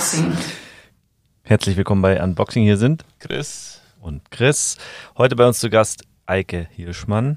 Unboxing. 0.00 0.32
Herzlich 1.42 1.76
willkommen 1.76 2.00
bei 2.00 2.22
Unboxing. 2.22 2.62
Hier 2.62 2.78
sind 2.78 3.04
Chris 3.18 3.82
und 4.00 4.30
Chris. 4.30 4.78
Heute 5.18 5.36
bei 5.36 5.46
uns 5.46 5.58
zu 5.60 5.68
Gast 5.68 6.04
Eike 6.24 6.68
Hirschmann. 6.70 7.36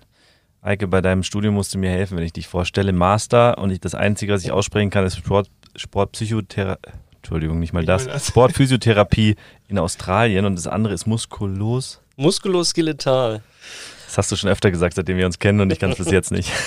Eike, 0.62 0.88
bei 0.88 1.02
deinem 1.02 1.23
Studium 1.23 1.55
musst 1.55 1.73
du 1.73 1.78
mir 1.78 1.90
helfen, 1.90 2.16
wenn 2.16 2.23
ich 2.23 2.32
dich 2.32 2.48
vorstelle. 2.48 2.94
Master 2.94 3.58
und 3.58 3.70
ich, 3.70 3.82
das 3.82 3.96
Einzige, 3.96 4.32
was 4.32 4.46
ich 4.46 4.54
aussprechen 4.54 4.91
kann, 4.91 5.05
ist 5.05 5.18
Sport, 5.18 5.50
Sportpsychotherapie. 5.76 6.90
Entschuldigung, 7.18 7.60
nicht 7.60 7.73
mal 7.73 7.84
das. 7.84 8.08
das. 8.08 8.28
Sportphysiotherapie 8.28 9.36
in 9.68 9.77
Australien 9.77 10.45
und 10.45 10.55
das 10.55 10.68
andere 10.68 10.94
ist 10.94 11.05
muskulos. 11.05 12.00
Muskuloskeletal. 12.16 13.44
Das 14.13 14.20
hast 14.20 14.31
du 14.31 14.35
schon 14.35 14.52
öfter 14.52 14.70
gesagt, 14.70 14.94
seitdem 14.94 15.17
wir 15.17 15.26
uns 15.26 15.40
kennen 15.40 15.59
und 15.59 15.73
ich 15.73 15.80
kann 15.80 15.90
es 15.91 15.98
bis 15.98 16.12
jetzt 16.12 16.31
nicht. 16.31 16.52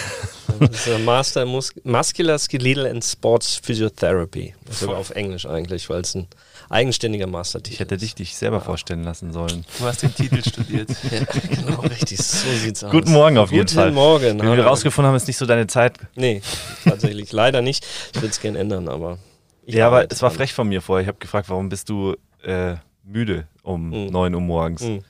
Das 0.58 0.70
ist 0.70 0.86
der 0.86 0.98
Master 1.00 1.42
in 1.42 1.48
Mus 1.48 1.74
Muscular 1.84 2.38
Skeletal 2.38 2.86
and 2.86 3.04
Sports 3.04 3.60
Physiotherapy. 3.62 4.54
Sogar 4.70 4.96
auf 4.96 5.10
Englisch 5.10 5.44
eigentlich, 5.44 5.90
weil 5.90 6.00
es 6.00 6.14
ein 6.14 6.28
eigenständiger 6.70 7.26
Mastertitel 7.26 7.74
Ich 7.74 7.80
hätte 7.80 7.96
dich, 7.98 8.14
dich 8.14 8.36
selber 8.36 8.62
vorstellen 8.62 9.02
lassen 9.02 9.32
sollen. 9.32 9.66
Du 9.78 9.84
hast 9.84 10.02
den 10.02 10.14
Titel 10.14 10.42
studiert. 10.48 10.88
ja, 11.10 11.24
genau, 11.24 11.80
richtig. 11.80 12.18
So 12.18 12.48
sieht's 12.52 12.82
aus. 12.82 12.90
Guten 12.90 13.12
Morgen 13.12 13.36
auf 13.36 13.50
jeden 13.50 13.66
Guten 13.66 13.74
Fall. 13.74 13.92
Morgen. 13.92 14.40
Wie 14.40 14.56
wir 14.56 14.64
rausgefunden 14.64 15.08
haben, 15.08 15.16
ist 15.16 15.26
nicht 15.26 15.36
so 15.36 15.44
deine 15.44 15.66
Zeit. 15.66 15.98
Nee, 16.14 16.40
tatsächlich 16.84 17.32
leider 17.32 17.60
nicht. 17.60 17.84
Ich 18.14 18.22
würde 18.22 18.28
es 18.28 18.40
gerne 18.40 18.58
ändern, 18.58 18.88
aber. 18.88 19.18
Ja, 19.66 19.88
aber 19.88 20.10
es 20.10 20.22
war 20.22 20.30
frech 20.30 20.54
von 20.54 20.68
mir 20.68 20.80
vorher. 20.80 21.02
Ich 21.02 21.08
habe 21.08 21.18
gefragt, 21.18 21.50
warum 21.50 21.68
bist 21.68 21.90
du 21.90 22.14
äh, 22.44 22.76
müde 23.04 23.46
um 23.62 23.90
mhm. 23.90 24.06
9 24.06 24.34
Uhr 24.34 24.40
morgens? 24.40 24.82
Mhm. 24.82 25.04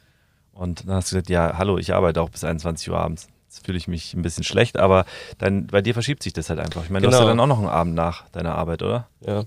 Und 0.58 0.88
dann 0.88 0.96
hast 0.96 1.10
du 1.10 1.16
gesagt, 1.16 1.28
ja, 1.28 1.58
hallo, 1.58 1.78
ich 1.78 1.94
arbeite 1.94 2.20
auch 2.22 2.30
bis 2.30 2.44
21 2.44 2.90
Uhr 2.90 2.98
abends. 2.98 3.28
Jetzt 3.46 3.64
fühle 3.64 3.78
ich 3.78 3.88
mich 3.88 4.14
ein 4.14 4.22
bisschen 4.22 4.44
schlecht, 4.44 4.78
aber 4.78 5.04
dann 5.38 5.66
bei 5.66 5.82
dir 5.82 5.94
verschiebt 5.94 6.22
sich 6.22 6.32
das 6.32 6.50
halt 6.50 6.58
einfach. 6.58 6.84
Ich 6.84 6.90
meine, 6.90 7.06
genau. 7.06 7.10
du 7.10 7.16
hast 7.16 7.26
ja 7.26 7.32
genau. 7.32 7.42
dann 7.42 7.52
auch 7.52 7.56
noch 7.56 7.62
einen 7.62 7.78
Abend 7.78 7.94
nach 7.94 8.28
deiner 8.30 8.54
Arbeit, 8.54 8.82
oder? 8.82 9.08
Ja. 9.20 9.44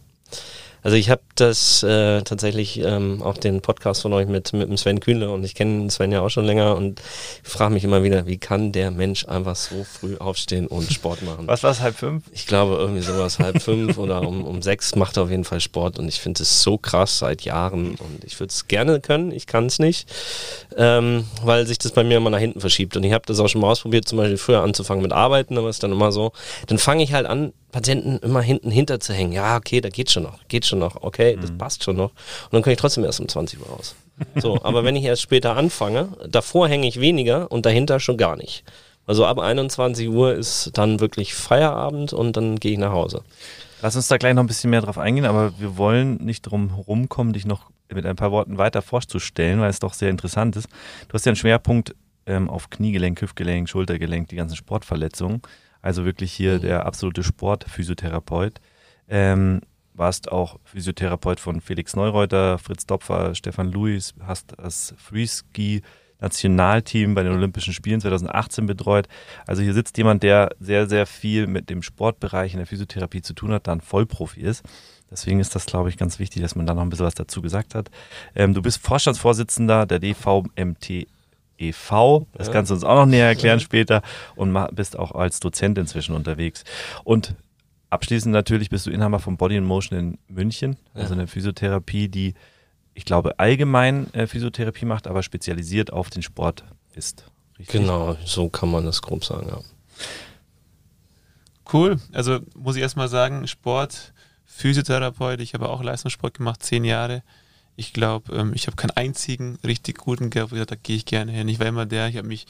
Also 0.81 0.95
ich 0.95 1.09
habe 1.09 1.21
das 1.35 1.83
äh, 1.83 2.21
tatsächlich 2.21 2.79
ähm, 2.79 3.21
auch 3.21 3.37
den 3.37 3.61
Podcast 3.61 4.01
von 4.01 4.13
euch 4.13 4.27
mit, 4.27 4.53
mit 4.53 4.69
dem 4.69 4.77
Sven 4.77 4.99
Kühnle 4.99 5.29
und 5.29 5.43
ich 5.43 5.55
kenne 5.55 5.89
Sven 5.89 6.11
ja 6.11 6.21
auch 6.21 6.29
schon 6.29 6.45
länger 6.45 6.75
und 6.75 7.01
frage 7.43 7.73
mich 7.73 7.83
immer 7.83 8.03
wieder, 8.03 8.27
wie 8.27 8.37
kann 8.37 8.71
der 8.71 8.91
Mensch 8.91 9.27
einfach 9.27 9.55
so 9.55 9.83
früh 9.83 10.17
aufstehen 10.17 10.67
und 10.67 10.91
Sport 10.91 11.21
machen? 11.23 11.47
Was 11.47 11.63
war 11.63 11.71
es, 11.71 11.81
halb 11.81 11.95
fünf? 11.95 12.23
Ich 12.31 12.47
glaube 12.47 12.75
irgendwie 12.75 13.01
sowas, 13.01 13.39
halb 13.39 13.61
fünf 13.61 13.97
oder 13.97 14.21
um, 14.21 14.45
um 14.45 14.61
sechs 14.61 14.95
macht 14.95 15.17
er 15.17 15.23
auf 15.23 15.29
jeden 15.29 15.43
Fall 15.43 15.59
Sport 15.59 15.99
und 15.99 16.07
ich 16.07 16.19
finde 16.21 16.43
es 16.43 16.63
so 16.63 16.77
krass 16.77 17.19
seit 17.19 17.41
Jahren 17.41 17.95
und 17.95 18.23
ich 18.23 18.39
würde 18.39 18.51
es 18.51 18.67
gerne 18.67 18.99
können, 19.01 19.31
ich 19.31 19.47
kann 19.47 19.65
es 19.65 19.79
nicht, 19.79 20.09
ähm, 20.77 21.25
weil 21.43 21.65
sich 21.67 21.77
das 21.77 21.91
bei 21.91 22.03
mir 22.03 22.17
immer 22.17 22.29
nach 22.29 22.39
hinten 22.39 22.61
verschiebt 22.61 22.95
und 22.95 23.03
ich 23.03 23.13
habe 23.13 23.25
das 23.25 23.39
auch 23.39 23.47
schon 23.47 23.61
mal 23.61 23.71
ausprobiert, 23.71 24.07
zum 24.07 24.17
Beispiel 24.17 24.37
früher 24.37 24.61
anzufangen 24.61 25.01
mit 25.01 25.11
Arbeiten, 25.11 25.57
aber 25.57 25.69
es 25.69 25.77
ist 25.77 25.83
dann 25.83 25.91
immer 25.91 26.11
so, 26.11 26.31
dann 26.67 26.77
fange 26.77 27.03
ich 27.03 27.13
halt 27.13 27.25
an, 27.25 27.53
Patienten 27.71 28.17
immer 28.19 28.41
hinten 28.41 28.71
hinter 28.71 28.99
zu 28.99 29.13
hängen. 29.13 29.31
Ja, 29.31 29.55
okay, 29.57 29.81
da 29.81 29.89
geht 29.89 30.09
schon 30.09 30.23
noch, 30.23 30.39
geht 30.47 30.65
schon 30.69 30.79
noch, 30.79 31.01
okay, 31.01 31.37
das 31.39 31.51
mhm. 31.51 31.57
passt 31.57 31.83
schon 31.83 31.97
noch. 31.97 32.11
Und 32.11 32.53
dann 32.53 32.61
kann 32.61 32.73
ich 32.73 32.79
trotzdem 32.79 33.03
erst 33.03 33.19
um 33.19 33.27
20 33.27 33.59
Uhr 33.59 33.67
raus. 33.67 33.95
So, 34.35 34.59
aber 34.63 34.83
wenn 34.83 34.95
ich 34.95 35.03
erst 35.03 35.21
später 35.21 35.55
anfange, 35.57 36.09
davor 36.27 36.67
hänge 36.67 36.87
ich 36.87 36.99
weniger 36.99 37.51
und 37.51 37.65
dahinter 37.65 37.99
schon 37.99 38.17
gar 38.17 38.35
nicht. 38.35 38.63
Also 39.05 39.25
ab 39.25 39.39
21 39.39 40.07
Uhr 40.09 40.35
ist 40.35 40.71
dann 40.75 40.99
wirklich 40.99 41.33
Feierabend 41.33 42.13
und 42.13 42.37
dann 42.37 42.57
gehe 42.57 42.73
ich 42.73 42.77
nach 42.77 42.91
Hause. 42.91 43.23
Lass 43.81 43.95
uns 43.95 44.07
da 44.07 44.17
gleich 44.17 44.33
noch 44.33 44.43
ein 44.43 44.47
bisschen 44.47 44.69
mehr 44.69 44.81
drauf 44.81 44.97
eingehen, 44.97 45.25
aber 45.25 45.53
wir 45.57 45.77
wollen 45.77 46.17
nicht 46.17 46.43
drum 46.43 46.71
rumkommen, 46.71 47.33
dich 47.33 47.45
noch 47.45 47.71
mit 47.91 48.05
ein 48.05 48.15
paar 48.15 48.31
Worten 48.31 48.57
weiter 48.57 48.81
vorzustellen, 48.81 49.61
weil 49.61 49.69
es 49.69 49.79
doch 49.79 49.93
sehr 49.93 50.09
interessant 50.09 50.55
ist. 50.55 50.67
Du 51.07 51.13
hast 51.13 51.25
ja 51.25 51.31
einen 51.31 51.37
Schwerpunkt 51.37 51.95
ähm, 52.25 52.49
auf 52.49 52.69
Kniegelenk, 52.69 53.21
Hüftgelenk, 53.21 53.67
Schultergelenk, 53.67 54.27
die 54.27 54.35
ganzen 54.35 54.55
Sportverletzungen. 54.55 55.41
Also 55.81 56.05
wirklich 56.05 56.33
hier 56.33 56.55
mhm. 56.55 56.61
der 56.61 56.85
absolute 56.85 57.23
Sportphysiotherapeut. 57.23 58.59
Ähm, 59.07 59.61
warst 59.99 60.31
auch 60.31 60.57
Physiotherapeut 60.63 61.39
von 61.39 61.61
Felix 61.61 61.95
Neureuter, 61.95 62.57
Fritz 62.57 62.85
Dopfer, 62.85 63.35
Stefan 63.35 63.71
Luis, 63.71 64.15
hast 64.25 64.53
das 64.57 64.95
Freeski 64.97 65.83
Nationalteam 66.21 67.15
bei 67.15 67.23
den 67.23 67.33
Olympischen 67.33 67.73
Spielen 67.73 68.01
2018 68.01 68.65
betreut. 68.65 69.07
Also 69.47 69.61
hier 69.61 69.73
sitzt 69.73 69.97
jemand, 69.97 70.23
der 70.23 70.55
sehr, 70.59 70.87
sehr 70.87 71.05
viel 71.05 71.47
mit 71.47 71.69
dem 71.69 71.81
Sportbereich 71.81 72.53
in 72.53 72.57
der 72.57 72.67
Physiotherapie 72.67 73.21
zu 73.21 73.33
tun 73.33 73.53
hat, 73.53 73.67
dann 73.67 73.81
Vollprofi 73.81 74.41
ist. 74.41 74.63
Deswegen 75.11 75.39
ist 75.39 75.55
das, 75.55 75.65
glaube 75.65 75.89
ich, 75.89 75.97
ganz 75.97 76.19
wichtig, 76.19 76.41
dass 76.41 76.55
man 76.55 76.65
da 76.65 76.73
noch 76.73 76.81
ein 76.81 76.89
bisschen 76.89 77.05
was 77.05 77.15
dazu 77.15 77.41
gesagt 77.41 77.73
hat. 77.73 77.89
Ähm, 78.35 78.53
du 78.53 78.61
bist 78.61 78.81
Vorstandsvorsitzender 78.81 79.85
der 79.85 79.99
DVMT 79.99 81.07
e.V. 81.57 82.27
Das 82.33 82.51
kannst 82.51 82.69
du 82.69 82.75
uns 82.75 82.83
auch 82.83 82.95
noch 82.95 83.05
näher 83.05 83.27
erklären 83.27 83.59
später 83.59 84.01
und 84.35 84.55
bist 84.73 84.97
auch 84.97 85.11
als 85.11 85.39
Dozent 85.39 85.77
inzwischen 85.77 86.15
unterwegs. 86.15 86.63
Und 87.03 87.35
abschließend 87.89 88.33
natürlich 88.33 88.69
bist 88.69 88.85
du 88.85 88.91
Inhaber 88.91 89.19
von 89.19 89.37
Body 89.37 89.55
in 89.57 89.63
Motion 89.63 89.99
in 89.99 90.17
München, 90.27 90.77
ja. 90.93 91.01
also 91.01 91.13
eine 91.13 91.27
Physiotherapie, 91.27 92.09
die 92.09 92.33
ich 92.93 93.05
glaube 93.05 93.39
allgemein 93.39 94.13
äh, 94.13 94.27
Physiotherapie 94.27 94.85
macht, 94.85 95.07
aber 95.07 95.23
spezialisiert 95.23 95.93
auf 95.93 96.09
den 96.09 96.21
Sport 96.21 96.63
ist. 96.93 97.25
Richtig? 97.57 97.81
Genau, 97.81 98.17
so 98.25 98.49
kann 98.49 98.71
man 98.71 98.85
das 98.85 99.01
grob 99.01 99.23
sagen, 99.23 99.47
ja. 99.49 99.59
Cool. 101.71 101.99
Also 102.13 102.39
muss 102.55 102.75
ich 102.75 102.81
erstmal 102.81 103.09
sagen, 103.09 103.47
Sport, 103.47 104.13
Physiotherapeut, 104.45 105.39
ich 105.39 105.53
habe 105.53 105.69
auch 105.69 105.83
Leistungssport 105.83 106.33
gemacht, 106.33 106.63
zehn 106.63 106.83
Jahre 106.83 107.21
ich 107.79 107.93
glaube, 107.93 108.35
ähm, 108.35 108.51
ich 108.53 108.67
habe 108.67 108.75
keinen 108.75 108.91
einzigen 108.91 109.57
richtig 109.65 109.99
guten 109.99 110.29
gehabt, 110.29 110.51
wo 110.51 110.55
ich 110.55 110.59
gesagt, 110.59 110.71
da 110.71 110.75
gehe 110.75 110.97
ich 110.97 111.05
gerne 111.05 111.31
hin. 111.31 111.47
Ich 111.47 111.61
war 111.61 111.67
immer 111.67 111.85
der, 111.85 112.09
ich 112.09 112.17
habe 112.17 112.27
mich 112.27 112.45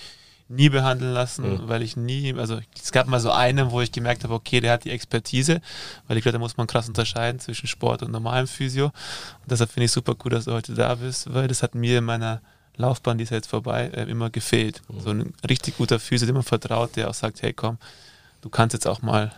nie 0.50 0.70
behandeln 0.70 1.14
lassen, 1.14 1.48
mhm. 1.48 1.68
weil 1.68 1.84
ich 1.84 1.96
nie, 1.96 2.34
also 2.34 2.60
es 2.76 2.92
gab 2.92 3.08
mal 3.08 3.20
so 3.20 3.32
einen, 3.32 3.72
wo 3.72 3.82
ich 3.82 3.92
gemerkt 3.92 4.24
habe, 4.24 4.34
okay, 4.34 4.60
der 4.60 4.74
hat 4.74 4.84
die 4.84 4.90
Expertise, 4.90 5.62
weil 6.08 6.18
ich 6.18 6.24
glaube, 6.24 6.34
da 6.34 6.40
muss 6.40 6.58
man 6.58 6.66
krass 6.66 6.88
unterscheiden 6.88 7.40
zwischen 7.40 7.68
Sport 7.68 8.02
und 8.02 8.12
normalem 8.12 8.48
Physio. 8.48 8.86
Und 8.86 9.52
deshalb 9.52 9.72
finde 9.72 9.86
ich 9.86 9.92
super 9.92 10.16
cool, 10.24 10.32
dass 10.32 10.46
du 10.46 10.52
heute 10.52 10.74
da 10.74 10.96
bist, 10.96 11.32
weil 11.34 11.48
das 11.48 11.62
hat 11.62 11.76
mir 11.76 12.00
in 12.00 12.04
meiner 12.04 12.42
Laufbahn, 12.78 13.18
die 13.18 13.26
ist 13.26 13.30
jetzt 13.30 13.50
vorbei, 13.50 13.92
äh, 13.94 14.10
immer 14.10 14.32
gefehlt. 14.32 14.82
Mhm. 14.90 15.00
So 15.00 15.10
ein 15.12 15.34
richtig 15.48 15.78
guter 15.78 16.00
Physio, 16.00 16.26
dem 16.26 16.36
man 16.36 16.44
vertraut, 16.44 16.96
der 16.96 17.10
auch 17.10 17.14
sagt, 17.14 17.44
hey 17.44 17.54
komm, 17.54 17.78
du 18.42 18.50
kannst 18.50 18.74
jetzt 18.74 18.88
auch 18.88 19.04
mal 19.04 19.31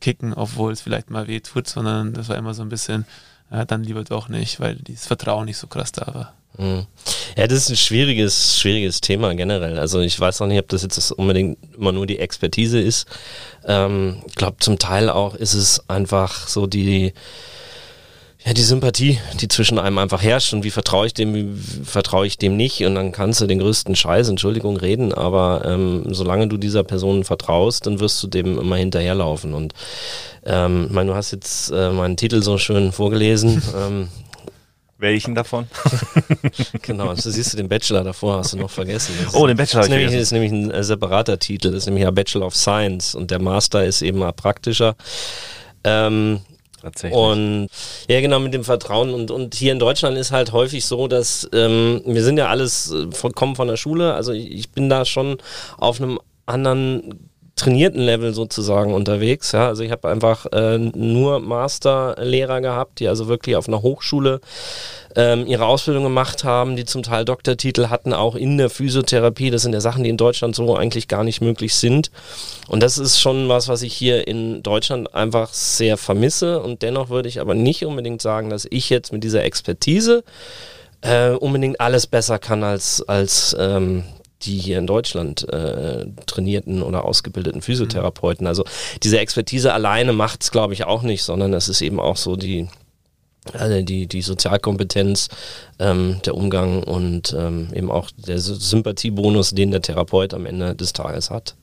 kicken, 0.00 0.34
obwohl 0.34 0.72
es 0.72 0.80
vielleicht 0.80 1.10
mal 1.10 1.28
weh 1.28 1.40
tut, 1.40 1.68
sondern 1.68 2.12
das 2.12 2.28
war 2.28 2.36
immer 2.36 2.54
so 2.54 2.62
ein 2.62 2.68
bisschen, 2.68 3.06
ja, 3.50 3.64
dann 3.64 3.84
lieber 3.84 4.02
doch 4.02 4.28
nicht, 4.28 4.58
weil 4.58 4.74
dieses 4.74 5.06
Vertrauen 5.06 5.44
nicht 5.44 5.58
so 5.58 5.68
krass 5.68 5.92
da 5.92 6.12
war. 6.12 6.32
Mhm. 6.58 6.86
Ja, 7.36 7.46
das 7.46 7.58
ist 7.58 7.70
ein 7.70 7.76
schwieriges, 7.76 8.58
schwieriges 8.58 9.00
Thema 9.00 9.34
generell. 9.34 9.78
Also 9.78 10.00
ich 10.00 10.18
weiß 10.18 10.40
auch 10.40 10.46
nicht, 10.46 10.58
ob 10.58 10.68
das 10.68 10.82
jetzt 10.82 11.12
unbedingt 11.12 11.58
immer 11.76 11.92
nur 11.92 12.06
die 12.06 12.18
Expertise 12.18 12.80
ist. 12.80 13.06
Ähm, 13.66 14.22
ich 14.26 14.34
glaube, 14.34 14.56
zum 14.60 14.78
Teil 14.78 15.10
auch 15.10 15.34
ist 15.34 15.54
es 15.54 15.88
einfach 15.88 16.48
so 16.48 16.66
die, 16.66 17.12
ja, 18.44 18.52
die 18.54 18.62
Sympathie, 18.62 19.18
die 19.40 19.48
zwischen 19.48 19.78
einem 19.78 19.98
einfach 19.98 20.22
herrscht 20.22 20.52
und 20.54 20.64
wie 20.64 20.70
vertraue 20.70 21.06
ich 21.06 21.14
dem, 21.14 21.34
wie 21.34 21.84
vertraue 21.84 22.26
ich 22.26 22.38
dem 22.38 22.56
nicht 22.56 22.84
und 22.84 22.94
dann 22.94 23.12
kannst 23.12 23.40
du 23.40 23.46
den 23.46 23.58
größten 23.58 23.96
Scheiß, 23.96 24.28
Entschuldigung, 24.28 24.76
reden, 24.76 25.12
aber 25.12 25.62
ähm, 25.64 26.04
solange 26.14 26.46
du 26.46 26.56
dieser 26.56 26.84
Person 26.84 27.24
vertraust, 27.24 27.86
dann 27.86 27.98
wirst 27.98 28.22
du 28.22 28.28
dem 28.28 28.58
immer 28.58 28.76
hinterherlaufen 28.76 29.52
und 29.52 29.74
ähm, 30.44 30.86
ich 30.86 30.92
meine, 30.92 31.10
du 31.10 31.16
hast 31.16 31.32
jetzt 31.32 31.70
äh, 31.70 31.90
meinen 31.90 32.16
Titel 32.16 32.40
so 32.40 32.56
schön 32.56 32.92
vorgelesen. 32.92 33.60
ähm, 33.76 34.08
welchen 34.98 35.34
davon? 35.34 35.66
genau, 36.82 37.08
also 37.08 37.30
siehst 37.30 37.52
du 37.52 37.56
den 37.56 37.68
Bachelor 37.68 38.04
davor, 38.04 38.38
hast 38.38 38.54
du 38.54 38.58
noch 38.58 38.70
vergessen. 38.70 39.14
Das 39.22 39.34
oh, 39.34 39.46
den 39.46 39.56
Bachelor. 39.56 39.80
Das 39.80 39.88
ist, 39.88 39.90
nämlich, 39.90 40.12
das 40.12 40.22
ist 40.22 40.32
nämlich 40.32 40.52
ein 40.52 40.70
äh, 40.70 40.82
separater 40.82 41.38
Titel, 41.38 41.70
das 41.70 41.78
ist 41.78 41.86
nämlich 41.86 42.04
ja 42.04 42.10
Bachelor 42.10 42.46
of 42.46 42.56
Science 42.56 43.14
und 43.14 43.30
der 43.30 43.40
Master 43.40 43.84
ist 43.84 44.02
eben 44.02 44.20
praktischer. 44.34 44.96
Ähm, 45.84 46.40
Tatsächlich. 46.82 47.18
Und 47.18 47.68
ja, 48.08 48.20
genau, 48.20 48.38
mit 48.38 48.54
dem 48.54 48.62
Vertrauen. 48.62 49.12
Und, 49.12 49.30
und 49.30 49.54
hier 49.54 49.72
in 49.72 49.78
Deutschland 49.78 50.16
ist 50.16 50.30
halt 50.30 50.52
häufig 50.52 50.84
so, 50.84 51.08
dass 51.08 51.48
ähm, 51.52 52.00
wir 52.04 52.22
sind 52.22 52.38
ja 52.38 52.46
alles, 52.46 52.92
äh, 52.92 53.30
kommen 53.34 53.56
von 53.56 53.66
der 53.66 53.76
Schule. 53.76 54.14
Also 54.14 54.32
ich, 54.32 54.50
ich 54.52 54.70
bin 54.70 54.88
da 54.88 55.04
schon 55.04 55.38
auf 55.78 56.00
einem 56.00 56.20
anderen 56.44 57.28
trainierten 57.56 58.02
Level 58.02 58.34
sozusagen 58.34 58.92
unterwegs. 58.92 59.52
Ja? 59.52 59.66
Also 59.66 59.82
ich 59.82 59.90
habe 59.90 60.08
einfach 60.08 60.46
äh, 60.52 60.78
nur 60.78 61.40
Masterlehrer 61.40 62.60
gehabt, 62.60 63.00
die 63.00 63.08
also 63.08 63.28
wirklich 63.28 63.56
auf 63.56 63.66
einer 63.66 63.80
Hochschule 63.80 64.40
ähm, 65.16 65.46
ihre 65.46 65.64
Ausbildung 65.64 66.04
gemacht 66.04 66.44
haben, 66.44 66.76
die 66.76 66.84
zum 66.84 67.02
Teil 67.02 67.24
Doktortitel 67.24 67.88
hatten, 67.88 68.12
auch 68.12 68.36
in 68.36 68.58
der 68.58 68.68
Physiotherapie. 68.68 69.50
Das 69.50 69.62
sind 69.62 69.72
ja 69.72 69.80
Sachen, 69.80 70.04
die 70.04 70.10
in 70.10 70.18
Deutschland 70.18 70.54
so 70.54 70.76
eigentlich 70.76 71.08
gar 71.08 71.24
nicht 71.24 71.40
möglich 71.40 71.74
sind. 71.74 72.10
Und 72.68 72.82
das 72.82 72.98
ist 72.98 73.18
schon 73.18 73.48
was, 73.48 73.68
was 73.68 73.80
ich 73.80 73.94
hier 73.94 74.28
in 74.28 74.62
Deutschland 74.62 75.14
einfach 75.14 75.54
sehr 75.54 75.96
vermisse. 75.96 76.60
Und 76.60 76.82
dennoch 76.82 77.08
würde 77.08 77.30
ich 77.30 77.40
aber 77.40 77.54
nicht 77.54 77.86
unbedingt 77.86 78.20
sagen, 78.20 78.50
dass 78.50 78.66
ich 78.68 78.90
jetzt 78.90 79.14
mit 79.14 79.24
dieser 79.24 79.44
Expertise 79.44 80.24
äh, 81.00 81.30
unbedingt 81.30 81.80
alles 81.80 82.06
besser 82.06 82.38
kann 82.38 82.62
als, 82.62 83.02
als 83.08 83.56
ähm, 83.58 84.04
die 84.42 84.58
hier 84.58 84.78
in 84.78 84.86
Deutschland 84.86 85.48
äh, 85.48 86.06
trainierten 86.26 86.82
oder 86.82 87.04
ausgebildeten 87.04 87.62
Physiotherapeuten. 87.62 88.46
Also 88.46 88.64
diese 89.02 89.18
Expertise 89.18 89.72
alleine 89.72 90.12
macht 90.12 90.42
es, 90.42 90.50
glaube 90.50 90.74
ich, 90.74 90.84
auch 90.84 91.02
nicht, 91.02 91.22
sondern 91.22 91.54
es 91.54 91.68
ist 91.68 91.80
eben 91.80 92.00
auch 92.00 92.16
so 92.16 92.36
die, 92.36 92.68
also 93.52 93.82
die, 93.82 94.06
die 94.06 94.22
Sozialkompetenz, 94.22 95.28
ähm, 95.78 96.20
der 96.24 96.34
Umgang 96.34 96.82
und 96.82 97.34
ähm, 97.38 97.68
eben 97.74 97.90
auch 97.90 98.10
der 98.16 98.38
Sympathiebonus, 98.38 99.50
den 99.50 99.70
der 99.70 99.82
Therapeut 99.82 100.34
am 100.34 100.46
Ende 100.46 100.74
des 100.74 100.92
Tages 100.92 101.30
hat. 101.30 101.54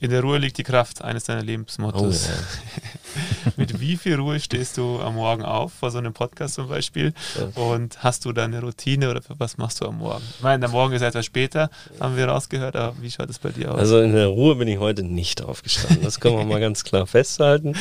In 0.00 0.10
der 0.10 0.22
Ruhe 0.22 0.38
liegt 0.38 0.58
die 0.58 0.62
Kraft, 0.62 1.02
eines 1.02 1.24
deiner 1.24 1.42
Lebensmottos. 1.42 2.28
Oh, 2.28 2.30
ja. 2.30 3.52
Mit 3.56 3.80
wie 3.80 3.96
viel 3.96 4.16
Ruhe 4.16 4.40
stehst 4.40 4.78
du 4.78 5.00
am 5.00 5.16
Morgen 5.16 5.42
auf, 5.42 5.72
vor 5.72 5.90
so 5.90 5.98
einem 5.98 6.12
Podcast 6.12 6.54
zum 6.54 6.68
Beispiel? 6.68 7.12
Und 7.54 8.02
hast 8.02 8.24
du 8.24 8.32
da 8.32 8.44
eine 8.44 8.60
Routine 8.60 9.10
oder 9.10 9.20
was 9.38 9.58
machst 9.58 9.80
du 9.80 9.86
am 9.86 9.98
Morgen? 9.98 10.22
Ich 10.36 10.42
meine, 10.42 10.60
der 10.60 10.68
Morgen 10.70 10.94
ist 10.94 11.02
etwas 11.02 11.26
später, 11.26 11.70
haben 12.00 12.16
wir 12.16 12.26
rausgehört, 12.26 12.76
aber 12.76 12.94
wie 13.00 13.10
schaut 13.10 13.28
es 13.30 13.38
bei 13.38 13.50
dir 13.50 13.72
aus? 13.72 13.78
Also 13.78 14.00
in 14.00 14.12
der 14.12 14.28
Ruhe 14.28 14.56
bin 14.56 14.68
ich 14.68 14.78
heute 14.78 15.02
nicht 15.02 15.42
aufgestanden. 15.42 16.02
Das 16.02 16.20
können 16.20 16.36
wir 16.36 16.44
mal 16.44 16.60
ganz 16.60 16.84
klar 16.84 17.06
festhalten. 17.06 17.74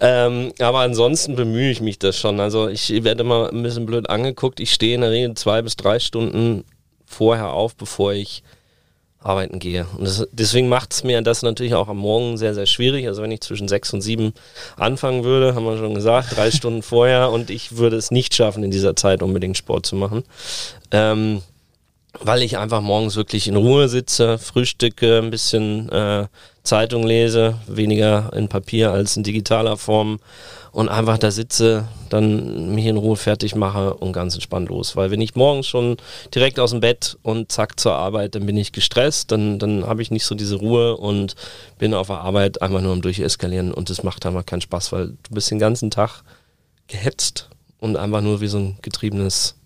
Ähm, 0.00 0.52
aber 0.58 0.80
ansonsten 0.80 1.36
bemühe 1.36 1.70
ich 1.70 1.80
mich 1.80 1.98
das 1.98 2.18
schon. 2.18 2.40
Also 2.40 2.68
ich 2.68 2.90
werde 3.04 3.22
immer 3.22 3.50
ein 3.52 3.62
bisschen 3.62 3.86
blöd 3.86 4.08
angeguckt. 4.10 4.60
Ich 4.60 4.72
stehe 4.72 4.94
in 4.94 5.02
der 5.02 5.10
Regel 5.10 5.34
zwei 5.34 5.62
bis 5.62 5.76
drei 5.76 5.98
Stunden 5.98 6.64
vorher 7.04 7.50
auf, 7.52 7.76
bevor 7.76 8.12
ich 8.12 8.42
arbeiten 9.22 9.58
gehe. 9.58 9.86
Und 9.96 10.06
das, 10.06 10.26
deswegen 10.32 10.68
macht 10.68 10.92
es 10.92 11.04
mir 11.04 11.20
das 11.22 11.42
natürlich 11.42 11.74
auch 11.74 11.88
am 11.88 11.98
Morgen 11.98 12.36
sehr, 12.36 12.54
sehr 12.54 12.66
schwierig. 12.66 13.06
Also 13.06 13.22
wenn 13.22 13.30
ich 13.30 13.40
zwischen 13.40 13.68
sechs 13.68 13.92
und 13.92 14.00
sieben 14.00 14.32
anfangen 14.76 15.24
würde, 15.24 15.54
haben 15.54 15.64
wir 15.64 15.78
schon 15.78 15.94
gesagt, 15.94 16.36
drei 16.36 16.50
Stunden 16.52 16.82
vorher 16.82 17.30
und 17.30 17.50
ich 17.50 17.76
würde 17.76 17.96
es 17.96 18.10
nicht 18.10 18.34
schaffen, 18.34 18.64
in 18.64 18.70
dieser 18.70 18.96
Zeit 18.96 19.22
unbedingt 19.22 19.56
Sport 19.56 19.86
zu 19.86 19.96
machen. 19.96 20.24
Ähm, 20.90 21.42
weil 22.20 22.42
ich 22.42 22.58
einfach 22.58 22.80
morgens 22.80 23.16
wirklich 23.16 23.48
in 23.48 23.56
Ruhe 23.56 23.88
sitze, 23.88 24.38
frühstücke, 24.38 25.18
ein 25.18 25.30
bisschen 25.30 25.88
äh, 25.90 26.26
Zeitung 26.62 27.06
lese, 27.06 27.58
weniger 27.66 28.30
in 28.34 28.48
Papier 28.48 28.92
als 28.92 29.16
in 29.16 29.22
digitaler 29.22 29.76
Form 29.76 30.20
und 30.72 30.88
einfach 30.88 31.18
da 31.18 31.30
sitze, 31.30 31.88
dann 32.08 32.74
mich 32.74 32.86
in 32.86 32.96
Ruhe 32.96 33.16
fertig 33.16 33.54
mache 33.54 33.94
und 33.94 34.12
ganz 34.12 34.34
entspannt 34.34 34.68
los. 34.68 34.96
Weil 34.96 35.10
wenn 35.10 35.20
ich 35.20 35.34
morgens 35.34 35.66
schon 35.66 35.96
direkt 36.34 36.58
aus 36.60 36.70
dem 36.70 36.80
Bett 36.80 37.18
und 37.22 37.50
zack 37.50 37.78
zur 37.80 37.94
Arbeit, 37.94 38.34
dann 38.34 38.46
bin 38.46 38.56
ich 38.56 38.72
gestresst, 38.72 39.32
dann, 39.32 39.58
dann 39.58 39.86
habe 39.86 40.02
ich 40.02 40.10
nicht 40.10 40.24
so 40.24 40.34
diese 40.34 40.56
Ruhe 40.56 40.96
und 40.96 41.34
bin 41.78 41.94
auf 41.94 42.06
der 42.06 42.20
Arbeit 42.20 42.62
einfach 42.62 42.80
nur 42.80 42.92
am 42.92 43.02
Durcheskalieren 43.02 43.72
und 43.72 43.90
das 43.90 44.02
macht 44.02 44.24
einfach 44.24 44.46
keinen 44.46 44.62
Spaß, 44.62 44.92
weil 44.92 45.08
du 45.08 45.34
bist 45.34 45.50
den 45.50 45.58
ganzen 45.58 45.90
Tag 45.90 46.22
gehetzt 46.86 47.50
und 47.78 47.96
einfach 47.96 48.20
nur 48.20 48.40
wie 48.40 48.48
so 48.48 48.58
ein 48.58 48.78
getriebenes 48.80 49.56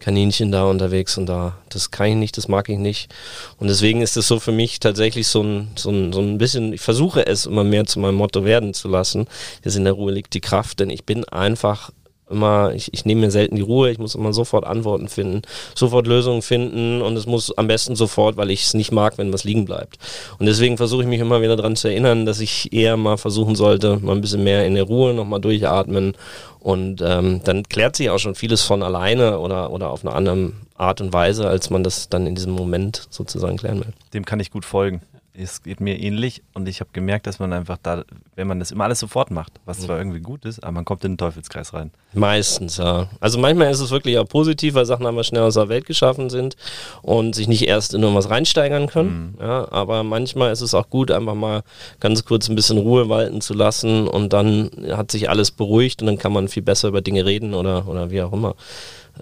Kaninchen 0.00 0.50
da 0.50 0.64
unterwegs 0.64 1.18
und 1.18 1.26
da, 1.26 1.58
das 1.68 1.90
kann 1.90 2.08
ich 2.08 2.16
nicht, 2.16 2.36
das 2.38 2.48
mag 2.48 2.68
ich 2.68 2.78
nicht. 2.78 3.14
Und 3.58 3.68
deswegen 3.68 4.00
ist 4.00 4.16
es 4.16 4.26
so 4.26 4.40
für 4.40 4.50
mich 4.50 4.80
tatsächlich 4.80 5.28
so 5.28 5.42
ein, 5.42 5.70
so 5.76 5.90
ein, 5.90 6.12
so 6.12 6.20
ein 6.20 6.38
bisschen, 6.38 6.72
ich 6.72 6.80
versuche 6.80 7.26
es 7.26 7.46
immer 7.46 7.64
mehr 7.64 7.84
zu 7.84 8.00
meinem 8.00 8.14
Motto 8.14 8.44
werden 8.44 8.72
zu 8.72 8.88
lassen. 8.88 9.26
Jetzt 9.62 9.76
in 9.76 9.84
der 9.84 9.92
Ruhe 9.92 10.10
liegt 10.10 10.32
die 10.32 10.40
Kraft, 10.40 10.80
denn 10.80 10.90
ich 10.90 11.04
bin 11.04 11.24
einfach 11.26 11.90
immer, 12.30 12.72
ich, 12.74 12.92
ich 12.92 13.04
nehme 13.04 13.22
mir 13.22 13.30
selten 13.30 13.56
die 13.56 13.62
Ruhe, 13.62 13.90
ich 13.90 13.98
muss 13.98 14.14
immer 14.14 14.32
sofort 14.32 14.64
Antworten 14.64 15.08
finden, 15.08 15.42
sofort 15.74 16.06
Lösungen 16.06 16.42
finden 16.42 17.02
und 17.02 17.16
es 17.16 17.26
muss 17.26 17.56
am 17.56 17.66
besten 17.66 17.96
sofort, 17.96 18.36
weil 18.36 18.50
ich 18.50 18.62
es 18.62 18.74
nicht 18.74 18.92
mag, 18.92 19.18
wenn 19.18 19.32
was 19.32 19.44
liegen 19.44 19.64
bleibt. 19.64 19.98
Und 20.38 20.46
deswegen 20.46 20.76
versuche 20.76 21.02
ich 21.02 21.08
mich 21.08 21.20
immer 21.20 21.42
wieder 21.42 21.56
daran 21.56 21.76
zu 21.76 21.88
erinnern, 21.88 22.26
dass 22.26 22.40
ich 22.40 22.72
eher 22.72 22.96
mal 22.96 23.16
versuchen 23.16 23.54
sollte, 23.54 23.98
mal 23.98 24.14
ein 24.14 24.20
bisschen 24.20 24.44
mehr 24.44 24.66
in 24.66 24.74
der 24.74 24.84
Ruhe 24.84 25.14
nochmal 25.14 25.40
durchatmen 25.40 26.14
und 26.60 27.02
ähm, 27.02 27.40
dann 27.44 27.62
klärt 27.64 27.96
sich 27.96 28.10
auch 28.10 28.18
schon 28.18 28.34
vieles 28.34 28.62
von 28.62 28.82
alleine 28.82 29.38
oder, 29.38 29.70
oder 29.70 29.90
auf 29.90 30.04
eine 30.04 30.14
andere 30.14 30.52
Art 30.76 31.00
und 31.00 31.12
Weise, 31.12 31.48
als 31.48 31.70
man 31.70 31.84
das 31.84 32.08
dann 32.08 32.26
in 32.26 32.34
diesem 32.34 32.52
Moment 32.52 33.06
sozusagen 33.10 33.56
klären 33.56 33.80
will. 33.80 33.92
Dem 34.14 34.24
kann 34.24 34.40
ich 34.40 34.50
gut 34.50 34.64
folgen 34.64 35.02
es 35.32 35.62
geht 35.62 35.80
mir 35.80 35.98
ähnlich 35.98 36.42
und 36.54 36.68
ich 36.68 36.80
habe 36.80 36.90
gemerkt, 36.92 37.26
dass 37.26 37.38
man 37.38 37.52
einfach 37.52 37.78
da, 37.82 38.04
wenn 38.34 38.48
man 38.48 38.58
das 38.58 38.72
immer 38.72 38.84
alles 38.84 38.98
sofort 38.98 39.30
macht, 39.30 39.52
was 39.64 39.80
zwar 39.80 39.96
irgendwie 39.96 40.20
gut 40.20 40.44
ist, 40.44 40.62
aber 40.62 40.72
man 40.72 40.84
kommt 40.84 41.04
in 41.04 41.12
den 41.12 41.18
Teufelskreis 41.18 41.72
rein. 41.72 41.92
Meistens, 42.12 42.78
ja. 42.78 43.08
Also 43.20 43.38
manchmal 43.38 43.70
ist 43.70 43.80
es 43.80 43.90
wirklich 43.90 44.18
auch 44.18 44.28
positiv, 44.28 44.74
weil 44.74 44.86
Sachen 44.86 45.06
einfach 45.06 45.24
schnell 45.24 45.42
aus 45.42 45.54
der 45.54 45.68
Welt 45.68 45.86
geschaffen 45.86 46.30
sind 46.30 46.56
und 47.02 47.34
sich 47.34 47.46
nicht 47.46 47.66
erst 47.66 47.94
in 47.94 48.02
irgendwas 48.02 48.28
reinsteigern 48.28 48.88
können. 48.88 49.36
Mhm. 49.38 49.44
Ja, 49.44 49.70
aber 49.70 50.02
manchmal 50.02 50.52
ist 50.52 50.62
es 50.62 50.74
auch 50.74 50.90
gut, 50.90 51.10
einfach 51.10 51.34
mal 51.34 51.62
ganz 52.00 52.24
kurz 52.24 52.48
ein 52.48 52.56
bisschen 52.56 52.78
Ruhe 52.78 53.08
walten 53.08 53.40
zu 53.40 53.54
lassen 53.54 54.08
und 54.08 54.32
dann 54.32 54.70
hat 54.90 55.10
sich 55.12 55.30
alles 55.30 55.52
beruhigt 55.52 56.02
und 56.02 56.06
dann 56.06 56.18
kann 56.18 56.32
man 56.32 56.48
viel 56.48 56.62
besser 56.62 56.88
über 56.88 57.00
Dinge 57.02 57.24
reden 57.24 57.54
oder, 57.54 57.86
oder 57.86 58.10
wie 58.10 58.22
auch 58.22 58.32
immer. 58.32 58.56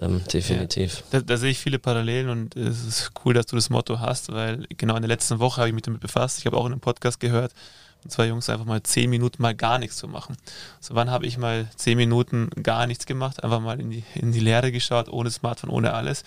Ähm, 0.01 0.21
definitiv. 0.31 1.03
Ja, 1.11 1.19
da, 1.19 1.21
da, 1.21 1.37
sehe 1.37 1.51
ich 1.51 1.59
viele 1.59 1.79
Parallelen 1.79 2.29
und 2.29 2.55
es 2.55 2.85
ist 2.85 3.11
cool, 3.25 3.33
dass 3.33 3.47
du 3.47 3.55
das 3.55 3.69
Motto 3.69 3.99
hast, 3.99 4.31
weil 4.31 4.65
genau 4.77 4.95
in 4.95 5.01
der 5.01 5.09
letzten 5.09 5.39
Woche 5.39 5.57
habe 5.57 5.67
ich 5.67 5.73
mich 5.73 5.83
damit 5.83 6.01
befasst. 6.01 6.39
Ich 6.39 6.45
habe 6.45 6.57
auch 6.57 6.65
in 6.65 6.71
einem 6.71 6.81
Podcast 6.81 7.19
gehört, 7.19 7.53
und 8.03 8.11
zwei 8.11 8.27
Jungs 8.27 8.49
einfach 8.49 8.65
mal 8.65 8.81
zehn 8.81 9.09
Minuten 9.09 9.41
mal 9.41 9.53
gar 9.53 9.77
nichts 9.77 9.97
zu 9.97 10.07
machen. 10.07 10.37
So 10.79 10.95
wann 10.95 11.11
habe 11.11 11.25
ich 11.25 11.37
mal 11.37 11.67
zehn 11.75 11.97
Minuten 11.97 12.49
gar 12.63 12.87
nichts 12.87 13.05
gemacht, 13.05 13.43
einfach 13.43 13.59
mal 13.59 13.79
in 13.79 13.89
die, 13.89 14.03
in 14.15 14.31
die 14.31 14.39
Leere 14.39 14.71
geschaut, 14.71 15.09
ohne 15.09 15.29
Smartphone, 15.31 15.69
ohne 15.69 15.93
alles. 15.93 16.23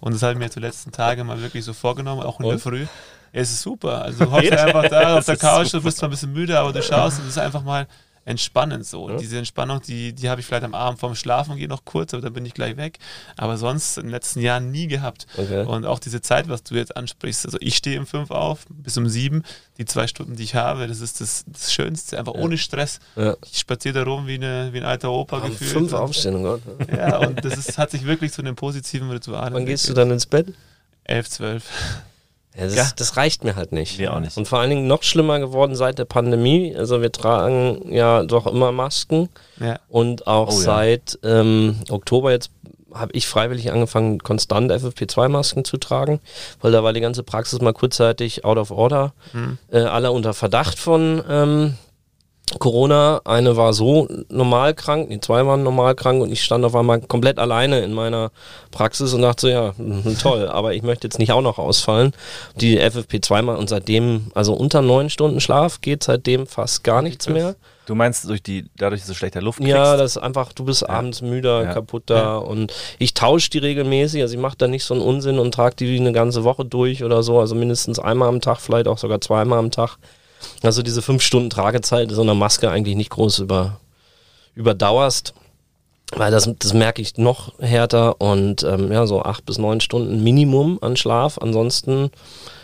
Und 0.00 0.14
das 0.14 0.22
habe 0.22 0.34
ich 0.34 0.38
mir 0.38 0.44
jetzt 0.44 0.56
die 0.56 0.60
letzten 0.60 0.92
Tage 0.92 1.24
mal 1.24 1.40
wirklich 1.42 1.64
so 1.64 1.72
vorgenommen, 1.72 2.22
auch 2.22 2.38
in 2.38 2.46
und? 2.46 2.52
der 2.52 2.58
Früh. 2.60 2.82
Ja, 2.82 3.40
es 3.40 3.50
ist 3.50 3.62
super. 3.62 4.02
Also 4.02 4.24
du 4.26 4.30
hockst 4.30 4.52
einfach 4.52 4.88
da 4.88 5.18
auf 5.18 5.24
der 5.24 5.36
Couch, 5.36 5.72
du 5.72 5.82
bist 5.82 5.98
zwar 5.98 6.08
ein 6.08 6.12
bisschen 6.12 6.32
müde, 6.32 6.58
aber 6.58 6.72
du 6.72 6.82
schaust 6.82 7.18
und 7.18 7.24
es 7.24 7.32
ist 7.32 7.38
einfach 7.38 7.64
mal 7.64 7.88
entspannend 8.26 8.84
so. 8.84 9.08
Ja. 9.08 9.16
Diese 9.16 9.38
Entspannung, 9.38 9.80
die, 9.80 10.12
die 10.12 10.28
habe 10.28 10.40
ich 10.40 10.46
vielleicht 10.46 10.64
am 10.64 10.74
Abend 10.74 10.98
vorm 10.98 11.14
Schlafen 11.14 11.56
gehe 11.56 11.68
noch 11.68 11.84
kurz, 11.84 12.12
aber 12.12 12.22
dann 12.22 12.32
bin 12.32 12.44
ich 12.44 12.54
gleich 12.54 12.76
weg. 12.76 12.98
Aber 13.36 13.56
sonst 13.56 13.96
in 13.96 14.04
den 14.04 14.10
letzten 14.10 14.40
Jahren 14.40 14.70
nie 14.72 14.88
gehabt. 14.88 15.26
Okay. 15.36 15.64
Und 15.64 15.86
auch 15.86 16.00
diese 16.00 16.20
Zeit, 16.20 16.48
was 16.48 16.64
du 16.64 16.74
jetzt 16.74 16.96
ansprichst. 16.96 17.46
Also 17.46 17.56
ich 17.60 17.76
stehe 17.76 17.98
um 17.98 18.06
fünf 18.06 18.32
auf, 18.32 18.66
bis 18.68 18.96
um 18.96 19.08
sieben. 19.08 19.44
Die 19.78 19.84
zwei 19.84 20.08
Stunden, 20.08 20.34
die 20.34 20.42
ich 20.42 20.56
habe, 20.56 20.88
das 20.88 21.00
ist 21.00 21.20
das, 21.20 21.44
das 21.46 21.72
Schönste. 21.72 22.18
Einfach 22.18 22.34
ja. 22.34 22.40
ohne 22.40 22.58
Stress. 22.58 22.98
Ja. 23.14 23.36
Ich 23.50 23.60
spaziere 23.60 23.94
da 23.94 24.02
rum 24.02 24.26
wie, 24.26 24.34
eine, 24.34 24.70
wie 24.72 24.78
ein 24.78 24.84
alter 24.84 25.12
Opa 25.12 25.36
aber 25.36 25.48
gefühlt. 25.48 25.70
Fünf 25.70 25.92
aufstehen, 25.92 26.42
Gott. 26.42 26.62
Ja, 26.90 27.18
und 27.18 27.44
das 27.44 27.56
ist, 27.56 27.78
hat 27.78 27.92
sich 27.92 28.04
wirklich 28.06 28.32
zu 28.32 28.42
einem 28.42 28.56
positiven 28.56 29.08
Ritual. 29.08 29.52
Wann 29.52 29.66
gehst 29.66 29.88
du 29.88 29.94
dann 29.94 30.10
ins 30.10 30.26
Bett? 30.26 30.52
Elf, 31.04 31.30
zwölf. 31.30 31.64
Ja, 32.56 32.64
das, 32.64 32.74
ja. 32.74 32.88
das, 32.96 33.16
reicht 33.16 33.44
mir 33.44 33.56
halt 33.56 33.72
nicht. 33.72 33.98
Wir 33.98 34.14
auch 34.14 34.20
nicht. 34.20 34.36
Und 34.36 34.48
vor 34.48 34.60
allen 34.60 34.70
Dingen 34.70 34.86
noch 34.86 35.02
schlimmer 35.02 35.38
geworden 35.40 35.74
seit 35.74 35.98
der 35.98 36.06
Pandemie. 36.06 36.74
Also 36.74 37.02
wir 37.02 37.12
tragen 37.12 37.92
ja 37.92 38.22
doch 38.22 38.46
immer 38.46 38.72
Masken. 38.72 39.28
Ja. 39.60 39.78
Und 39.88 40.26
auch 40.26 40.48
oh, 40.48 40.52
seit 40.52 41.18
ähm, 41.22 41.80
Oktober 41.90 42.30
jetzt 42.30 42.50
habe 42.94 43.12
ich 43.12 43.26
freiwillig 43.26 43.70
angefangen, 43.72 44.20
konstant 44.20 44.72
FFP2-Masken 44.72 45.64
zu 45.64 45.76
tragen, 45.76 46.20
weil 46.60 46.72
da 46.72 46.82
war 46.82 46.92
die 46.92 47.00
ganze 47.00 47.22
Praxis 47.22 47.60
mal 47.60 47.72
kurzzeitig 47.72 48.44
out 48.44 48.56
of 48.56 48.70
order. 48.70 49.12
Mhm. 49.32 49.58
Äh, 49.70 49.80
alle 49.80 50.12
unter 50.12 50.34
Verdacht 50.34 50.78
von 50.78 51.22
ähm, 51.28 51.74
Corona, 52.60 53.20
eine 53.24 53.56
war 53.56 53.72
so 53.72 54.08
normal 54.28 54.72
krank, 54.72 55.10
die 55.10 55.20
zwei 55.20 55.44
waren 55.44 55.64
normal 55.64 55.96
krank 55.96 56.22
und 56.22 56.30
ich 56.30 56.44
stand 56.44 56.64
auf 56.64 56.76
einmal 56.76 57.00
komplett 57.00 57.38
alleine 57.38 57.80
in 57.80 57.92
meiner 57.92 58.30
Praxis 58.70 59.12
und 59.14 59.22
dachte 59.22 59.40
so, 59.40 59.48
ja, 59.48 59.74
toll, 60.22 60.48
aber 60.48 60.72
ich 60.72 60.82
möchte 60.82 61.08
jetzt 61.08 61.18
nicht 61.18 61.32
auch 61.32 61.42
noch 61.42 61.58
ausfallen. 61.58 62.12
Die 62.54 62.80
FFP2 62.80 63.42
mal 63.42 63.56
und 63.56 63.68
seitdem, 63.68 64.30
also 64.34 64.54
unter 64.54 64.80
neun 64.80 65.10
Stunden 65.10 65.40
Schlaf 65.40 65.80
geht 65.80 66.04
seitdem 66.04 66.46
fast 66.46 66.84
gar 66.84 67.02
nichts 67.02 67.28
mehr. 67.28 67.56
Du 67.86 67.94
meinst 67.94 68.28
durch 68.28 68.42
die, 68.42 68.66
dadurch, 68.76 69.00
dass 69.00 69.08
du 69.08 69.14
schlechter 69.14 69.42
Luft 69.42 69.58
kriegst? 69.58 69.70
Ja, 69.70 69.96
das 69.96 70.16
ist 70.16 70.22
einfach, 70.22 70.52
du 70.52 70.64
bist 70.64 70.82
ja. 70.82 70.88
abends 70.88 71.22
müder, 71.22 71.64
ja. 71.64 71.72
kaputter 71.72 72.16
ja. 72.16 72.36
und 72.36 72.72
ich 72.98 73.14
tausche 73.14 73.50
die 73.50 73.58
regelmäßig, 73.58 74.22
also 74.22 74.34
ich 74.34 74.40
mache 74.40 74.56
da 74.56 74.68
nicht 74.68 74.84
so 74.84 74.94
einen 74.94 75.02
Unsinn 75.02 75.38
und 75.40 75.52
trage 75.52 75.76
die 75.76 75.98
eine 75.98 76.12
ganze 76.12 76.44
Woche 76.44 76.64
durch 76.64 77.02
oder 77.02 77.22
so, 77.22 77.40
also 77.40 77.54
mindestens 77.56 77.98
einmal 77.98 78.28
am 78.28 78.40
Tag, 78.40 78.58
vielleicht 78.60 78.88
auch 78.88 78.98
sogar 78.98 79.20
zweimal 79.20 79.58
am 79.58 79.70
Tag. 79.70 79.98
Also 80.62 80.82
diese 80.82 81.02
fünf 81.02 81.22
Stunden 81.22 81.50
Tragezeit 81.50 82.10
so 82.10 82.22
einer 82.22 82.34
Maske 82.34 82.70
eigentlich 82.70 82.96
nicht 82.96 83.10
groß 83.10 83.40
über, 83.40 83.80
überdauerst. 84.54 85.34
Weil 86.12 86.30
das, 86.30 86.48
das 86.60 86.72
merke 86.72 87.02
ich 87.02 87.16
noch 87.16 87.58
härter 87.58 88.20
und 88.20 88.62
ähm, 88.62 88.92
ja, 88.92 89.06
so 89.08 89.22
acht 89.22 89.44
bis 89.44 89.58
neun 89.58 89.80
Stunden 89.80 90.22
Minimum 90.22 90.78
an 90.80 90.96
Schlaf. 90.96 91.38
Ansonsten 91.38 92.10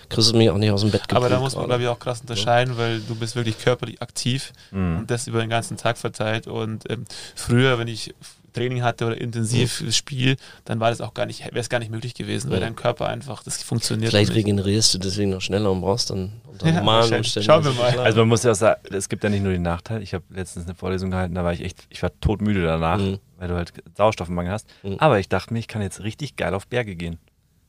kriegst 0.09 0.31
du 0.31 0.37
mich 0.37 0.51
auch 0.51 0.59
nicht 0.59 0.71
aus 0.71 0.83
dem 0.83 0.91
Bett 0.91 1.03
gekriegt. 1.03 1.17
Aber 1.17 1.29
da 1.29 1.41
muss 1.41 1.57
man, 1.57 1.67
glaube 1.67 1.83
ich, 1.83 1.89
auch 1.89 1.99
krass 1.99 2.21
unterscheiden, 2.21 2.77
weil 2.77 3.01
du 3.01 3.17
bist 3.17 3.35
wirklich 3.35 3.59
körperlich 3.59 4.01
aktiv 4.01 4.53
mhm. 4.71 4.99
und 4.99 5.11
das 5.11 5.27
über 5.27 5.41
den 5.41 5.51
ganzen 5.51 5.77
Tag 5.77 5.99
verteilt. 5.99 6.47
Und 6.47 6.89
ähm, 6.89 7.05
früher, 7.35 7.79
wenn 7.79 7.89
ich 7.89 8.15
Training 8.53 8.83
hatte 8.83 9.07
oder 9.07 9.21
intensiv 9.21 9.81
mhm. 9.81 9.93
Spiel, 9.93 10.37
dann 10.65 10.81
war 10.81 10.91
das 10.91 11.01
auch 11.01 11.15
gar 11.15 11.27
nicht, 11.27 11.45
wäre 11.45 11.59
es 11.59 11.69
gar 11.69 11.79
nicht 11.79 11.91
möglich 11.91 12.15
gewesen, 12.15 12.51
weil 12.51 12.61
dein 12.61 12.77
Körper 12.77 13.09
einfach, 13.09 13.43
das 13.43 13.63
funktioniert. 13.63 14.11
Vielleicht 14.11 14.31
nicht. 14.31 14.39
regenerierst 14.39 14.95
du 14.95 14.99
deswegen 14.99 15.31
noch 15.31 15.41
schneller 15.41 15.71
und 15.71 15.81
brauchst 15.81 16.11
dann 16.11 16.33
unter 16.47 16.67
ja, 16.67 16.75
normalen 16.75 17.15
Umständen. 17.15 17.47
Schauen 17.47 17.65
wir 17.65 17.73
mal. 17.73 17.99
Also 17.99 18.21
man 18.21 18.29
muss 18.29 18.43
ja 18.43 18.53
auch 18.53 18.57
sagen, 18.57 18.81
es 18.91 19.09
gibt 19.09 19.25
ja 19.25 19.31
nicht 19.31 19.43
nur 19.43 19.53
den 19.53 19.63
Nachteil. 19.63 20.03
Ich 20.03 20.15
habe 20.15 20.25
letztens 20.31 20.67
eine 20.67 20.75
Vorlesung 20.75 21.11
gehalten, 21.11 21.35
da 21.35 21.45
war 21.45 21.53
ich 21.53 21.63
echt, 21.63 21.87
ich 21.91 22.03
war 22.03 22.11
todmüde 22.21 22.63
danach, 22.63 22.99
mhm. 22.99 23.19
weil 23.39 23.49
du 23.49 23.55
halt 23.55 23.73
Sauerstoffmangel 23.97 24.53
hast. 24.53 24.69
Mhm. 24.83 24.97
Aber 24.99 25.19
ich 25.19 25.29
dachte 25.29 25.53
mir, 25.53 25.61
ich 25.61 25.69
kann 25.69 25.83
jetzt 25.83 26.03
richtig 26.03 26.37
geil 26.37 26.55
auf 26.55 26.67
Berge 26.67 26.95
gehen. 26.95 27.19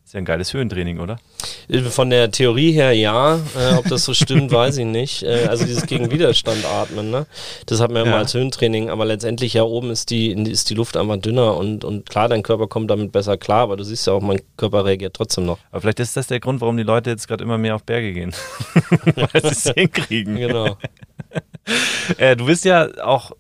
Ist 0.06 0.14
ja 0.14 0.18
ein 0.18 0.26
geiles 0.26 0.54
Höhentraining, 0.54 1.00
oder? 1.00 1.18
Von 1.90 2.10
der 2.10 2.30
Theorie 2.30 2.72
her 2.74 2.92
ja. 2.92 3.40
Äh, 3.58 3.76
ob 3.78 3.88
das 3.88 4.04
so 4.04 4.14
stimmt, 4.14 4.52
weiß 4.52 4.78
ich 4.78 4.86
nicht. 4.86 5.24
Äh, 5.24 5.48
also 5.48 5.66
dieses 5.66 5.88
gegen 5.88 6.12
Widerstand 6.12 6.66
atmen, 6.66 7.10
ne? 7.10 7.26
Das 7.68 7.80
hat 7.80 7.90
man 7.90 8.04
ja, 8.04 8.06
ja. 8.06 8.12
mal 8.12 8.18
als 8.20 8.34
Höhentraining, 8.34 8.90
aber 8.90 9.06
letztendlich 9.06 9.54
ja 9.54 9.64
oben 9.64 9.92
ist 9.92 10.10
die, 10.10 10.32
ist 10.32 10.70
die 10.70 10.74
Luft 10.74 10.98
einfach 10.98 11.18
dünner 11.18 11.56
und, 11.56 11.86
und 11.86 12.10
klar, 12.10 12.28
dein 12.28 12.44
Körper 12.44 12.68
kommt 12.68 12.92
damit 12.92 13.12
besser 13.12 13.38
klar, 13.38 13.62
aber 13.62 13.78
du 13.78 13.84
siehst 13.84 14.06
ja 14.06 14.14
auch, 14.14 14.22
mein 14.22 14.42
Körper 14.58 14.86
reagiert 14.86 15.16
trotzdem 15.16 15.46
noch. 15.46 15.58
Aber 15.72 15.82
vielleicht 15.82 16.02
ist 16.02 16.18
das 16.18 16.28
der 16.28 16.42
Grund, 16.42 16.60
warum 16.60 16.76
die 16.76 16.84
Leute 16.84 17.10
jetzt 17.10 17.28
gerade 17.28 17.44
immer 17.44 17.58
mehr 17.58 17.76
auf 17.76 17.84
Berge 17.84 18.14
gehen. 18.14 18.36
Weil 19.16 19.42
sie 19.42 19.48
es 19.48 19.64
hinkriegen. 19.76 20.36
Genau. 20.36 20.78
äh, 22.18 22.36
du 22.36 22.46
bist 22.46 22.66
ja 22.66 22.90
auch 23.04 23.32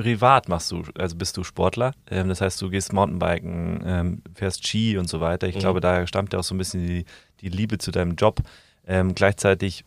privat 0.00 0.48
machst 0.48 0.70
du, 0.72 0.82
also 0.98 1.16
bist 1.16 1.36
du 1.36 1.44
Sportler. 1.44 1.92
Ähm, 2.10 2.28
das 2.28 2.40
heißt, 2.40 2.60
du 2.60 2.70
gehst 2.70 2.92
Mountainbiken, 2.92 3.82
ähm, 3.86 4.22
fährst 4.34 4.66
Ski 4.66 4.98
und 4.98 5.08
so 5.08 5.20
weiter. 5.20 5.46
Ich 5.46 5.56
mhm. 5.56 5.60
glaube, 5.60 5.80
daher 5.80 6.06
stammt 6.06 6.32
ja 6.32 6.38
auch 6.38 6.44
so 6.44 6.54
ein 6.54 6.58
bisschen 6.58 6.86
die, 6.86 7.04
die 7.40 7.48
Liebe 7.48 7.78
zu 7.78 7.90
deinem 7.90 8.16
Job. 8.16 8.40
Ähm, 8.86 9.14
gleichzeitig 9.14 9.84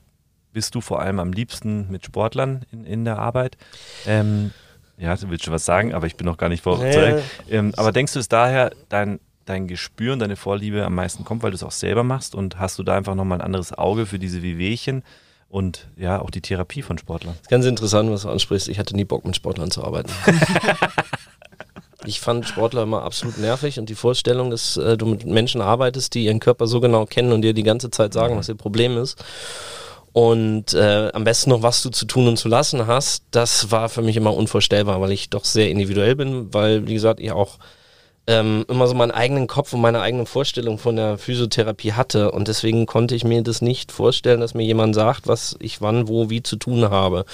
bist 0.54 0.74
du 0.76 0.82
vor 0.82 1.02
allem 1.02 1.20
am 1.20 1.32
liebsten 1.32 1.90
mit 1.92 2.06
Sportlern 2.06 2.66
in, 2.72 2.86
in 2.86 3.06
der 3.06 3.20
Arbeit. 3.20 3.58
Ähm, 4.06 4.52
ja, 4.98 5.16
du 5.16 5.30
willst 5.30 5.46
schon 5.46 5.54
was 5.54 5.66
sagen, 5.66 5.94
aber 5.94 6.08
ich 6.08 6.16
bin 6.16 6.26
noch 6.26 6.38
gar 6.38 6.50
nicht 6.50 6.64
vor. 6.64 6.80
Nee. 6.80 7.22
Ähm, 7.50 7.74
aber 7.78 7.92
denkst 7.92 8.14
du, 8.14 8.20
es 8.20 8.28
daher 8.28 8.72
dein, 8.90 9.20
dein 9.46 9.68
Gespür 9.68 10.14
und 10.14 10.20
deine 10.20 10.36
Vorliebe 10.36 10.84
am 10.84 10.96
meisten 10.96 11.24
kommt, 11.24 11.44
weil 11.44 11.52
du 11.52 11.56
es 11.56 11.64
auch 11.64 11.72
selber 11.72 12.04
machst 12.04 12.34
und 12.34 12.60
hast 12.60 12.80
du 12.80 12.84
da 12.84 12.98
einfach 12.98 13.14
nochmal 13.14 13.40
ein 13.40 13.46
anderes 13.46 13.78
Auge 13.78 14.08
für 14.08 14.18
diese 14.18 14.42
Wehwehchen 14.42 15.04
und 15.50 15.88
ja, 15.96 16.22
auch 16.22 16.30
die 16.30 16.42
Therapie 16.42 16.82
von 16.82 16.98
Sportlern? 16.98 17.36
Ganz 17.50 17.66
interessant, 17.66 18.12
was 18.12 18.24
du 18.24 18.30
ansprichst. 18.30 18.68
Ich 18.68 18.80
hatte 18.80 18.96
nie 18.96 19.06
Bock, 19.06 19.26
mit 19.26 19.36
Sportlern 19.36 19.72
zu 19.72 19.84
arbeiten. 19.84 20.12
ich 22.06 22.20
fand 22.20 22.48
Sportler 22.48 22.84
immer 22.84 23.04
absolut 23.04 23.38
nervig 23.38 23.80
und 23.80 23.90
die 23.90 23.96
Vorstellung, 23.96 24.50
dass 24.50 24.78
äh, 24.78 24.98
du 24.98 25.06
mit 25.06 25.26
Menschen 25.26 25.62
arbeitest, 25.62 26.14
die 26.14 26.26
ihren 26.26 26.40
Körper 26.40 26.68
so 26.68 26.80
genau 26.80 27.06
kennen 27.06 27.32
und 27.32 27.42
dir 27.42 27.54
die 27.54 27.64
ganze 27.64 27.90
Zeit 27.90 28.14
sagen, 28.14 28.38
was 28.38 28.50
ihr 28.50 28.56
Problem 28.56 28.98
ist. 28.98 29.24
Und 30.14 30.74
äh, 30.74 31.12
am 31.14 31.24
besten 31.24 31.52
noch, 31.52 31.62
was 31.62 31.84
du 31.84 31.90
zu 31.92 32.06
tun 32.06 32.28
und 32.28 32.38
zu 32.38 32.48
lassen 32.48 32.88
hast, 32.88 33.24
das 33.32 33.72
war 33.72 33.88
für 33.88 34.02
mich 34.02 34.18
immer 34.18 34.34
unvorstellbar, 34.34 35.00
weil 35.00 35.12
ich 35.12 35.30
doch 35.30 35.46
sehr 35.46 35.70
individuell 35.70 36.16
bin, 36.16 36.54
weil, 36.54 36.88
wie 36.88 36.96
gesagt, 36.96 37.20
ich 37.20 37.32
auch 37.32 37.60
ähm, 38.28 38.66
immer 38.68 38.88
so 38.88 38.94
meinen 38.94 39.12
eigenen 39.12 39.48
Kopf 39.48 39.72
und 39.74 39.80
meine 39.80 40.02
eigene 40.02 40.26
Vorstellung 40.26 40.78
von 40.78 40.98
der 40.98 41.18
Physiotherapie 41.18 41.94
hatte. 41.94 42.32
Und 42.32 42.50
deswegen 42.50 42.86
konnte 42.86 43.16
ich 43.16 43.24
mir 43.24 43.42
das 43.42 43.62
nicht 43.62 43.94
vorstellen, 43.94 44.42
dass 44.42 44.54
mir 44.54 44.66
jemand 44.66 44.96
sagt, 44.96 45.28
was 45.28 45.56
ich 45.60 45.82
wann, 45.82 46.10
wo, 46.10 46.30
wie 46.30 46.44
zu 46.44 46.58
tun 46.58 46.90
habe. 46.90 47.26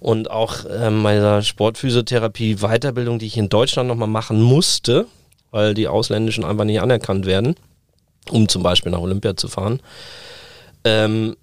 Und 0.00 0.30
auch 0.30 0.58
ähm, 0.70 1.00
meiner 1.00 1.42
Sportphysiotherapie 1.42 2.56
Weiterbildung, 2.56 3.18
die 3.18 3.26
ich 3.26 3.38
in 3.38 3.48
Deutschland 3.48 3.88
nochmal 3.88 4.08
machen 4.08 4.42
musste, 4.42 5.06
weil 5.50 5.72
die 5.72 5.88
ausländischen 5.88 6.44
einfach 6.44 6.64
nicht 6.64 6.80
anerkannt 6.80 7.24
werden, 7.24 7.56
um 8.30 8.46
zum 8.46 8.62
Beispiel 8.62 8.92
nach 8.92 9.00
Olympia 9.00 9.36
zu 9.36 9.48
fahren. 9.48 9.80
Ähm, 10.84 11.36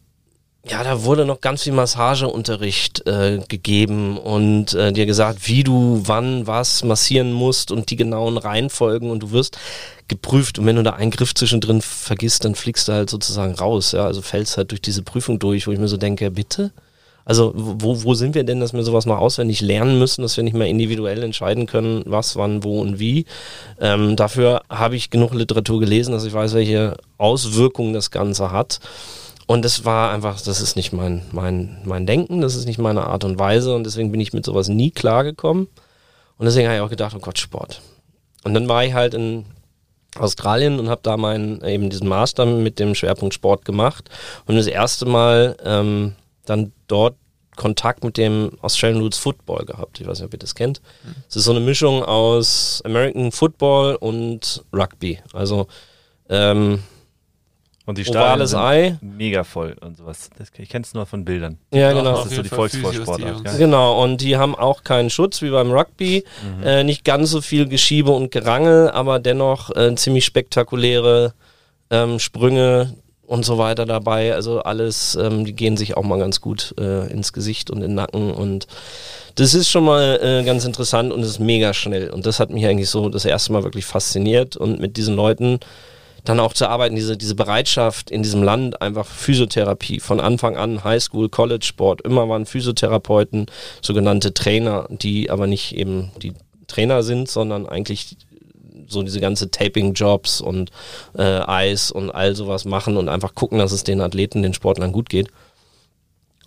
ja, 0.68 0.84
da 0.84 1.04
wurde 1.04 1.26
noch 1.26 1.42
ganz 1.42 1.64
viel 1.64 1.74
Massageunterricht 1.74 3.08
äh, 3.08 3.40
gegeben 3.48 4.18
und 4.18 4.74
äh, 4.76 4.94
dir 4.94 5.08
gesagt, 5.08 5.48
wie 5.48 5.64
du 5.64 6.04
wann 6.06 6.46
was 6.46 6.84
massieren 6.84 7.34
musst 7.34 7.72
und 7.72 7.90
die 7.90 7.96
genauen 7.96 8.38
Reihenfolgen 8.38 9.10
und 9.10 9.24
du 9.24 9.32
wirst 9.32 9.58
geprüft 10.08 10.60
und 10.60 10.68
wenn 10.68 10.76
du 10.76 10.84
da 10.84 10.92
einen 10.92 11.10
Griff 11.10 11.34
zwischendrin 11.34 11.82
vergisst, 11.82 12.46
dann 12.46 12.54
fliegst 12.54 12.88
du 12.88 12.94
halt 12.94 13.10
sozusagen 13.10 13.56
raus, 13.56 13.94
ja, 13.94 14.06
also 14.06 14.22
fällst 14.22 14.58
halt 14.58 14.70
durch 14.70 14.82
diese 14.82 15.02
Prüfung 15.02 15.40
durch, 15.40 15.66
wo 15.66 15.72
ich 15.72 15.80
mir 15.80 15.88
so 15.88 15.98
denke, 15.98 16.30
bitte? 16.30 16.72
Also 17.26 17.54
wo, 17.56 18.04
wo 18.04 18.14
sind 18.14 18.36
wir 18.36 18.44
denn, 18.44 18.60
dass 18.60 18.74
wir 18.74 18.84
sowas 18.84 19.06
noch 19.06 19.18
auswendig 19.18 19.62
lernen 19.62 19.98
müssen, 19.98 20.22
dass 20.22 20.38
wir 20.38 20.44
nicht 20.44 20.56
mehr 20.56 20.68
individuell 20.68 21.24
entscheiden 21.24 21.66
können, 21.66 22.04
was, 22.06 22.36
wann, 22.36 22.64
wo 22.64 22.82
und 22.82 23.00
wie. 23.00 23.26
Ähm, 23.80 24.16
dafür 24.16 24.62
habe 24.70 24.96
ich 24.96 25.10
genug 25.10 25.34
Literatur 25.34 25.80
gelesen, 25.80 26.12
dass 26.12 26.26
ich 26.26 26.34
weiß, 26.34 26.54
welche 26.54 26.98
Auswirkungen 27.18 27.94
das 27.94 28.12
Ganze 28.12 28.52
hat. 28.52 28.80
Und 29.52 29.66
das 29.66 29.84
war 29.84 30.14
einfach, 30.14 30.40
das 30.40 30.62
ist 30.62 30.78
nicht 30.78 30.94
mein, 30.94 31.24
mein, 31.34 31.82
mein 31.84 32.06
Denken, 32.06 32.40
das 32.40 32.56
ist 32.56 32.68
nicht 32.68 32.80
meine 32.80 33.08
Art 33.08 33.26
und 33.26 33.38
Weise 33.38 33.76
und 33.76 33.84
deswegen 33.84 34.10
bin 34.10 34.22
ich 34.22 34.32
mit 34.32 34.46
sowas 34.46 34.70
nie 34.70 34.92
klargekommen. 34.92 35.68
Und 36.38 36.46
deswegen 36.46 36.70
habe 36.70 36.78
ich 36.78 36.82
auch 36.82 36.90
gedacht, 36.90 37.14
oh 37.18 37.20
Gott, 37.20 37.38
Sport. 37.38 37.82
Und 38.46 38.54
dann 38.54 38.70
war 38.70 38.86
ich 38.86 38.94
halt 38.94 39.14
in 39.14 39.44
Australien 40.18 40.80
und 40.80 40.88
habe 40.88 41.02
da 41.04 41.18
meinen 41.18 41.62
eben 41.66 41.90
diesen 41.90 42.08
Master 42.08 42.46
mit 42.46 42.80
dem 42.80 42.96
Schwerpunkt 42.96 43.34
Sport 43.34 43.66
gemacht 43.66 44.10
und 44.46 44.56
das 44.56 44.68
erste 44.68 45.06
Mal 45.06 45.58
ähm, 45.66 46.16
dann 46.46 46.72
dort 46.88 47.18
Kontakt 47.58 48.06
mit 48.06 48.16
dem 48.16 48.52
Australian 48.62 49.02
Roots 49.02 49.18
Football 49.18 49.66
gehabt. 49.66 50.00
Ich 50.00 50.08
weiß 50.08 50.20
nicht, 50.20 50.28
ob 50.28 50.34
ihr 50.34 50.40
das 50.40 50.56
kennt. 50.56 50.82
Es 51.28 51.36
ist 51.36 51.44
so 51.44 51.52
eine 51.52 51.60
Mischung 51.60 52.06
aus 52.06 52.82
American 52.86 53.34
Football 53.34 53.96
und 53.96 54.64
Rugby. 54.72 55.20
Also 55.34 55.68
ähm, 56.30 56.84
Und 57.86 57.98
die 57.98 58.08
Ovales 58.08 58.52
Stadien 58.52 58.94
Ei. 58.94 58.98
sind 59.00 59.18
mega 59.18 59.44
voll 59.44 59.76
und 59.82 59.98
sowas. 59.98 60.30
Das, 60.38 60.50
ich 60.58 60.70
kenne 60.70 60.84
es 60.84 60.94
nur 60.94 61.06
von 61.06 61.26
Bildern. 61.26 61.58
Ja, 61.74 61.94
genau. 61.94 62.24
Das 62.24 62.28
ist 62.28 62.36
so 62.36 62.68
die. 62.68 62.78
Jungs. 62.78 63.44
gell? 63.44 63.58
Genau, 63.58 64.04
und 64.04 64.22
die 64.22 64.38
haben 64.38 64.56
auch 64.56 64.84
keinen 64.84 65.10
Schutz 65.10 65.42
wie 65.42 65.50
beim 65.50 65.72
Rugby. 65.72 66.24
Mhm. 66.58 66.64
Äh, 66.64 66.84
nicht 66.84 67.04
ganz 67.04 67.32
so 67.32 67.42
viel 67.42 67.68
Geschiebe 67.68 68.12
und 68.12 68.32
Gerangel, 68.32 68.92
aber 68.92 69.20
dennoch 69.20 69.76
äh, 69.76 69.96
ziemlich 69.96 70.26
spektakuläre 70.26 71.34
ähm, 71.90 72.20
Sprünge 72.20 72.96
und 73.32 73.46
so 73.46 73.58
weiter 73.58 73.86
dabei. 73.86 74.36
Also 74.36 74.62
alles, 74.62 75.16
ähm, 75.16 75.46
die 75.46 75.54
gehen 75.54 75.78
sich 75.78 75.98
auch 75.98 76.04
mal 76.04 76.20
ganz 76.20 76.42
gut 76.42 76.76
äh, 76.78 77.10
ins 77.12 77.34
Gesicht 77.34 77.72
und 77.72 77.78
in 77.78 77.92
den 77.92 77.96
Nacken. 77.96 78.32
Und 78.32 78.68
das 79.36 79.54
ist 79.54 79.70
schon 79.70 79.86
mal 79.86 80.20
äh, 80.22 80.44
ganz 80.44 80.66
interessant 80.66 81.12
und 81.12 81.22
es 81.22 81.30
ist 81.30 81.40
mega 81.40 81.74
schnell. 81.74 82.10
Und 82.10 82.26
das 82.26 82.40
hat 82.40 82.50
mich 82.52 82.66
eigentlich 82.66 82.90
so 82.90 83.10
das 83.10 83.26
erste 83.26 83.54
Mal 83.54 83.64
wirklich 83.64 83.86
fasziniert. 83.86 84.58
Und 84.58 84.80
mit 84.80 84.98
diesen 84.98 85.16
Leuten 85.16 85.60
dann 86.24 86.40
auch 86.40 86.54
zu 86.54 86.68
arbeiten, 86.68 86.96
diese, 86.96 87.18
diese 87.18 87.36
Bereitschaft 87.36 88.12
in 88.12 88.22
diesem 88.22 88.44
Land, 88.44 88.82
einfach 88.82 89.08
Physiotherapie 89.08 90.00
von 90.00 90.20
Anfang 90.20 90.56
an, 90.56 90.84
Highschool, 90.84 91.30
College 91.30 91.66
Sport, 91.66 92.02
immer 92.02 92.30
waren 92.30 92.46
Physiotherapeuten, 92.46 93.48
sogenannte 93.82 94.34
Trainer, 94.34 94.88
die 94.90 95.30
aber 95.30 95.48
nicht 95.48 95.76
eben 95.76 96.12
die 96.22 96.34
Trainer 96.68 97.04
sind, 97.04 97.30
sondern 97.30 97.68
eigentlich 97.68 98.18
so 98.88 99.04
diese 99.04 99.20
ganze 99.20 99.50
Taping-Jobs 99.50 100.42
und 100.42 100.72
äh, 101.18 101.22
Eis 101.24 101.92
und 101.92 102.12
all 102.12 102.36
sowas 102.36 102.66
machen 102.66 102.98
und 102.98 103.10
einfach 103.10 103.34
gucken, 103.34 103.58
dass 103.58 103.72
es 103.72 103.84
den 103.84 104.02
Athleten, 104.02 104.44
den 104.44 104.54
Sportlern 104.54 104.92
gut 104.92 105.10
geht. 105.10 105.30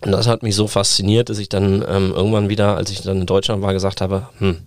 Und 0.01 0.11
das 0.11 0.27
hat 0.27 0.43
mich 0.43 0.55
so 0.55 0.67
fasziniert, 0.67 1.29
dass 1.29 1.39
ich 1.39 1.49
dann 1.49 1.83
ähm, 1.87 2.13
irgendwann 2.13 2.49
wieder, 2.49 2.77
als 2.77 2.91
ich 2.91 3.01
dann 3.01 3.21
in 3.21 3.25
Deutschland 3.25 3.61
war, 3.61 3.73
gesagt 3.73 4.01
habe, 4.01 4.29
hm, 4.37 4.59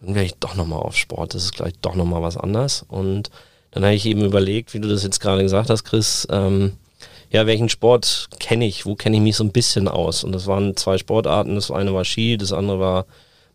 dann 0.00 0.14
wäre 0.14 0.24
ich 0.24 0.34
doch 0.34 0.54
nochmal 0.54 0.80
auf 0.80 0.96
Sport, 0.96 1.34
das 1.34 1.44
ist 1.44 1.54
gleich 1.54 1.74
doch 1.82 1.94
nochmal 1.94 2.22
was 2.22 2.36
anderes. 2.36 2.84
Und 2.88 3.30
dann 3.74 3.84
habe 3.84 3.94
ich 3.94 4.06
eben 4.06 4.24
überlegt, 4.24 4.72
wie 4.72 4.80
du 4.80 4.88
das 4.88 5.02
jetzt 5.02 5.20
gerade 5.20 5.42
gesagt 5.42 5.68
hast, 5.68 5.82
Chris, 5.82 6.26
ähm, 6.30 6.72
ja, 7.30 7.46
welchen 7.46 7.68
Sport 7.68 8.28
kenne 8.38 8.66
ich, 8.66 8.86
wo 8.86 8.94
kenne 8.94 9.16
ich 9.16 9.22
mich 9.22 9.36
so 9.36 9.42
ein 9.42 9.50
bisschen 9.50 9.88
aus? 9.88 10.22
Und 10.22 10.30
das 10.32 10.46
waren 10.46 10.76
zwei 10.76 10.96
Sportarten, 10.96 11.56
das 11.56 11.72
eine 11.72 11.92
war 11.92 12.04
Ski, 12.04 12.36
das 12.36 12.52
andere 12.52 12.78
war 12.78 13.06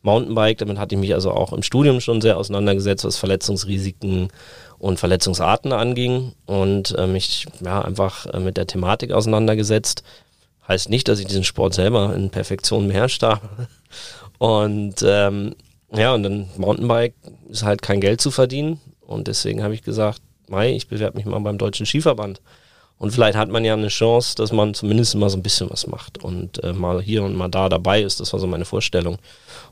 Mountainbike, 0.02 0.58
damit 0.58 0.78
hatte 0.78 0.96
ich 0.96 1.02
mich 1.02 1.14
also 1.14 1.32
auch 1.32 1.54
im 1.54 1.64
Studium 1.64 2.02
schon 2.02 2.20
sehr 2.20 2.38
auseinandergesetzt, 2.38 3.06
was 3.06 3.16
Verletzungsrisiken 3.16 4.28
und 4.78 5.00
Verletzungsarten 5.00 5.72
anging 5.72 6.34
und 6.46 6.98
äh, 6.98 7.08
mich 7.08 7.46
ja, 7.64 7.82
einfach 7.82 8.26
äh, 8.26 8.40
mit 8.40 8.58
der 8.58 8.68
Thematik 8.68 9.14
auseinandergesetzt. 9.14 10.04
Heißt 10.68 10.90
nicht, 10.90 11.08
dass 11.08 11.20
ich 11.22 11.28
diesen 11.28 11.46
Sport 11.46 11.74
selber 11.74 12.14
in 12.14 12.30
Perfektion 12.30 12.90
beherrscht 12.90 13.24
habe. 13.24 13.42
Und 14.38 15.04
ähm, 15.04 15.56
ja, 15.92 16.14
und 16.14 16.24
dann 16.24 16.50
Mountainbike 16.56 17.14
ist 17.50 17.64
halt 17.64 17.82
kein 17.82 18.00
Geld 18.00 18.22
zu 18.22 18.32
verdienen. 18.32 18.80
Und 19.10 19.28
deswegen 19.28 19.64
habe 19.64 19.74
ich 19.74 19.82
gesagt, 19.82 20.22
Mai, 20.50 20.76
ich 20.76 20.88
bewerbe 20.88 21.18
mich 21.18 21.26
mal 21.26 21.40
beim 21.40 21.58
Deutschen 21.58 21.88
Skiverband. 21.88 22.42
Und 23.00 23.10
vielleicht 23.10 23.36
hat 23.36 23.50
man 23.50 23.66
ja 23.66 23.74
eine 23.74 23.88
Chance, 23.88 24.36
dass 24.36 24.52
man 24.52 24.76
zumindest 24.76 25.16
mal 25.16 25.32
so 25.32 25.38
ein 25.38 25.42
bisschen 25.42 25.68
was 25.72 25.88
macht 25.88 26.24
und 26.24 26.64
äh, 26.64 26.74
mal 26.74 27.02
hier 27.02 27.24
und 27.24 27.36
mal 27.36 27.48
da 27.48 27.70
dabei 27.70 28.04
ist. 28.04 28.20
Das 28.20 28.34
war 28.34 28.40
so 28.40 28.46
meine 28.46 28.66
Vorstellung. 28.66 29.18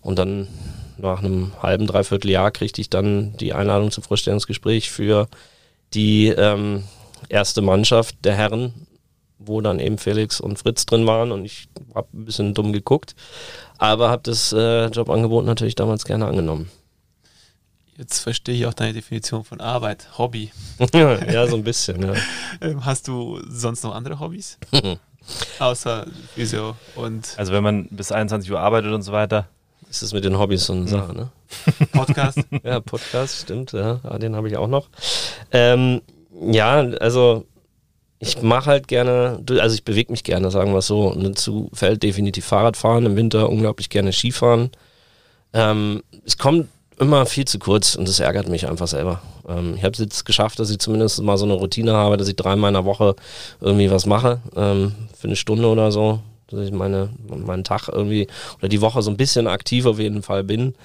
Und 0.02 0.18
dann 0.18 0.48
nach 0.98 1.20
einem 1.20 1.52
halben, 1.62 1.86
dreiviertel 1.86 2.32
Jahr 2.32 2.50
kriegte 2.50 2.82
ich 2.82 2.90
dann 2.90 3.38
die 3.38 3.54
Einladung 3.54 3.92
zum 3.92 4.04
Vorstellungsgespräch 4.04 4.90
für 4.90 5.28
die 5.94 6.30
ähm, 6.30 6.86
erste 7.30 7.62
Mannschaft 7.62 8.16
der 8.24 8.34
Herren, 8.34 8.88
wo 9.38 9.62
dann 9.62 9.80
eben 9.80 10.00
Felix 10.00 10.42
und 10.42 10.58
Fritz 10.58 10.88
drin 10.88 11.06
waren. 11.06 11.32
Und 11.32 11.46
ich 11.46 11.68
habe 11.94 12.08
ein 12.12 12.26
bisschen 12.26 12.56
dumm 12.56 12.74
geguckt, 12.74 13.14
aber 13.78 14.10
habe 14.10 14.24
das 14.24 14.52
äh, 14.52 14.88
Jobangebot 14.88 15.46
natürlich 15.46 15.76
damals 15.76 16.06
gerne 16.06 16.26
angenommen. 16.26 16.72
Jetzt 17.98 18.20
verstehe 18.20 18.54
ich 18.54 18.66
auch 18.68 18.76
deine 18.76 18.94
Definition 18.94 19.44
von 19.44 19.60
Arbeit, 19.60 20.08
Hobby. 20.20 20.52
ja, 20.94 21.48
so 21.48 21.56
ein 21.56 21.64
bisschen. 21.64 22.02
Ja. 22.04 22.14
Ähm, 22.60 22.86
hast 22.86 23.08
du 23.08 23.40
sonst 23.48 23.84
noch 23.84 23.94
andere 23.94 24.20
Hobbys? 24.20 24.58
Außer 25.60 26.08
Physio 26.34 26.76
und 26.96 27.36
Also 27.38 27.54
wenn 27.54 27.62
man 27.62 27.88
bis 27.90 28.12
21 28.12 28.52
Uhr 28.52 28.60
arbeitet 28.60 28.92
und 28.94 29.04
so 29.04 29.12
weiter. 29.12 29.48
Das 29.88 30.02
ist 30.02 30.14
mit 30.14 30.26
den 30.26 30.40
Hobbys 30.40 30.66
so 30.66 30.74
eine 30.74 30.88
Sache, 30.88 31.14
ne? 31.14 31.30
Podcast. 31.92 32.40
Ja, 32.64 32.80
Podcast, 32.80 33.42
stimmt, 33.42 33.74
ja, 33.74 34.00
ja 34.04 34.18
den 34.18 34.36
habe 34.36 34.48
ich 34.48 34.58
auch 34.58 34.68
noch. 34.68 34.90
Ähm, 35.52 36.02
ja, 36.42 36.80
also 36.80 37.46
ich 38.20 38.42
mache 38.42 38.72
halt 38.72 38.88
gerne, 38.88 39.44
also 39.48 39.76
ich 39.76 39.86
bewege 39.86 40.12
mich 40.12 40.24
gerne, 40.24 40.50
sagen 40.50 40.72
wir 40.72 40.80
es 40.80 40.88
so. 40.88 41.12
Und 41.12 41.24
dazu 41.24 41.70
fällt 41.74 42.02
definitiv 42.02 42.46
Fahrradfahren, 42.46 43.06
im 43.06 43.16
Winter 43.16 43.50
unglaublich 43.50 43.90
gerne 43.90 44.12
Skifahren. 44.12 44.72
Ähm, 45.54 46.04
es 46.26 46.38
kommt 46.38 46.68
immer 47.00 47.26
viel 47.26 47.46
zu 47.46 47.60
kurz 47.60 47.96
und 47.96 48.08
das 48.08 48.20
ärgert 48.20 48.50
mich 48.50 48.68
einfach 48.68 48.88
selber. 48.88 49.22
Ähm, 49.48 49.76
ich 49.76 49.84
habe 49.84 49.94
es 49.94 50.00
jetzt 50.00 50.26
geschafft, 50.26 50.60
dass 50.60 50.70
ich 50.70 50.80
zumindest 50.80 51.22
mal 51.22 51.38
so 51.38 51.46
eine 51.46 51.54
Routine 51.54 51.94
habe, 51.94 52.18
dass 52.18 52.28
ich 52.28 52.36
dreimal 52.36 52.70
in 52.70 52.74
der 52.74 52.86
Woche 52.86 53.16
irgendwie 53.62 53.92
was 53.92 54.06
mache, 54.06 54.40
ähm, 54.56 54.94
für 55.16 55.28
eine 55.28 55.36
Stunde 55.36 55.68
oder 55.68 55.92
so, 55.92 56.20
dass 56.50 56.66
ich 56.66 56.72
meine, 56.72 57.10
meinen 57.28 57.64
Tag 57.64 57.88
irgendwie 57.90 58.28
oder 58.58 58.68
die 58.68 58.82
Woche 58.82 59.02
so 59.02 59.12
ein 59.12 59.18
bisschen 59.18 59.48
aktiv 59.48 59.86
auf 59.86 60.00
jeden 60.00 60.24
Fall 60.24 60.44
bin. 60.44 60.76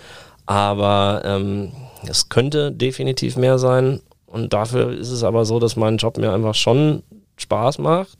Aber 0.44 1.22
ähm, 1.24 1.72
es 2.06 2.28
könnte 2.28 2.72
definitiv 2.72 3.36
mehr 3.36 3.58
sein 3.58 4.00
und 4.26 4.52
dafür 4.52 4.92
ist 4.92 5.10
es 5.10 5.24
aber 5.24 5.44
so, 5.44 5.60
dass 5.60 5.76
mein 5.76 5.96
Job 5.96 6.18
mir 6.18 6.32
einfach 6.32 6.54
schon 6.54 7.02
Spaß 7.36 7.78
macht. 7.78 8.18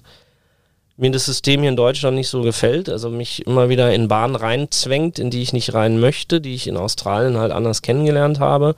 Mir 0.96 1.10
das 1.10 1.24
System 1.24 1.60
hier 1.60 1.70
in 1.70 1.76
Deutschland 1.76 2.16
nicht 2.16 2.28
so 2.28 2.42
gefällt, 2.42 2.88
also 2.88 3.08
mich 3.08 3.46
immer 3.46 3.68
wieder 3.68 3.92
in 3.94 4.08
Bahnen 4.08 4.36
reinzwängt, 4.36 5.18
in 5.18 5.30
die 5.30 5.42
ich 5.42 5.52
nicht 5.52 5.72
rein 5.74 5.98
möchte, 5.98 6.40
die 6.40 6.54
ich 6.54 6.66
in 6.66 6.76
Australien 6.76 7.38
halt 7.38 7.50
anders 7.50 7.82
kennengelernt 7.82 8.40
habe. 8.40 8.74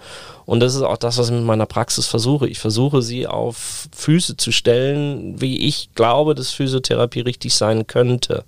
Und 0.46 0.60
das 0.60 0.74
ist 0.74 0.82
auch 0.82 0.96
das, 0.96 1.18
was 1.18 1.28
ich 1.28 1.34
mit 1.34 1.44
meiner 1.44 1.66
Praxis 1.66 2.06
versuche. 2.06 2.46
Ich 2.46 2.60
versuche 2.60 3.02
sie 3.02 3.26
auf 3.26 3.88
Füße 3.94 4.36
zu 4.36 4.52
stellen, 4.52 5.40
wie 5.40 5.66
ich 5.66 5.90
glaube, 5.94 6.34
dass 6.34 6.52
Physiotherapie 6.52 7.20
richtig 7.20 7.54
sein 7.54 7.86
könnte. 7.86 8.44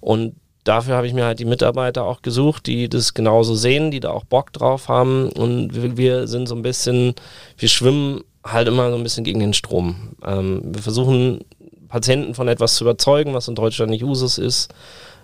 Und 0.00 0.34
dafür 0.64 0.94
habe 0.94 1.06
ich 1.06 1.12
mir 1.12 1.24
halt 1.24 1.40
die 1.40 1.44
Mitarbeiter 1.44 2.04
auch 2.04 2.22
gesucht, 2.22 2.66
die 2.66 2.88
das 2.88 3.14
genauso 3.14 3.54
sehen, 3.54 3.90
die 3.90 4.00
da 4.00 4.10
auch 4.10 4.24
Bock 4.24 4.52
drauf 4.52 4.88
haben. 4.88 5.28
Und 5.30 5.96
wir 5.96 6.28
sind 6.28 6.46
so 6.46 6.54
ein 6.54 6.62
bisschen, 6.62 7.14
wir 7.58 7.68
schwimmen 7.68 8.22
halt 8.44 8.68
immer 8.68 8.90
so 8.90 8.96
ein 8.96 9.02
bisschen 9.02 9.24
gegen 9.24 9.40
den 9.40 9.54
Strom. 9.54 10.16
Ähm, 10.24 10.62
wir 10.64 10.82
versuchen 10.82 11.44
Patienten 11.92 12.34
von 12.34 12.48
etwas 12.48 12.76
zu 12.76 12.84
überzeugen, 12.84 13.34
was 13.34 13.48
in 13.48 13.54
Deutschland 13.54 13.90
nicht 13.90 14.02
Usus 14.02 14.38
ist. 14.38 14.72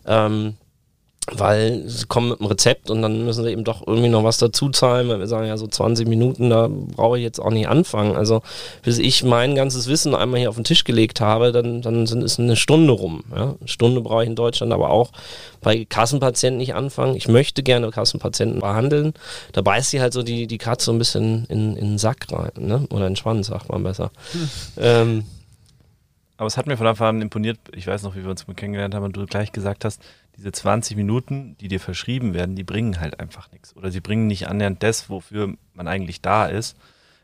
Ähm, 0.07 0.55
weil 1.33 1.83
sie 1.87 2.07
kommen 2.07 2.31
mit 2.31 2.41
einem 2.41 2.49
Rezept 2.49 2.91
und 2.91 3.03
dann 3.03 3.25
müssen 3.25 3.45
sie 3.45 3.51
eben 3.51 3.65
doch 3.65 3.87
irgendwie 3.87 4.09
noch 4.09 4.25
was 4.25 4.39
dazu 4.39 4.71
zahlen, 4.71 5.09
weil 5.09 5.19
wir 5.19 5.27
sagen, 5.27 5.47
ja, 5.47 5.59
so 5.59 5.67
20 5.67 6.09
Minuten, 6.09 6.49
da 6.49 6.69
brauche 6.71 7.19
ich 7.19 7.25
jetzt 7.25 7.39
auch 7.39 7.51
nicht 7.51 7.69
anfangen. 7.69 8.17
Also, 8.17 8.41
bis 8.83 8.99
ich 8.99 9.25
mein 9.25 9.55
ganzes 9.55 9.89
Wissen 9.89 10.15
einmal 10.15 10.41
hier 10.41 10.49
auf 10.49 10.55
den 10.55 10.65
Tisch 10.65 10.85
gelegt 10.85 11.21
habe, 11.21 11.53
dann, 11.53 11.83
dann 11.83 12.07
sind, 12.07 12.23
ist 12.23 12.39
eine 12.39 12.57
Stunde 12.57 12.93
rum. 12.93 13.25
Ja? 13.35 13.57
Eine 13.59 13.69
Stunde 13.69 14.01
brauche 14.01 14.23
ich 14.23 14.29
in 14.29 14.37
Deutschland 14.37 14.73
aber 14.73 14.91
auch 14.91 15.11
bei 15.61 15.85
Kassenpatienten 15.85 16.59
nicht 16.59 16.75
anfangen. 16.75 17.15
Ich 17.15 17.29
möchte 17.29 17.63
gerne 17.63 17.91
Kassenpatienten 17.91 18.61
behandeln. 18.61 19.13
Da 19.53 19.61
beißt 19.61 19.91
sie 19.91 20.01
halt 20.01 20.15
so 20.15 20.23
die, 20.23 20.47
die 20.47 20.59
Katze 20.59 20.87
so 20.87 20.93
ein 20.93 20.99
bisschen 20.99 21.45
in, 21.51 21.77
in 21.77 21.91
den 21.91 21.99
Sack 21.99 22.27
rein, 22.33 22.53
ne? 22.57 22.87
oder 22.91 23.07
in 23.07 23.13
den 23.13 23.17
Schwanz, 23.17 23.49
sagt 23.49 23.69
man 23.69 23.83
besser. 23.83 24.11
Hm. 24.33 24.49
Ähm, 24.79 25.25
aber 26.39 26.47
es 26.47 26.57
hat 26.57 26.67
mir 26.67 26.77
von 26.77 26.87
Anfang 26.87 27.09
an 27.09 27.23
imponiert, 27.23 27.59
ich 27.75 27.87
weiß 27.87 28.05
noch, 28.05 28.15
wie 28.15 28.23
wir 28.23 28.31
uns 28.31 28.47
kennengelernt 28.47 28.95
haben 28.95 29.05
und 29.05 29.17
du 29.17 29.27
gleich 29.27 29.51
gesagt 29.51 29.85
hast, 29.85 30.03
diese 30.37 30.53
20 30.53 30.97
Minuten, 30.97 31.57
die 31.61 31.67
dir 31.67 31.81
verschrieben 31.81 32.33
werden, 32.33 32.55
die 32.55 32.63
bringen 32.63 33.01
halt 33.01 33.19
einfach 33.19 33.51
nichts. 33.51 33.77
Oder 33.77 33.91
sie 33.91 34.01
bringen 34.01 34.29
nicht 34.29 34.47
annähernd 34.47 34.81
das, 34.83 35.11
wofür 35.11 35.55
man 35.75 35.89
eigentlich 35.89 36.23
da 36.23 36.47
ist. 36.47 36.77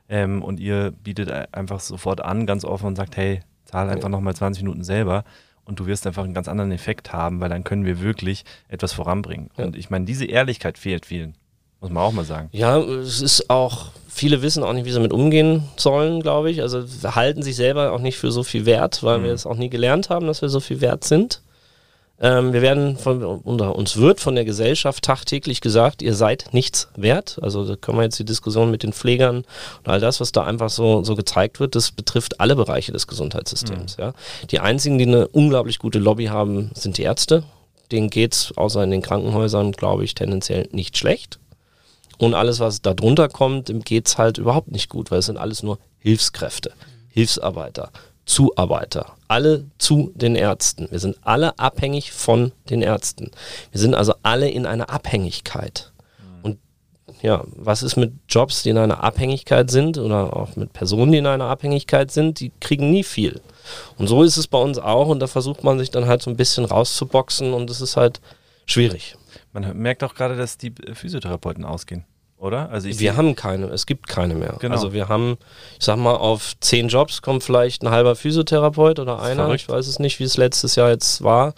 Ähm, 0.08 0.42
und 0.42 0.58
ihr 0.58 0.90
bietet 0.90 1.30
einfach 1.54 1.78
sofort 1.78 2.22
an, 2.22 2.44
ganz 2.44 2.64
offen 2.64 2.88
und 2.88 2.96
sagt, 2.96 3.16
hey, 3.16 3.40
zahl 3.66 3.88
einfach 3.88 4.04
ja. 4.04 4.08
nochmal 4.08 4.34
20 4.34 4.64
Minuten 4.64 4.82
selber 4.82 5.24
und 5.64 5.78
du 5.78 5.86
wirst 5.86 6.06
einfach 6.08 6.24
einen 6.24 6.34
ganz 6.34 6.48
anderen 6.48 6.72
Effekt 6.72 7.12
haben, 7.12 7.40
weil 7.40 7.48
dann 7.48 7.62
können 7.62 7.84
wir 7.84 8.00
wirklich 8.00 8.44
etwas 8.68 8.92
voranbringen. 8.92 9.50
Ja. 9.56 9.64
Und 9.64 9.76
ich 9.76 9.90
meine, 9.90 10.06
diese 10.06 10.24
Ehrlichkeit 10.24 10.76
fehlt 10.76 11.06
vielen. 11.06 11.34
Muss 11.84 11.92
man 11.92 12.02
auch 12.02 12.12
mal 12.12 12.24
sagen. 12.24 12.48
Ja, 12.52 12.78
es 12.78 13.20
ist 13.20 13.50
auch, 13.50 13.88
viele 14.08 14.40
wissen 14.40 14.62
auch 14.62 14.72
nicht, 14.72 14.86
wie 14.86 14.90
sie 14.90 14.96
damit 14.96 15.12
umgehen 15.12 15.64
sollen, 15.76 16.22
glaube 16.22 16.50
ich. 16.50 16.62
Also 16.62 16.82
halten 17.04 17.42
sich 17.42 17.56
selber 17.56 17.92
auch 17.92 18.00
nicht 18.00 18.16
für 18.16 18.32
so 18.32 18.42
viel 18.42 18.64
wert, 18.64 19.02
weil 19.02 19.18
mhm. 19.18 19.24
wir 19.24 19.32
es 19.34 19.44
auch 19.44 19.56
nie 19.56 19.68
gelernt 19.68 20.08
haben, 20.08 20.26
dass 20.26 20.40
wir 20.40 20.48
so 20.48 20.60
viel 20.60 20.80
wert 20.80 21.04
sind. 21.04 21.42
Ähm, 22.18 22.54
wir 22.54 22.62
werden 22.62 22.96
von, 22.96 23.22
unter 23.22 23.76
uns 23.76 23.98
wird 23.98 24.18
von 24.18 24.34
der 24.34 24.46
Gesellschaft 24.46 25.04
tagtäglich 25.04 25.60
gesagt, 25.60 26.00
ihr 26.00 26.14
seid 26.14 26.46
nichts 26.52 26.88
wert. 26.96 27.38
Also 27.42 27.66
da 27.66 27.76
können 27.76 27.98
wir 27.98 28.04
jetzt 28.04 28.18
die 28.18 28.24
Diskussion 28.24 28.70
mit 28.70 28.82
den 28.82 28.94
Pflegern 28.94 29.38
und 29.38 29.88
all 29.88 30.00
das, 30.00 30.20
was 30.20 30.32
da 30.32 30.44
einfach 30.44 30.70
so, 30.70 31.04
so 31.04 31.16
gezeigt 31.16 31.60
wird, 31.60 31.74
das 31.74 31.90
betrifft 31.90 32.40
alle 32.40 32.56
Bereiche 32.56 32.92
des 32.92 33.08
Gesundheitssystems. 33.08 33.98
Mhm. 33.98 34.02
Ja. 34.02 34.14
Die 34.50 34.60
einzigen, 34.60 34.96
die 34.96 35.06
eine 35.06 35.28
unglaublich 35.28 35.78
gute 35.78 35.98
Lobby 35.98 36.26
haben, 36.26 36.70
sind 36.74 36.96
die 36.96 37.02
Ärzte. 37.02 37.42
Denen 37.92 38.08
geht 38.08 38.32
es, 38.32 38.56
außer 38.56 38.82
in 38.82 38.90
den 38.90 39.02
Krankenhäusern, 39.02 39.72
glaube 39.72 40.04
ich, 40.04 40.14
tendenziell 40.14 40.68
nicht 40.72 40.96
schlecht. 40.96 41.38
Und 42.18 42.34
alles, 42.34 42.60
was 42.60 42.82
da 42.82 42.94
drunter 42.94 43.28
kommt, 43.28 43.68
dem 43.68 43.80
geht 43.80 44.06
es 44.06 44.18
halt 44.18 44.38
überhaupt 44.38 44.70
nicht 44.70 44.88
gut, 44.88 45.10
weil 45.10 45.18
es 45.18 45.26
sind 45.26 45.36
alles 45.36 45.62
nur 45.62 45.78
Hilfskräfte, 45.98 46.72
Hilfsarbeiter, 47.08 47.90
Zuarbeiter, 48.26 49.14
alle 49.28 49.66
zu 49.78 50.12
den 50.14 50.34
Ärzten. 50.34 50.88
Wir 50.90 50.98
sind 50.98 51.16
alle 51.22 51.58
abhängig 51.58 52.12
von 52.12 52.52
den 52.70 52.82
Ärzten. 52.82 53.30
Wir 53.70 53.80
sind 53.80 53.94
also 53.94 54.14
alle 54.22 54.48
in 54.48 54.66
einer 54.66 54.90
Abhängigkeit. 54.90 55.92
Und 56.42 56.58
ja, 57.20 57.44
was 57.46 57.82
ist 57.82 57.96
mit 57.96 58.12
Jobs, 58.28 58.62
die 58.62 58.70
in 58.70 58.78
einer 58.78 59.02
Abhängigkeit 59.02 59.70
sind 59.70 59.98
oder 59.98 60.36
auch 60.36 60.56
mit 60.56 60.72
Personen, 60.72 61.12
die 61.12 61.18
in 61.18 61.26
einer 61.26 61.46
Abhängigkeit 61.46 62.10
sind, 62.10 62.40
die 62.40 62.52
kriegen 62.60 62.90
nie 62.90 63.04
viel. 63.04 63.40
Und 63.98 64.08
so 64.08 64.22
ist 64.22 64.36
es 64.36 64.46
bei 64.46 64.58
uns 64.58 64.78
auch 64.78 65.08
und 65.08 65.20
da 65.20 65.26
versucht 65.26 65.64
man 65.64 65.78
sich 65.78 65.90
dann 65.90 66.06
halt 66.06 66.22
so 66.22 66.30
ein 66.30 66.36
bisschen 66.36 66.64
rauszuboxen 66.64 67.52
und 67.52 67.70
es 67.70 67.80
ist 67.80 67.96
halt 67.96 68.20
schwierig. 68.66 69.16
Man 69.54 69.76
merkt 69.78 70.02
auch 70.02 70.14
gerade, 70.14 70.36
dass 70.36 70.58
die 70.58 70.74
Physiotherapeuten 70.92 71.64
ausgehen, 71.64 72.04
oder? 72.36 72.68
Also 72.70 72.88
wir 72.98 73.16
haben 73.16 73.36
keine, 73.36 73.66
es 73.66 73.86
gibt 73.86 74.08
keine 74.08 74.34
mehr. 74.34 74.56
Genau. 74.58 74.74
Also 74.74 74.92
wir 74.92 75.08
haben, 75.08 75.38
ich 75.78 75.84
sag 75.84 75.96
mal, 75.96 76.16
auf 76.16 76.54
zehn 76.60 76.88
Jobs 76.88 77.22
kommt 77.22 77.44
vielleicht 77.44 77.82
ein 77.82 77.90
halber 77.90 78.16
Physiotherapeut 78.16 78.98
oder 78.98 79.22
einer. 79.22 79.44
Verrückt. 79.44 79.62
Ich 79.62 79.68
weiß 79.68 79.86
es 79.86 80.00
nicht, 80.00 80.18
wie 80.18 80.24
es 80.24 80.36
letztes 80.36 80.74
Jahr 80.74 80.90
jetzt 80.90 81.22
war. 81.22 81.54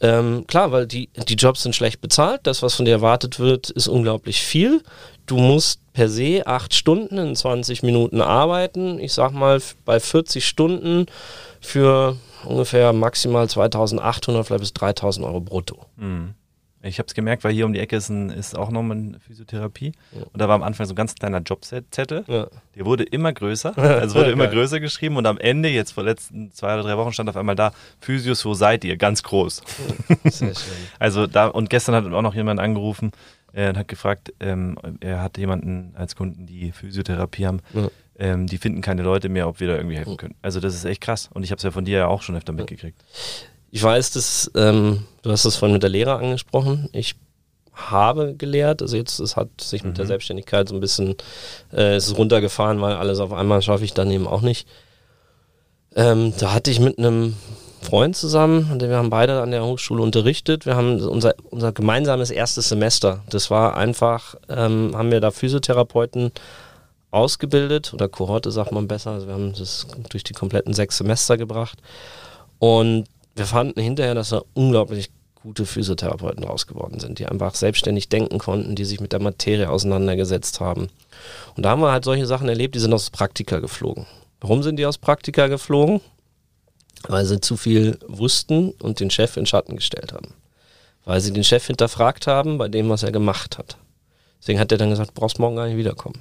Ähm, 0.00 0.46
klar, 0.46 0.72
weil 0.72 0.86
die, 0.86 1.10
die 1.28 1.34
Jobs 1.34 1.62
sind 1.62 1.76
schlecht 1.76 2.00
bezahlt. 2.00 2.40
Das, 2.44 2.62
was 2.62 2.74
von 2.74 2.86
dir 2.86 2.92
erwartet 2.92 3.38
wird, 3.38 3.68
ist 3.68 3.88
unglaublich 3.88 4.40
viel. 4.40 4.82
Du 5.26 5.36
musst 5.36 5.80
per 5.92 6.08
se 6.08 6.46
acht 6.46 6.72
Stunden 6.72 7.18
in 7.18 7.36
20 7.36 7.82
Minuten 7.82 8.22
arbeiten. 8.22 8.98
Ich 8.98 9.12
sag 9.12 9.32
mal, 9.32 9.60
bei 9.84 10.00
40 10.00 10.46
Stunden 10.46 11.06
für 11.60 12.16
ungefähr 12.46 12.94
maximal 12.94 13.50
2800, 13.50 14.46
vielleicht 14.46 14.60
bis 14.60 14.72
3000 14.72 15.26
Euro 15.26 15.40
brutto. 15.40 15.84
Mhm. 15.96 16.34
Ich 16.82 16.98
habe 16.98 17.08
es 17.08 17.14
gemerkt, 17.14 17.42
weil 17.42 17.52
hier 17.52 17.66
um 17.66 17.72
die 17.72 17.80
Ecke 17.80 17.96
ist, 17.96 18.08
ein, 18.08 18.30
ist 18.30 18.56
auch 18.56 18.70
nochmal 18.70 18.96
eine 18.96 19.18
Physiotherapie. 19.18 19.92
Ja. 20.12 20.22
Und 20.32 20.38
da 20.38 20.48
war 20.48 20.54
am 20.54 20.62
Anfang 20.62 20.86
so 20.86 20.92
ein 20.92 20.96
ganz 20.96 21.14
kleiner 21.14 21.40
Jobzettel. 21.40 22.24
Ja. 22.28 22.46
Der 22.76 22.86
wurde 22.86 23.02
immer 23.02 23.32
größer. 23.32 23.74
Also 23.98 24.16
wurde 24.16 24.30
immer 24.30 24.46
größer 24.46 24.78
geschrieben. 24.78 25.16
Und 25.16 25.26
am 25.26 25.38
Ende, 25.38 25.68
jetzt 25.68 25.92
vor 25.92 26.04
letzten 26.04 26.52
zwei 26.52 26.74
oder 26.74 26.84
drei 26.84 26.96
Wochen, 26.96 27.12
stand 27.12 27.28
auf 27.28 27.36
einmal 27.36 27.56
da: 27.56 27.72
Physios, 28.00 28.44
wo 28.44 28.54
seid 28.54 28.84
ihr? 28.84 28.96
Ganz 28.96 29.22
groß. 29.22 29.62
Sehr 30.24 30.54
schön. 30.54 30.76
also 31.00 31.26
da, 31.26 31.48
und 31.48 31.68
gestern 31.68 31.94
hat 31.96 32.04
auch 32.12 32.22
noch 32.22 32.34
jemand 32.34 32.60
angerufen 32.60 33.10
äh, 33.52 33.70
und 33.70 33.78
hat 33.78 33.88
gefragt, 33.88 34.32
ähm, 34.38 34.78
er 35.00 35.22
hat 35.22 35.36
jemanden 35.36 35.94
als 35.96 36.14
Kunden, 36.14 36.46
die 36.46 36.70
Physiotherapie 36.70 37.46
haben. 37.46 37.60
Ja. 37.74 37.88
Ähm, 38.20 38.46
die 38.46 38.58
finden 38.58 38.80
keine 38.80 39.02
Leute 39.02 39.28
mehr, 39.28 39.48
ob 39.48 39.60
wir 39.60 39.68
da 39.68 39.76
irgendwie 39.76 39.96
helfen 39.96 40.16
können. 40.16 40.34
Also 40.42 40.60
das 40.60 40.74
ist 40.74 40.84
echt 40.84 41.00
krass. 41.00 41.28
Und 41.32 41.44
ich 41.44 41.50
habe 41.50 41.58
es 41.58 41.62
ja 41.62 41.70
von 41.70 41.84
dir 41.84 41.98
ja 41.98 42.06
auch 42.08 42.22
schon 42.22 42.36
öfter 42.36 42.52
mitgekriegt. 42.52 43.00
Ich 43.70 43.82
weiß, 43.82 44.12
dass 44.12 44.50
ähm, 44.54 45.04
du 45.22 45.30
hast 45.30 45.44
das 45.44 45.56
vorhin 45.56 45.74
mit 45.74 45.82
der 45.82 45.90
Lehre 45.90 46.16
angesprochen. 46.16 46.88
Ich 46.92 47.16
habe 47.74 48.34
gelehrt, 48.34 48.82
also 48.82 48.96
jetzt 48.96 49.20
es 49.20 49.36
hat 49.36 49.48
sich 49.60 49.84
mit 49.84 49.92
mhm. 49.92 49.96
der 49.96 50.06
Selbstständigkeit 50.06 50.68
so 50.68 50.74
ein 50.74 50.80
bisschen 50.80 51.16
äh, 51.72 51.96
ist 51.96 52.16
runtergefahren, 52.16 52.80
weil 52.80 52.94
alles 52.94 53.20
auf 53.20 53.32
einmal 53.32 53.62
schaffe 53.62 53.84
ich 53.84 53.94
dann 53.94 54.10
eben 54.10 54.26
auch 54.26 54.40
nicht. 54.40 54.66
Ähm, 55.94 56.32
da 56.38 56.52
hatte 56.52 56.70
ich 56.70 56.80
mit 56.80 56.98
einem 56.98 57.36
Freund 57.80 58.16
zusammen, 58.16 58.80
wir 58.80 58.96
haben 58.96 59.10
beide 59.10 59.40
an 59.40 59.52
der 59.52 59.64
Hochschule 59.64 60.02
unterrichtet. 60.02 60.66
Wir 60.66 60.74
haben 60.74 61.00
unser, 61.00 61.34
unser 61.50 61.72
gemeinsames 61.72 62.30
erstes 62.30 62.68
Semester. 62.68 63.22
Das 63.30 63.50
war 63.50 63.76
einfach, 63.76 64.34
ähm, 64.48 64.92
haben 64.94 65.12
wir 65.12 65.20
da 65.20 65.30
Physiotherapeuten 65.30 66.32
ausgebildet 67.10 67.94
oder 67.94 68.08
Kohorte 68.08 68.50
sagt 68.50 68.72
man 68.72 68.88
besser. 68.88 69.12
Also 69.12 69.28
wir 69.28 69.34
haben 69.34 69.52
das 69.56 69.86
durch 70.10 70.24
die 70.24 70.34
kompletten 70.34 70.74
sechs 70.74 70.98
Semester 70.98 71.36
gebracht. 71.36 71.78
Und 72.58 73.04
wir 73.38 73.46
fanden 73.46 73.80
hinterher, 73.80 74.14
dass 74.14 74.30
da 74.30 74.42
unglaublich 74.54 75.10
gute 75.42 75.64
Physiotherapeuten 75.64 76.44
raus 76.44 76.66
geworden 76.66 77.00
sind, 77.00 77.18
die 77.18 77.26
einfach 77.26 77.54
selbstständig 77.54 78.08
denken 78.08 78.38
konnten, 78.38 78.74
die 78.74 78.84
sich 78.84 79.00
mit 79.00 79.12
der 79.12 79.20
Materie 79.20 79.70
auseinandergesetzt 79.70 80.60
haben. 80.60 80.88
Und 81.56 81.62
da 81.62 81.70
haben 81.70 81.80
wir 81.80 81.92
halt 81.92 82.04
solche 82.04 82.26
Sachen 82.26 82.48
erlebt, 82.48 82.74
die 82.74 82.80
sind 82.80 82.92
aus 82.92 83.10
Praktika 83.10 83.60
geflogen. 83.60 84.06
Warum 84.40 84.62
sind 84.62 84.76
die 84.76 84.86
aus 84.86 84.98
Praktika 84.98 85.46
geflogen? 85.46 86.00
Weil 87.06 87.24
sie 87.24 87.40
zu 87.40 87.56
viel 87.56 87.98
wussten 88.06 88.72
und 88.72 89.00
den 89.00 89.10
Chef 89.10 89.36
in 89.36 89.46
Schatten 89.46 89.76
gestellt 89.76 90.12
haben. 90.12 90.34
Weil 91.04 91.20
sie 91.20 91.32
den 91.32 91.44
Chef 91.44 91.66
hinterfragt 91.66 92.26
haben 92.26 92.58
bei 92.58 92.68
dem, 92.68 92.88
was 92.88 93.04
er 93.04 93.12
gemacht 93.12 93.58
hat. 93.58 93.76
Deswegen 94.40 94.60
hat 94.60 94.72
er 94.72 94.78
dann 94.78 94.90
gesagt, 94.90 95.14
brauchst 95.14 95.38
morgen 95.38 95.56
gar 95.56 95.66
nicht 95.66 95.76
wiederkommen. 95.76 96.20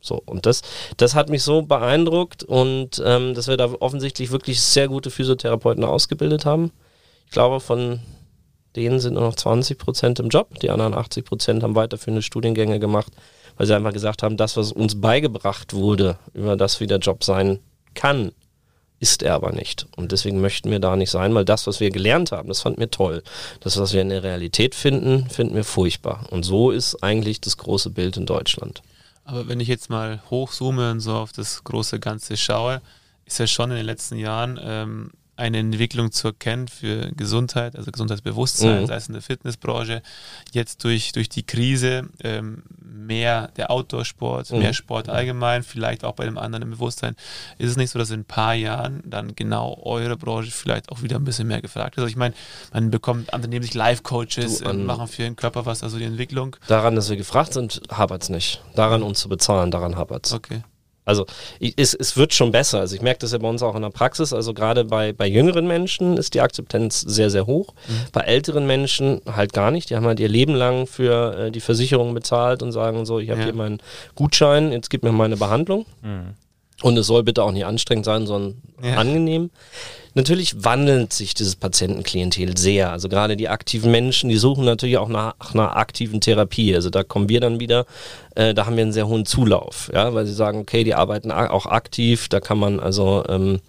So, 0.00 0.22
und 0.24 0.46
das, 0.46 0.62
das 0.96 1.14
hat 1.14 1.28
mich 1.28 1.42
so 1.42 1.62
beeindruckt 1.62 2.44
und 2.44 3.02
ähm, 3.04 3.34
dass 3.34 3.48
wir 3.48 3.56
da 3.56 3.70
offensichtlich 3.80 4.30
wirklich 4.30 4.60
sehr 4.60 4.88
gute 4.88 5.10
Physiotherapeuten 5.10 5.84
ausgebildet 5.84 6.44
haben. 6.44 6.70
Ich 7.26 7.32
glaube, 7.32 7.60
von 7.60 8.00
denen 8.76 9.00
sind 9.00 9.14
nur 9.14 9.24
noch 9.24 9.34
20 9.34 9.76
Prozent 9.78 10.20
im 10.20 10.28
Job. 10.28 10.58
Die 10.60 10.70
anderen 10.70 10.94
80 10.94 11.24
Prozent 11.24 11.62
haben 11.62 11.74
weiterführende 11.74 12.22
Studiengänge 12.22 12.78
gemacht, 12.78 13.12
weil 13.56 13.66
sie 13.66 13.74
einfach 13.74 13.92
gesagt 13.92 14.22
haben, 14.22 14.36
das, 14.36 14.56
was 14.56 14.72
uns 14.72 15.00
beigebracht 15.00 15.74
wurde, 15.74 16.18
über 16.32 16.56
das, 16.56 16.80
wie 16.80 16.86
der 16.86 16.98
Job 16.98 17.24
sein 17.24 17.58
kann, 17.94 18.32
ist 19.00 19.22
er 19.22 19.34
aber 19.34 19.52
nicht. 19.52 19.86
Und 19.96 20.12
deswegen 20.12 20.40
möchten 20.40 20.70
wir 20.70 20.80
da 20.80 20.96
nicht 20.96 21.10
sein, 21.10 21.34
weil 21.34 21.44
das, 21.44 21.66
was 21.66 21.80
wir 21.80 21.90
gelernt 21.90 22.32
haben, 22.32 22.48
das 22.48 22.62
fanden 22.62 22.80
wir 22.80 22.90
toll. 22.90 23.22
Das, 23.60 23.78
was 23.78 23.92
wir 23.92 24.02
in 24.02 24.08
der 24.08 24.22
Realität 24.22 24.74
finden, 24.74 25.28
finden 25.28 25.54
wir 25.54 25.64
furchtbar. 25.64 26.26
Und 26.30 26.44
so 26.44 26.70
ist 26.70 27.02
eigentlich 27.02 27.40
das 27.40 27.56
große 27.56 27.90
Bild 27.90 28.16
in 28.16 28.26
Deutschland. 28.26 28.82
Aber 29.28 29.46
wenn 29.46 29.60
ich 29.60 29.68
jetzt 29.68 29.90
mal 29.90 30.22
hochzoome 30.30 30.90
und 30.90 31.00
so 31.00 31.14
auf 31.14 31.32
das 31.32 31.62
große 31.62 32.00
Ganze 32.00 32.38
schaue, 32.38 32.80
ist 33.26 33.38
ja 33.38 33.46
schon 33.46 33.70
in 33.70 33.76
den 33.76 33.84
letzten 33.84 34.16
Jahren 34.16 34.58
ähm, 34.58 35.10
eine 35.38 35.58
Entwicklung 35.58 36.10
zu 36.12 36.28
erkennen 36.28 36.68
für 36.68 37.12
Gesundheit, 37.16 37.76
also 37.76 37.90
Gesundheitsbewusstsein, 37.90 38.82
Mhm. 38.82 38.86
sei 38.86 38.96
es 38.96 39.06
in 39.08 39.12
der 39.14 39.22
Fitnessbranche, 39.22 40.02
jetzt 40.52 40.82
durch, 40.84 41.12
durch 41.12 41.28
die 41.28 41.44
Krise 41.44 42.08
ähm, 42.24 42.62
mehr 42.80 43.48
der 43.56 43.70
Outdoor-Sport, 43.70 44.50
Mhm. 44.50 44.58
mehr 44.58 44.72
Sport 44.74 45.08
allgemein, 45.08 45.62
vielleicht 45.62 46.04
auch 46.04 46.12
bei 46.14 46.24
dem 46.24 46.36
anderen 46.38 46.62
im 46.62 46.70
Bewusstsein. 46.70 47.14
Ist 47.58 47.70
es 47.70 47.76
nicht 47.76 47.90
so, 47.90 47.98
dass 47.98 48.10
in 48.10 48.20
ein 48.20 48.24
paar 48.24 48.54
Jahren 48.54 49.02
dann 49.06 49.34
genau 49.36 49.78
eure 49.84 50.16
Branche 50.16 50.50
vielleicht 50.50 50.90
auch 50.90 51.02
wieder 51.02 51.16
ein 51.16 51.24
bisschen 51.24 51.46
mehr 51.48 51.62
gefragt 51.62 51.94
ist? 51.96 51.98
Also 52.02 52.10
ich 52.10 52.16
meine, 52.16 52.34
man 52.72 52.90
bekommt, 52.90 53.32
andere 53.32 53.48
nehmen 53.50 53.62
sich 53.64 53.74
Live-Coaches, 53.74 54.58
Du, 54.58 54.64
äh, 54.68 54.72
machen 54.72 55.06
für 55.06 55.22
den 55.22 55.36
Körper 55.36 55.64
was, 55.66 55.82
also 55.82 55.98
die 55.98 56.04
Entwicklung. 56.04 56.56
Daran, 56.66 56.96
dass 56.96 57.08
wir 57.08 57.16
gefragt 57.16 57.52
sind, 57.52 57.80
hapert 57.90 58.24
es 58.24 58.28
nicht. 58.28 58.62
Daran 58.74 59.02
uns 59.02 59.20
zu 59.20 59.28
bezahlen, 59.28 59.70
daran 59.70 59.96
hapert 59.96 60.26
es. 60.26 60.32
Okay. 60.32 60.62
Also 61.08 61.24
ich, 61.58 61.72
es, 61.78 61.94
es 61.94 62.16
wird 62.18 62.34
schon 62.34 62.52
besser. 62.52 62.80
Also 62.80 62.94
ich 62.94 63.00
merke 63.00 63.20
das 63.20 63.32
ja 63.32 63.38
bei 63.38 63.48
uns 63.48 63.62
auch 63.62 63.74
in 63.74 63.80
der 63.82 63.88
Praxis. 63.88 64.32
Also 64.34 64.52
gerade 64.52 64.84
bei, 64.84 65.14
bei 65.14 65.26
jüngeren 65.26 65.66
Menschen 65.66 66.18
ist 66.18 66.34
die 66.34 66.42
Akzeptanz 66.42 67.00
sehr, 67.00 67.30
sehr 67.30 67.46
hoch. 67.46 67.72
Bei 68.12 68.20
älteren 68.20 68.66
Menschen 68.66 69.22
halt 69.26 69.54
gar 69.54 69.70
nicht. 69.70 69.88
Die 69.88 69.96
haben 69.96 70.04
halt 70.06 70.20
ihr 70.20 70.28
Leben 70.28 70.54
lang 70.54 70.86
für 70.86 71.46
äh, 71.46 71.50
die 71.50 71.60
Versicherung 71.60 72.12
bezahlt 72.12 72.62
und 72.62 72.72
sagen 72.72 73.06
so, 73.06 73.18
ich 73.20 73.30
habe 73.30 73.40
Ja. 73.40 73.46
hier 73.46 73.54
meinen 73.54 73.78
Gutschein, 74.16 74.70
jetzt 74.70 74.90
gib 74.90 75.02
mir 75.02 75.12
meine 75.12 75.36
Behandlung. 75.38 75.86
Mhm. 76.02 76.34
Und 76.82 76.96
es 76.98 77.06
soll 77.06 77.22
bitte 77.24 77.42
auch 77.42 77.52
nicht 77.52 77.64
anstrengend 77.64 78.04
sein, 78.04 78.26
sondern 78.26 78.62
Ja. 78.82 78.96
angenehm. 78.96 79.50
Natürlich 80.14 80.64
wandelt 80.64 81.12
sich 81.12 81.34
dieses 81.34 81.56
Patientenklientel 81.56 82.56
sehr. 82.56 82.90
Also 82.90 83.08
gerade 83.08 83.36
die 83.36 83.48
aktiven 83.48 83.90
Menschen, 83.90 84.28
die 84.28 84.36
suchen 84.36 84.64
natürlich 84.64 84.98
auch 84.98 85.08
nach, 85.08 85.34
einer 85.52 85.76
aktiven 85.76 86.20
Therapie. 86.20 86.74
Also 86.74 86.90
da 86.90 87.02
kommen 87.04 87.28
wir 87.28 87.40
dann 87.40 87.60
wieder, 87.60 87.86
äh, 88.34 88.54
da 88.54 88.66
haben 88.66 88.76
wir 88.76 88.82
einen 88.82 88.92
sehr 88.92 89.08
hohen 89.08 89.26
Zulauf, 89.26 89.90
ja, 89.92 90.14
weil 90.14 90.26
sie 90.26 90.34
sagen, 90.34 90.58
okay, 90.58 90.84
die 90.84 90.94
arbeiten 90.94 91.30
auch 91.30 91.66
aktiv, 91.66 92.28
da 92.28 92.40
kann 92.40 92.58
man 92.58 92.80
also, 92.80 93.24
ähm, 93.28 93.60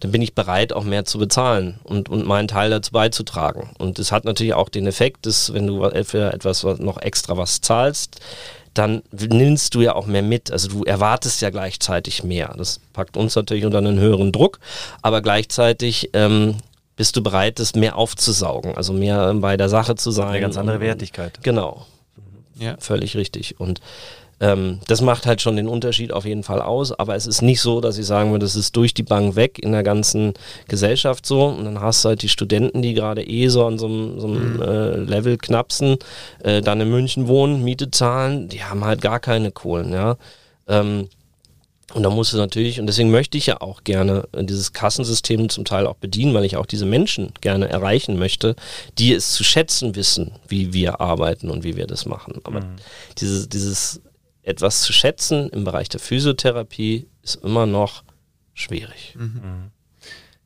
dann 0.00 0.12
bin 0.12 0.20
ich 0.22 0.34
bereit, 0.34 0.72
auch 0.72 0.84
mehr 0.84 1.04
zu 1.04 1.18
bezahlen 1.18 1.78
und, 1.84 2.08
und 2.08 2.26
meinen 2.26 2.48
Teil 2.48 2.68
dazu 2.70 2.92
beizutragen. 2.92 3.70
Und 3.78 3.98
es 3.98 4.12
hat 4.12 4.24
natürlich 4.24 4.54
auch 4.54 4.68
den 4.68 4.86
Effekt, 4.86 5.24
dass 5.24 5.54
wenn 5.54 5.66
du 5.66 5.88
für 6.04 6.32
etwas 6.32 6.64
was- 6.64 6.78
noch 6.78 7.00
extra 7.00 7.36
was 7.36 7.60
zahlst, 7.62 8.20
dann 8.78 9.02
nimmst 9.12 9.74
du 9.74 9.80
ja 9.80 9.94
auch 9.94 10.06
mehr 10.06 10.22
mit. 10.22 10.50
Also 10.50 10.68
du 10.68 10.84
erwartest 10.84 11.40
ja 11.40 11.50
gleichzeitig 11.50 12.22
mehr. 12.24 12.54
Das 12.56 12.80
packt 12.92 13.16
uns 13.16 13.34
natürlich 13.34 13.64
unter 13.64 13.78
einen 13.78 13.98
höheren 13.98 14.32
Druck, 14.32 14.58
aber 15.02 15.22
gleichzeitig 15.22 16.10
ähm, 16.12 16.56
bist 16.96 17.16
du 17.16 17.22
bereit, 17.22 17.58
das 17.58 17.74
mehr 17.74 17.96
aufzusaugen, 17.96 18.76
also 18.76 18.92
mehr 18.92 19.28
ähm, 19.30 19.40
bei 19.40 19.56
der 19.56 19.68
Sache 19.68 19.94
zu 19.96 20.10
sein. 20.10 20.28
Eine 20.28 20.40
ganz 20.40 20.56
andere 20.56 20.80
Wertigkeit. 20.80 21.38
Genau, 21.42 21.86
Ja. 22.58 22.76
völlig 22.78 23.16
richtig. 23.16 23.60
Und 23.60 23.80
ähm, 24.38 24.80
das 24.86 25.00
macht 25.00 25.24
halt 25.24 25.40
schon 25.40 25.56
den 25.56 25.66
Unterschied 25.66 26.12
auf 26.12 26.26
jeden 26.26 26.42
Fall 26.42 26.60
aus, 26.60 26.92
aber 26.92 27.14
es 27.16 27.26
ist 27.26 27.40
nicht 27.40 27.60
so, 27.60 27.80
dass 27.80 27.96
ich 27.96 28.04
sagen 28.04 28.32
würde, 28.32 28.44
das 28.44 28.54
ist 28.54 28.76
durch 28.76 28.92
die 28.92 29.02
Bank 29.02 29.34
weg 29.34 29.58
in 29.58 29.72
der 29.72 29.82
ganzen 29.82 30.34
Gesellschaft 30.68 31.24
so. 31.24 31.46
Und 31.46 31.64
dann 31.64 31.80
hast 31.80 32.04
du 32.04 32.10
halt 32.10 32.22
die 32.22 32.28
Studenten, 32.28 32.82
die 32.82 32.94
gerade 32.94 33.26
eh 33.26 33.48
so 33.48 33.64
an 33.64 33.78
so 33.78 33.86
einem, 33.86 34.20
so 34.20 34.26
einem 34.26 34.60
äh, 34.60 34.96
Level 34.96 35.38
knapsen, 35.38 35.96
äh, 36.42 36.60
dann 36.60 36.80
in 36.80 36.90
München 36.90 37.28
wohnen, 37.28 37.64
Miete 37.64 37.90
zahlen, 37.90 38.48
die 38.48 38.62
haben 38.62 38.84
halt 38.84 39.00
gar 39.00 39.20
keine 39.20 39.52
Kohlen, 39.52 39.92
ja. 39.92 40.16
Ähm, 40.68 41.08
und 41.94 42.02
da 42.02 42.10
musst 42.10 42.32
du 42.32 42.36
natürlich, 42.36 42.80
und 42.80 42.88
deswegen 42.88 43.10
möchte 43.10 43.38
ich 43.38 43.46
ja 43.46 43.60
auch 43.60 43.84
gerne 43.84 44.28
äh, 44.32 44.44
dieses 44.44 44.74
Kassensystem 44.74 45.48
zum 45.48 45.64
Teil 45.64 45.86
auch 45.86 45.94
bedienen, 45.94 46.34
weil 46.34 46.44
ich 46.44 46.56
auch 46.56 46.66
diese 46.66 46.84
Menschen 46.84 47.32
gerne 47.40 47.70
erreichen 47.70 48.18
möchte, 48.18 48.54
die 48.98 49.14
es 49.14 49.32
zu 49.32 49.44
schätzen 49.44 49.94
wissen, 49.94 50.32
wie 50.46 50.74
wir 50.74 51.00
arbeiten 51.00 51.48
und 51.48 51.64
wie 51.64 51.76
wir 51.76 51.86
das 51.86 52.04
machen. 52.04 52.40
Aber 52.44 52.60
dieses, 53.18 53.48
dieses 53.48 54.02
etwas 54.46 54.82
zu 54.82 54.92
schätzen 54.92 55.50
im 55.50 55.64
Bereich 55.64 55.88
der 55.88 56.00
Physiotherapie 56.00 57.08
ist 57.22 57.34
immer 57.42 57.66
noch 57.66 58.04
schwierig. 58.54 59.16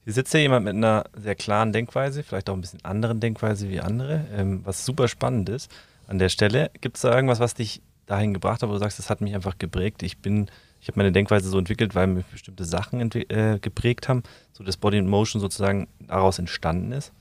Hier 0.04 0.12
sitzt 0.14 0.32
ja 0.32 0.40
jemand 0.40 0.64
mit 0.64 0.74
einer 0.74 1.04
sehr 1.14 1.34
klaren 1.34 1.72
Denkweise, 1.72 2.22
vielleicht 2.22 2.48
auch 2.48 2.54
ein 2.54 2.62
bisschen 2.62 2.84
anderen 2.84 3.20
Denkweise 3.20 3.68
wie 3.68 3.80
andere, 3.80 4.26
ähm, 4.34 4.62
was 4.64 4.86
super 4.86 5.06
spannend 5.06 5.50
ist. 5.50 5.70
An 6.06 6.18
der 6.18 6.30
Stelle 6.30 6.70
gibt 6.80 6.96
es 6.96 7.02
da 7.02 7.14
irgendwas, 7.14 7.40
was 7.40 7.54
dich 7.54 7.82
dahin 8.06 8.32
gebracht 8.32 8.62
hat, 8.62 8.68
wo 8.70 8.72
du 8.72 8.78
sagst, 8.78 8.98
das 8.98 9.10
hat 9.10 9.20
mich 9.20 9.34
einfach 9.34 9.58
geprägt. 9.58 10.02
Ich 10.02 10.18
bin, 10.18 10.50
ich 10.80 10.88
habe 10.88 10.98
meine 10.98 11.12
Denkweise 11.12 11.48
so 11.50 11.58
entwickelt, 11.58 11.94
weil 11.94 12.06
mir 12.06 12.24
bestimmte 12.32 12.64
Sachen 12.64 13.00
äh, 13.12 13.58
geprägt 13.60 14.08
haben, 14.08 14.22
so 14.52 14.64
das 14.64 14.78
Body 14.78 14.96
in 14.96 15.06
Motion 15.06 15.40
sozusagen 15.40 15.88
daraus 16.08 16.38
entstanden 16.38 16.92
ist. 16.92 17.12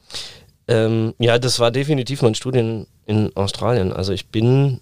Ähm, 0.70 1.14
ja, 1.20 1.38
das 1.38 1.60
war 1.60 1.72
definitiv 1.72 2.22
mein 2.22 2.36
Studium 2.36 2.88
in 3.06 3.36
Australien. 3.36 3.92
Also 3.92 4.14
ich 4.14 4.28
bin 4.28 4.80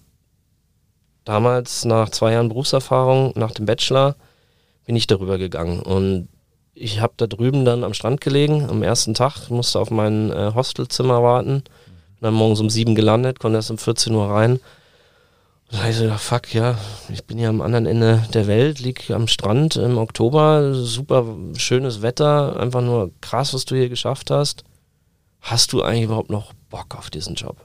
damals 1.28 1.84
nach 1.84 2.10
zwei 2.10 2.32
Jahren 2.32 2.48
Berufserfahrung, 2.48 3.32
nach 3.36 3.52
dem 3.52 3.66
Bachelor, 3.66 4.16
bin 4.86 4.96
ich 4.96 5.06
darüber 5.06 5.38
gegangen. 5.38 5.80
Und 5.80 6.28
ich 6.74 7.00
habe 7.00 7.14
da 7.16 7.26
drüben 7.26 7.64
dann 7.64 7.84
am 7.84 7.94
Strand 7.94 8.20
gelegen, 8.20 8.68
am 8.68 8.82
ersten 8.82 9.14
Tag, 9.14 9.50
musste 9.50 9.78
auf 9.78 9.90
mein 9.90 10.30
äh, 10.32 10.52
Hostelzimmer 10.54 11.22
warten. 11.22 11.62
Bin 11.62 12.22
dann 12.22 12.34
morgens 12.34 12.60
um 12.60 12.70
sieben 12.70 12.94
gelandet, 12.94 13.40
konnte 13.40 13.58
erst 13.58 13.70
um 13.70 13.78
14 13.78 14.14
Uhr 14.14 14.30
rein. 14.30 14.52
Und 14.52 14.60
da 15.72 15.78
habe 15.80 15.90
ich 15.90 15.96
so 15.96 16.04
gedacht, 16.04 16.22
fuck, 16.22 16.54
ja, 16.54 16.78
ich 17.12 17.24
bin 17.24 17.38
hier 17.38 17.50
am 17.50 17.60
anderen 17.60 17.86
Ende 17.86 18.24
der 18.32 18.46
Welt, 18.46 18.80
lieg 18.80 19.10
am 19.10 19.28
Strand 19.28 19.76
im 19.76 19.98
Oktober, 19.98 20.72
super 20.74 21.26
schönes 21.56 22.00
Wetter, 22.00 22.58
einfach 22.58 22.80
nur 22.80 23.10
krass, 23.20 23.52
was 23.52 23.66
du 23.66 23.76
hier 23.76 23.88
geschafft 23.88 24.30
hast 24.30 24.64
hast 25.40 25.72
du 25.72 25.82
eigentlich 25.82 26.04
überhaupt 26.04 26.30
noch 26.30 26.52
Bock 26.70 26.96
auf 26.96 27.10
diesen 27.10 27.34
Job? 27.34 27.56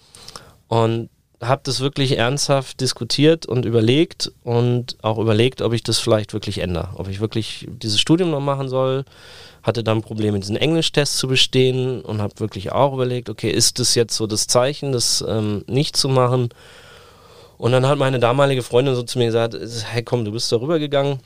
Und 0.68 1.10
habe 1.40 1.60
das 1.64 1.80
wirklich 1.80 2.18
ernsthaft 2.18 2.80
diskutiert 2.80 3.46
und 3.46 3.64
überlegt 3.64 4.32
und 4.42 4.96
auch 5.02 5.18
überlegt, 5.18 5.62
ob 5.62 5.72
ich 5.72 5.82
das 5.82 5.98
vielleicht 5.98 6.32
wirklich 6.32 6.58
ändere, 6.58 6.90
ob 6.96 7.08
ich 7.08 7.20
wirklich 7.20 7.66
dieses 7.70 8.00
Studium 8.00 8.30
noch 8.30 8.40
machen 8.40 8.68
soll. 8.68 9.04
Hatte 9.62 9.84
dann 9.84 10.02
Probleme, 10.02 10.40
diesen 10.40 10.56
Englischtest 10.56 11.18
zu 11.18 11.28
bestehen 11.28 12.00
und 12.00 12.22
habe 12.22 12.40
wirklich 12.40 12.72
auch 12.72 12.94
überlegt, 12.94 13.28
okay, 13.28 13.50
ist 13.50 13.78
das 13.78 13.94
jetzt 13.94 14.16
so 14.16 14.26
das 14.26 14.46
Zeichen, 14.46 14.92
das 14.92 15.24
ähm, 15.26 15.64
nicht 15.66 15.96
zu 15.96 16.08
machen? 16.08 16.48
Und 17.56 17.72
dann 17.72 17.86
hat 17.86 17.98
meine 17.98 18.18
damalige 18.18 18.62
Freundin 18.62 18.94
so 18.94 19.02
zu 19.02 19.18
mir 19.18 19.26
gesagt, 19.26 19.56
hey 19.90 20.02
komm, 20.02 20.24
du 20.24 20.32
bist 20.32 20.50
darüber 20.50 20.78
gegangen, 20.78 21.20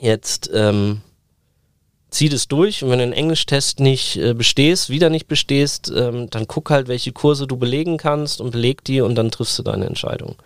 jetzt 0.00 0.50
ähm, 0.54 1.02
zieh 2.10 2.28
das 2.28 2.48
durch 2.48 2.82
und 2.82 2.90
wenn 2.90 2.98
du 2.98 3.06
den 3.06 3.12
Englischtest 3.12 3.80
nicht 3.80 4.16
äh, 4.16 4.34
bestehst, 4.34 4.88
wieder 4.88 5.10
nicht 5.10 5.28
bestehst, 5.28 5.92
ähm, 5.94 6.30
dann 6.30 6.48
guck 6.48 6.70
halt, 6.70 6.88
welche 6.88 7.12
Kurse 7.12 7.46
du 7.46 7.56
belegen 7.56 7.96
kannst 7.96 8.40
und 8.40 8.50
beleg 8.50 8.82
die 8.84 9.00
und 9.00 9.14
dann 9.14 9.30
triffst 9.30 9.58
du 9.58 9.62
deine 9.62 9.86
Entscheidung. 9.86 10.36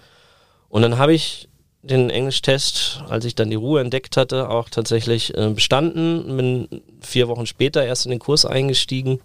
Und 0.69 0.83
dann 0.83 0.99
habe 0.99 1.15
ich 1.15 1.49
den 1.83 2.11
Englischtest, 2.11 3.03
als 3.09 3.25
ich 3.25 3.35
dann 3.35 3.51
die 3.51 3.57
Ruhe 3.57 3.81
entdeckt 3.81 4.17
hatte, 4.17 4.49
auch 4.49 4.69
tatsächlich 4.69 5.37
äh, 5.37 5.51
bestanden, 5.51 6.37
bin 6.37 6.83
vier 7.01 7.29
Wochen 7.29 7.47
später 7.47 7.85
erst 7.85 8.07
in 8.07 8.11
den 8.11 8.21
Kurs 8.21 8.45
eingestiegen 8.45 9.21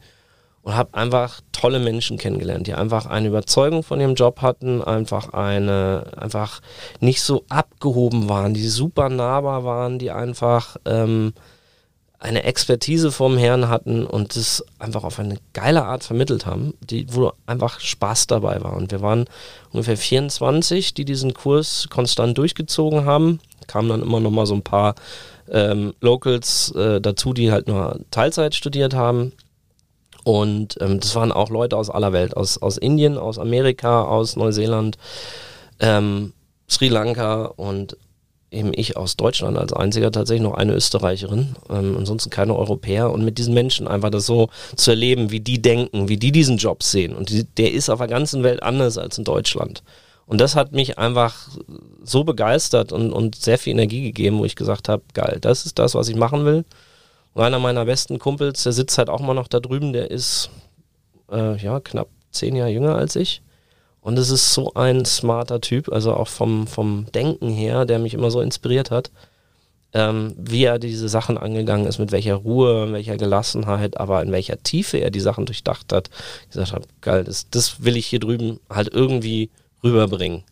und 0.63 0.75
habe 0.75 0.93
einfach 0.95 1.41
tolle 1.51 1.79
Menschen 1.79 2.17
kennengelernt, 2.17 2.67
die 2.67 2.73
einfach 2.73 3.05
eine 3.05 3.29
Überzeugung 3.29 3.83
von 3.83 4.01
ihrem 4.01 4.15
Job 4.15 4.41
hatten, 4.41 4.83
einfach 4.83 5.29
eine, 5.33 6.11
einfach 6.17 6.61
nicht 6.99 7.21
so 7.21 7.45
abgehoben 7.47 8.27
waren, 8.27 8.53
die 8.53 8.67
super 8.67 9.09
nahbar 9.09 9.63
waren, 9.63 9.99
die 9.99 10.11
einfach 10.11 10.77
ähm, 10.85 11.33
eine 12.19 12.43
Expertise 12.43 13.11
vom 13.11 13.37
Herrn 13.37 13.69
hatten 13.69 14.05
und 14.05 14.35
das 14.35 14.65
einfach 14.79 15.03
auf 15.03 15.19
eine 15.19 15.37
geile 15.53 15.85
Art 15.85 16.03
vermittelt 16.03 16.45
haben, 16.45 16.73
die, 16.81 17.05
wo 17.13 17.31
einfach 17.45 17.79
Spaß 17.79 18.27
dabei 18.27 18.63
war. 18.63 18.75
Und 18.75 18.91
wir 18.91 19.01
waren 19.01 19.25
ungefähr 19.71 19.97
24, 19.97 20.95
die 20.95 21.05
diesen 21.05 21.33
Kurs 21.33 21.87
konstant 21.89 22.37
durchgezogen 22.37 23.05
haben. 23.05 23.39
Kamen 23.67 23.89
dann 23.89 24.01
immer 24.01 24.19
noch 24.19 24.31
mal 24.31 24.47
so 24.47 24.55
ein 24.55 24.63
paar 24.63 24.95
ähm, 25.49 25.93
Locals 26.01 26.71
äh, 26.71 26.99
dazu, 26.99 27.33
die 27.33 27.51
halt 27.51 27.67
nur 27.67 27.99
Teilzeit 28.09 28.55
studiert 28.55 28.95
haben. 28.95 29.33
Und 30.23 30.77
ähm, 30.81 30.99
das 30.99 31.15
waren 31.15 31.31
auch 31.31 31.49
Leute 31.49 31.77
aus 31.77 31.89
aller 31.89 32.13
Welt, 32.13 32.35
aus, 32.35 32.57
aus 32.57 32.77
Indien, 32.77 33.17
aus 33.17 33.37
Amerika, 33.37 34.01
aus 34.03 34.35
Neuseeland, 34.35 34.97
ähm, 35.79 36.33
Sri 36.67 36.89
Lanka 36.89 37.45
und 37.45 37.95
eben 38.51 38.71
ich 38.73 38.95
aus 38.95 39.17
Deutschland 39.17 39.57
als 39.57 39.73
einziger 39.73 40.11
tatsächlich 40.11 40.43
noch 40.43 40.55
eine 40.55 40.73
Österreicherin, 40.73 41.55
ähm, 41.69 41.97
ansonsten 41.97 42.29
keine 42.29 42.55
Europäer 42.55 43.11
und 43.11 43.25
mit 43.25 43.37
diesen 43.37 43.53
Menschen 43.53 43.87
einfach 43.87 44.09
das 44.09 44.25
so 44.25 44.49
zu 44.75 44.91
erleben, 44.91 45.31
wie 45.31 45.41
die 45.41 45.61
denken, 45.61 46.07
wie 46.07 46.17
die 46.17 46.31
diesen 46.31 46.57
Job 46.57 46.83
sehen 46.83 47.15
und 47.15 47.29
die, 47.29 47.43
der 47.43 47.73
ist 47.73 47.89
auf 47.89 47.99
der 47.99 48.07
ganzen 48.07 48.43
Welt 48.43 48.63
anders 48.63 48.97
als 48.97 49.17
in 49.17 49.23
Deutschland. 49.23 49.83
Und 50.25 50.41
das 50.41 50.55
hat 50.55 50.73
mich 50.73 50.97
einfach 50.97 51.47
so 52.03 52.25
begeistert 52.25 52.91
und, 52.91 53.13
und 53.13 53.35
sehr 53.35 53.57
viel 53.57 53.71
Energie 53.71 54.01
gegeben, 54.01 54.39
wo 54.39 54.45
ich 54.45 54.57
gesagt 54.57 54.89
habe, 54.89 55.03
geil, 55.13 55.37
das 55.39 55.65
ist 55.65 55.79
das, 55.79 55.95
was 55.95 56.09
ich 56.09 56.17
machen 56.17 56.43
will. 56.45 56.65
Und 57.33 57.43
einer 57.43 57.59
meiner 57.59 57.85
besten 57.85 58.19
Kumpels, 58.19 58.63
der 58.63 58.73
sitzt 58.73 58.97
halt 58.97 59.09
auch 59.09 59.21
mal 59.21 59.33
noch 59.33 59.47
da 59.47 59.59
drüben, 59.61 59.93
der 59.93 60.11
ist 60.11 60.49
äh, 61.31 61.55
ja 61.57 61.79
knapp 61.79 62.09
zehn 62.31 62.55
Jahre 62.55 62.71
jünger 62.71 62.95
als 62.95 63.15
ich. 63.15 63.41
Und 64.07 64.17
es 64.17 64.29
ist 64.29 64.53
so 64.53 64.73
ein 64.73 65.03
smarter 65.03 65.59
Typ, 65.59 65.91
also 65.91 66.13
auch 66.13 66.29
vom, 66.29 66.65
vom 66.65 67.07
Denken 67.13 67.49
her, 67.49 67.83
der 67.83 67.99
mich 67.99 68.13
immer 68.13 68.31
so 68.31 68.39
inspiriert 68.39 68.89
hat, 68.89 69.11
ähm, 69.91 70.33
wie 70.37 70.63
er 70.63 70.79
diese 70.79 71.09
Sachen 71.09 71.37
angegangen 71.37 71.85
ist, 71.85 71.99
mit 71.99 72.13
welcher 72.13 72.35
Ruhe, 72.35 72.85
in 72.85 72.93
welcher 72.93 73.17
Gelassenheit, 73.17 73.99
aber 73.99 74.21
in 74.21 74.31
welcher 74.31 74.63
Tiefe 74.63 74.99
er 74.99 75.11
die 75.11 75.19
Sachen 75.19 75.45
durchdacht 75.45 75.91
hat. 75.91 76.09
Ich 76.43 76.51
gesagt 76.51 76.71
habe, 76.71 76.85
geil, 77.01 77.25
das, 77.25 77.49
das 77.51 77.83
will 77.83 77.97
ich 77.97 78.07
hier 78.07 78.21
drüben 78.21 78.61
halt 78.69 78.87
irgendwie 78.93 79.49
rüberbringen. 79.83 80.45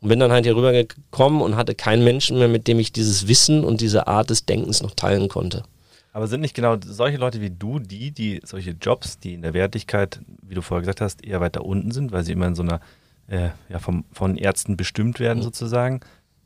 Und 0.00 0.08
bin 0.08 0.20
dann 0.20 0.30
halt 0.30 0.44
hier 0.44 0.54
rübergekommen 0.54 1.42
und 1.42 1.56
hatte 1.56 1.74
keinen 1.74 2.04
Menschen 2.04 2.38
mehr, 2.38 2.46
mit 2.46 2.68
dem 2.68 2.78
ich 2.78 2.92
dieses 2.92 3.26
Wissen 3.26 3.64
und 3.64 3.80
diese 3.80 4.06
Art 4.06 4.30
des 4.30 4.46
Denkens 4.46 4.80
noch 4.80 4.94
teilen 4.94 5.28
konnte. 5.28 5.64
Aber 6.12 6.26
sind 6.26 6.42
nicht 6.42 6.54
genau 6.54 6.76
solche 6.84 7.16
Leute 7.16 7.40
wie 7.40 7.50
du 7.50 7.78
die, 7.78 8.10
die 8.12 8.40
solche 8.44 8.72
Jobs, 8.72 9.18
die 9.18 9.32
in 9.32 9.42
der 9.42 9.54
Wertigkeit, 9.54 10.20
wie 10.42 10.54
du 10.54 10.60
vorher 10.60 10.82
gesagt 10.82 11.00
hast, 11.00 11.24
eher 11.24 11.40
weiter 11.40 11.64
unten 11.64 11.90
sind, 11.90 12.12
weil 12.12 12.22
sie 12.22 12.32
immer 12.32 12.46
in 12.46 12.54
so 12.54 12.62
einer, 12.62 12.80
äh, 13.28 13.48
ja, 13.70 13.78
vom, 13.78 14.04
von 14.12 14.36
Ärzten 14.36 14.76
bestimmt 14.76 15.20
werden 15.20 15.38
mhm. 15.38 15.44
sozusagen, 15.44 16.00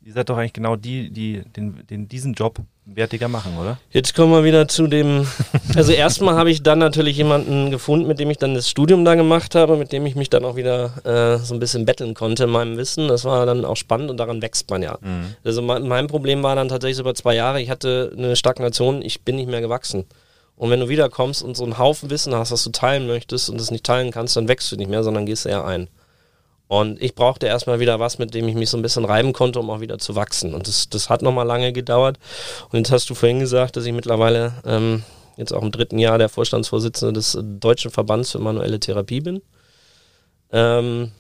Ihr 0.07 0.13
seid 0.13 0.29
doch 0.29 0.37
eigentlich 0.37 0.53
genau 0.53 0.77
die, 0.77 1.11
die 1.11 1.43
den, 1.57 1.85
den, 1.91 2.09
diesen 2.09 2.35
Job 2.35 2.61
wertiger 2.85 3.27
machen, 3.27 3.59
oder? 3.59 3.81
Jetzt 3.91 4.15
kommen 4.15 4.31
wir 4.31 4.45
wieder 4.45 4.69
zu 4.69 4.87
dem. 4.87 5.27
Also 5.75 5.91
erstmal 5.91 6.37
habe 6.37 6.49
ich 6.49 6.63
dann 6.63 6.79
natürlich 6.79 7.17
jemanden 7.17 7.73
gefunden, 7.73 8.07
mit 8.07 8.21
dem 8.21 8.31
ich 8.31 8.39
dann 8.39 8.55
das 8.55 8.71
Studium 8.71 9.05
da 9.05 9.17
gemacht 9.17 9.57
habe, 9.57 9.77
mit 9.77 9.91
dem 9.91 10.07
ich 10.07 10.15
mich 10.15 10.31
dann 10.31 10.45
auch 10.45 10.55
wieder 10.55 10.93
äh, 11.05 11.45
so 11.45 11.55
ein 11.55 11.59
bisschen 11.59 11.85
betteln 11.87 12.15
konnte 12.15 12.45
in 12.45 12.51
meinem 12.51 12.77
Wissen. 12.77 13.09
Das 13.09 13.25
war 13.25 13.47
dann 13.47 13.65
auch 13.65 13.77
spannend 13.77 14.09
und 14.09 14.19
daran 14.19 14.41
wächst 14.41 14.71
man 14.71 14.81
ja. 14.85 14.97
Mhm. 15.01 15.35
Also 15.43 15.61
mein, 15.61 15.89
mein 15.89 16.07
Problem 16.07 16.45
war 16.45 16.55
dann 16.55 16.69
tatsächlich 16.69 17.01
über 17.01 17.17
zwei 17.17 17.35
Jahre, 17.35 17.61
ich 17.61 17.69
hatte 17.69 18.15
eine 18.17 18.37
Stagnation, 18.37 19.03
ich 19.03 19.23
bin 19.23 19.35
nicht 19.35 19.51
mehr 19.51 19.61
gewachsen. 19.61 20.05
Und 20.55 20.71
wenn 20.71 20.79
du 20.79 20.89
wiederkommst 20.89 21.43
und 21.43 21.57
so 21.57 21.65
einen 21.65 21.79
Haufen 21.79 22.11
Wissen 22.11 22.33
hast, 22.33 22.53
was 22.53 22.63
du 22.63 22.71
teilen 22.71 23.09
möchtest 23.09 23.51
und 23.51 23.61
es 23.61 23.73
nicht 23.73 23.85
teilen 23.85 24.13
kannst, 24.13 24.37
dann 24.37 24.47
wächst 24.47 24.71
du 24.71 24.77
nicht 24.77 24.89
mehr, 24.89 25.03
sondern 25.03 25.27
gehst 25.27 25.47
eher 25.47 25.65
ein. 25.65 25.89
Und 26.69 27.01
ich 27.01 27.15
brauchte 27.15 27.47
erstmal 27.47 27.79
wieder 27.79 28.01
was, 28.01 28.19
mit 28.19 28.35
dem 28.35 28.49
ich 28.49 28.55
mich 28.55 28.71
so 28.71 28.77
ein 28.77 28.83
bisschen 28.83 29.05
reiben 29.05 29.33
konnte, 29.33 29.61
um 29.61 29.71
auch 29.71 29.81
wieder 29.81 29.99
zu 29.99 30.17
wachsen. 30.17 30.53
Und 30.55 30.67
das, 30.67 30.89
das 30.89 31.09
hat 31.09 31.23
nochmal 31.23 31.47
lange 31.47 31.73
gedauert. 31.73 32.19
Und 32.71 32.79
jetzt 32.79 32.91
hast 32.91 33.09
du 33.09 33.15
vorhin 33.15 33.39
gesagt, 33.39 33.77
dass 33.77 33.85
ich 33.85 33.93
mittlerweile 33.93 34.55
ähm, 34.65 35.05
jetzt 35.37 35.53
auch 35.53 35.63
im 35.63 35.71
dritten 35.71 35.99
Jahr 35.99 36.19
der 36.19 36.29
Vorstandsvorsitzende 36.29 37.13
des 37.13 37.39
Deutschen 37.41 37.91
Verbands 37.91 38.33
für 38.33 38.41
manuelle 38.41 38.81
Therapie 38.81 39.21
bin, 39.21 39.43
ähm, 40.51 41.13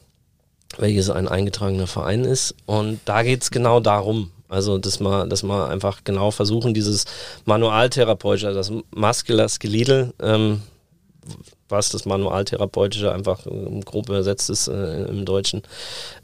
welches 0.79 1.11
ein 1.11 1.29
eingetragener 1.29 1.87
Verein 1.87 2.25
ist. 2.25 2.55
Und 2.67 3.01
da 3.05 3.23
geht 3.23 3.43
es 3.43 3.51
genau 3.51 3.79
darum. 3.79 4.33
Also, 4.49 4.79
dass 4.79 5.01
wir, 5.01 5.27
dass 5.27 5.43
wir 5.43 5.69
einfach 5.69 6.05
genau 6.05 6.31
versuchen, 6.31 6.73
dieses 6.73 7.05
Manualtherapeutische, 7.47 8.53
das 8.53 8.73
Muscular 8.95 9.49
Skeletal, 9.49 10.13
ähm, 10.21 10.63
was 11.69 11.89
das 11.89 12.05
Manualtherapeutische 12.07 13.13
einfach 13.13 13.45
grob 13.85 14.09
übersetzt 14.09 14.51
ist 14.51 14.69
äh, 14.69 15.05
im 15.05 15.25
Deutschen, 15.25 15.63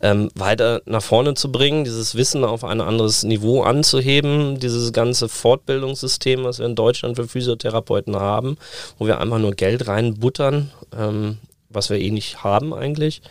ähm, 0.01 0.31
weiter 0.35 0.83
nach 0.87 1.03
vorne 1.03 1.35
zu 1.35 1.51
bringen, 1.51 1.85
dieses 1.85 2.15
Wissen 2.15 2.45
auf 2.45 2.65
ein 2.65 2.81
anderes 2.81 3.25
Niveau 3.25 3.63
anzuheben, 3.63 4.61
dieses 4.61 4.93
ganze 4.93 5.29
Fortbildungssystem, 5.29 6.45
was 6.45 6.59
wir 6.59 6.67
in 6.67 6.75
Deutschland 6.75 7.17
für 7.17 7.27
Physiotherapeuten 7.27 8.17
haben, 8.17 8.57
wo 8.99 9.07
wir 9.07 9.21
einfach 9.21 9.39
nur 9.39 9.53
Geld 9.53 9.89
reinbuttern, 9.89 10.71
ähm, 10.97 11.39
was 11.69 11.91
wir 11.91 11.99
eh 11.99 12.11
nicht 12.11 12.45
haben 12.45 12.75
eigentlich, 12.75 13.23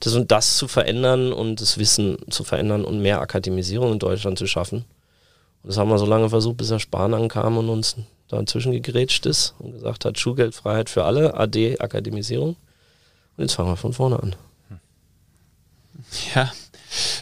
das 0.00 0.14
und 0.14 0.30
das 0.30 0.56
zu 0.56 0.68
verändern 0.68 1.32
und 1.32 1.60
das 1.60 1.78
Wissen 1.78 2.16
zu 2.30 2.44
verändern 2.44 2.84
und 2.84 3.00
mehr 3.00 3.20
Akademisierung 3.20 3.92
in 3.92 3.98
Deutschland 3.98 4.38
zu 4.38 4.46
schaffen. 4.46 4.84
Und 5.62 5.70
das 5.70 5.78
haben 5.78 5.90
wir 5.90 5.98
so 5.98 6.06
lange 6.06 6.30
versucht, 6.30 6.58
bis 6.58 6.68
der 6.68 6.78
Spahn 6.78 7.14
ankam 7.14 7.58
und 7.58 7.68
uns 7.68 7.96
dazwischen 8.28 8.72
gegrätscht 8.72 9.26
ist 9.26 9.54
und 9.58 9.72
gesagt 9.72 10.04
hat, 10.04 10.18
Schulgeldfreiheit 10.18 10.90
für 10.90 11.04
alle, 11.04 11.34
AD, 11.34 11.78
Akademisierung. 11.80 12.56
Und 13.36 13.44
jetzt 13.44 13.54
fangen 13.54 13.70
wir 13.70 13.76
von 13.76 13.92
vorne 13.92 14.22
an. 14.22 14.36
Ja, 16.34 16.50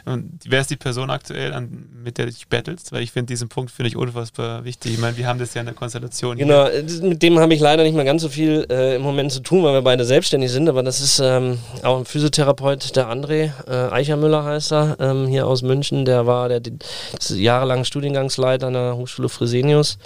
und 0.04 0.38
wer 0.46 0.60
ist 0.60 0.70
die 0.70 0.76
Person 0.76 1.10
aktuell, 1.10 1.52
an, 1.52 1.88
mit 2.04 2.18
der 2.18 2.26
du 2.26 2.32
dich 2.32 2.46
battlest? 2.48 2.92
Weil 2.92 3.02
ich 3.02 3.10
finde, 3.10 3.26
diesen 3.26 3.48
Punkt 3.48 3.72
finde 3.72 3.88
ich 3.88 3.96
unfassbar 3.96 4.64
wichtig. 4.64 4.94
Ich 4.94 4.98
meine, 4.98 5.16
wir 5.16 5.26
haben 5.26 5.38
das 5.38 5.54
ja 5.54 5.60
in 5.60 5.66
der 5.66 5.74
Konstellation. 5.74 6.36
Genau, 6.38 6.68
hier. 6.68 7.02
mit 7.02 7.22
dem 7.22 7.38
habe 7.40 7.52
ich 7.52 7.60
leider 7.60 7.82
nicht 7.82 7.94
mehr 7.94 8.04
ganz 8.04 8.22
so 8.22 8.28
viel 8.28 8.66
äh, 8.70 8.96
im 8.96 9.02
Moment 9.02 9.32
zu 9.32 9.40
tun, 9.40 9.64
weil 9.64 9.74
wir 9.74 9.82
beide 9.82 10.04
selbstständig 10.04 10.52
sind. 10.52 10.68
Aber 10.68 10.82
das 10.84 11.00
ist 11.00 11.18
ähm, 11.18 11.58
auch 11.82 11.98
ein 11.98 12.04
Physiotherapeut, 12.04 12.94
der 12.94 13.08
André 13.08 13.50
äh, 13.66 13.92
Eichermüller 13.92 14.44
heißt 14.44 14.72
er, 14.72 14.96
ähm, 15.00 15.26
hier 15.26 15.46
aus 15.46 15.62
München. 15.62 16.04
Der 16.04 16.26
war 16.26 16.48
der, 16.48 16.60
der 16.60 16.74
jahrelang 17.30 17.84
Studiengangsleiter 17.84 18.68
an 18.68 18.74
der 18.74 18.96
Hochschule 18.96 19.28
Fresenius 19.28 19.98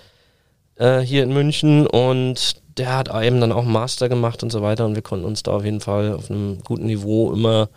äh, 0.80 1.00
hier 1.00 1.22
in 1.22 1.32
München 1.32 1.86
und 1.86 2.56
der 2.78 2.96
hat 2.96 3.08
eben 3.22 3.40
dann 3.40 3.52
auch 3.52 3.62
einen 3.62 3.72
Master 3.72 4.08
gemacht 4.08 4.42
und 4.42 4.50
so 4.50 4.62
weiter 4.62 4.86
und 4.86 4.94
wir 4.94 5.02
konnten 5.02 5.26
uns 5.26 5.42
da 5.42 5.52
auf 5.52 5.64
jeden 5.64 5.80
Fall 5.80 6.14
auf 6.14 6.30
einem 6.30 6.62
guten 6.64 6.86
Niveau 6.86 7.32
immer 7.32 7.68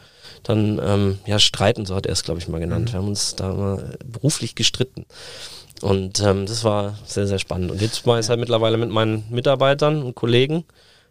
dann 0.44 0.80
ähm, 0.84 1.20
ja 1.26 1.40
streiten, 1.40 1.86
so 1.86 1.96
hat 1.96 2.06
er 2.06 2.14
es 2.14 2.24
glaube 2.24 2.40
ich 2.40 2.48
mal 2.48 2.60
genannt. 2.60 2.90
Mhm. 2.90 2.94
Wir 2.94 3.00
haben 3.00 3.08
uns 3.10 3.36
da 3.36 3.52
immer 3.52 3.78
beruflich 4.06 4.56
gestritten. 4.56 5.06
Und 5.82 6.22
ähm, 6.22 6.46
das 6.46 6.64
war 6.64 6.98
sehr, 7.06 7.28
sehr 7.28 7.40
spannend. 7.40 7.70
Und 7.70 7.82
jetzt 7.82 8.08
war 8.08 8.18
ich 8.18 8.30
halt 8.30 8.40
mittlerweile 8.40 8.78
mit 8.78 8.90
meinen 8.90 9.26
Mitarbeitern 9.30 10.02
und 10.02 10.16
Kollegen, 10.16 10.64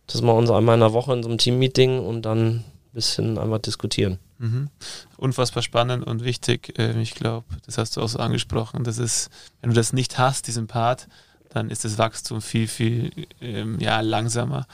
dass 0.07 0.23
wir 0.23 0.35
uns 0.35 0.51
einmal 0.51 0.75
in 0.75 0.81
der 0.81 0.95
Woche 0.95 1.13
in 1.13 1.23
so 1.23 1.29
einem 1.29 1.37
Teammeeting 1.37 1.99
und 1.99 2.23
dann 2.23 2.39
ein 2.39 2.65
bisschen 2.95 3.37
einfach 3.37 3.59
diskutieren. 3.59 4.19
Mhm. 4.39 4.71
Unfassbar 5.19 5.63
spannend 5.63 6.07
und 6.07 6.25
wichtig. 6.25 6.79
Äh, 6.79 6.99
ich 7.03 7.15
glaube, 7.15 7.45
das 7.67 7.77
hast 7.77 7.97
du 7.97 8.01
auch 8.01 8.09
so 8.09 8.19
angesprochen. 8.19 8.83
Das 8.83 8.97
ist, 8.97 9.29
wenn 9.61 9.71
du 9.71 9.77
das 9.77 9.93
nicht 9.93 10.19
hast, 10.19 10.47
diesen 10.47 10.69
Part, 10.69 11.07
dann 11.53 11.71
ist 11.71 11.85
das 11.85 11.99
Wachstum 11.99 12.41
viel, 12.41 12.67
viel 12.67 13.13
ähm, 13.41 13.79
ja, 13.79 14.01
langsamer. 14.01 14.67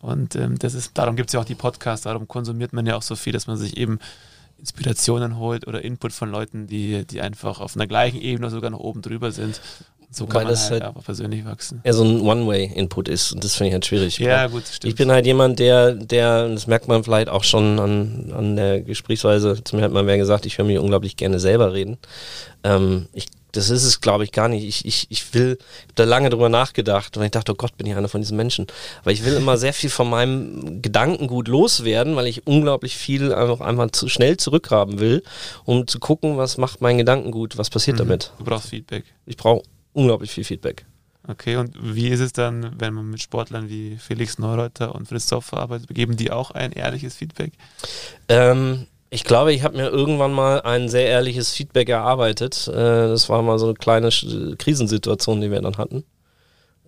Und 0.00 0.36
ähm, 0.36 0.58
das 0.58 0.74
ist, 0.74 0.96
darum 0.96 1.16
gibt 1.16 1.30
es 1.30 1.34
ja 1.34 1.40
auch 1.40 1.44
die 1.44 1.54
Podcasts, 1.54 2.04
darum 2.04 2.28
konsumiert 2.28 2.72
man 2.72 2.86
ja 2.86 2.96
auch 2.96 3.02
so 3.02 3.16
viel, 3.16 3.32
dass 3.32 3.46
man 3.46 3.56
sich 3.56 3.76
eben 3.76 3.98
Inspirationen 4.58 5.38
holt 5.38 5.66
oder 5.66 5.82
Input 5.82 6.12
von 6.12 6.30
Leuten, 6.30 6.66
die, 6.66 7.04
die 7.06 7.20
einfach 7.20 7.60
auf 7.60 7.76
einer 7.76 7.86
gleichen 7.86 8.20
Ebene 8.20 8.50
sogar 8.50 8.70
noch 8.70 8.80
oben 8.80 9.02
drüber 9.02 9.32
sind. 9.32 9.60
So 10.12 10.26
kann 10.26 10.42
man 10.42 10.56
halt, 10.56 10.82
halt 10.82 11.04
persönlich 11.04 11.44
wachsen. 11.44 11.80
Ja, 11.84 11.92
so 11.92 12.02
ein 12.02 12.20
One-Way-Input 12.20 13.08
ist 13.08 13.32
und 13.32 13.44
das 13.44 13.54
finde 13.54 13.68
ich 13.68 13.74
halt 13.74 13.86
schwierig. 13.86 14.18
Ja, 14.18 14.48
gut, 14.48 14.64
stimmt. 14.66 14.90
Ich 14.90 14.96
bin 14.96 15.12
halt 15.12 15.24
jemand, 15.24 15.60
der, 15.60 15.92
der, 15.94 16.48
das 16.48 16.66
merkt 16.66 16.88
man 16.88 17.04
vielleicht 17.04 17.28
auch 17.28 17.44
schon 17.44 17.78
an, 17.78 18.32
an 18.36 18.56
der 18.56 18.80
Gesprächsweise, 18.80 19.62
zu 19.62 19.76
mir 19.76 19.82
hat 19.82 19.92
mal 19.92 20.06
wer 20.06 20.18
gesagt, 20.18 20.46
ich 20.46 20.58
höre 20.58 20.64
mich 20.64 20.78
unglaublich 20.78 21.16
gerne 21.16 21.38
selber 21.38 21.72
reden. 21.72 21.96
Ähm, 22.64 23.06
ich 23.12 23.26
das 23.52 23.70
ist 23.70 23.84
es, 23.84 24.00
glaube 24.00 24.24
ich, 24.24 24.32
gar 24.32 24.48
nicht. 24.48 24.64
Ich, 24.64 24.84
ich, 24.84 25.06
ich 25.10 25.34
will, 25.34 25.58
ich 25.58 25.82
habe 25.82 25.94
da 25.96 26.04
lange 26.04 26.30
drüber 26.30 26.48
nachgedacht 26.48 27.16
und 27.16 27.24
ich 27.24 27.30
dachte, 27.30 27.52
oh 27.52 27.56
Gott, 27.56 27.76
bin 27.76 27.86
ich 27.86 27.96
einer 27.96 28.08
von 28.08 28.20
diesen 28.20 28.36
Menschen. 28.36 28.66
Aber 29.02 29.12
ich 29.12 29.24
will 29.24 29.34
immer 29.34 29.56
sehr 29.56 29.72
viel 29.72 29.90
von 29.90 30.08
meinem 30.08 30.82
Gedankengut 30.82 31.48
loswerden, 31.48 32.16
weil 32.16 32.26
ich 32.26 32.46
unglaublich 32.46 32.96
viel 32.96 33.32
einfach 33.32 33.60
einmal 33.60 33.90
zu 33.90 34.08
schnell 34.08 34.36
zurückhaben 34.36 35.00
will, 35.00 35.22
um 35.64 35.86
zu 35.86 35.98
gucken, 35.98 36.36
was 36.36 36.58
macht 36.58 36.80
mein 36.80 36.98
Gedankengut, 36.98 37.58
was 37.58 37.70
passiert 37.70 37.96
mhm. 37.96 38.02
damit. 38.02 38.32
Du 38.38 38.44
brauchst 38.44 38.68
Feedback. 38.68 39.04
Ich 39.26 39.36
brauche 39.36 39.62
unglaublich 39.92 40.30
viel 40.30 40.44
Feedback. 40.44 40.86
Okay, 41.28 41.56
und 41.56 41.74
wie 41.80 42.08
ist 42.08 42.20
es 42.20 42.32
dann, 42.32 42.74
wenn 42.78 42.94
man 42.94 43.10
mit 43.10 43.22
Sportlern 43.22 43.68
wie 43.68 43.96
Felix 43.98 44.38
Neureuter 44.38 44.94
und 44.94 45.06
Fritz 45.08 45.26
Zopfer 45.26 45.58
arbeitet? 45.58 45.94
Geben 45.94 46.16
die 46.16 46.30
auch 46.30 46.50
ein 46.50 46.72
ehrliches 46.72 47.14
Feedback? 47.14 47.52
Ähm, 48.28 48.86
ich 49.10 49.24
glaube, 49.24 49.52
ich 49.52 49.62
habe 49.62 49.76
mir 49.76 49.88
irgendwann 49.88 50.32
mal 50.32 50.62
ein 50.62 50.88
sehr 50.88 51.06
ehrliches 51.06 51.52
Feedback 51.52 51.88
erarbeitet. 51.88 52.68
Äh, 52.68 52.72
das 52.72 53.28
war 53.28 53.42
mal 53.42 53.58
so 53.58 53.66
eine 53.66 53.74
kleine 53.74 54.08
Krisensituation, 54.08 55.40
die 55.40 55.50
wir 55.50 55.60
dann 55.60 55.76
hatten. 55.76 56.04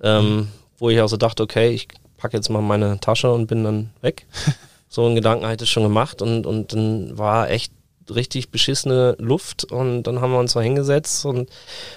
Ähm, 0.03 0.37
mhm. 0.37 0.49
Wo 0.79 0.89
ich 0.89 1.01
also 1.01 1.17
dachte, 1.17 1.43
okay, 1.43 1.71
ich 1.71 1.89
packe 2.17 2.37
jetzt 2.37 2.49
mal 2.49 2.63
meine 2.63 2.99
Tasche 3.01 3.31
und 3.31 3.49
bin 3.49 3.65
dann 3.65 3.91
weg. 4.01 4.27
so 4.89 5.05
einen 5.05 5.15
Gedanken 5.15 5.47
hatte 5.47 5.65
ich 5.65 5.71
schon 5.71 5.83
gemacht 5.83 6.23
und, 6.23 6.47
und 6.47 6.73
dann 6.73 7.19
war 7.19 7.51
echt 7.51 7.73
richtig 8.11 8.51
beschissene 8.51 9.17
Luft 9.19 9.65
und 9.65 10.05
dann 10.05 10.21
haben 10.21 10.33
wir 10.33 10.39
uns 10.39 10.55
mal 10.55 10.65
hingesetzt 10.65 11.25
und 11.27 11.51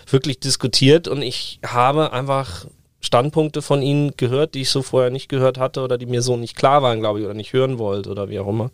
wirklich 0.09 0.39
diskutiert 0.39 1.07
und 1.07 1.21
ich 1.21 1.59
habe 1.65 2.11
einfach 2.13 2.65
Standpunkte 3.01 3.61
von 3.61 3.81
ihnen 3.81 4.13
gehört, 4.17 4.55
die 4.55 4.61
ich 4.61 4.69
so 4.69 4.81
vorher 4.81 5.11
nicht 5.11 5.29
gehört 5.29 5.57
hatte 5.57 5.81
oder 5.81 5.97
die 5.97 6.07
mir 6.07 6.21
so 6.21 6.37
nicht 6.37 6.55
klar 6.55 6.81
waren, 6.81 6.99
glaube 6.99 7.19
ich, 7.19 7.25
oder 7.25 7.35
nicht 7.35 7.53
hören 7.53 7.77
wollte 7.77 8.09
oder 8.09 8.29
wie 8.29 8.39
auch 8.39 8.47
immer. 8.47 8.71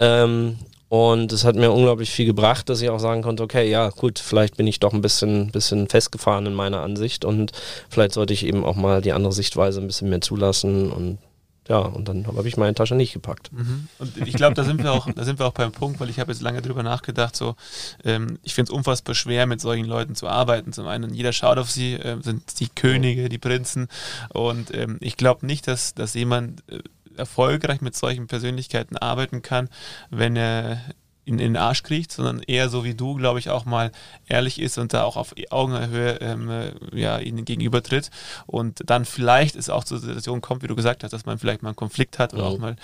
Ähm, 0.00 0.58
und 0.88 1.32
es 1.32 1.44
hat 1.44 1.56
mir 1.56 1.70
unglaublich 1.70 2.10
viel 2.10 2.26
gebracht, 2.26 2.68
dass 2.68 2.82
ich 2.82 2.90
auch 2.90 2.98
sagen 2.98 3.22
konnte, 3.22 3.42
okay, 3.42 3.70
ja, 3.70 3.88
gut, 3.88 4.18
vielleicht 4.18 4.56
bin 4.58 4.66
ich 4.66 4.78
doch 4.78 4.92
ein 4.92 5.00
bisschen, 5.00 5.50
bisschen 5.50 5.88
festgefahren 5.88 6.44
in 6.44 6.54
meiner 6.54 6.80
Ansicht 6.80 7.24
und 7.24 7.52
vielleicht 7.88 8.12
sollte 8.12 8.34
ich 8.34 8.44
eben 8.44 8.64
auch 8.64 8.76
mal 8.76 9.00
die 9.00 9.12
andere 9.12 9.32
Sichtweise 9.32 9.80
ein 9.80 9.86
bisschen 9.86 10.10
mehr 10.10 10.20
zulassen 10.20 10.92
und 10.92 11.18
ja, 11.68 11.78
und 11.78 12.08
dann 12.08 12.26
habe 12.26 12.48
ich 12.48 12.56
meine 12.56 12.74
Tasche 12.74 12.96
nicht 12.96 13.12
gepackt. 13.12 13.52
Mhm. 13.52 13.88
Und 13.98 14.16
ich 14.16 14.34
glaube, 14.34 14.54
da 14.54 14.64
sind 14.64 14.82
wir 14.82 14.92
auch, 14.92 15.08
da 15.14 15.24
sind 15.24 15.38
wir 15.38 15.46
auch 15.46 15.52
beim 15.52 15.70
Punkt, 15.70 16.00
weil 16.00 16.10
ich 16.10 16.18
habe 16.18 16.32
jetzt 16.32 16.42
lange 16.42 16.60
drüber 16.60 16.82
nachgedacht. 16.82 17.36
So, 17.36 17.54
ähm, 18.04 18.38
ich 18.42 18.54
finde 18.54 18.72
es 18.72 18.76
unfassbar 18.76 19.14
schwer, 19.14 19.46
mit 19.46 19.60
solchen 19.60 19.86
Leuten 19.86 20.16
zu 20.16 20.26
arbeiten. 20.26 20.72
Zum 20.72 20.88
einen, 20.88 21.14
jeder 21.14 21.32
schaut 21.32 21.58
auf 21.58 21.70
sie, 21.70 21.94
äh, 21.94 22.20
sind 22.20 22.58
die 22.58 22.68
Könige, 22.68 23.28
die 23.28 23.38
Prinzen. 23.38 23.86
Und 24.30 24.74
ähm, 24.74 24.98
ich 25.00 25.16
glaube 25.16 25.46
nicht, 25.46 25.68
dass, 25.68 25.94
dass 25.94 26.14
jemand 26.14 26.64
äh, 26.68 26.80
erfolgreich 27.16 27.80
mit 27.80 27.94
solchen 27.94 28.26
Persönlichkeiten 28.26 28.96
arbeiten 28.96 29.42
kann, 29.42 29.68
wenn 30.10 30.34
er 30.36 30.80
in, 31.24 31.34
in 31.34 31.52
den 31.52 31.56
Arsch 31.56 31.84
kriegt, 31.84 32.10
sondern 32.10 32.40
eher 32.40 32.68
so 32.68 32.84
wie 32.84 32.94
du, 32.94 33.14
glaube 33.14 33.38
ich, 33.38 33.48
auch 33.48 33.64
mal 33.64 33.92
ehrlich 34.26 34.60
ist 34.60 34.76
und 34.78 34.92
da 34.92 35.04
auch 35.04 35.16
auf 35.16 35.34
Augenhöhe 35.50 36.18
ähm, 36.20 36.50
äh, 36.50 36.72
ja, 36.92 37.18
ihnen 37.18 37.44
gegenübertritt 37.44 38.10
und 38.46 38.82
dann 38.86 39.04
vielleicht 39.04 39.54
es 39.54 39.70
auch 39.70 39.84
zur 39.84 39.98
Situation 39.98 40.40
kommt, 40.40 40.62
wie 40.62 40.66
du 40.66 40.74
gesagt 40.74 41.04
hast, 41.04 41.12
dass 41.12 41.24
man 41.24 41.38
vielleicht 41.38 41.62
mal 41.62 41.70
einen 41.70 41.76
Konflikt 41.76 42.18
hat 42.18 42.34
oder 42.34 42.48
mhm. 42.48 42.48
auch 42.48 42.58
mal 42.58 42.76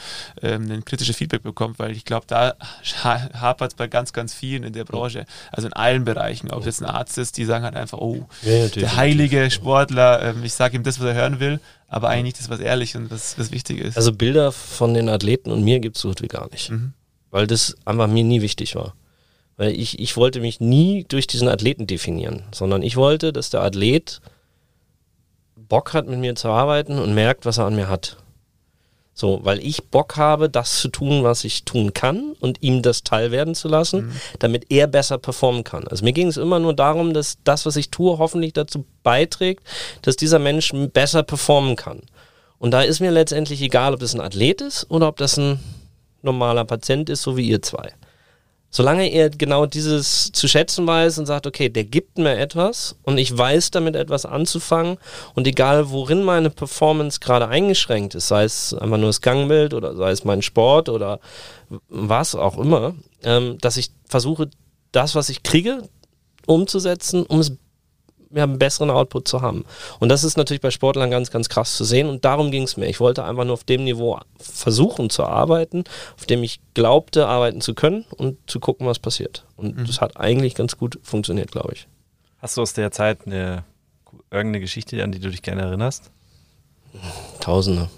ähm, 0.42 0.70
ein 0.70 0.84
kritisches 0.84 1.16
Feedback 1.16 1.42
bekommt, 1.42 1.80
weil 1.80 1.90
ich 1.90 2.04
glaube, 2.04 2.26
da 2.28 2.54
hapert 2.94 3.72
es 3.72 3.76
bei 3.76 3.88
ganz, 3.88 4.12
ganz 4.12 4.32
vielen 4.34 4.62
in 4.62 4.72
der 4.72 4.84
Branche, 4.84 5.26
also 5.50 5.66
in 5.66 5.72
allen 5.72 6.04
Bereichen, 6.04 6.52
ob 6.52 6.60
es 6.60 6.66
jetzt 6.66 6.82
ein 6.82 6.86
Arzt 6.86 7.18
ist, 7.18 7.38
die 7.38 7.44
sagen 7.44 7.64
halt 7.64 7.74
einfach, 7.74 7.98
oh, 7.98 8.28
ja, 8.42 8.68
der 8.68 8.96
heilige 8.96 9.50
Sportler, 9.50 10.22
ähm, 10.22 10.44
ich 10.44 10.54
sage 10.54 10.76
ihm 10.76 10.84
das, 10.84 11.00
was 11.00 11.06
er 11.06 11.14
hören 11.14 11.40
will, 11.40 11.58
aber 11.88 12.08
eigentlich 12.08 12.34
das, 12.34 12.48
was 12.48 12.60
ehrlich 12.60 12.94
und 12.94 13.10
was, 13.10 13.36
was 13.36 13.50
wichtig 13.50 13.80
ist. 13.80 13.96
Also 13.96 14.12
Bilder 14.12 14.52
von 14.52 14.94
den 14.94 15.08
Athleten 15.08 15.50
und 15.50 15.64
mir 15.64 15.80
gibt 15.80 15.96
es 15.96 16.02
so 16.02 16.08
gut 16.08 16.22
wie 16.22 16.28
gar 16.28 16.48
nicht. 16.50 16.70
Mhm 16.70 16.92
weil 17.30 17.46
das 17.46 17.76
einfach 17.84 18.06
mir 18.06 18.24
nie 18.24 18.42
wichtig 18.42 18.74
war. 18.74 18.94
Weil 19.56 19.72
ich, 19.72 19.98
ich 19.98 20.16
wollte 20.16 20.40
mich 20.40 20.60
nie 20.60 21.04
durch 21.08 21.26
diesen 21.26 21.48
Athleten 21.48 21.86
definieren, 21.86 22.44
sondern 22.52 22.82
ich 22.82 22.96
wollte, 22.96 23.32
dass 23.32 23.50
der 23.50 23.62
Athlet 23.62 24.20
Bock 25.56 25.92
hat, 25.92 26.06
mit 26.06 26.18
mir 26.18 26.34
zu 26.34 26.48
arbeiten 26.48 26.98
und 26.98 27.14
merkt, 27.14 27.44
was 27.44 27.58
er 27.58 27.66
an 27.66 27.76
mir 27.76 27.88
hat. 27.88 28.16
So, 29.12 29.40
weil 29.42 29.58
ich 29.58 29.88
Bock 29.88 30.16
habe, 30.16 30.48
das 30.48 30.78
zu 30.78 30.88
tun, 30.88 31.24
was 31.24 31.42
ich 31.42 31.64
tun 31.64 31.92
kann 31.92 32.36
und 32.38 32.62
ihm 32.62 32.82
das 32.82 33.02
Teil 33.02 33.32
werden 33.32 33.56
zu 33.56 33.66
lassen, 33.66 34.06
mhm. 34.06 34.12
damit 34.38 34.66
er 34.70 34.86
besser 34.86 35.18
performen 35.18 35.64
kann. 35.64 35.88
Also 35.88 36.04
mir 36.04 36.12
ging 36.12 36.28
es 36.28 36.36
immer 36.36 36.60
nur 36.60 36.72
darum, 36.72 37.12
dass 37.12 37.38
das, 37.42 37.66
was 37.66 37.74
ich 37.74 37.90
tue, 37.90 38.18
hoffentlich 38.18 38.52
dazu 38.52 38.84
beiträgt, 39.02 39.64
dass 40.02 40.14
dieser 40.14 40.38
Mensch 40.38 40.72
besser 40.92 41.24
performen 41.24 41.74
kann. 41.74 42.02
Und 42.60 42.70
da 42.70 42.82
ist 42.82 43.00
mir 43.00 43.10
letztendlich 43.10 43.60
egal, 43.60 43.92
ob 43.92 43.98
das 43.98 44.14
ein 44.14 44.20
Athlet 44.20 44.60
ist 44.60 44.88
oder 44.88 45.08
ob 45.08 45.16
das 45.16 45.36
ein 45.36 45.58
normaler 46.22 46.64
Patient 46.64 47.08
ist, 47.10 47.22
so 47.22 47.36
wie 47.36 47.48
ihr 47.48 47.62
zwei. 47.62 47.92
Solange 48.70 49.08
er 49.08 49.30
genau 49.30 49.64
dieses 49.64 50.30
zu 50.30 50.46
schätzen 50.46 50.86
weiß 50.86 51.18
und 51.18 51.24
sagt, 51.24 51.46
okay, 51.46 51.70
der 51.70 51.84
gibt 51.84 52.18
mir 52.18 52.36
etwas 52.36 52.96
und 53.02 53.16
ich 53.16 53.36
weiß 53.36 53.70
damit 53.70 53.96
etwas 53.96 54.26
anzufangen 54.26 54.98
und 55.34 55.46
egal 55.46 55.90
worin 55.90 56.22
meine 56.22 56.50
Performance 56.50 57.18
gerade 57.18 57.48
eingeschränkt 57.48 58.14
ist, 58.14 58.28
sei 58.28 58.44
es 58.44 58.74
einfach 58.74 58.98
nur 58.98 59.08
das 59.08 59.22
Gangbild 59.22 59.72
oder 59.72 59.96
sei 59.96 60.10
es 60.10 60.24
mein 60.24 60.42
Sport 60.42 60.90
oder 60.90 61.18
was 61.88 62.34
auch 62.34 62.58
immer, 62.58 62.94
ähm, 63.22 63.56
dass 63.62 63.78
ich 63.78 63.90
versuche, 64.06 64.50
das, 64.92 65.14
was 65.14 65.30
ich 65.30 65.42
kriege, 65.42 65.88
umzusetzen, 66.46 67.24
um 67.24 67.40
es 67.40 67.56
ja, 68.30 68.44
einen 68.44 68.58
besseren 68.58 68.90
Output 68.90 69.28
zu 69.28 69.42
haben. 69.42 69.64
Und 70.00 70.08
das 70.08 70.24
ist 70.24 70.36
natürlich 70.36 70.60
bei 70.60 70.70
Sportlern 70.70 71.10
ganz, 71.10 71.30
ganz 71.30 71.48
krass 71.48 71.76
zu 71.76 71.84
sehen. 71.84 72.08
Und 72.08 72.24
darum 72.24 72.50
ging 72.50 72.64
es 72.64 72.76
mir. 72.76 72.86
Ich 72.86 73.00
wollte 73.00 73.24
einfach 73.24 73.44
nur 73.44 73.54
auf 73.54 73.64
dem 73.64 73.84
Niveau 73.84 74.18
versuchen 74.38 75.10
zu 75.10 75.24
arbeiten, 75.24 75.84
auf 76.16 76.26
dem 76.26 76.42
ich 76.42 76.60
glaubte, 76.74 77.26
arbeiten 77.26 77.60
zu 77.60 77.74
können 77.74 78.04
und 78.16 78.38
zu 78.50 78.60
gucken, 78.60 78.86
was 78.86 78.98
passiert. 78.98 79.44
Und 79.56 79.76
mhm. 79.76 79.86
das 79.86 80.00
hat 80.00 80.16
eigentlich 80.16 80.54
ganz 80.54 80.76
gut 80.76 80.98
funktioniert, 81.02 81.52
glaube 81.52 81.72
ich. 81.72 81.88
Hast 82.38 82.56
du 82.56 82.62
aus 82.62 82.72
der 82.72 82.90
Zeit 82.90 83.26
eine, 83.26 83.64
irgendeine 84.30 84.60
Geschichte, 84.60 85.02
an 85.02 85.12
die 85.12 85.20
du 85.20 85.30
dich 85.30 85.42
gerne 85.42 85.62
erinnerst? 85.62 86.10
Tausende. 87.40 87.90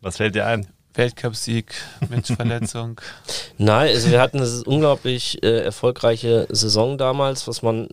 Was 0.00 0.18
fällt 0.18 0.34
dir 0.34 0.46
ein? 0.46 0.66
Weltcupsieg 0.96 1.74
mit 2.08 2.26
Verletzung. 2.26 3.00
Nein, 3.58 3.94
also 3.94 4.10
wir 4.10 4.20
hatten 4.20 4.38
eine 4.38 4.62
unglaublich 4.64 5.42
äh, 5.42 5.60
erfolgreiche 5.60 6.46
Saison 6.50 6.98
damals, 6.98 7.46
was 7.46 7.62
man 7.62 7.86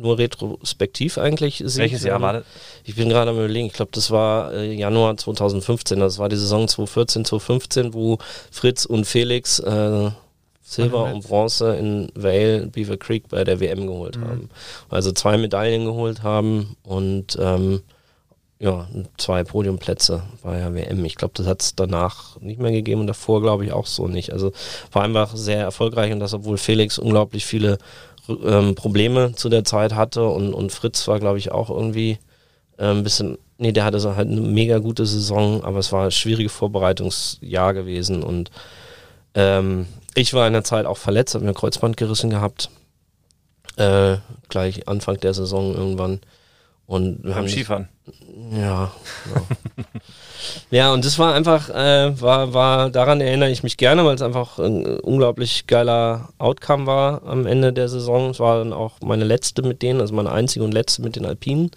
nur 0.00 0.18
retrospektiv 0.18 1.18
eigentlich 1.18 1.62
sieht. 1.64 1.78
Welches 1.78 2.04
Jahr 2.04 2.20
war 2.20 2.34
das? 2.34 2.44
Ich 2.84 2.94
bin 2.94 3.08
gerade 3.08 3.30
am 3.30 3.36
überlegen, 3.36 3.66
ich 3.66 3.72
glaube, 3.72 3.90
das 3.92 4.10
war 4.10 4.52
äh, 4.52 4.72
Januar 4.72 5.16
2015, 5.16 5.98
das 6.00 6.18
war 6.18 6.28
die 6.28 6.36
Saison 6.36 6.68
2014, 6.68 7.24
2015, 7.24 7.94
wo 7.94 8.18
Fritz 8.50 8.84
und 8.84 9.06
Felix 9.06 9.58
äh, 9.58 10.10
Silber 10.68 11.04
und 11.12 11.26
Bronze 11.26 11.76
in 11.76 12.12
Vale, 12.14 12.66
Beaver 12.66 12.98
Creek 12.98 13.28
bei 13.28 13.42
der 13.42 13.58
WM 13.58 13.86
geholt 13.86 14.18
mhm. 14.18 14.24
haben. 14.24 14.50
Also 14.90 15.12
zwei 15.12 15.38
Medaillen 15.38 15.86
geholt 15.86 16.22
haben 16.22 16.76
und 16.82 17.38
ähm, 17.40 17.82
ja, 18.60 18.88
zwei 19.16 19.44
Podiumplätze 19.44 20.22
bei 20.42 20.58
der 20.58 20.74
WM. 20.74 21.04
Ich 21.04 21.14
glaube, 21.14 21.34
das 21.36 21.46
hat 21.46 21.62
es 21.62 21.74
danach 21.76 22.40
nicht 22.40 22.60
mehr 22.60 22.72
gegeben 22.72 23.02
und 23.02 23.06
davor 23.06 23.40
glaube 23.40 23.64
ich 23.64 23.72
auch 23.72 23.86
so 23.86 24.08
nicht. 24.08 24.32
Also 24.32 24.52
war 24.92 25.04
einfach 25.04 25.36
sehr 25.36 25.60
erfolgreich 25.60 26.12
und 26.12 26.20
das, 26.20 26.34
obwohl 26.34 26.58
Felix 26.58 26.98
unglaublich 26.98 27.46
viele 27.46 27.78
ähm, 28.28 28.74
Probleme 28.74 29.32
zu 29.34 29.48
der 29.48 29.64
Zeit 29.64 29.94
hatte 29.94 30.26
und, 30.26 30.54
und 30.54 30.72
Fritz 30.72 31.06
war, 31.06 31.20
glaube 31.20 31.38
ich, 31.38 31.52
auch 31.52 31.70
irgendwie 31.70 32.18
äh, 32.78 32.86
ein 32.86 33.04
bisschen, 33.04 33.38
nee, 33.58 33.72
der 33.72 33.84
hatte 33.84 34.00
so 34.00 34.16
halt 34.16 34.28
eine 34.28 34.40
mega 34.40 34.78
gute 34.78 35.06
Saison, 35.06 35.62
aber 35.62 35.78
es 35.78 35.92
war 35.92 36.06
ein 36.06 36.10
schwieriges 36.10 36.52
Vorbereitungsjahr 36.52 37.74
gewesen 37.74 38.24
und 38.24 38.50
ähm, 39.34 39.86
ich 40.14 40.34
war 40.34 40.48
in 40.48 40.52
der 40.52 40.64
Zeit 40.64 40.84
auch 40.84 40.96
verletzt, 40.96 41.34
habe 41.34 41.44
mir 41.44 41.54
Kreuzband 41.54 41.96
gerissen 41.96 42.30
gehabt. 42.30 42.70
Äh, 43.76 44.16
gleich 44.48 44.88
Anfang 44.88 45.20
der 45.20 45.32
Saison 45.32 45.74
irgendwann. 45.74 46.20
Und 46.88 47.22
wir 47.22 47.34
haben 47.34 47.46
Skifahren. 47.50 47.86
Ja. 48.50 48.60
Ja. 48.60 48.92
ja, 50.70 50.92
und 50.94 51.04
das 51.04 51.18
war 51.18 51.34
einfach, 51.34 51.68
äh, 51.68 52.18
war, 52.18 52.54
war, 52.54 52.88
daran 52.88 53.20
erinnere 53.20 53.50
ich 53.50 53.62
mich 53.62 53.76
gerne, 53.76 54.06
weil 54.06 54.14
es 54.14 54.22
einfach 54.22 54.58
ein 54.58 54.98
unglaublich 55.00 55.66
geiler 55.66 56.30
Outcome 56.38 56.86
war 56.86 57.24
am 57.26 57.44
Ende 57.44 57.74
der 57.74 57.90
Saison. 57.90 58.30
Es 58.30 58.40
war 58.40 58.56
dann 58.56 58.72
auch 58.72 59.02
meine 59.02 59.24
letzte 59.24 59.60
mit 59.60 59.82
denen, 59.82 60.00
also 60.00 60.14
meine 60.14 60.32
einzige 60.32 60.64
und 60.64 60.72
letzte 60.72 61.02
mit 61.02 61.14
den 61.14 61.26
Alpinen, 61.26 61.72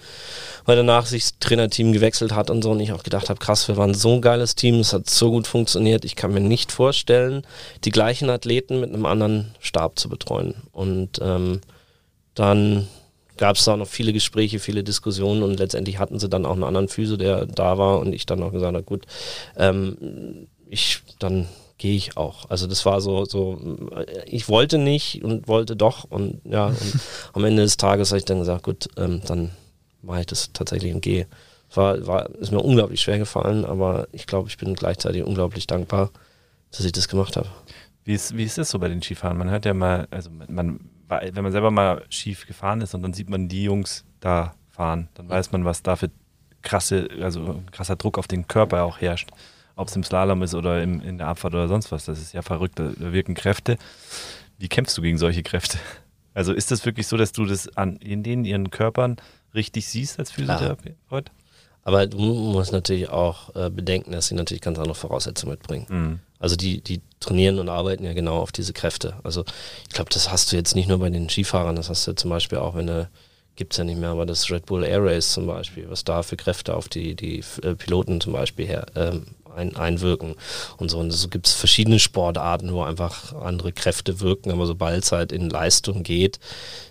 weil 0.63 0.77
danach 0.77 1.05
sich 1.05 1.23
das 1.23 1.39
Trainerteam 1.41 1.91
gewechselt 1.91 2.33
hat 2.33 2.49
und 2.49 2.61
so 2.61 2.71
und 2.71 2.79
ich 2.79 2.93
auch 2.93 3.03
gedacht 3.03 3.27
habe, 3.27 3.37
krass, 3.37 3.67
wir 3.67 3.75
waren 3.75 3.93
so 3.93 4.13
ein 4.13 4.21
geiles 4.21 4.55
Team, 4.55 4.79
es 4.79 4.93
hat 4.93 5.09
so 5.09 5.29
gut 5.29 5.45
funktioniert. 5.45 6.05
Ich 6.05 6.15
kann 6.15 6.31
mir 6.31 6.39
nicht 6.39 6.71
vorstellen, 6.71 7.45
die 7.83 7.91
gleichen 7.91 8.29
Athleten 8.29 8.79
mit 8.79 8.93
einem 8.93 9.05
anderen 9.05 9.53
Stab 9.59 9.99
zu 9.99 10.07
betreuen. 10.07 10.53
Und 10.71 11.19
ähm, 11.21 11.59
dann 12.33 12.87
gab 13.41 13.55
es 13.55 13.65
da 13.65 13.75
noch 13.75 13.87
viele 13.87 14.13
Gespräche, 14.13 14.59
viele 14.59 14.83
Diskussionen 14.83 15.41
und 15.41 15.57
letztendlich 15.57 15.97
hatten 15.97 16.19
sie 16.19 16.29
dann 16.29 16.45
auch 16.45 16.53
einen 16.53 16.63
anderen 16.63 16.87
Physio, 16.87 17.17
der 17.17 17.47
da 17.47 17.79
war 17.79 17.97
und 17.97 18.13
ich 18.13 18.27
dann 18.27 18.43
auch 18.43 18.51
gesagt 18.51 18.75
habe, 18.75 18.83
gut, 18.83 19.07
ähm, 19.57 20.47
ich 20.69 21.01
dann 21.17 21.47
gehe 21.79 21.95
ich 21.95 22.17
auch. 22.17 22.47
Also 22.51 22.67
das 22.67 22.85
war 22.85 23.01
so, 23.01 23.25
so, 23.25 23.59
ich 24.27 24.47
wollte 24.47 24.77
nicht 24.77 25.23
und 25.23 25.47
wollte 25.47 25.75
doch 25.75 26.03
und 26.03 26.39
ja, 26.43 26.67
und 26.67 26.99
am 27.33 27.43
Ende 27.43 27.63
des 27.63 27.77
Tages 27.77 28.11
habe 28.11 28.19
ich 28.19 28.25
dann 28.25 28.37
gesagt, 28.37 28.61
gut, 28.61 28.89
ähm, 28.95 29.21
dann 29.25 29.49
mache 30.03 30.19
ich 30.19 30.27
das 30.27 30.53
tatsächlich 30.53 30.93
und 30.93 31.01
gehe. 31.01 31.25
War, 31.73 32.05
war, 32.05 32.29
ist 32.35 32.51
mir 32.51 32.61
unglaublich 32.61 33.01
schwer 33.01 33.17
gefallen, 33.17 33.65
aber 33.65 34.07
ich 34.11 34.27
glaube, 34.27 34.49
ich 34.49 34.59
bin 34.59 34.75
gleichzeitig 34.75 35.23
unglaublich 35.23 35.65
dankbar, 35.65 36.11
dass 36.69 36.85
ich 36.85 36.91
das 36.91 37.07
gemacht 37.07 37.37
habe. 37.37 37.49
Wie 38.03 38.13
ist, 38.13 38.37
wie 38.37 38.43
ist 38.43 38.59
das 38.59 38.69
so 38.69 38.77
bei 38.77 38.87
den 38.87 39.01
Skifahren? 39.01 39.39
Man 39.39 39.49
hört 39.49 39.65
ja 39.65 39.73
mal, 39.73 40.07
also 40.11 40.29
man 40.47 40.90
wenn 41.19 41.43
man 41.43 41.51
selber 41.51 41.71
mal 41.71 42.05
schief 42.09 42.47
gefahren 42.47 42.81
ist 42.81 42.93
und 42.93 43.01
dann 43.01 43.13
sieht 43.13 43.29
man 43.29 43.47
die 43.47 43.63
Jungs 43.63 44.05
da 44.19 44.55
fahren, 44.69 45.09
dann 45.15 45.29
weiß 45.29 45.51
man, 45.51 45.65
was 45.65 45.83
da 45.83 45.95
für 45.95 46.09
krasse, 46.61 47.09
also 47.21 47.61
krasser 47.71 47.95
Druck 47.95 48.17
auf 48.17 48.27
den 48.27 48.47
Körper 48.47 48.83
auch 48.83 49.01
herrscht. 49.01 49.29
Ob 49.75 49.87
es 49.87 49.95
im 49.95 50.03
Slalom 50.03 50.43
ist 50.43 50.53
oder 50.53 50.83
im, 50.83 51.01
in 51.01 51.17
der 51.17 51.27
Abfahrt 51.27 51.53
oder 51.53 51.67
sonst 51.67 51.91
was. 51.91 52.05
Das 52.05 52.19
ist 52.19 52.33
ja 52.33 52.41
verrückt, 52.41 52.79
da 52.79 52.91
wirken 52.97 53.35
Kräfte. 53.35 53.77
Wie 54.57 54.67
kämpfst 54.67 54.97
du 54.97 55.01
gegen 55.01 55.17
solche 55.17 55.43
Kräfte? 55.43 55.77
Also 56.33 56.53
ist 56.53 56.71
das 56.71 56.85
wirklich 56.85 57.07
so, 57.07 57.17
dass 57.17 57.33
du 57.33 57.43
das 57.43 57.75
an, 57.75 57.97
in 57.97 58.23
denen 58.23 58.45
ihren 58.45 58.69
Körpern 58.69 59.17
richtig 59.53 59.85
siehst 59.89 60.17
als 60.17 60.31
Physiotherapeut? 60.31 61.29
Aber 61.83 62.07
du 62.07 62.19
musst 62.19 62.71
natürlich 62.71 63.09
auch 63.09 63.53
äh, 63.53 63.69
bedenken, 63.69 64.13
dass 64.13 64.27
sie 64.27 64.35
natürlich 64.35 64.61
ganz 64.61 64.77
andere 64.77 64.95
Voraussetzungen 64.95 65.51
mitbringen. 65.51 65.85
Mhm. 65.89 66.19
Also 66.41 66.55
die, 66.55 66.81
die 66.81 67.01
trainieren 67.19 67.59
und 67.59 67.69
arbeiten 67.69 68.03
ja 68.03 68.13
genau 68.13 68.39
auf 68.39 68.51
diese 68.51 68.73
Kräfte. 68.73 69.13
Also 69.23 69.45
ich 69.87 69.93
glaube, 69.93 70.09
das 70.11 70.31
hast 70.31 70.51
du 70.51 70.57
jetzt 70.57 70.75
nicht 70.75 70.89
nur 70.89 70.99
bei 70.99 71.09
den 71.09 71.29
Skifahrern, 71.29 71.75
das 71.75 71.89
hast 71.89 72.05
du 72.07 72.13
zum 72.13 72.29
Beispiel 72.29 72.57
auch, 72.57 72.75
wenn 72.75 72.87
du 72.87 73.09
gibt 73.55 73.73
es 73.73 73.77
ja 73.77 73.83
nicht 73.83 73.99
mehr, 73.99 74.09
aber 74.09 74.25
das 74.25 74.49
Red 74.49 74.65
Bull 74.65 74.83
Air 74.83 75.03
Race 75.03 75.33
zum 75.33 75.45
Beispiel, 75.45 75.89
was 75.89 76.03
da 76.03 76.23
für 76.23 76.37
Kräfte 76.37 76.75
auf 76.75 76.89
die, 76.89 77.15
die 77.15 77.43
äh, 77.61 77.75
Piloten 77.75 78.21
zum 78.21 78.33
Beispiel 78.33 78.65
her, 78.65 78.85
ähm, 78.95 79.27
ein, 79.55 79.75
einwirken 79.75 80.35
und 80.77 80.89
so. 80.89 80.97
Und 80.97 81.11
so 81.11 81.27
gibt 81.27 81.47
es 81.47 81.53
verschiedene 81.53 81.99
Sportarten, 81.99 82.73
wo 82.73 82.81
einfach 82.81 83.33
andere 83.33 83.71
Kräfte 83.71 84.19
wirken, 84.19 84.51
aber 84.51 84.65
sobald 84.65 85.03
es 85.03 85.11
halt 85.11 85.31
in 85.31 85.49
Leistung 85.49 86.03
geht, 86.03 86.39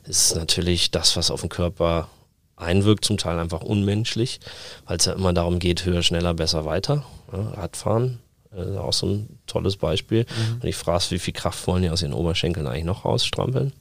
ist 0.05 0.37
natürlich 0.37 0.91
das, 0.91 1.17
was 1.17 1.31
auf 1.31 1.41
den 1.41 1.51
Körper 1.51 2.09
einwirkt, 2.57 3.05
zum 3.05 3.17
Teil 3.17 3.39
einfach 3.39 3.63
unmenschlich, 3.63 4.39
weil 4.87 4.99
es 4.99 5.07
ja 5.07 5.15
immer 5.15 5.33
darum 5.33 5.59
geht, 5.59 5.85
höher, 5.87 6.03
schneller, 6.03 6.35
besser, 6.35 6.67
weiter. 6.67 7.05
Ja, 7.33 7.41
Radfahren, 7.61 8.19
äh, 8.55 8.77
auch 8.77 8.93
so 8.93 9.07
ein 9.07 9.39
tolles 9.47 9.77
Beispiel. 9.77 10.25
Mhm. 10.25 10.61
Und 10.63 10.69
ich 10.69 10.77
frage, 10.77 11.05
wie 11.11 11.19
viel 11.19 11.35
Kraft 11.35 11.67
wollen 11.67 11.83
die 11.83 11.91
aus 11.91 12.03
ihren 12.03 12.15
Oberschenkeln 12.15 12.67
eigentlich 12.67 12.85
noch 12.85 13.05
rausstrampeln? 13.05 13.73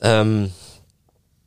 Ähm, 0.00 0.52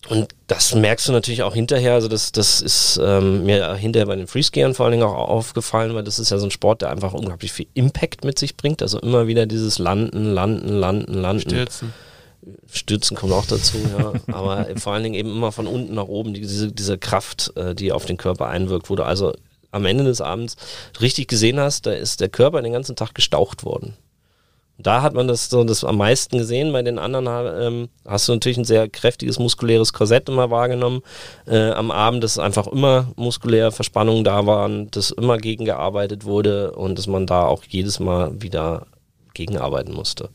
und 0.10 0.30
das 0.48 0.74
merkst 0.74 1.08
du 1.08 1.12
natürlich 1.12 1.44
auch 1.44 1.54
hinterher. 1.54 1.94
Also 1.94 2.08
das, 2.08 2.32
das 2.32 2.62
ist 2.62 3.00
ähm, 3.02 3.46
mir 3.46 3.76
hinterher 3.76 4.08
bei 4.08 4.15
den 4.15 4.28
Freeskiern 4.28 4.74
vor 4.74 4.86
allen 4.86 4.94
Dingen 4.94 5.04
auch 5.04 5.13
aufgefallen, 5.13 5.94
weil 5.94 6.04
das 6.04 6.17
ist 6.17 6.32
ja 6.32 6.39
so 6.39 6.48
ein 6.48 6.52
Sport, 6.52 6.82
der 6.82 6.89
einfach 6.89 7.13
unglaublich 7.13 7.54
viel 7.54 7.67
Impact 7.76 8.26
mit 8.26 8.39
sich 8.39 8.58
bringt. 8.58 8.82
Also 8.82 9.00
immer 9.00 9.28
wieder 9.28 9.46
dieses 9.46 9.78
Landen, 9.78 10.34
Landen, 10.34 10.70
Landen, 10.70 11.13
Landen. 11.13 11.41
Stürzen. 11.41 11.94
Stürzen 12.72 13.15
kommt 13.15 13.34
auch 13.34 13.46
dazu, 13.46 13.78
ja. 13.78 14.13
Aber 14.34 14.67
vor 14.78 14.94
allen 14.94 15.04
Dingen 15.04 15.15
eben 15.15 15.30
immer 15.30 15.52
von 15.52 15.67
unten 15.67 15.94
nach 15.94 16.08
oben, 16.08 16.34
diese, 16.34 16.72
diese 16.72 16.98
Kraft, 16.98 17.56
äh, 17.56 17.76
die 17.76 17.91
auf 17.91 18.06
den 18.06 18.17
Körper 18.17 18.48
einwirkt, 18.48 18.89
wo 18.89 18.96
du 18.96 19.04
also 19.04 19.34
am 19.72 19.86
Ende 19.86 20.04
des 20.04 20.22
Abends 20.22 20.58
richtig 21.00 21.28
gesehen 21.28 21.60
hast, 21.60 21.86
da 21.86 21.92
ist 21.92 22.22
der 22.22 22.30
Körper 22.30 22.62
den 22.62 22.74
ganzen 22.74 22.96
Tag 22.96 23.16
gestaucht 23.16 23.64
worden. 23.64 23.96
Da 24.78 25.02
hat 25.02 25.14
man 25.14 25.28
das 25.28 25.50
so 25.50 25.64
das 25.64 25.84
am 25.84 25.98
meisten 25.98 26.38
gesehen. 26.38 26.72
Bei 26.72 26.82
den 26.82 26.98
anderen 26.98 27.28
ähm, 27.28 27.90
hast 28.06 28.28
du 28.28 28.34
natürlich 28.34 28.58
ein 28.58 28.66
sehr 28.66 28.90
kräftiges 28.90 29.38
muskuläres 29.38 29.94
Korsett 29.94 30.28
immer 30.28 30.50
wahrgenommen. 30.50 31.02
Äh, 31.46 31.72
am 31.72 31.92
Abend, 31.92 32.24
dass 32.24 32.40
einfach 32.40 32.68
immer 32.68 33.12
muskuläre 33.16 33.72
Verspannungen 33.72 34.24
da 34.24 34.46
waren, 34.46 34.90
dass 34.92 35.12
immer 35.12 35.38
gegengearbeitet 35.38 36.26
wurde 36.26 36.72
und 36.72 36.98
dass 36.98 37.08
man 37.08 37.28
da 37.28 37.46
auch 37.46 37.64
jedes 37.64 38.00
Mal 38.00 38.42
wieder 38.42 38.88
gegenarbeiten 39.34 39.93
musste. 39.93 40.30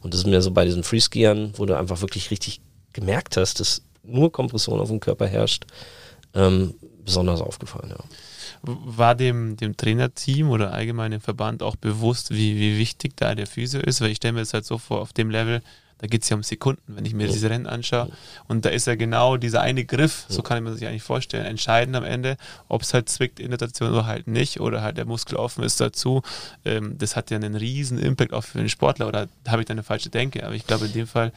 Und 0.00 0.14
das 0.14 0.20
ist 0.20 0.26
mir 0.26 0.40
so 0.42 0.50
bei 0.50 0.64
diesen 0.64 0.82
Freeskiern, 0.82 1.52
wo 1.56 1.66
du 1.66 1.76
einfach 1.76 2.00
wirklich 2.00 2.30
richtig 2.30 2.60
gemerkt 2.92 3.36
hast, 3.36 3.60
dass 3.60 3.82
nur 4.02 4.32
Kompression 4.32 4.80
auf 4.80 4.88
dem 4.88 5.00
Körper 5.00 5.26
herrscht, 5.26 5.66
ähm, 6.34 6.74
besonders 7.04 7.40
aufgefallen, 7.40 7.90
ja. 7.90 8.04
War 8.62 9.14
dem, 9.14 9.56
dem 9.56 9.76
Trainerteam 9.76 10.50
oder 10.50 10.72
allgemein 10.72 11.12
dem 11.12 11.20
Verband 11.20 11.62
auch 11.62 11.76
bewusst, 11.76 12.30
wie, 12.30 12.56
wie 12.56 12.78
wichtig 12.78 13.16
da 13.16 13.34
der 13.34 13.46
Physio 13.46 13.80
ist? 13.80 14.00
Weil 14.00 14.10
ich 14.10 14.16
stelle 14.18 14.34
mir 14.34 14.40
das 14.40 14.52
halt 14.52 14.66
so 14.66 14.76
vor, 14.78 15.00
auf 15.00 15.12
dem 15.12 15.30
Level, 15.30 15.62
Da 16.00 16.06
geht 16.06 16.22
es 16.22 16.30
ja 16.30 16.36
um 16.36 16.42
Sekunden, 16.42 16.96
wenn 16.96 17.04
ich 17.04 17.12
mir 17.12 17.28
diese 17.28 17.50
Rennen 17.50 17.66
anschaue. 17.66 18.08
Und 18.48 18.64
da 18.64 18.70
ist 18.70 18.86
ja 18.86 18.94
genau 18.94 19.36
dieser 19.36 19.60
eine 19.60 19.84
Griff, 19.84 20.24
so 20.28 20.40
kann 20.40 20.56
ich 20.56 20.64
mir 20.64 20.70
das 20.70 20.82
eigentlich 20.82 21.02
vorstellen, 21.02 21.44
entscheidend 21.44 21.94
am 21.94 22.04
Ende, 22.04 22.38
ob 22.68 22.82
es 22.82 22.94
halt 22.94 23.10
zwickt 23.10 23.38
in 23.38 23.50
der 23.50 23.58
Situation 23.58 23.90
oder 23.90 24.06
halt 24.06 24.26
nicht 24.26 24.60
oder 24.60 24.80
halt 24.80 24.96
der 24.96 25.04
Muskel 25.04 25.36
offen 25.36 25.62
ist 25.62 25.78
dazu. 25.78 26.22
Ähm, 26.64 26.96
das 26.96 27.16
hat 27.16 27.30
ja 27.30 27.36
einen 27.36 27.54
riesen 27.54 27.98
Impact 27.98 28.32
auch 28.32 28.44
für 28.44 28.58
den 28.58 28.70
Sportler 28.70 29.08
oder 29.08 29.28
habe 29.46 29.60
ich 29.60 29.66
da 29.66 29.72
eine 29.72 29.82
falsche 29.82 30.08
Denke. 30.08 30.46
Aber 30.46 30.54
ich 30.54 30.66
glaube, 30.66 30.86
in 30.86 30.92
dem 30.94 31.06
Fall 31.06 31.32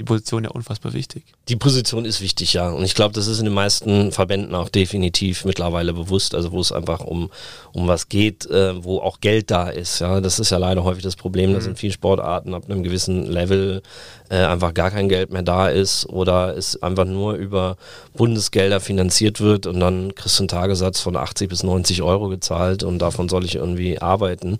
die 0.00 0.04
Position 0.04 0.44
ja 0.44 0.50
unfassbar 0.50 0.94
wichtig. 0.94 1.24
Die 1.50 1.56
Position 1.56 2.06
ist 2.06 2.22
wichtig, 2.22 2.54
ja. 2.54 2.70
Und 2.70 2.84
ich 2.84 2.94
glaube, 2.94 3.12
das 3.12 3.26
ist 3.26 3.38
in 3.38 3.44
den 3.44 3.52
meisten 3.52 4.12
Verbänden 4.12 4.54
auch 4.54 4.70
definitiv 4.70 5.44
mittlerweile 5.44 5.92
bewusst, 5.92 6.34
also 6.34 6.52
wo 6.52 6.60
es 6.60 6.72
einfach 6.72 7.00
um, 7.00 7.30
um 7.74 7.86
was 7.86 8.08
geht, 8.08 8.46
äh, 8.46 8.82
wo 8.82 9.00
auch 9.00 9.20
Geld 9.20 9.50
da 9.50 9.68
ist. 9.68 9.98
Ja, 9.98 10.22
das 10.22 10.38
ist 10.38 10.52
ja 10.52 10.56
leider 10.56 10.84
häufig 10.84 11.02
das 11.02 11.16
Problem, 11.16 11.50
mhm. 11.50 11.54
dass 11.54 11.66
in 11.66 11.76
vielen 11.76 11.92
Sportarten 11.92 12.54
ab 12.54 12.62
einem 12.64 12.82
gewissen 12.82 13.26
Level 13.26 13.82
äh, 14.30 14.36
einfach 14.36 14.72
gar 14.72 14.90
kein 14.90 15.10
Geld 15.10 15.30
mehr 15.32 15.42
da 15.42 15.68
ist 15.68 16.06
oder 16.06 16.56
es 16.56 16.82
einfach 16.82 17.04
nur 17.04 17.34
über 17.34 17.76
Bundesgelder 18.14 18.80
finanziert 18.80 19.42
wird 19.42 19.66
und 19.66 19.80
dann 19.80 20.14
kriegst 20.14 20.38
du 20.38 20.44
einen 20.44 20.48
Tagessatz 20.48 21.00
von 21.00 21.14
80 21.14 21.50
bis 21.50 21.62
90 21.62 22.00
Euro 22.00 22.28
gezahlt 22.28 22.84
und 22.84 23.00
davon 23.00 23.28
soll 23.28 23.44
ich 23.44 23.56
irgendwie 23.56 23.98
arbeiten. 23.98 24.58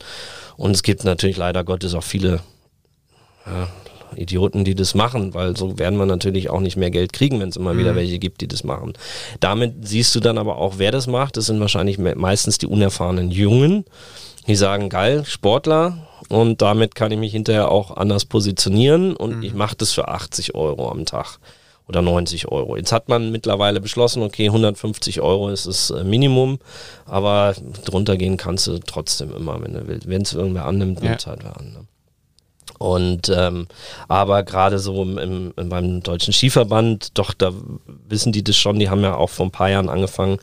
Und 0.58 0.72
es 0.72 0.82
gibt 0.82 1.04
natürlich 1.04 1.38
leider 1.38 1.64
Gottes 1.64 1.94
auch 1.94 2.04
viele 2.04 2.40
ja, 3.46 3.68
Idioten, 4.16 4.64
die 4.64 4.74
das 4.74 4.94
machen, 4.94 5.34
weil 5.34 5.56
so 5.56 5.78
werden 5.78 5.98
wir 5.98 6.06
natürlich 6.06 6.50
auch 6.50 6.60
nicht 6.60 6.76
mehr 6.76 6.90
Geld 6.90 7.12
kriegen, 7.12 7.40
wenn 7.40 7.48
es 7.48 7.56
immer 7.56 7.74
mhm. 7.74 7.78
wieder 7.78 7.94
welche 7.94 8.18
gibt, 8.18 8.40
die 8.40 8.48
das 8.48 8.64
machen. 8.64 8.94
Damit 9.40 9.86
siehst 9.86 10.14
du 10.14 10.20
dann 10.20 10.38
aber 10.38 10.56
auch, 10.56 10.74
wer 10.78 10.92
das 10.92 11.06
macht. 11.06 11.36
Das 11.36 11.46
sind 11.46 11.60
wahrscheinlich 11.60 11.98
meistens 11.98 12.58
die 12.58 12.66
unerfahrenen 12.66 13.30
Jungen, 13.30 13.84
die 14.46 14.56
sagen, 14.56 14.88
geil, 14.88 15.24
Sportler, 15.26 16.06
und 16.28 16.62
damit 16.62 16.94
kann 16.94 17.10
ich 17.10 17.18
mich 17.18 17.32
hinterher 17.32 17.70
auch 17.70 17.96
anders 17.96 18.24
positionieren 18.24 19.16
und 19.16 19.38
mhm. 19.38 19.42
ich 19.42 19.54
mache 19.54 19.76
das 19.76 19.92
für 19.92 20.08
80 20.08 20.54
Euro 20.54 20.90
am 20.90 21.04
Tag 21.04 21.38
oder 21.88 22.02
90 22.02 22.46
Euro. 22.46 22.76
Jetzt 22.76 22.92
hat 22.92 23.08
man 23.08 23.32
mittlerweile 23.32 23.80
beschlossen, 23.80 24.22
okay, 24.22 24.46
150 24.46 25.20
Euro 25.20 25.48
ist 25.48 25.66
das 25.66 25.90
äh, 25.90 26.04
Minimum, 26.04 26.60
aber 27.04 27.54
drunter 27.84 28.16
gehen 28.16 28.36
kannst 28.36 28.68
du 28.68 28.78
trotzdem 28.78 29.34
immer, 29.34 29.60
wenn 29.60 29.74
du 29.74 29.88
willst. 29.88 30.08
Wenn 30.08 30.22
es 30.22 30.32
irgendwer 30.32 30.66
annimmt, 30.66 31.02
nimmt 31.02 31.18
es 31.18 31.24
ja. 31.24 31.32
halt 31.32 31.42
wer 31.42 31.56
an. 31.56 31.88
Und 32.80 33.28
ähm, 33.28 33.66
aber 34.08 34.42
gerade 34.42 34.78
so 34.78 35.02
im, 35.02 35.18
im, 35.18 35.68
beim 35.68 36.02
Deutschen 36.02 36.32
Skiverband, 36.32 37.18
doch, 37.18 37.34
da 37.34 37.52
wissen 38.08 38.32
die 38.32 38.42
das 38.42 38.56
schon, 38.56 38.78
die 38.78 38.88
haben 38.88 39.02
ja 39.02 39.16
auch 39.16 39.28
vor 39.28 39.44
ein 39.44 39.50
paar 39.50 39.68
Jahren 39.68 39.90
angefangen, 39.90 40.38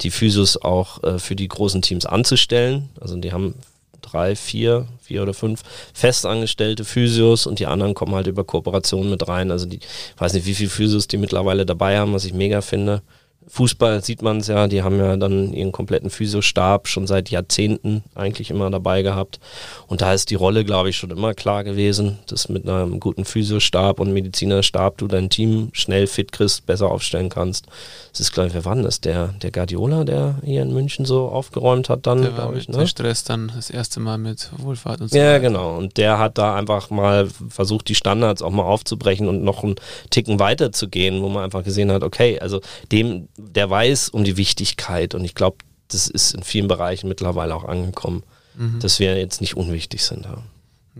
die 0.00 0.10
Physios 0.10 0.56
auch 0.56 1.04
äh, 1.04 1.18
für 1.18 1.36
die 1.36 1.48
großen 1.48 1.82
Teams 1.82 2.06
anzustellen. 2.06 2.88
Also 2.98 3.16
die 3.16 3.32
haben 3.32 3.56
drei, 4.00 4.36
vier, 4.36 4.88
vier 5.02 5.22
oder 5.22 5.34
fünf 5.34 5.60
festangestellte 5.92 6.86
Physios 6.86 7.46
und 7.46 7.58
die 7.58 7.66
anderen 7.66 7.92
kommen 7.92 8.14
halt 8.14 8.26
über 8.26 8.44
Kooperationen 8.44 9.10
mit 9.10 9.28
rein. 9.28 9.50
Also 9.50 9.66
die, 9.66 9.76
ich 9.76 10.20
weiß 10.20 10.32
nicht, 10.32 10.46
wie 10.46 10.54
viele 10.54 10.70
Physios 10.70 11.08
die 11.08 11.18
mittlerweile 11.18 11.66
dabei 11.66 11.98
haben, 11.98 12.14
was 12.14 12.24
ich 12.24 12.32
mega 12.32 12.62
finde. 12.62 13.02
Fußball 13.48 14.02
sieht 14.02 14.22
man 14.22 14.38
es 14.38 14.46
ja, 14.46 14.66
die 14.66 14.82
haben 14.82 14.98
ja 14.98 15.16
dann 15.16 15.52
ihren 15.52 15.72
kompletten 15.72 16.10
Physiostab 16.10 16.88
schon 16.88 17.06
seit 17.06 17.30
Jahrzehnten 17.30 18.02
eigentlich 18.14 18.50
immer 18.50 18.70
dabei 18.70 19.02
gehabt. 19.02 19.40
Und 19.86 20.00
da 20.00 20.12
ist 20.14 20.30
die 20.30 20.34
Rolle, 20.34 20.64
glaube 20.64 20.90
ich, 20.90 20.96
schon 20.96 21.10
immer 21.10 21.34
klar 21.34 21.64
gewesen, 21.64 22.18
dass 22.26 22.48
mit 22.48 22.68
einem 22.68 23.00
guten 23.00 23.24
Physiostab 23.24 24.00
und 24.00 24.12
Medizinerstab 24.12 24.98
du 24.98 25.08
dein 25.08 25.28
Team 25.30 25.70
schnell 25.72 26.06
fit 26.06 26.32
kriegst, 26.32 26.66
besser 26.66 26.90
aufstellen 26.90 27.28
kannst. 27.28 27.66
Das 28.12 28.20
ist, 28.20 28.32
glaube 28.32 28.48
ich, 28.48 28.54
wer 28.54 28.64
war 28.64 28.74
denn 28.74 28.84
das? 28.84 29.00
Der, 29.00 29.28
der 29.28 29.50
Guardiola, 29.50 30.04
der 30.04 30.36
hier 30.44 30.62
in 30.62 30.72
München 30.72 31.04
so 31.04 31.28
aufgeräumt 31.28 31.88
hat 31.88 32.06
dann, 32.06 32.34
glaube 32.34 32.58
ich. 32.58 32.68
Ne? 32.68 32.78
Der 32.78 32.86
Stress 32.86 33.24
dann 33.24 33.52
das 33.54 33.70
erste 33.70 34.00
Mal 34.00 34.18
mit 34.18 34.50
Wohlfahrt 34.58 35.00
und 35.00 35.08
so. 35.08 35.16
Ja, 35.16 35.34
weiter. 35.34 35.40
genau. 35.40 35.76
Und 35.76 35.96
der 35.96 36.18
hat 36.18 36.38
da 36.38 36.54
einfach 36.54 36.90
mal 36.90 37.28
versucht, 37.48 37.88
die 37.88 37.94
Standards 37.94 38.42
auch 38.42 38.50
mal 38.50 38.64
aufzubrechen 38.64 39.28
und 39.28 39.42
noch 39.42 39.62
einen 39.64 39.76
Ticken 40.10 40.38
weiter 40.38 40.72
zu 40.72 40.88
gehen, 40.88 41.22
wo 41.22 41.28
man 41.28 41.44
einfach 41.44 41.64
gesehen 41.64 41.90
hat, 41.90 42.02
okay, 42.02 42.38
also 42.38 42.60
dem 42.90 43.28
der 43.36 43.70
weiß 43.70 44.10
um 44.10 44.24
die 44.24 44.36
Wichtigkeit 44.36 45.14
und 45.14 45.24
ich 45.24 45.34
glaube, 45.34 45.58
das 45.88 46.08
ist 46.08 46.34
in 46.34 46.42
vielen 46.42 46.68
Bereichen 46.68 47.08
mittlerweile 47.08 47.54
auch 47.54 47.64
angekommen, 47.64 48.22
mhm. 48.56 48.80
dass 48.80 48.98
wir 48.98 49.18
jetzt 49.18 49.40
nicht 49.40 49.56
unwichtig 49.56 50.02
sind. 50.02 50.24
Ja, 50.24 50.42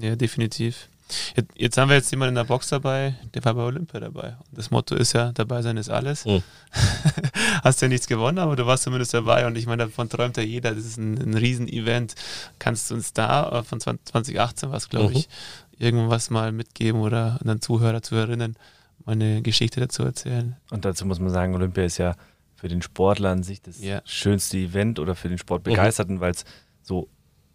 ja 0.01 0.17
definitiv. 0.17 0.89
Jetzt, 1.37 1.51
jetzt, 1.57 1.77
haben 1.77 1.89
wir 1.91 1.97
jetzt 1.97 2.11
jemanden 2.11 2.31
in 2.31 2.37
der 2.37 2.45
Box 2.45 2.69
dabei, 2.69 3.15
der 3.35 3.45
war 3.45 3.55
bei 3.55 3.63
Olympia 3.63 4.01
dabei. 4.01 4.37
Und 4.49 4.59
das 4.59 4.71
Motto 4.71 4.95
ist 4.95 5.13
ja, 5.13 5.33
dabei 5.33 5.61
sein 5.61 5.77
ist 5.77 5.91
alles. 5.91 6.25
Mhm. 6.25 6.43
Hast 7.63 7.83
ja 7.83 7.89
nichts 7.89 8.07
gewonnen, 8.07 8.39
aber 8.39 8.57
du 8.57 8.67
warst 8.67 8.85
zumindest 8.85 9.13
dabei 9.13 9.47
und 9.47 9.57
ich 9.57 9.67
meine, 9.67 9.85
davon 9.85 10.09
träumt 10.09 10.37
ja 10.39 10.43
jeder. 10.43 10.75
Das 10.75 10.85
ist 10.85 10.97
ein, 10.97 11.19
ein 11.19 11.35
Riesen-Event. 11.35 12.15
Kannst 12.59 12.91
du 12.91 12.95
uns 12.95 13.13
da, 13.13 13.61
äh, 13.61 13.63
von 13.63 13.81
2018 13.81 14.71
war 14.71 14.77
es, 14.77 14.89
glaube 14.89 15.11
mhm. 15.11 15.17
ich, 15.17 15.29
irgendwas 15.79 16.31
mal 16.31 16.53
mitgeben 16.53 17.01
oder 17.01 17.39
an 17.45 17.61
Zuhörer, 17.61 18.03
Zuhörerinnen 18.03 18.57
mal 19.07 19.13
eine 19.13 19.43
Geschichte 19.43 19.81
dazu 19.81 20.03
erzählen? 20.03 20.57
Und 20.71 20.85
dazu 20.85 21.07
muss 21.07 21.21
man 21.21 21.31
sagen, 21.31 21.55
Olympia 21.55 21.85
ist 21.85 21.99
ja 21.99 22.15
für 22.55 22.69
den 22.69 22.83
Sportler 22.83 23.31
an 23.31 23.43
sich 23.43 23.61
das 23.61 23.83
ja. 23.83 24.03
schönste 24.05 24.57
Event 24.57 24.99
oder 24.99 25.15
für 25.15 25.29
den 25.29 25.39
Sportbegeisterten, 25.39 26.17
mhm. 26.17 26.21
weil 26.21 26.31
es 26.31 26.45
so 26.83 27.09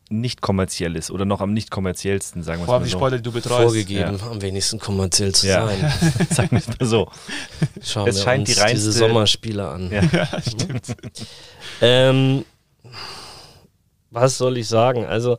nicht 0.10 0.42
kommerziell 0.42 0.96
ist 0.96 1.12
oder 1.12 1.26
noch 1.26 1.42
am 1.42 1.54
nicht 1.54 1.70
kommerziellsten, 1.72 2.44
sagen 2.44 2.62
wir 2.62 2.66
Vor 2.66 2.76
allem 2.76 2.84
die 2.84 2.90
so. 2.90 2.98
Sportler, 2.98 3.18
die 3.18 3.24
du 3.24 3.32
betreust. 3.32 3.64
Vorgegeben, 3.64 4.18
ja. 4.18 4.28
am 4.28 4.42
wenigsten 4.42 4.80
kommerziell 4.80 5.34
zu 5.34 5.48
ja. 5.48 5.68
sein. 5.68 5.94
sagen 6.30 6.52
wir 6.52 6.60
es 6.60 6.68
mal 6.68 6.86
so. 6.86 7.10
Schauen 7.82 8.08
es 8.08 8.18
wir 8.18 8.24
scheint 8.24 8.48
uns 8.48 8.56
die 8.56 8.62
reinste... 8.62 8.76
diese 8.78 8.92
Sommerspiele 8.94 9.68
an. 9.68 9.92
Ja, 9.92 10.04
ja 10.12 10.42
stimmt. 10.42 10.96
ähm, 11.82 12.46
was 14.12 14.38
soll 14.38 14.58
ich 14.58 14.68
sagen? 14.68 15.06
Also, 15.06 15.38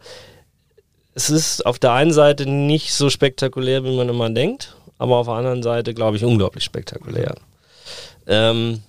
es 1.14 1.30
ist 1.30 1.66
auf 1.66 1.78
der 1.78 1.92
einen 1.92 2.12
Seite 2.12 2.48
nicht 2.48 2.92
so 2.92 3.10
spektakulär, 3.10 3.84
wie 3.84 3.96
man 3.96 4.08
immer 4.08 4.30
denkt, 4.30 4.76
aber 4.98 5.16
auf 5.16 5.26
der 5.26 5.36
anderen 5.36 5.62
Seite, 5.62 5.94
glaube 5.94 6.16
ich, 6.16 6.24
unglaublich 6.24 6.64
spektakulär. 6.64 7.34
Ähm, 8.26 8.82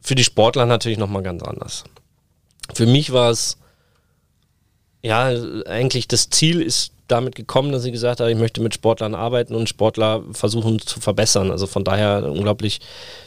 für 0.00 0.14
die 0.14 0.24
Sportler 0.24 0.66
natürlich 0.66 0.98
nochmal 0.98 1.22
ganz 1.22 1.42
anders. 1.42 1.84
Für 2.72 2.86
mich 2.86 3.12
war 3.12 3.30
es, 3.30 3.58
ja, 5.02 5.30
eigentlich 5.66 6.08
das 6.08 6.30
Ziel 6.30 6.62
ist 6.62 6.92
damit 7.08 7.34
gekommen, 7.36 7.72
dass 7.72 7.84
ich 7.84 7.92
gesagt 7.92 8.20
habe, 8.20 8.30
ich 8.30 8.38
möchte 8.38 8.60
mit 8.60 8.74
Sportlern 8.74 9.14
arbeiten 9.14 9.54
und 9.54 9.68
Sportler 9.68 10.22
versuchen 10.32 10.80
zu 10.80 11.00
verbessern. 11.00 11.50
Also 11.50 11.66
von 11.66 11.84
daher 11.84 12.24
unglaublich 12.24 12.80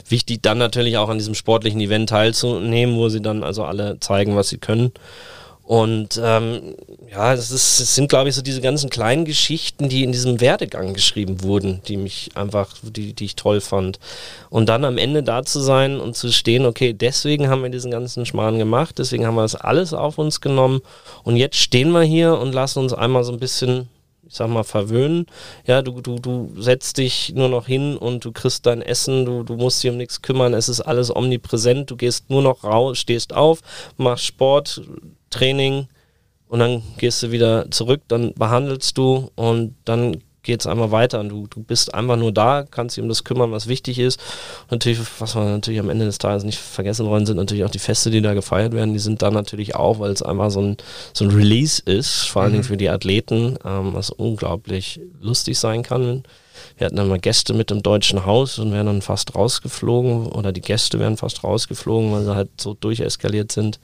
wichtig, 0.08 0.42
dann 0.42 0.58
natürlich 0.58 0.98
auch 0.98 1.10
an 1.10 1.18
diesem 1.18 1.36
sportlichen 1.36 1.80
Event 1.80 2.10
teilzunehmen, 2.10 2.96
wo 2.96 3.10
sie 3.10 3.22
dann 3.22 3.44
also 3.44 3.64
alle 3.64 4.00
zeigen, 4.00 4.36
was 4.36 4.50
sie 4.50 4.58
können. 4.58 4.92
Und 5.70 6.20
ähm, 6.24 6.74
ja, 7.12 7.32
es, 7.32 7.52
ist, 7.52 7.80
es 7.80 7.94
sind, 7.94 8.10
glaube 8.10 8.28
ich, 8.28 8.34
so 8.34 8.42
diese 8.42 8.60
ganzen 8.60 8.90
kleinen 8.90 9.24
Geschichten, 9.24 9.88
die 9.88 10.04
in 10.04 10.12
diesem 10.12 10.42
Werdegang 10.42 10.96
geschrieben 10.96 11.44
wurden, 11.44 11.82
die 11.88 11.96
mich 11.96 12.32
einfach, 12.34 12.74
die, 12.82 13.14
die 13.14 13.26
ich 13.26 13.36
toll 13.36 13.62
fand. 13.62 14.00
Und 14.50 14.68
dann 14.68 14.84
am 14.84 14.98
Ende 14.98 15.22
da 15.22 15.44
zu 15.44 15.60
sein 15.60 16.00
und 16.00 16.16
zu 16.16 16.32
stehen, 16.32 16.66
okay, 16.66 16.94
deswegen 16.94 17.50
haben 17.50 17.62
wir 17.62 17.70
diesen 17.70 17.92
ganzen 17.92 18.26
Schmarrn 18.26 18.58
gemacht, 18.58 18.98
deswegen 18.98 19.28
haben 19.28 19.36
wir 19.36 19.44
das 19.44 19.54
alles 19.54 19.94
auf 19.94 20.18
uns 20.18 20.42
genommen 20.42 20.82
und 21.24 21.36
jetzt 21.36 21.58
stehen 21.58 21.92
wir 21.92 22.02
hier 22.02 22.40
und 22.40 22.54
lassen 22.54 22.80
uns 22.80 22.94
einmal 22.94 23.24
so 23.24 23.32
ein 23.32 23.40
bisschen 23.40 23.90
ich 24.28 24.36
sag 24.36 24.48
mal, 24.48 24.64
verwöhnen. 24.64 25.26
Ja, 25.66 25.82
du, 25.82 26.02
du, 26.02 26.20
du 26.20 26.52
setzt 26.60 26.98
dich 26.98 27.34
nur 27.36 27.50
noch 27.50 27.66
hin 27.68 27.98
und 27.98 28.26
du 28.26 28.32
kriegst 28.32 28.66
dein 28.66 28.84
Essen, 28.84 29.26
du, 29.26 29.44
du 29.44 29.56
musst 29.56 29.84
dich 29.84 29.90
um 29.90 29.98
nichts 29.98 30.22
kümmern, 30.22 30.54
es 30.54 30.70
ist 30.70 30.82
alles 30.82 31.16
omnipräsent, 31.16 31.90
du 31.90 31.96
gehst 31.96 32.30
nur 32.30 32.44
noch 32.44 32.64
raus, 32.64 33.00
stehst 33.00 33.34
auf, 33.34 33.62
machst 33.98 34.26
Sport, 34.26 34.84
Training 35.30 35.88
und 36.48 36.60
dann 36.60 36.82
gehst 36.98 37.22
du 37.24 37.32
wieder 37.32 37.70
zurück, 37.72 38.02
dann 38.08 38.34
behandelst 38.34 38.98
du 38.98 39.30
und 39.36 39.76
dann 39.86 40.22
geht 40.44 40.62
es 40.62 40.68
einmal 40.68 40.92
weiter 40.92 41.20
und 41.20 41.30
du, 41.30 41.48
du 41.48 41.62
bist 41.62 41.94
einfach 41.94 42.16
nur 42.16 42.32
da, 42.32 42.66
kannst 42.70 42.98
dich 42.98 43.04
um 43.04 43.10
das 43.10 43.24
kümmern, 43.24 43.52
was 43.52 43.68
wichtig 43.68 44.00
ist. 44.00 44.20
Und 44.64 44.72
natürlich, 44.72 45.00
was 45.20 45.36
wir 45.36 45.44
natürlich 45.44 45.80
am 45.80 45.90
Ende 45.90 46.06
des 46.06 46.18
Tages 46.18 46.44
nicht 46.44 46.58
vergessen 46.58 47.06
wollen, 47.06 47.26
sind 47.26 47.38
natürlich 47.38 47.66
auch 47.66 47.70
die 47.70 47.80
Feste, 47.80 48.10
die 48.10 48.22
da 48.22 48.34
gefeiert 48.34 48.74
werden. 48.74 48.94
Die 48.94 49.00
sind 49.00 49.22
dann 49.22 49.34
natürlich 49.34 49.76
auch, 49.76 50.00
weil 50.00 50.12
es 50.12 50.24
einfach 50.24 50.50
so 50.50 50.62
ein, 50.62 50.78
so 51.14 51.26
ein 51.26 51.32
Release 51.32 51.82
ist, 51.86 52.24
vor 52.26 52.42
allen 52.42 52.54
Dingen 52.54 52.64
mhm. 52.64 52.68
für 52.68 52.78
die 52.78 52.90
Athleten, 52.90 53.58
ähm, 53.64 53.94
was 53.94 54.10
unglaublich 54.10 55.00
lustig 55.20 55.60
sein 55.60 55.84
kann. 55.84 56.24
Wir 56.78 56.86
hatten 56.86 56.96
dann 56.96 57.10
mal 57.10 57.20
Gäste 57.20 57.54
mit 57.54 57.72
im 57.72 57.84
Deutschen 57.84 58.26
Haus 58.26 58.58
und 58.58 58.72
wären 58.72 58.88
dann 58.88 59.02
fast 59.02 59.36
rausgeflogen 59.36 60.28
oder 60.28 60.52
die 60.52 60.62
Gäste 60.62 61.00
wären 61.00 61.18
fast 61.18 61.44
rausgeflogen, 61.44 62.12
weil 62.12 62.24
sie 62.24 62.36
halt 62.36 62.50
so 62.60 62.74
durcheskaliert 62.74 63.52
sind. 63.52 63.80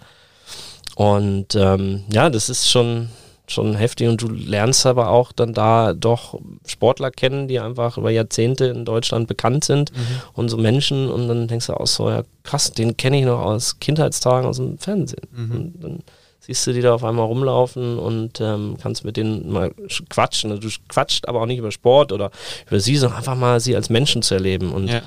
Und 0.95 1.55
ähm, 1.55 2.03
ja, 2.11 2.29
das 2.29 2.49
ist 2.49 2.69
schon, 2.69 3.09
schon 3.47 3.75
heftig 3.75 4.07
und 4.07 4.21
du 4.21 4.29
lernst 4.29 4.85
aber 4.85 5.09
auch 5.09 5.31
dann 5.31 5.53
da 5.53 5.93
doch 5.93 6.39
Sportler 6.65 7.11
kennen, 7.11 7.47
die 7.47 7.59
einfach 7.59 7.97
über 7.97 8.09
Jahrzehnte 8.09 8.65
in 8.65 8.85
Deutschland 8.85 9.27
bekannt 9.27 9.65
sind 9.65 9.91
mhm. 9.91 10.21
und 10.33 10.49
so 10.49 10.57
Menschen 10.57 11.09
und 11.09 11.27
dann 11.27 11.47
denkst 11.47 11.67
du 11.67 11.73
auch 11.73 11.87
so, 11.87 12.09
ja 12.09 12.23
krass, 12.43 12.71
den 12.71 12.97
kenne 12.97 13.19
ich 13.19 13.25
noch 13.25 13.39
aus 13.39 13.79
Kindheitstagen 13.79 14.47
aus 14.47 14.57
dem 14.57 14.77
Fernsehen. 14.77 15.27
Mhm. 15.31 15.51
Und 15.51 15.83
dann 15.83 15.99
siehst 16.39 16.65
du 16.67 16.73
die 16.73 16.81
da 16.81 16.93
auf 16.93 17.03
einmal 17.03 17.25
rumlaufen 17.25 17.97
und 17.97 18.39
ähm, 18.39 18.77
kannst 18.81 19.03
mit 19.03 19.17
denen 19.17 19.51
mal 19.51 19.73
quatschen. 20.09 20.51
Also 20.51 20.67
du 20.67 20.73
quatscht 20.87 21.27
aber 21.27 21.41
auch 21.41 21.45
nicht 21.47 21.57
über 21.57 21.71
Sport 21.71 22.11
oder 22.11 22.31
über 22.67 22.79
sie, 22.79 22.95
sondern 22.97 23.17
einfach 23.17 23.35
mal 23.35 23.59
sie 23.59 23.75
als 23.75 23.89
Menschen 23.89 24.21
zu 24.21 24.35
erleben 24.35 24.71
und 24.71 24.87
ja. 24.87 25.01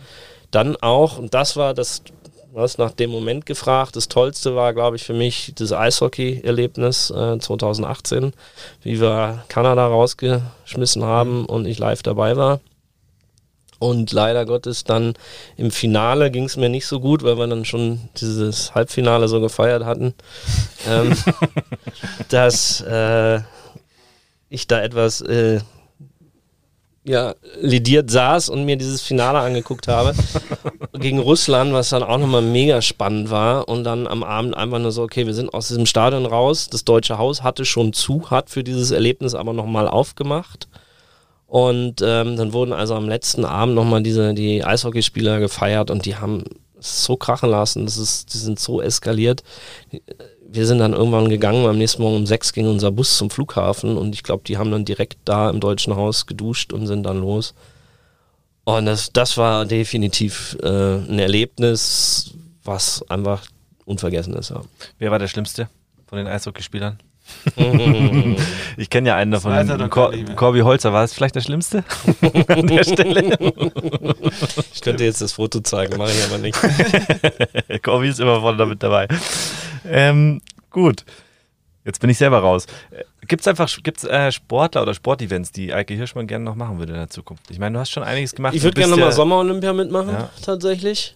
dann 0.50 0.76
auch, 0.76 1.18
und 1.18 1.34
das 1.34 1.56
war 1.56 1.74
das 1.74 2.02
Hast 2.58 2.78
nach 2.78 2.90
dem 2.90 3.10
Moment 3.10 3.46
gefragt. 3.46 3.94
Das 3.94 4.08
Tollste 4.08 4.56
war, 4.56 4.74
glaube 4.74 4.96
ich, 4.96 5.04
für 5.04 5.14
mich 5.14 5.52
das 5.54 5.72
Eishockey-Erlebnis 5.72 7.10
äh, 7.10 7.38
2018, 7.38 8.32
wie 8.82 9.00
wir 9.00 9.44
Kanada 9.48 9.86
rausgeschmissen 9.86 11.04
haben 11.04 11.46
und 11.46 11.66
ich 11.66 11.78
live 11.78 12.02
dabei 12.02 12.36
war. 12.36 12.58
Und 13.78 14.10
leider 14.10 14.44
Gottes 14.44 14.82
dann 14.82 15.14
im 15.56 15.70
Finale 15.70 16.32
ging 16.32 16.44
es 16.44 16.56
mir 16.56 16.68
nicht 16.68 16.86
so 16.86 16.98
gut, 16.98 17.22
weil 17.22 17.38
wir 17.38 17.46
dann 17.46 17.64
schon 17.64 18.08
dieses 18.16 18.74
Halbfinale 18.74 19.28
so 19.28 19.40
gefeiert 19.40 19.84
hatten, 19.84 20.14
ähm, 20.88 21.14
dass 22.28 22.80
äh, 22.80 23.40
ich 24.48 24.66
da 24.66 24.82
etwas 24.82 25.20
äh, 25.20 25.60
ja, 27.08 27.34
lidiert 27.60 28.10
saß 28.10 28.50
und 28.50 28.64
mir 28.64 28.76
dieses 28.76 29.02
Finale 29.02 29.38
angeguckt 29.38 29.88
habe 29.88 30.14
gegen 30.92 31.18
Russland, 31.18 31.72
was 31.72 31.88
dann 31.88 32.02
auch 32.02 32.18
nochmal 32.18 32.42
mega 32.42 32.82
spannend 32.82 33.30
war. 33.30 33.68
Und 33.68 33.84
dann 33.84 34.06
am 34.06 34.22
Abend 34.22 34.56
einfach 34.56 34.78
nur 34.78 34.92
so, 34.92 35.02
okay, 35.02 35.26
wir 35.26 35.34
sind 35.34 35.52
aus 35.54 35.68
diesem 35.68 35.86
Stadion 35.86 36.26
raus. 36.26 36.68
Das 36.70 36.84
Deutsche 36.84 37.18
Haus 37.18 37.42
hatte 37.42 37.64
schon 37.64 37.92
zu, 37.92 38.30
hat 38.30 38.50
für 38.50 38.62
dieses 38.62 38.90
Erlebnis 38.90 39.34
aber 39.34 39.52
nochmal 39.52 39.88
aufgemacht. 39.88 40.68
Und 41.46 42.02
ähm, 42.02 42.36
dann 42.36 42.52
wurden 42.52 42.74
also 42.74 42.94
am 42.94 43.08
letzten 43.08 43.46
Abend 43.46 43.74
nochmal 43.74 44.02
diese, 44.02 44.34
die 44.34 44.62
Eishockeyspieler 44.62 45.40
gefeiert 45.40 45.90
und 45.90 46.04
die 46.04 46.16
haben 46.16 46.44
es 46.78 47.04
so 47.04 47.16
krachen 47.16 47.50
lassen, 47.50 47.86
das 47.86 47.96
ist, 47.96 48.34
die 48.34 48.38
sind 48.38 48.60
so 48.60 48.80
eskaliert. 48.80 49.42
Wir 50.50 50.66
sind 50.66 50.78
dann 50.78 50.94
irgendwann 50.94 51.28
gegangen, 51.28 51.66
am 51.66 51.76
nächsten 51.76 52.00
Morgen 52.00 52.16
um 52.16 52.26
sechs 52.26 52.54
ging 52.54 52.66
unser 52.66 52.90
Bus 52.90 53.18
zum 53.18 53.28
Flughafen 53.28 53.98
und 53.98 54.14
ich 54.14 54.22
glaube, 54.22 54.44
die 54.46 54.56
haben 54.56 54.70
dann 54.70 54.86
direkt 54.86 55.18
da 55.26 55.50
im 55.50 55.60
Deutschen 55.60 55.94
Haus 55.94 56.24
geduscht 56.24 56.72
und 56.72 56.86
sind 56.86 57.02
dann 57.02 57.20
los. 57.20 57.54
Und 58.64 58.86
das, 58.86 59.12
das 59.12 59.36
war 59.36 59.66
definitiv 59.66 60.56
äh, 60.62 60.66
ein 60.66 61.18
Erlebnis, 61.18 62.32
was 62.64 63.04
einfach 63.10 63.46
unvergessen 63.84 64.34
ist. 64.34 64.50
Ja. 64.50 64.62
Wer 64.98 65.10
war 65.10 65.18
der 65.18 65.28
Schlimmste 65.28 65.68
von 66.06 66.16
den 66.16 66.26
Eishockeyspielern? 66.26 66.98
ich 68.76 68.88
kenne 68.88 69.08
ja 69.08 69.16
einen 69.16 69.32
davon. 69.32 69.90
Cor 69.90 70.12
Corby 70.34 70.60
Holzer, 70.60 70.92
war 70.92 71.04
es 71.04 71.12
vielleicht 71.12 71.34
der 71.34 71.42
Schlimmste 71.42 71.84
an 72.48 72.66
der 72.66 72.84
Stelle? 72.84 73.36
ich 74.72 74.80
könnte 74.80 75.04
jetzt 75.04 75.20
das 75.20 75.32
Foto 75.32 75.60
zeigen, 75.60 75.98
mache 75.98 76.10
ich 76.10 76.24
aber 76.24 76.38
nicht. 76.38 76.58
Corby 77.82 78.08
ist 78.08 78.20
immer 78.20 78.40
voll 78.40 78.56
damit 78.56 78.82
dabei. 78.82 79.08
Ähm, 79.90 80.40
gut. 80.70 81.04
Jetzt 81.84 82.00
bin 82.00 82.10
ich 82.10 82.18
selber 82.18 82.40
raus. 82.40 82.66
Gibt 83.26 83.40
es 83.40 83.48
einfach 83.48 83.70
gibt's, 83.82 84.04
äh, 84.04 84.30
Sportler 84.30 84.82
oder 84.82 84.94
Sportevents, 84.94 85.52
die 85.52 85.72
Eike 85.72 85.94
Hirschmann 85.94 86.26
gerne 86.26 86.44
noch 86.44 86.54
machen 86.54 86.78
würde 86.78 86.92
in 86.92 86.98
der 86.98 87.08
Zukunft? 87.08 87.50
Ich 87.50 87.58
meine, 87.58 87.74
du 87.74 87.80
hast 87.80 87.90
schon 87.90 88.02
einiges 88.02 88.34
gemacht. 88.34 88.54
Ich 88.54 88.62
würde 88.62 88.74
gerne 88.74 88.90
nochmal 88.90 89.08
ja 89.08 89.14
Sommer-Olympia 89.14 89.72
mitmachen, 89.72 90.10
ja. 90.10 90.30
tatsächlich. 90.42 91.14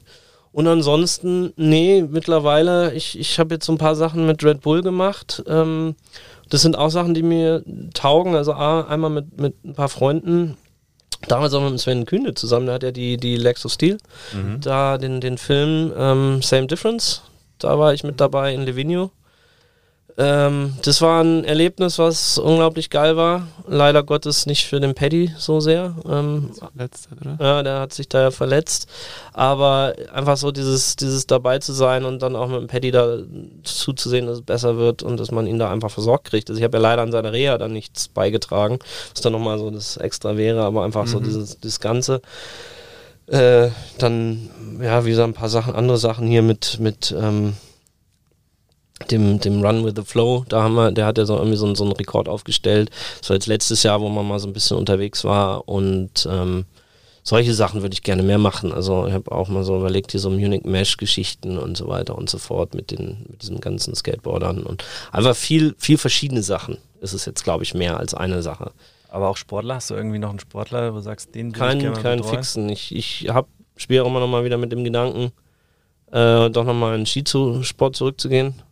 Und 0.53 0.67
ansonsten, 0.67 1.53
nee, 1.57 2.05
mittlerweile, 2.09 2.93
ich, 2.93 3.19
ich 3.19 3.39
habe 3.39 3.55
jetzt 3.55 3.67
so 3.67 3.73
ein 3.73 3.79
paar 3.79 3.97
Sachen 3.97 4.27
mit 4.27 4.45
Red 4.45 4.61
Bull 4.61 4.83
gemacht. 4.83 5.43
Ähm, 5.47 5.95
das 6.51 6.61
sind 6.61 6.77
auch 6.77 6.91
Sachen, 6.91 7.15
die 7.15 7.23
mir 7.23 7.65
taugen. 7.95 8.35
Also 8.35 8.53
A, 8.53 8.83
einmal 8.83 9.11
mit, 9.11 9.41
mit 9.41 9.65
ein 9.65 9.75
paar 9.75 9.89
Freunden. 9.89 10.59
Damals 11.29 11.55
auch 11.55 11.69
mit 11.69 11.81
Sven 11.81 12.05
Kühne 12.05 12.35
zusammen, 12.35 12.67
der 12.67 12.75
hat 12.75 12.83
ja 12.83 12.91
die, 12.91 13.17
die 13.17 13.37
Lexus 13.37 13.75
Steel. 13.75 13.97
Mhm. 14.35 14.61
Da 14.61 14.99
den, 14.99 15.21
den 15.21 15.39
Film 15.39 15.93
ähm, 15.97 16.43
Same 16.43 16.67
Difference, 16.67 17.23
da 17.65 17.79
war 17.79 17.95
ich 17.95 18.05
mit 18.05 18.21
dabei 18.21 18.55
in 18.55 18.63
Livigno. 18.63 19.11
Ähm, 20.19 20.75
das 20.85 21.01
war 21.01 21.23
ein 21.23 21.45
Erlebnis, 21.45 21.99
was 21.99 22.37
unglaublich 22.37 22.91
geil 22.91 23.17
war. 23.17 23.49
Leider 23.67 24.03
Gottes 24.03 24.45
nicht 24.47 24.67
für 24.67 24.79
den 24.79 24.95
Paddy 24.95 25.33
so 25.39 25.61
sehr. 25.61 25.97
Ähm, 26.07 26.51
verletzt, 26.55 27.09
oder? 27.19 27.37
Ja, 27.41 27.63
der 27.63 27.81
hat 27.81 27.95
sich 27.95 28.09
da 28.09 28.21
ja 28.21 28.31
verletzt. 28.31 28.89
Aber 29.33 29.95
einfach 30.13 30.37
so 30.37 30.53
dieses, 30.53 30.97
dieses 30.97 31.27
dabei 31.27 31.61
zu 31.61 31.73
sein 31.73 32.05
und 32.05 32.21
dann 32.21 32.37
auch 32.37 32.49
mit 32.49 32.61
dem 32.61 32.67
Paddy 32.67 32.91
da 32.91 33.19
zuzusehen, 33.63 34.27
dass 34.27 34.39
es 34.39 34.45
besser 34.45 34.77
wird 34.77 35.03
und 35.03 35.19
dass 35.19 35.31
man 35.31 35.47
ihn 35.47 35.59
da 35.59 35.71
einfach 35.71 35.91
versorgt 35.91 36.29
kriegt. 36.29 36.51
Also 36.51 36.59
ich 36.59 36.65
habe 36.65 36.77
ja 36.77 36.83
leider 36.83 37.03
an 37.03 37.13
seiner 37.13 37.33
Reha 37.33 37.57
dann 37.57 37.73
nichts 37.73 38.09
beigetragen, 38.09 38.81
was 39.15 39.23
dann 39.23 39.33
nochmal 39.33 39.59
so 39.59 39.71
das 39.71 39.97
extra 39.97 40.37
wäre, 40.37 40.63
aber 40.63 40.85
einfach 40.85 41.05
mhm. 41.05 41.11
so 41.11 41.21
dieses, 41.21 41.59
das 41.59 41.81
Ganze. 41.81 42.21
Äh, 43.33 43.71
dann, 43.97 44.51
ja, 44.83 45.07
wie 45.07 45.15
so 45.15 45.23
ein 45.25 45.33
paar 45.33 45.49
Sachen, 45.49 45.75
andere 45.75 45.97
Sachen 45.97 46.27
hier 46.27 46.43
mit, 46.43 46.79
mit 46.81 47.15
ähm, 47.19 47.55
dem, 49.11 49.41
dem 49.41 49.65
Run 49.65 49.87
with 49.87 49.95
the 49.97 50.05
Flow, 50.05 50.45
da 50.49 50.63
haben 50.63 50.75
wir, 50.75 50.93
der 50.93 51.07
hat 51.07 51.17
ja 51.17 51.25
so 51.25 51.37
irgendwie 51.37 51.57
so, 51.57 51.75
so 51.75 51.85
einen 51.85 51.95
Rekord 51.95 52.29
aufgestellt. 52.29 52.91
Das 53.21 53.31
war 53.31 53.37
jetzt 53.37 53.47
letztes 53.47 53.83
Jahr, 53.85 54.03
wo 54.03 54.11
man 54.11 54.29
mal 54.29 54.39
so 54.39 54.49
ein 54.49 54.53
bisschen 54.53 54.77
unterwegs 54.77 55.25
war 55.25 55.67
und 55.67 56.29
ähm, 56.31 56.67
solche 57.23 57.55
Sachen 57.55 57.81
würde 57.81 57.95
ich 57.95 58.03
gerne 58.03 58.23
mehr 58.23 58.37
machen. 58.37 58.71
Also 58.71 59.07
ich 59.07 59.15
habe 59.15 59.33
auch 59.33 59.49
mal 59.49 59.65
so 59.65 59.79
überlegt, 59.79 60.11
hier 60.11 60.21
so 60.21 60.29
Munich 60.29 60.65
Mesh-Geschichten 60.65 61.57
und 61.57 61.79
so 61.79 61.89
weiter 61.89 62.19
und 62.19 62.29
so 62.29 62.37
fort 62.37 62.75
mit 62.75 62.91
den, 62.91 63.25
mit 63.31 63.41
diesen 63.41 63.61
ganzen 63.61 63.95
Skateboardern 63.95 64.63
und 64.63 64.85
einfach 65.11 65.35
viel, 65.35 65.75
viel 65.79 65.97
verschiedene 65.97 66.43
Sachen 66.43 66.77
ist 67.01 67.15
es 67.15 67.25
jetzt, 67.25 67.45
glaube 67.45 67.65
ich, 67.65 67.73
mehr 67.73 67.97
als 67.97 68.13
eine 68.13 68.43
Sache. 68.43 68.73
Aber 69.13 69.29
auch 69.29 69.37
Sportler, 69.37 69.77
hast 69.77 69.91
du 69.91 69.95
irgendwie 69.95 70.19
noch 70.19 70.31
einen 70.31 70.41
Sportler, 70.41 70.93
wo 70.93 70.97
du 70.97 71.03
sagst, 71.03 71.35
den 71.35 71.53
Kein, 71.53 71.79
ich 71.79 71.85
Keinen 72.03 72.21
betreuen? 72.21 72.25
fixen. 72.25 72.69
Ich, 72.69 72.95
ich 72.95 73.29
habe, 73.29 73.49
spiele 73.77 74.03
auch 74.03 74.07
immer 74.07 74.21
noch 74.21 74.29
mal 74.29 74.45
wieder 74.45 74.57
mit 74.57 74.73
dem 74.73 74.85
Gedanken, 74.85 75.33
äh, 76.11 76.49
doch 76.51 76.65
nochmal 76.65 76.99
in 76.99 77.07
Skisport 77.07 77.97
zurückzugehen 77.97 78.63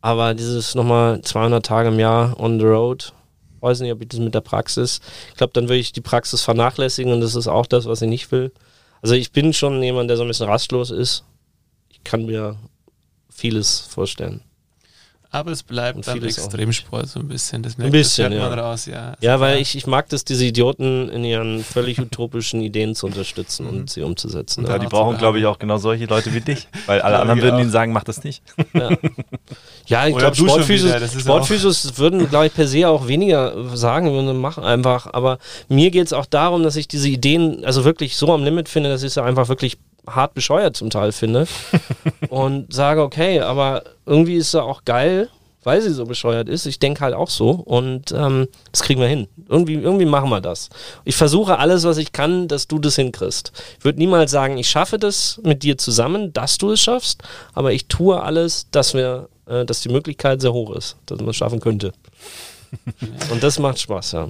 aber 0.00 0.34
dieses 0.34 0.74
nochmal 0.74 1.20
200 1.20 1.64
Tage 1.64 1.88
im 1.88 1.98
Jahr 1.98 2.38
on 2.40 2.58
the 2.58 2.66
road, 2.66 3.12
weiß 3.60 3.80
nicht, 3.80 3.92
ob 3.92 4.00
ich 4.00 4.08
das 4.08 4.20
mit 4.20 4.34
der 4.34 4.40
Praxis, 4.40 5.00
ich 5.30 5.36
glaube, 5.36 5.52
dann 5.52 5.64
würde 5.64 5.76
ich 5.76 5.92
die 5.92 6.00
Praxis 6.00 6.42
vernachlässigen 6.42 7.12
und 7.12 7.20
das 7.20 7.34
ist 7.34 7.48
auch 7.48 7.66
das, 7.66 7.86
was 7.86 8.02
ich 8.02 8.08
nicht 8.08 8.32
will. 8.32 8.52
Also 9.02 9.14
ich 9.14 9.32
bin 9.32 9.52
schon 9.52 9.82
jemand, 9.82 10.10
der 10.10 10.16
so 10.16 10.22
ein 10.24 10.28
bisschen 10.28 10.48
rastlos 10.48 10.90
ist. 10.90 11.24
Ich 11.88 12.04
kann 12.04 12.26
mir 12.26 12.56
vieles 13.30 13.80
vorstellen. 13.80 14.42
Aber 15.32 15.52
es 15.52 15.62
bleibt 15.62 16.04
beim 16.06 16.24
Extremsport 16.24 17.08
so 17.08 17.20
ein 17.20 17.28
bisschen. 17.28 17.62
Das, 17.62 17.78
merkt, 17.78 17.90
ein 17.90 17.92
bisschen, 17.92 18.32
das 18.32 18.40
ja. 18.40 18.54
raus, 18.54 18.86
ja. 18.86 19.16
Ja, 19.20 19.38
weil 19.38 19.60
ich, 19.60 19.76
ich 19.76 19.86
mag 19.86 20.08
das, 20.08 20.24
diese 20.24 20.44
Idioten 20.44 21.08
in 21.08 21.24
ihren 21.24 21.62
völlig 21.62 22.00
utopischen 22.00 22.60
Ideen 22.60 22.96
zu 22.96 23.06
unterstützen 23.06 23.68
und 23.68 23.76
mhm. 23.76 23.88
sie 23.88 24.02
umzusetzen. 24.02 24.66
Ja, 24.66 24.78
die 24.80 24.88
brauchen, 24.88 25.18
glaube 25.18 25.38
ich, 25.38 25.46
auch 25.46 25.60
genau 25.60 25.78
solche 25.78 26.06
Leute 26.06 26.34
wie 26.34 26.40
dich. 26.40 26.66
Weil 26.86 27.00
alle 27.00 27.20
anderen 27.20 27.42
würden 27.42 27.60
ihnen 27.60 27.70
sagen, 27.70 27.92
mach 27.92 28.02
das 28.02 28.24
nicht. 28.24 28.42
Ja, 28.74 28.90
ja 29.86 30.06
ich 30.08 30.16
glaube, 30.16 30.34
Sportphysios, 30.34 31.20
Sportphysios 31.20 31.96
würden, 31.96 32.28
glaube 32.28 32.46
ich, 32.46 32.54
per 32.54 32.66
se 32.66 32.88
auch 32.88 33.06
weniger 33.06 33.76
sagen, 33.76 34.10
würden 34.10 34.36
machen 34.36 34.64
einfach. 34.64 35.12
Aber 35.12 35.38
mir 35.68 35.92
geht 35.92 36.06
es 36.06 36.12
auch 36.12 36.26
darum, 36.26 36.64
dass 36.64 36.74
ich 36.74 36.88
diese 36.88 37.08
Ideen 37.08 37.64
also 37.64 37.84
wirklich 37.84 38.16
so 38.16 38.32
am 38.32 38.42
Limit 38.42 38.68
finde, 38.68 38.90
dass 38.90 39.04
ich 39.04 39.12
sie 39.12 39.22
einfach 39.22 39.48
wirklich 39.48 39.78
hart 40.06 40.34
bescheuert 40.34 40.76
zum 40.76 40.90
Teil 40.90 41.12
finde 41.12 41.46
und 42.28 42.72
sage, 42.72 43.02
okay, 43.02 43.40
aber 43.40 43.84
irgendwie 44.06 44.36
ist 44.36 44.54
er 44.54 44.64
auch 44.64 44.84
geil, 44.84 45.28
weil 45.62 45.82
sie 45.82 45.92
so 45.92 46.06
bescheuert 46.06 46.48
ist. 46.48 46.66
Ich 46.66 46.78
denke 46.78 47.00
halt 47.00 47.14
auch 47.14 47.28
so 47.28 47.50
und 47.50 48.12
ähm, 48.12 48.48
das 48.72 48.82
kriegen 48.82 49.00
wir 49.00 49.08
hin. 49.08 49.28
Irgendwie, 49.48 49.74
irgendwie 49.74 50.06
machen 50.06 50.30
wir 50.30 50.40
das. 50.40 50.70
Ich 51.04 51.16
versuche 51.16 51.58
alles, 51.58 51.84
was 51.84 51.98
ich 51.98 52.12
kann, 52.12 52.48
dass 52.48 52.66
du 52.66 52.78
das 52.78 52.96
hinkriegst. 52.96 53.52
Ich 53.78 53.84
würde 53.84 53.98
niemals 53.98 54.30
sagen, 54.30 54.56
ich 54.58 54.70
schaffe 54.70 54.98
das 54.98 55.40
mit 55.44 55.62
dir 55.62 55.76
zusammen, 55.76 56.32
dass 56.32 56.58
du 56.58 56.72
es 56.72 56.80
schaffst, 56.80 57.22
aber 57.52 57.72
ich 57.72 57.86
tue 57.86 58.20
alles, 58.22 58.68
dass 58.70 58.94
wir, 58.94 59.28
äh, 59.46 59.64
dass 59.64 59.82
die 59.82 59.90
Möglichkeit 59.90 60.40
sehr 60.40 60.52
hoch 60.52 60.74
ist, 60.74 60.96
dass 61.06 61.18
man 61.18 61.30
es 61.30 61.36
schaffen 61.36 61.60
könnte. 61.60 61.92
und 63.30 63.42
das 63.42 63.58
macht 63.58 63.78
Spaß, 63.80 64.12
ja. 64.12 64.28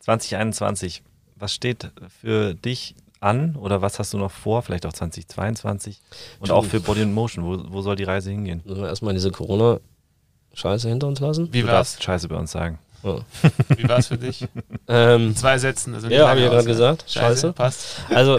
2021, 0.00 1.02
was 1.36 1.54
steht 1.54 1.90
für 2.20 2.54
dich 2.54 2.96
an 3.22 3.56
oder 3.56 3.82
was 3.82 3.98
hast 3.98 4.12
du 4.12 4.18
noch 4.18 4.30
vor, 4.30 4.62
vielleicht 4.62 4.86
auch 4.86 4.92
2022 4.92 6.00
und 6.40 6.50
auch 6.50 6.64
für 6.64 6.80
Body 6.80 7.02
and 7.02 7.14
Motion, 7.14 7.44
wo, 7.44 7.72
wo 7.72 7.82
soll 7.82 7.96
die 7.96 8.04
Reise 8.04 8.30
hingehen? 8.30 8.62
Müssen 8.64 8.82
wir 8.82 8.88
erstmal 8.88 9.14
diese 9.14 9.30
Corona-Scheiße 9.30 10.88
hinter 10.88 11.06
uns 11.06 11.20
lassen? 11.20 11.52
Wie 11.52 11.62
du 11.62 11.68
war's? 11.68 11.98
Scheiße 12.00 12.28
bei 12.28 12.36
uns 12.36 12.52
sagen. 12.52 12.78
Oh. 13.04 13.20
Wie 13.76 13.88
war 13.88 13.98
es 13.98 14.08
für 14.08 14.18
dich? 14.18 14.46
ähm, 14.88 15.34
zwei 15.34 15.58
Sätzen. 15.58 15.94
Also 15.94 16.08
ja, 16.08 16.28
habe 16.28 16.40
ich 16.40 16.46
ja 16.46 16.52
gerade 16.52 16.66
gesagt. 16.66 17.04
Scheiße. 17.08 17.20
Scheiße. 17.20 17.52
Passt. 17.52 17.86
Also 18.10 18.38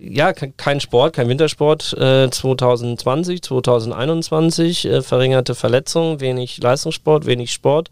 ja, 0.00 0.32
kein 0.32 0.80
Sport, 0.80 1.14
kein 1.14 1.28
Wintersport 1.28 1.92
äh, 1.94 2.30
2020, 2.30 3.42
2021, 3.42 4.84
äh, 4.84 5.02
verringerte 5.02 5.54
Verletzungen, 5.54 6.20
wenig 6.20 6.58
Leistungssport, 6.62 7.26
wenig 7.26 7.52
Sport, 7.52 7.90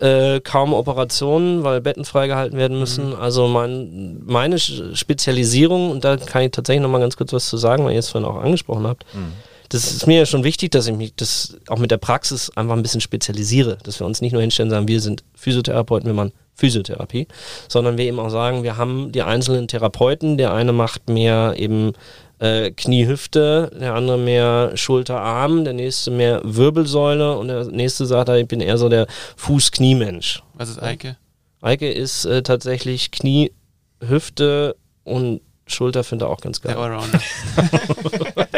äh, 0.00 0.40
kaum 0.40 0.72
Operationen, 0.72 1.64
weil 1.64 1.80
Betten 1.80 2.04
freigehalten 2.04 2.58
werden 2.58 2.78
müssen. 2.78 3.10
Mhm. 3.10 3.16
Also 3.16 3.48
mein, 3.48 4.22
meine 4.24 4.58
Spezialisierung, 4.58 5.90
und 5.90 6.04
da 6.04 6.16
kann 6.16 6.42
ich 6.42 6.50
tatsächlich 6.50 6.82
nochmal 6.82 7.00
ganz 7.00 7.16
kurz 7.16 7.32
was 7.32 7.48
zu 7.48 7.56
sagen, 7.56 7.84
weil 7.84 7.92
ihr 7.92 8.00
es 8.00 8.10
vorhin 8.10 8.28
auch 8.28 8.42
angesprochen 8.42 8.86
habt. 8.86 9.04
Mhm 9.14 9.32
das 9.70 9.92
ist 9.92 10.06
mir 10.08 10.18
ja 10.18 10.26
schon 10.26 10.42
wichtig, 10.42 10.72
dass 10.72 10.88
ich 10.88 10.96
mich 10.96 11.14
das 11.14 11.56
auch 11.68 11.78
mit 11.78 11.92
der 11.92 11.96
Praxis 11.96 12.50
einfach 12.56 12.74
ein 12.74 12.82
bisschen 12.82 13.00
spezialisiere, 13.00 13.78
dass 13.84 14.00
wir 14.00 14.06
uns 14.06 14.20
nicht 14.20 14.32
nur 14.32 14.42
hinstellen 14.42 14.68
und 14.68 14.74
sagen, 14.74 14.88
wir 14.88 15.00
sind 15.00 15.22
Physiotherapeuten, 15.34 16.08
wir 16.08 16.14
machen 16.14 16.32
Physiotherapie, 16.60 17.26
sondern 17.68 17.98
wir 17.98 18.04
eben 18.04 18.20
auch 18.20 18.30
sagen, 18.30 18.62
wir 18.62 18.76
haben 18.76 19.12
die 19.12 19.22
einzelnen 19.22 19.66
Therapeuten, 19.66 20.36
der 20.36 20.52
eine 20.52 20.72
macht 20.72 21.08
mehr 21.08 21.54
eben 21.56 21.92
äh, 22.38 22.70
Knie, 22.70 23.06
Hüfte, 23.06 23.70
der 23.80 23.94
andere 23.94 24.18
mehr 24.18 24.72
Schulter, 24.76 25.20
Arm, 25.20 25.64
der 25.64 25.72
nächste 25.72 26.10
mehr 26.10 26.40
Wirbelsäule 26.44 27.36
und 27.36 27.48
der 27.48 27.64
nächste 27.64 28.06
sagt, 28.06 28.28
ich 28.28 28.46
bin 28.46 28.60
eher 28.60 28.78
so 28.78 28.88
der 28.88 29.06
Fuß-Knie-Mensch. 29.36 30.42
Was 30.54 30.68
ist 30.68 30.82
Eike? 30.82 31.16
Eike 31.62 31.90
ist 31.90 32.24
äh, 32.24 32.42
tatsächlich 32.42 33.10
Knie, 33.10 33.52
Hüfte 34.00 34.76
und 35.04 35.40
Schulter 35.66 36.04
finde 36.04 36.24
ich 36.24 36.30
auch 36.30 36.40
ganz 36.40 36.60
geil. 36.60 36.74
Der 36.74 36.82
Allrounder. 36.82 37.20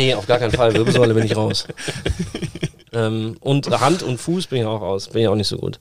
Nee, 0.00 0.14
auf 0.14 0.26
gar 0.26 0.38
keinen 0.38 0.52
Fall. 0.52 0.74
Wirbelsäule 0.74 1.12
bin 1.12 1.24
ich 1.24 1.36
raus. 1.36 1.66
ähm, 2.92 3.36
und 3.40 3.68
Hand 3.80 4.02
und 4.02 4.18
Fuß 4.18 4.46
bin 4.46 4.60
ich 4.60 4.64
auch 4.64 4.80
raus. 4.80 5.08
Bin 5.08 5.22
ich 5.22 5.28
auch 5.28 5.34
nicht 5.34 5.48
so 5.48 5.58
gut. 5.58 5.78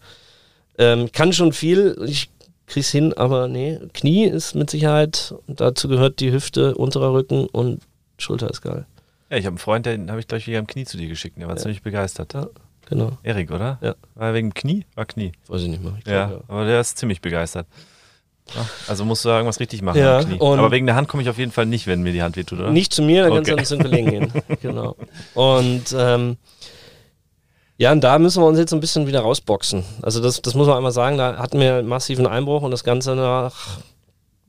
Ähm, 0.79 1.11
kann 1.11 1.31
schon 1.33 1.53
viel. 1.53 1.95
Ich 2.07 2.29
krieg's 2.65 2.89
hin, 2.89 3.13
aber 3.13 3.47
nee. 3.47 3.77
Knie 3.93 4.25
ist 4.25 4.55
mit 4.55 4.69
Sicherheit. 4.71 5.35
Dazu 5.47 5.87
gehört 5.87 6.19
die 6.19 6.31
Hüfte, 6.31 6.73
unterer 6.75 7.13
Rücken 7.13 7.45
und 7.47 7.81
Schulter 8.17 8.49
ist 8.49 8.61
geil. 8.61 8.85
Ja, 9.29 9.37
ich 9.37 9.45
habe 9.45 9.53
einen 9.53 9.57
Freund, 9.59 9.85
den 9.85 10.09
habe 10.09 10.19
ich 10.19 10.27
gleich 10.27 10.47
wieder 10.47 10.57
am 10.59 10.65
Knie 10.67 10.85
zu 10.85 10.97
dir 10.97 11.07
geschickt. 11.07 11.37
Der 11.37 11.47
war 11.47 11.55
Ja. 11.55 11.61
ziemlich 11.61 11.83
begeistert. 11.83 12.33
Ja, 12.33 12.47
genau. 12.89 13.11
Erik, 13.23 13.51
oder? 13.51 13.77
Ja. 13.81 13.93
War 14.15 14.29
er 14.29 14.33
wegen 14.33 14.53
Knie? 14.53 14.85
War 14.95 15.05
Knie. 15.05 15.33
Weiß 15.47 15.61
ich 15.61 15.67
nicht 15.67 15.83
mehr. 15.83 15.93
Ich 15.99 16.07
Ja, 16.07 16.27
glaub, 16.27 16.43
aber 16.49 16.65
der 16.65 16.79
ist 16.79 16.97
ziemlich 16.97 17.21
begeistert. 17.21 17.67
Ja, 18.55 18.67
also 18.87 19.05
musst 19.05 19.23
du 19.25 19.29
da 19.29 19.35
irgendwas 19.35 19.59
richtig 19.59 19.83
machen 19.83 19.99
Ja, 19.99 20.17
am 20.19 20.25
Knie. 20.25 20.39
und- 20.39 20.57
Aber 20.57 20.71
wegen 20.71 20.87
der 20.87 20.95
Hand 20.95 21.07
komme 21.07 21.21
ich 21.21 21.29
auf 21.29 21.37
jeden 21.37 21.51
Fall 21.51 21.67
nicht, 21.67 21.85
wenn 21.85 22.01
mir 22.01 22.13
die 22.13 22.23
Hand 22.23 22.35
wehtut, 22.35 22.59
oder? 22.59 22.71
Nicht 22.71 22.91
zu 22.93 23.03
mir, 23.03 23.29
dann 23.29 23.43
kannst 23.43 23.49
du 23.49 23.53
Okay. 23.53 23.55
dann 23.57 23.65
zu 23.65 23.77
den 23.77 23.83
Kollegen 23.83 24.09
gehen. 24.31 24.57
genau. 24.61 24.95
Und 25.35 25.95
ähm, 25.95 26.37
ja, 27.79 27.93
und 27.93 28.03
da 28.03 28.19
müssen 28.19 28.43
wir 28.43 28.47
uns 28.47 28.59
jetzt 28.59 28.73
ein 28.73 28.81
bisschen 28.81 29.07
wieder 29.07 29.21
rausboxen. 29.21 29.85
Also 30.01 30.21
das, 30.21 30.41
das 30.41 30.53
muss 30.53 30.67
man 30.67 30.75
einmal 30.75 30.91
sagen, 30.91 31.17
da 31.17 31.37
hatten 31.37 31.61
wir 31.61 31.75
einen 31.75 31.87
massiven 31.87 32.27
Einbruch 32.27 32.61
und 32.61 32.71
das 32.71 32.83
Ganze 32.83 33.15
nach, 33.15 33.79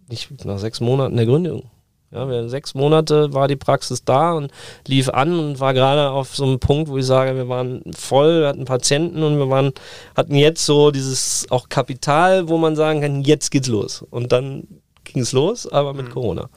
nicht, 0.09 0.45
nach 0.45 0.59
sechs 0.59 0.81
Monaten 0.81 1.16
der 1.16 1.26
Gründung. 1.26 1.70
Ja, 2.11 2.28
wir, 2.28 2.49
sechs 2.49 2.74
Monate 2.74 3.33
war 3.33 3.47
die 3.47 3.55
Praxis 3.55 4.05
da 4.05 4.33
und 4.33 4.51
lief 4.89 5.09
an 5.11 5.39
und 5.39 5.61
war 5.61 5.74
gerade 5.74 6.11
auf 6.11 6.35
so 6.35 6.43
einem 6.43 6.59
Punkt, 6.59 6.91
wo 6.91 6.99
ich 6.99 7.07
sage, 7.07 7.37
wir 7.37 7.49
waren 7.49 7.83
voll, 7.97 8.41
wir 8.41 8.49
hatten 8.49 8.64
Patienten 8.64 9.22
und 9.22 9.39
wir 9.39 9.49
waren, 9.49 9.72
hatten 10.16 10.35
jetzt 10.35 10.66
so 10.66 10.91
dieses 10.91 11.47
auch 11.51 11.68
Kapital, 11.68 12.49
wo 12.49 12.59
man 12.59 12.74
sagen 12.74 13.01
kann, 13.01 13.22
jetzt 13.22 13.53
geht's 13.53 13.68
los. 13.68 14.05
Und 14.11 14.33
dann 14.33 14.66
ging 15.05 15.22
es 15.22 15.31
los, 15.31 15.70
aber 15.70 15.95
mit 15.95 16.11
Corona. 16.11 16.51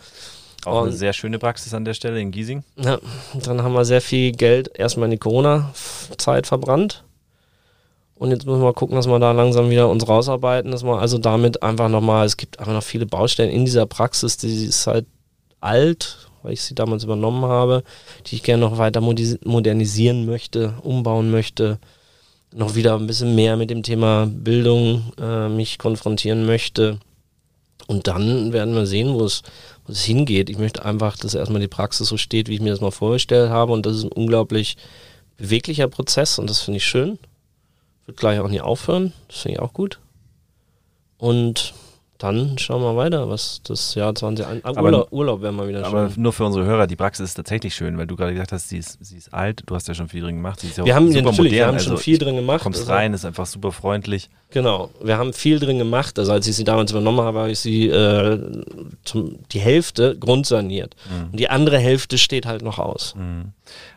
Auch 0.66 0.82
eine 0.84 0.92
Und- 0.92 0.98
sehr 0.98 1.14
schöne 1.14 1.40
Praxis 1.40 1.74
an 1.74 1.86
der 1.86 1.94
Stelle 1.94 2.20
in 2.20 2.32
Giesing. 2.32 2.64
Ja, 2.78 3.00
dann 3.44 3.64
haben 3.64 3.74
wir 3.74 3.86
sehr 3.86 4.02
viel 4.02 4.32
Geld 4.32 4.72
erstmal 4.78 5.06
in 5.06 5.12
die 5.12 5.18
Corona-Zeit 5.18 6.48
verbrannt. 6.48 7.04
Und 8.16 8.32
jetzt 8.32 8.46
müssen 8.46 8.62
wir 8.62 8.74
gucken, 8.74 8.96
dass 8.96 9.08
wir 9.08 9.20
da 9.20 9.32
langsam 9.32 9.70
wieder 9.70 9.90
uns 9.90 10.08
rausarbeiten, 10.08 10.72
dass 10.72 10.84
wir 10.84 11.00
also 11.00 11.18
damit 11.18 11.62
einfach 11.64 11.90
nochmal, 11.90 12.26
es 12.26 12.38
gibt 12.38 12.60
einfach 12.60 12.74
noch 12.74 12.84
viele 12.84 13.06
Baustellen 13.06 13.50
in 13.50 13.66
dieser 13.66 13.86
Praxis, 13.86 14.38
die 14.38 14.66
ist 14.66 14.88
halt 14.88 15.06
alt, 15.60 16.30
weil 16.42 16.54
ich 16.54 16.62
sie 16.62 16.76
damals 16.76 17.04
übernommen 17.04 17.44
habe, 17.44 17.84
die 18.28 18.36
ich 18.36 18.44
gerne 18.44 18.62
noch 18.62 18.78
weiter 18.78 19.02
modernisieren 19.02 20.26
möchte, 20.26 20.74
umbauen 20.84 21.32
möchte, 21.32 21.80
noch 22.54 22.76
wieder 22.76 22.96
ein 22.96 23.08
bisschen 23.08 23.34
mehr 23.36 23.58
mit 23.58 23.70
dem 23.70 23.84
Thema 23.84 24.28
Bildung 24.30 25.12
äh, 25.20 25.50
mich 25.50 25.78
konfrontieren 25.80 26.46
möchte. 26.46 27.00
Und 27.88 28.08
dann 28.08 28.54
werden 28.54 28.76
wir 28.76 28.86
sehen, 28.86 29.16
wo 29.16 29.26
es, 29.26 29.42
wo 29.86 29.92
es 29.92 30.04
hingeht. 30.04 30.50
Ich 30.50 30.58
möchte 30.58 30.86
einfach, 30.86 31.18
dass 31.18 31.34
erstmal 31.34 31.62
die 31.62 31.68
Praxis 31.68 32.08
so 32.08 32.18
steht, 32.18 32.48
wie 32.48 32.56
ich 32.56 32.62
mir 32.62 32.72
das 32.72 32.82
mal 32.82 32.92
vorgestellt 32.92 33.50
habe. 33.50 33.74
Und 33.74 33.86
das 33.86 33.98
ist 33.98 34.04
ein 34.04 34.12
unglaublich 34.12 34.78
beweglicher 35.38 35.88
Prozess 35.88 36.40
und 36.40 36.50
das 36.50 36.62
finde 36.62 36.78
ich 36.78 36.86
schön. 36.86 37.20
Wird 38.06 38.18
gleich 38.18 38.40
auch 38.40 38.50
nie 38.50 38.62
aufhören. 38.62 39.14
Das 39.28 39.40
finde 39.40 39.58
ich 39.58 39.62
auch 39.62 39.74
gut. 39.74 40.00
Und 41.18 41.74
dann 42.20 42.58
schauen 42.58 42.82
wir 42.82 42.96
weiter, 42.96 43.28
was 43.30 43.60
das 43.64 43.96
Jahr 43.96 44.16
2021. 44.16 44.78
Aber- 44.78 44.86
Urlaub, 44.86 45.08
Urlaub 45.12 45.42
wäre 45.42 45.52
mal 45.52 45.68
wieder 45.68 45.86
Aber 45.86 46.10
schön. 46.10 46.22
nur 46.22 46.32
für 46.32 46.46
unsere 46.46 46.64
Hörer, 46.66 46.88
die 46.88 46.96
Praxis 46.96 47.30
ist 47.30 47.34
tatsächlich 47.34 47.76
schön, 47.76 47.98
weil 47.98 48.08
du 48.08 48.16
gerade 48.16 48.32
gesagt 48.34 48.52
hast, 48.54 48.70
sie 48.70 48.78
ist, 48.78 48.98
sie 49.04 49.18
ist 49.18 49.34
alt, 49.34 49.64
du 49.66 49.76
hast 49.76 49.88
ja 49.90 49.94
schon 49.94 50.08
viel 50.08 50.22
drin 50.22 50.36
gemacht, 50.38 50.62
sie 50.62 50.68
ist 50.68 50.78
ja 50.78 50.84
auch 50.84 50.88
Wir 50.88 50.96
haben 50.96 51.08
ja 51.08 51.14
super 51.20 51.32
natürlich, 51.32 51.52
wir 51.52 51.60
modern, 51.62 51.76
haben 51.76 51.80
schon 51.84 51.92
also 51.94 52.04
viel 52.04 52.18
drin 52.18 52.36
gemacht. 52.38 52.60
Du 52.62 52.64
kommst 52.64 52.80
Also- 52.82 52.92
rein, 52.94 53.14
ist 53.14 53.26
einfach 53.26 53.46
super 53.46 53.72
freundlich. 53.74 54.30
Genau, 54.52 54.92
wir 55.04 55.18
haben 55.18 55.34
viel 55.34 55.60
drin 55.60 55.80
gemacht. 55.80 56.18
Also 56.20 56.32
als 56.32 56.48
ich 56.48 56.56
sie 56.56 56.64
damals 56.64 56.92
übernommen 56.92 57.20
habe, 57.22 57.40
habe 57.40 57.52
ich 57.52 57.60
sie 57.60 57.90
äh, 57.90 58.62
zum, 59.04 59.40
die 59.52 59.60
Hälfte 59.60 60.16
grundsaniert. 60.18 60.96
Und 61.32 61.40
die 61.40 61.50
andere 61.50 61.80
Hälfte 61.80 62.18
steht 62.20 62.46
halt 62.46 62.62
noch 62.62 62.78
aus. 62.80 63.16
Mhm. 63.16 63.52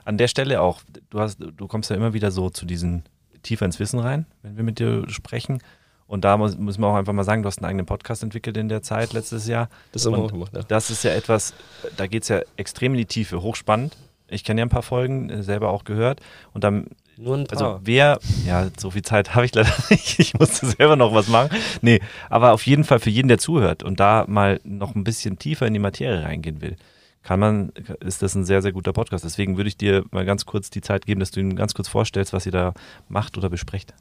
An 0.06 0.16
der 0.18 0.28
Stelle 0.28 0.62
auch, 0.62 0.80
du, 1.10 1.20
hast, 1.20 1.38
du 1.38 1.66
kommst 1.68 1.90
ja 1.90 1.96
immer 1.96 2.14
wieder 2.14 2.30
so 2.30 2.48
zu 2.50 2.64
diesen 2.64 3.04
tiefer 3.42 3.66
ins 3.66 3.78
Wissen 3.78 3.98
rein, 4.00 4.24
wenn 4.42 4.56
wir 4.56 4.64
mit 4.64 4.78
dir 4.78 5.04
sprechen. 5.10 5.58
Und 6.06 6.24
da 6.24 6.36
muss, 6.36 6.56
müssen 6.56 6.80
wir 6.80 6.86
auch 6.86 6.94
einfach 6.94 7.12
mal 7.12 7.24
sagen, 7.24 7.42
du 7.42 7.48
hast 7.48 7.58
einen 7.58 7.66
eigenen 7.66 7.86
Podcast 7.86 8.22
entwickelt 8.22 8.56
in 8.56 8.68
der 8.68 8.82
Zeit 8.82 9.12
letztes 9.12 9.48
Jahr. 9.48 9.68
Das 9.92 10.06
haben 10.06 10.12
wir 10.12 10.18
auch 10.18 10.32
gemacht, 10.32 10.52
ja. 10.54 10.62
Das 10.68 10.90
ist 10.90 11.02
ja 11.02 11.12
etwas, 11.12 11.54
da 11.96 12.06
geht 12.06 12.22
es 12.22 12.28
ja 12.28 12.40
extrem 12.56 12.92
in 12.92 12.98
die 12.98 13.06
Tiefe, 13.06 13.42
hochspannend. 13.42 13.96
Ich 14.28 14.44
kenne 14.44 14.60
ja 14.60 14.66
ein 14.66 14.70
paar 14.70 14.82
Folgen, 14.82 15.30
äh, 15.30 15.42
selber 15.42 15.70
auch 15.70 15.84
gehört. 15.84 16.20
Und 16.52 16.64
dann, 16.64 16.88
Nur 17.16 17.36
ein 17.36 17.46
also 17.50 17.64
paar. 17.64 17.80
wer, 17.84 18.18
ja, 18.44 18.68
so 18.76 18.90
viel 18.90 19.02
Zeit 19.02 19.34
habe 19.34 19.46
ich 19.46 19.54
leider 19.54 19.72
nicht. 19.90 20.18
Ich 20.18 20.34
musste 20.34 20.66
selber 20.66 20.96
noch 20.96 21.14
was 21.14 21.28
machen. 21.28 21.56
Nee, 21.82 22.00
aber 22.28 22.52
auf 22.52 22.66
jeden 22.66 22.84
Fall 22.84 23.00
für 23.00 23.10
jeden, 23.10 23.28
der 23.28 23.38
zuhört 23.38 23.82
und 23.82 24.00
da 24.00 24.24
mal 24.28 24.60
noch 24.64 24.94
ein 24.94 25.04
bisschen 25.04 25.38
tiefer 25.38 25.66
in 25.66 25.74
die 25.74 25.80
Materie 25.80 26.24
reingehen 26.24 26.60
will, 26.60 26.76
kann 27.22 27.40
man, 27.40 27.72
ist 28.00 28.22
das 28.22 28.36
ein 28.36 28.44
sehr, 28.44 28.62
sehr 28.62 28.72
guter 28.72 28.92
Podcast. 28.92 29.24
Deswegen 29.24 29.56
würde 29.56 29.68
ich 29.68 29.76
dir 29.76 30.04
mal 30.12 30.24
ganz 30.24 30.46
kurz 30.46 30.70
die 30.70 30.80
Zeit 30.80 31.06
geben, 31.06 31.18
dass 31.18 31.32
du 31.32 31.40
ihm 31.40 31.56
ganz 31.56 31.74
kurz 31.74 31.88
vorstellst, 31.88 32.32
was 32.32 32.46
ihr 32.46 32.52
da 32.52 32.74
macht 33.08 33.36
oder 33.36 33.50
besprecht. 33.50 33.94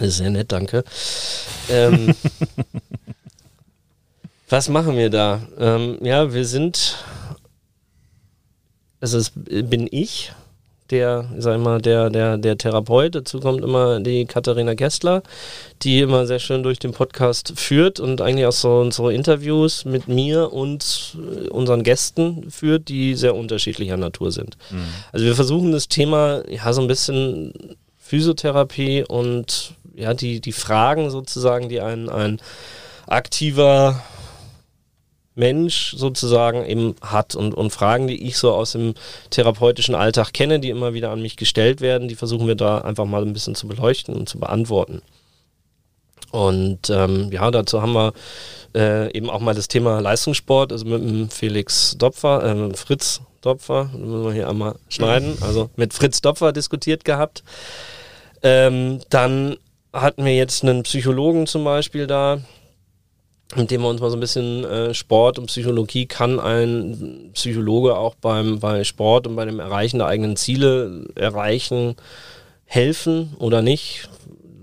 Sehr 0.00 0.30
nett, 0.30 0.52
danke. 0.52 0.84
Ähm, 1.68 2.14
was 4.48 4.68
machen 4.68 4.96
wir 4.96 5.10
da? 5.10 5.42
Ähm, 5.58 5.98
ja, 6.02 6.32
wir 6.32 6.44
sind, 6.44 6.96
also 9.00 9.18
es 9.18 9.32
bin 9.34 9.88
ich, 9.90 10.32
der, 10.90 11.28
ich 11.36 11.42
sag 11.42 11.60
mal, 11.60 11.80
der, 11.80 12.10
der, 12.10 12.38
der 12.38 12.56
Therapeut. 12.56 13.14
Dazu 13.14 13.40
kommt 13.40 13.62
immer 13.62 14.00
die 14.00 14.24
Katharina 14.24 14.74
Kessler, 14.74 15.22
die 15.82 16.00
immer 16.00 16.26
sehr 16.26 16.38
schön 16.38 16.62
durch 16.62 16.78
den 16.78 16.92
Podcast 16.92 17.52
führt 17.56 18.00
und 18.00 18.20
eigentlich 18.20 18.46
auch 18.46 18.52
so 18.52 18.78
unsere 18.78 19.12
Interviews 19.12 19.84
mit 19.84 20.08
mir 20.08 20.52
und 20.52 21.16
äh, 21.16 21.48
unseren 21.48 21.82
Gästen 21.82 22.50
führt, 22.50 22.88
die 22.88 23.14
sehr 23.14 23.34
unterschiedlicher 23.34 23.96
Natur 23.96 24.32
sind. 24.32 24.56
Also 25.12 25.26
wir 25.26 25.34
versuchen 25.34 25.72
das 25.72 25.88
Thema 25.88 26.42
ja 26.48 26.72
so 26.72 26.80
ein 26.80 26.88
bisschen 26.88 27.52
Physiotherapie 27.98 29.04
und 29.06 29.74
ja 29.98 30.14
die, 30.14 30.40
die 30.40 30.52
Fragen 30.52 31.10
sozusagen, 31.10 31.68
die 31.68 31.80
ein, 31.80 32.08
ein 32.08 32.40
aktiver 33.06 34.02
Mensch 35.34 35.94
sozusagen 35.96 36.64
eben 36.66 36.96
hat 37.00 37.36
und, 37.36 37.54
und 37.54 37.70
Fragen, 37.70 38.08
die 38.08 38.26
ich 38.26 38.38
so 38.38 38.52
aus 38.52 38.72
dem 38.72 38.94
therapeutischen 39.30 39.94
Alltag 39.94 40.32
kenne, 40.32 40.58
die 40.58 40.70
immer 40.70 40.94
wieder 40.94 41.10
an 41.10 41.22
mich 41.22 41.36
gestellt 41.36 41.80
werden, 41.80 42.08
die 42.08 42.16
versuchen 42.16 42.48
wir 42.48 42.56
da 42.56 42.78
einfach 42.78 43.04
mal 43.04 43.22
ein 43.22 43.32
bisschen 43.32 43.54
zu 43.54 43.68
beleuchten 43.68 44.14
und 44.14 44.28
zu 44.28 44.38
beantworten. 44.38 45.00
Und 46.30 46.90
ähm, 46.90 47.30
ja, 47.32 47.50
dazu 47.50 47.80
haben 47.80 47.92
wir 47.92 48.12
äh, 48.74 49.10
eben 49.16 49.30
auch 49.30 49.40
mal 49.40 49.54
das 49.54 49.68
Thema 49.68 50.00
Leistungssport, 50.00 50.72
also 50.72 50.84
mit 50.84 51.02
dem 51.02 51.30
Felix 51.30 51.96
Dopfer, 51.96 52.44
äh, 52.44 52.54
mit 52.54 52.76
Fritz 52.76 53.22
Dopfer, 53.40 53.84
müssen 53.96 54.24
wir 54.24 54.32
hier 54.32 54.48
einmal 54.48 54.74
schneiden, 54.88 55.38
also 55.40 55.70
mit 55.76 55.94
Fritz 55.94 56.20
Dopfer 56.20 56.52
diskutiert 56.52 57.04
gehabt. 57.04 57.44
Ähm, 58.42 59.00
dann 59.08 59.56
hatten 59.92 60.24
wir 60.24 60.34
jetzt 60.36 60.62
einen 60.62 60.82
Psychologen 60.82 61.46
zum 61.46 61.64
Beispiel 61.64 62.06
da, 62.06 62.40
mit 63.56 63.70
dem 63.70 63.82
wir 63.82 63.88
uns 63.88 64.00
mal 64.00 64.10
so 64.10 64.16
ein 64.16 64.20
bisschen 64.20 64.64
äh, 64.64 64.94
Sport 64.94 65.38
und 65.38 65.46
Psychologie 65.46 66.06
kann 66.06 66.38
ein 66.38 67.30
Psychologe 67.32 67.96
auch 67.96 68.14
beim 68.14 68.60
bei 68.60 68.84
Sport 68.84 69.26
und 69.26 69.36
bei 69.36 69.44
dem 69.46 69.60
Erreichen 69.60 69.98
der 69.98 70.08
eigenen 70.08 70.36
Ziele 70.36 71.06
erreichen 71.14 71.96
helfen 72.66 73.34
oder 73.38 73.62
nicht. 73.62 74.08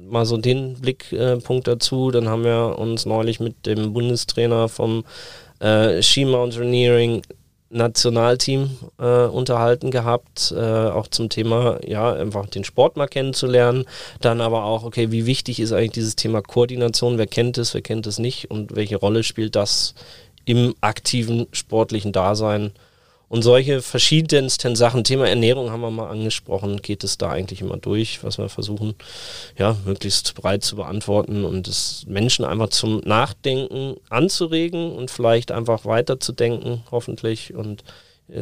Mal 0.07 0.25
so 0.27 0.37
den 0.37 0.75
Blickpunkt 0.75 1.67
dazu. 1.67 2.11
Dann 2.11 2.29
haben 2.29 2.43
wir 2.43 2.77
uns 2.77 3.07
neulich 3.07 3.39
mit 3.39 3.65
dem 3.65 3.91
Bundestrainer 3.91 4.69
vom 4.69 5.03
äh, 5.59 6.03
Ski 6.03 6.25
Mountaineering 6.25 7.23
Nationalteam 7.75 8.77
äh, 8.99 9.25
unterhalten 9.25 9.91
gehabt, 9.91 10.53
äh, 10.55 10.59
auch 10.59 11.07
zum 11.07 11.29
Thema, 11.29 11.79
ja, 11.85 12.13
einfach 12.13 12.47
den 12.47 12.63
Sport 12.63 12.95
mal 12.95 13.07
kennenzulernen. 13.07 13.85
Dann 14.21 14.41
aber 14.41 14.63
auch, 14.63 14.83
okay, 14.83 15.11
wie 15.11 15.25
wichtig 15.25 15.59
ist 15.59 15.73
eigentlich 15.73 15.91
dieses 15.91 16.15
Thema 16.15 16.41
Koordination? 16.41 17.17
Wer 17.17 17.27
kennt 17.27 17.57
es, 17.57 17.73
wer 17.73 17.81
kennt 17.81 18.07
es 18.07 18.17
nicht? 18.17 18.49
Und 18.49 18.75
welche 18.75 18.95
Rolle 18.95 19.23
spielt 19.23 19.55
das 19.55 19.93
im 20.45 20.73
aktiven 20.81 21.47
sportlichen 21.51 22.13
Dasein? 22.13 22.71
Und 23.27 23.41
solche 23.41 23.81
verschiedensten 23.81 24.75
Sachen, 24.75 25.03
Thema 25.03 25.27
Ernährung 25.27 25.71
haben 25.71 25.81
wir 25.81 25.91
mal 25.91 26.09
angesprochen, 26.09 26.81
geht 26.81 27.03
es 27.03 27.17
da 27.17 27.31
eigentlich 27.31 27.61
immer 27.61 27.77
durch, 27.77 28.23
was 28.23 28.37
wir 28.37 28.49
versuchen, 28.49 28.95
ja, 29.57 29.75
möglichst 29.85 30.35
breit 30.35 30.63
zu 30.63 30.75
beantworten 30.75 31.43
und 31.43 31.67
es 31.67 32.05
Menschen 32.07 32.45
einfach 32.45 32.69
zum 32.69 32.99
Nachdenken 32.99 33.95
anzuregen 34.09 34.91
und 34.91 35.09
vielleicht 35.09 35.51
einfach 35.51 35.85
weiterzudenken, 35.85 36.83
hoffentlich, 36.91 37.53
und 37.55 37.83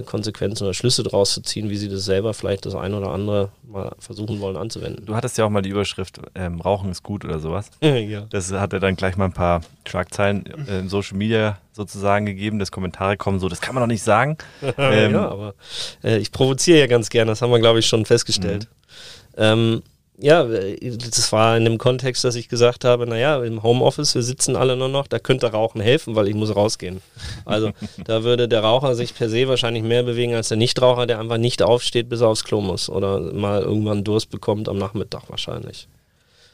Konsequenzen 0.06 0.64
oder 0.64 0.74
Schlüsse 0.74 1.04
daraus 1.04 1.34
zu 1.34 1.42
ziehen, 1.42 1.70
wie 1.70 1.76
sie 1.76 1.90
das 1.90 2.06
selber 2.06 2.34
vielleicht 2.34 2.66
das 2.66 2.74
ein 2.74 2.94
oder 2.94 3.10
andere 3.10 3.50
mal 3.64 3.94
versuchen 4.00 4.40
wollen 4.40 4.56
anzuwenden. 4.56 5.06
Du 5.06 5.14
hattest 5.14 5.38
ja 5.38 5.44
auch 5.44 5.50
mal 5.50 5.62
die 5.62 5.70
Überschrift, 5.70 6.20
ähm, 6.36 6.62
Rauchen 6.62 6.90
ist 6.90 7.04
gut 7.04 7.26
oder 7.26 7.40
sowas. 7.40 7.70
ja. 7.82 8.26
Das 8.30 8.52
hat 8.52 8.72
er 8.72 8.80
dann 8.80 8.96
gleich 8.96 9.18
mal 9.18 9.26
ein 9.26 9.34
paar 9.34 9.62
Schlagzeilen 9.86 10.46
äh, 10.68 10.80
im 10.80 10.90
Social 10.90 11.18
Media 11.18 11.58
sozusagen 11.74 12.26
gegeben, 12.26 12.60
dass 12.60 12.72
Kommentare 12.72 13.18
kommen, 13.18 13.40
so, 13.40 13.50
das 13.50 13.60
kann 13.60 13.76
man 13.76 13.82
doch 13.82 13.88
nicht 13.88 14.04
sagen. 14.04 14.38
Ähm, 14.78 15.12
ja, 15.14 15.28
aber 15.28 15.54
äh, 16.04 16.18
ich 16.18 16.32
provoziere 16.32 16.80
ja 16.80 16.88
ganz 16.88 17.10
gerne, 17.10 17.32
das 17.32 17.42
haben 17.42 17.52
wir, 17.52 17.60
glaube 17.60 17.80
ich, 17.80 17.86
schon 17.86 18.06
festgestellt. 18.06 18.68
Ähm, 19.36 19.82
ja, 20.20 20.44
das 20.44 21.32
war 21.32 21.58
in 21.58 21.66
dem 21.66 21.78
Kontext, 21.78 22.24
dass 22.24 22.36
ich 22.36 22.48
gesagt 22.48 22.86
habe, 22.86 23.08
naja, 23.08 23.44
im 23.44 23.64
Homeoffice, 23.64 24.14
wir 24.14 24.22
sitzen 24.22 24.56
alle 24.56 24.78
nur 24.78 24.90
noch, 24.90 25.08
da 25.08 25.18
könnte 25.18 25.52
Rauchen 25.52 25.82
helfen, 25.82 26.16
weil 26.16 26.28
ich 26.28 26.36
muss 26.36 26.56
rausgehen. 26.56 27.02
Also 27.46 27.72
da 28.06 28.24
würde 28.24 28.48
der 28.48 28.62
Raucher 28.62 28.96
sich 28.96 29.16
per 29.16 29.30
se 29.30 29.48
wahrscheinlich 29.48 29.84
mehr 29.84 30.04
bewegen 30.04 30.36
als 30.36 30.50
der 30.50 30.58
Nichtraucher, 30.58 31.08
der 31.08 31.20
einfach 31.20 31.38
nicht 31.38 31.64
aufsteht, 31.64 32.10
bis 32.10 32.22
er 32.22 32.28
aufs 32.28 32.44
Klo 32.44 32.62
muss 32.62 32.90
oder 32.90 33.20
mal 33.20 33.62
irgendwann 33.62 34.04
Durst 34.04 34.30
bekommt 34.30 34.70
am 34.70 34.78
Nachmittag 34.78 35.24
wahrscheinlich. 35.30 35.88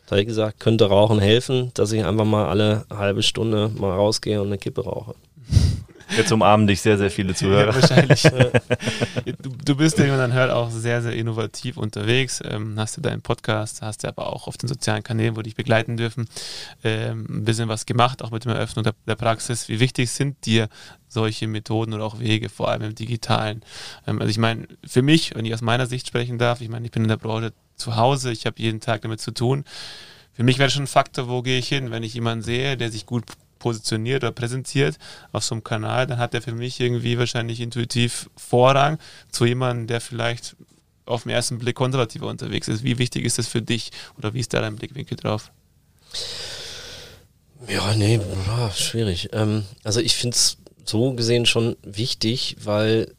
Da 0.06 0.12
habe 0.12 0.22
ich 0.22 0.28
gesagt, 0.28 0.60
könnte 0.60 0.86
Rauchen 0.86 1.20
helfen, 1.20 1.72
dass 1.74 1.92
ich 1.92 2.04
einfach 2.04 2.26
mal 2.26 2.48
alle 2.48 2.86
halbe 2.90 3.24
Stunde 3.24 3.70
mal 3.78 3.94
rausgehe 3.94 4.42
und 4.42 4.48
eine 4.48 4.58
Kippe 4.58 4.84
rauche. 4.84 5.16
Jetzt 6.16 6.32
umarmen 6.32 6.68
dich 6.68 6.82
sehr, 6.82 6.98
sehr 6.98 7.12
viele 7.12 7.36
Zuhörer. 7.36 7.68
Ja, 7.68 7.76
wahrscheinlich. 7.76 8.22
du, 9.42 9.50
du, 9.64 9.76
bist, 9.76 9.98
wie 10.00 10.08
man 10.08 10.18
dann 10.18 10.34
hört, 10.34 10.52
auch 10.52 10.70
sehr, 10.72 11.02
sehr 11.02 11.14
innovativ 11.14 11.78
unterwegs. 11.78 12.42
Ähm, 12.44 12.76
hast 12.78 12.98
du 12.98 13.02
deinen 13.02 13.22
Podcast, 13.22 13.82
hast 13.82 14.04
du 14.04 14.08
aber 14.08 14.28
auch 14.34 14.48
auf 14.48 14.58
den 14.58 14.68
sozialen 14.68 15.04
Kanälen, 15.04 15.36
wo 15.36 15.42
dich 15.42 15.56
begleiten 15.56 15.98
dürfen, 15.98 16.28
ähm, 16.84 17.28
ein 17.30 17.46
bisschen 17.46 17.70
was 17.70 17.86
gemacht, 17.86 18.24
auch 18.24 18.32
mit 18.32 18.46
der 18.46 18.56
Eröffnung 18.56 18.84
der, 18.84 18.94
der, 19.08 19.16
Praxis. 19.16 19.70
Wie 19.70 19.80
wichtig 19.80 20.10
sind 20.10 20.46
dir 20.46 20.70
solche 21.08 21.48
Methoden 21.48 21.94
oder 21.94 22.06
auch 22.06 22.20
Wege, 22.20 22.50
vor 22.50 22.70
allem 22.70 22.84
im 22.84 22.96
Digitalen? 22.96 23.62
Ähm, 24.08 24.20
also 24.20 24.30
ich 24.30 24.38
meine, 24.38 24.68
für 24.86 25.02
mich, 25.02 25.36
wenn 25.36 25.46
ich 25.46 25.54
aus 25.54 25.62
meiner 25.62 25.86
Sicht 25.86 26.08
sprechen 26.08 26.38
darf, 26.38 26.62
ich 26.62 26.70
meine, 26.70 26.86
ich 26.86 26.92
bin 26.92 27.04
in 27.04 27.10
der 27.10 27.18
Branche 27.18 27.54
zu 27.76 27.96
Hause, 27.96 28.32
ich 28.32 28.46
habe 28.46 28.62
jeden 28.62 28.80
Tag 28.80 29.02
damit 29.04 29.22
zu 29.22 29.32
tun. 29.32 29.64
Für 30.34 30.44
mich 30.44 30.58
wäre 30.58 30.70
schon 30.70 30.84
ein 30.84 30.88
Faktor, 30.88 31.28
wo 31.28 31.42
gehe 31.42 31.60
ich 31.60 31.68
hin, 31.68 31.92
wenn 31.92 32.04
ich 32.04 32.14
jemanden 32.14 32.44
sehe, 32.44 32.78
der 32.78 32.92
sich 32.92 33.06
gut 33.06 33.26
positioniert 33.60 34.24
oder 34.24 34.32
präsentiert 34.32 34.98
auf 35.32 35.44
so 35.44 35.56
einem 35.56 35.64
Kanal, 35.64 36.08
dann 36.08 36.18
hat 36.18 36.34
er 36.34 36.42
für 36.42 36.54
mich 36.54 36.80
irgendwie 36.80 37.18
wahrscheinlich 37.18 37.60
intuitiv 37.60 38.30
Vorrang 38.36 38.98
zu 39.32 39.46
jemandem, 39.46 39.88
der 39.88 40.02
vielleicht 40.02 40.56
auf 41.06 41.24
den 41.24 41.32
ersten 41.32 41.60
Blick 41.60 41.76
konservativer 41.76 42.28
unterwegs 42.28 42.68
ist. 42.68 42.84
Wie 42.84 42.98
wichtig 42.98 43.26
ist 43.26 43.38
das 43.38 43.48
für 43.48 43.62
dich 43.62 43.92
oder 44.18 44.34
wie 44.34 44.40
ist 44.40 44.54
da 44.54 44.62
dein 44.62 44.76
Blickwinkel 44.76 45.18
drauf? 45.18 45.52
Ja, 47.68 47.94
nee, 47.96 48.20
schwierig. 48.74 49.30
Ähm, 49.34 49.66
also 49.84 50.00
ich 50.00 50.16
finde 50.16 50.36
es 50.36 50.58
so 50.86 51.14
gesehen 51.14 51.46
schon 51.46 51.76
wichtig, 51.84 52.56
weil, 52.64 53.14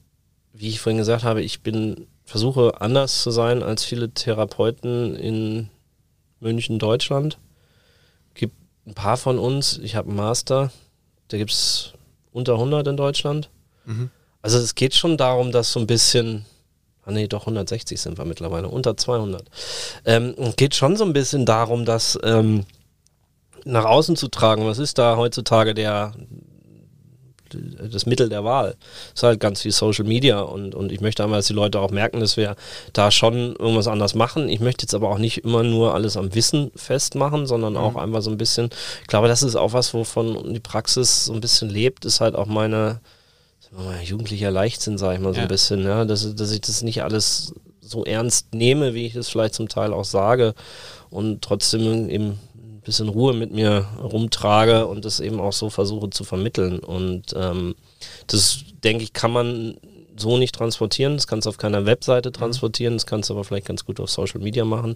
wie 0.53 0.69
ich 0.69 0.81
vorhin 0.81 0.99
gesagt 0.99 1.25
habe, 1.25 1.43
ich 1.43 1.61
bin, 1.61 2.07
versuche 2.25 2.81
anders 2.81 3.23
zu 3.23 3.31
sein 3.31 3.63
als 3.63 3.85
viele 3.85 4.11
Therapeuten 4.11 5.15
in 5.17 5.69
München, 6.41 6.79
Deutschland 6.79 7.39
ein 8.87 8.95
paar 8.95 9.17
von 9.17 9.39
uns, 9.39 9.79
ich 9.79 9.97
habe 9.97 10.09
einen 10.09 10.17
Master, 10.17 10.71
da 11.29 11.37
gibt 11.37 11.53
es 11.53 11.93
unter 12.33 12.55
100 12.55 12.87
in 12.89 12.97
Deutschland. 12.97 13.51
Mhm. 13.85 14.11
Also 14.43 14.59
es 14.59 14.75
geht 14.75 14.95
schon 14.95 15.17
darum, 15.17 15.53
dass 15.53 15.73
so 15.73 15.81
ein 15.81 15.87
bisschen, 15.87 16.45
ah 17.05 17.11
nee, 17.11 17.27
doch 17.27 17.43
160 17.43 18.01
sind 18.01 18.19
wir 18.19 18.25
mittlerweile, 18.25 18.69
unter 18.69 18.97
200. 18.97 19.45
Ähm, 20.05 20.35
geht 20.57 20.75
schon 20.75 20.97
so 20.97 21.05
ein 21.05 21.13
bisschen 21.13 21.45
darum, 21.45 21.85
dass 21.85 22.19
ähm, 22.23 22.65
nach 23.65 23.85
außen 23.85 24.17
zu 24.17 24.29
tragen, 24.29 24.65
was 24.67 24.79
ist 24.79 24.99
da 24.99 25.17
heutzutage 25.17 25.75
der, 25.75 26.13
das 27.91 28.07
Mittel 28.07 28.29
der 28.29 28.45
Wahl. 28.45 28.77
Das 29.13 29.21
ist 29.21 29.23
halt 29.23 29.41
ganz 29.41 29.63
viel 29.63 29.73
Social 29.73 30.05
Media 30.05 30.41
und, 30.41 30.75
und 30.75 30.93
ich 30.93 31.01
möchte 31.01 31.23
einmal, 31.25 31.39
dass 31.39 31.47
die 31.47 31.53
Leute 31.53 31.81
auch 31.81 31.91
merken, 31.91 32.21
dass 32.21 32.37
wir 32.37 32.57
da 32.93 33.11
schon 33.11 33.57
irgendwas 33.57 33.89
anders 33.89 34.15
machen. 34.15 34.49
Ich 34.49 34.61
möchte 34.61 34.85
jetzt 34.85 34.95
aber 34.95 35.09
auch 35.09 35.19
nicht 35.19 35.45
immer 35.45 35.63
nur 35.63 35.95
alles 35.95 36.17
am 36.17 36.35
Wissen 36.35 36.71
festmachen, 36.77 37.47
sondern 37.47 37.77
auch 37.77 37.93
mhm. 37.93 37.99
einfach 37.99 38.23
so 38.23 38.31
ein 38.31 38.39
bisschen, 38.39 38.71
ich 39.03 39.09
glaube, 39.09 39.29
das 39.29 39.43
ist 39.43 39.57
auch 39.57 39.73
was, 39.73 39.95
wovon 39.95 40.55
die 40.55 40.61
Praxis 40.61 41.27
so 41.27 41.33
ein 41.33 41.41
bisschen 41.41 41.69
lebt, 41.69 42.05
ist 42.05 42.21
halt 42.21 42.35
auch 42.35 42.47
meine, 42.47 43.01
jugendlicher 44.03 44.51
Leichtsinn, 44.51 44.99
sage 44.99 45.15
ich 45.15 45.21
mal 45.21 45.33
so 45.33 45.39
ja. 45.39 45.43
ein 45.43 45.49
bisschen, 45.49 45.85
ja, 45.85 46.05
dass, 46.05 46.35
dass 46.35 46.51
ich 46.51 46.61
das 46.61 46.83
nicht 46.83 47.03
alles 47.03 47.55
so 47.81 48.05
ernst 48.05 48.55
nehme, 48.55 48.95
wie 48.95 49.07
ich 49.07 49.15
es 49.15 49.29
vielleicht 49.29 49.55
zum 49.55 49.69
Teil 49.69 49.93
auch 49.93 50.05
sage 50.05 50.55
und 51.11 51.43
trotzdem 51.43 52.09
eben 52.09 52.39
bisschen 52.83 53.09
Ruhe 53.09 53.33
mit 53.35 53.53
mir 53.53 53.87
rumtrage 54.03 54.87
und 54.87 55.05
das 55.05 55.21
eben 55.21 55.41
auch 55.41 55.53
so 55.53 55.71
versuche 55.71 56.11
zu 56.11 56.25
vermitteln. 56.25 56.79
Und 56.79 57.35
ähm, 57.37 57.75
das, 58.27 58.61
denke 58.83 59.05
ich, 59.05 59.13
kann 59.13 59.33
man 59.33 59.77
so 60.17 60.37
nicht 60.37 60.55
transportieren. 60.55 61.15
Das 61.15 61.27
kannst 61.27 61.47
du 61.47 61.51
auf 61.51 61.59
keiner 61.59 61.87
Webseite 61.87 62.31
mhm. 62.31 62.35
transportieren, 62.35 62.95
das 62.95 63.07
kannst 63.07 63.31
du 63.31 63.35
aber 63.35 63.45
vielleicht 63.45 63.67
ganz 63.67 63.85
gut 63.85 64.01
auf 64.01 64.11
Social 64.11 64.41
Media 64.41 64.65
machen. 64.65 64.95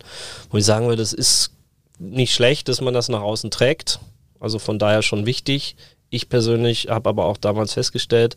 Wo 0.50 0.58
ich 0.58 0.64
sagen 0.64 0.86
würde, 0.86 1.02
das 1.02 1.12
ist 1.12 1.50
nicht 1.98 2.34
schlecht, 2.34 2.68
dass 2.68 2.80
man 2.80 2.94
das 2.94 3.08
nach 3.08 3.22
außen 3.22 3.50
trägt. 3.50 4.00
Also 4.40 4.58
von 4.58 4.78
daher 4.78 5.02
schon 5.02 5.26
wichtig. 5.26 5.76
Ich 6.10 6.28
persönlich 6.28 6.88
habe 6.88 7.08
aber 7.08 7.24
auch 7.24 7.36
damals 7.36 7.74
festgestellt, 7.74 8.36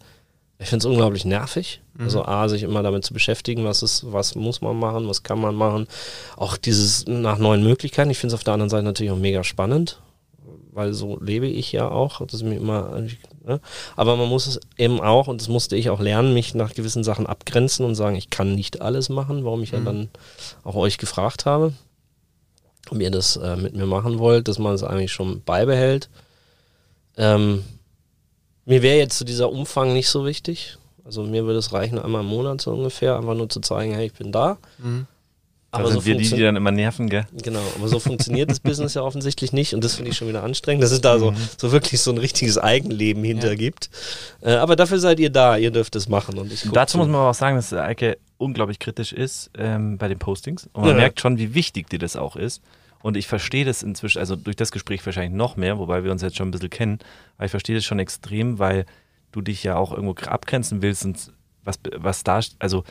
ich 0.60 0.70
finde 0.70 0.88
es 0.88 0.92
unglaublich 0.92 1.26
nervig. 1.26 1.82
Mhm. 1.94 2.04
Also 2.04 2.26
A, 2.26 2.48
sich 2.50 2.64
immer 2.64 2.82
damit 2.82 3.06
zu 3.06 3.14
beschäftigen, 3.14 3.64
was 3.64 3.84
ist, 3.84 4.12
was 4.12 4.36
muss 4.36 4.62
man 4.62 4.78
machen, 4.78 5.08
was 5.08 5.24
kann 5.24 5.40
man 5.40 5.56
machen. 5.56 5.88
Auch 6.36 6.58
dieses 6.58 7.06
nach 7.06 7.38
neuen 7.38 7.64
Möglichkeiten. 7.64 8.10
Ich 8.10 8.18
finde 8.18 8.34
es 8.34 8.40
auf 8.40 8.44
der 8.44 8.54
anderen 8.54 8.70
Seite 8.70 8.84
natürlich 8.84 9.12
auch 9.12 9.18
mega 9.18 9.44
spannend, 9.44 10.02
weil 10.72 10.94
so 10.94 11.20
lebe 11.20 11.48
ich 11.48 11.72
ja 11.72 11.90
auch. 11.90 12.26
Das 12.26 12.34
ist 12.34 12.44
mir 12.44 12.56
immer, 12.56 13.02
ne? 13.46 13.62
Aber 13.96 14.16
man 14.16 14.30
muss 14.30 14.48
es 14.48 14.60
eben 14.78 15.00
auch, 15.00 15.28
und 15.28 15.42
das 15.42 15.48
musste 15.48 15.76
ich 15.76 15.92
auch 15.92 16.00
lernen, 16.00 16.34
mich 16.34 16.56
nach 16.56 16.74
gewissen 16.74 17.04
Sachen 17.04 17.28
abgrenzen 17.28 17.86
und 17.86 17.94
sagen, 17.94 18.16
ich 18.16 18.32
kann 18.32 18.56
nicht 18.56 18.82
alles 18.82 19.10
machen, 19.10 19.46
warum 19.46 19.62
ich 19.62 19.74
mhm. 19.74 19.78
ja 19.78 19.84
dann 19.86 20.10
auch 20.64 20.76
euch 20.76 20.98
gefragt 20.98 21.46
habe, 21.46 21.74
ob 22.90 23.00
ihr 23.00 23.12
das 23.12 23.38
äh, 23.38 23.58
mit 23.58 23.76
mir 23.76 23.86
machen 23.86 24.18
wollt, 24.18 24.48
dass 24.48 24.58
man 24.58 24.74
es 24.74 24.84
eigentlich 24.84 25.12
schon 25.12 25.44
beibehält. 25.44 26.10
Ähm, 27.16 27.64
mir 28.68 28.82
wäre 28.82 28.98
jetzt 28.98 29.18
so 29.18 29.26
dieser 29.26 29.52
Umfang 29.52 29.94
nicht 29.94 30.10
so 30.10 30.26
wichtig. 30.26 30.78
Also 31.06 31.24
mir 31.24 31.46
würde 31.46 31.60
es 31.60 31.72
reichen, 31.72 31.98
einmal 31.98 32.22
im 32.22 32.28
Monat 32.28 32.62
so 32.62 32.74
ungefähr, 32.74 33.16
einfach 33.16 33.34
nur 33.34 33.50
zu 33.50 33.62
zeigen, 33.62 33.94
hey, 33.94 34.08
ich 34.08 34.14
bin 34.14 34.32
da. 34.34 34.58
Mhm. 34.78 35.08
Aber 35.72 35.84
da 35.84 35.90
sind 35.92 36.02
so 36.02 36.06
wir 36.06 36.16
die, 36.16 36.30
die 36.30 36.42
dann 36.42 36.56
immer 36.56 36.72
nerven, 36.72 37.10
gell? 37.10 37.26
Genau, 37.44 37.62
aber 37.78 37.88
so 37.88 38.00
funktioniert 38.00 38.50
das 38.50 38.60
Business 38.60 38.94
ja 38.94 39.02
offensichtlich 39.04 39.54
nicht 39.54 39.74
und 39.74 39.84
das 39.84 39.96
finde 39.96 40.12
ich 40.12 40.18
schon 40.18 40.28
wieder 40.28 40.44
anstrengend, 40.44 40.84
dass 40.84 40.92
es 40.92 41.02
da 41.02 41.20
so, 41.20 41.32
mhm. 41.32 41.38
so 41.58 41.72
wirklich 41.72 42.02
so 42.02 42.12
ein 42.12 42.18
richtiges 42.18 42.58
Eigenleben 42.58 43.24
hinter 43.24 43.50
ja. 43.50 43.56
gibt. 43.56 43.90
Äh, 44.42 44.56
aber 44.56 44.76
dafür 44.76 45.00
seid 45.00 45.20
ihr 45.20 45.30
da, 45.30 45.56
ihr 45.56 45.72
dürft 45.72 45.96
es 45.96 46.10
machen. 46.10 46.38
Und 46.38 46.52
ich 46.52 46.70
Dazu 46.72 46.94
zu. 46.94 46.98
muss 46.98 47.08
man 47.08 47.22
auch 47.22 47.34
sagen, 47.34 47.56
dass 47.56 47.72
Eike 47.74 48.18
unglaublich 48.38 48.80
kritisch 48.80 49.14
ist 49.14 49.50
ähm, 49.58 49.98
bei 49.98 50.08
den 50.08 50.20
Postings 50.20 50.70
und 50.74 50.84
man 50.84 50.92
ja. 50.92 50.98
merkt 50.98 51.22
schon, 51.22 51.38
wie 51.38 51.54
wichtig 51.54 51.90
dir 51.90 52.00
das 52.00 52.16
auch 52.16 52.36
ist. 52.36 52.62
Und 53.02 53.18
ich 53.18 53.28
verstehe 53.28 53.66
das 53.66 53.84
inzwischen, 53.84 54.20
also 54.20 54.36
durch 54.36 54.56
das 54.56 54.72
Gespräch 54.72 55.06
wahrscheinlich 55.06 55.34
noch 55.34 55.56
mehr, 55.56 55.78
wobei 55.78 56.04
wir 56.04 56.12
uns 56.12 56.22
jetzt 56.22 56.36
schon 56.36 56.50
ein 56.50 56.52
bisschen 56.52 56.70
kennen, 56.70 57.00
aber 57.38 57.46
ich 57.46 57.52
verstehe 57.52 57.76
das 57.76 57.86
schon 57.86 58.00
extrem, 58.00 58.60
weil 58.60 58.86
du 59.32 59.42
dich 59.42 59.64
ja 59.64 59.76
auch 59.76 59.92
irgendwo 59.92 60.16
abgrenzen 60.28 60.82
willst 60.82 61.06
und 61.06 61.32
was, 61.64 61.80
was 61.96 62.24
da, 62.24 62.40
also 62.60 62.84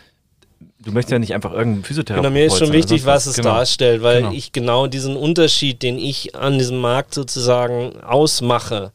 du 0.81 0.93
möchtest 0.93 1.13
ja 1.13 1.19
nicht 1.19 1.35
einfach 1.35 1.53
irgendeinen 1.53 1.85
Physiotherapeuten. 1.85 2.33
Genau, 2.33 2.41
mir 2.41 2.47
ist 2.47 2.59
schon 2.59 2.73
wichtig, 2.73 3.05
was 3.05 3.27
es 3.27 3.37
genau. 3.37 3.51
darstellt, 3.51 4.03
weil 4.03 4.23
genau. 4.23 4.33
ich 4.33 4.53
genau 4.53 4.87
diesen 4.87 5.17
Unterschied, 5.17 5.83
den 5.83 5.99
ich 5.99 6.35
an 6.35 6.59
diesem 6.59 6.79
Markt 6.79 7.15
sozusagen 7.15 8.01
ausmache, 8.03 8.93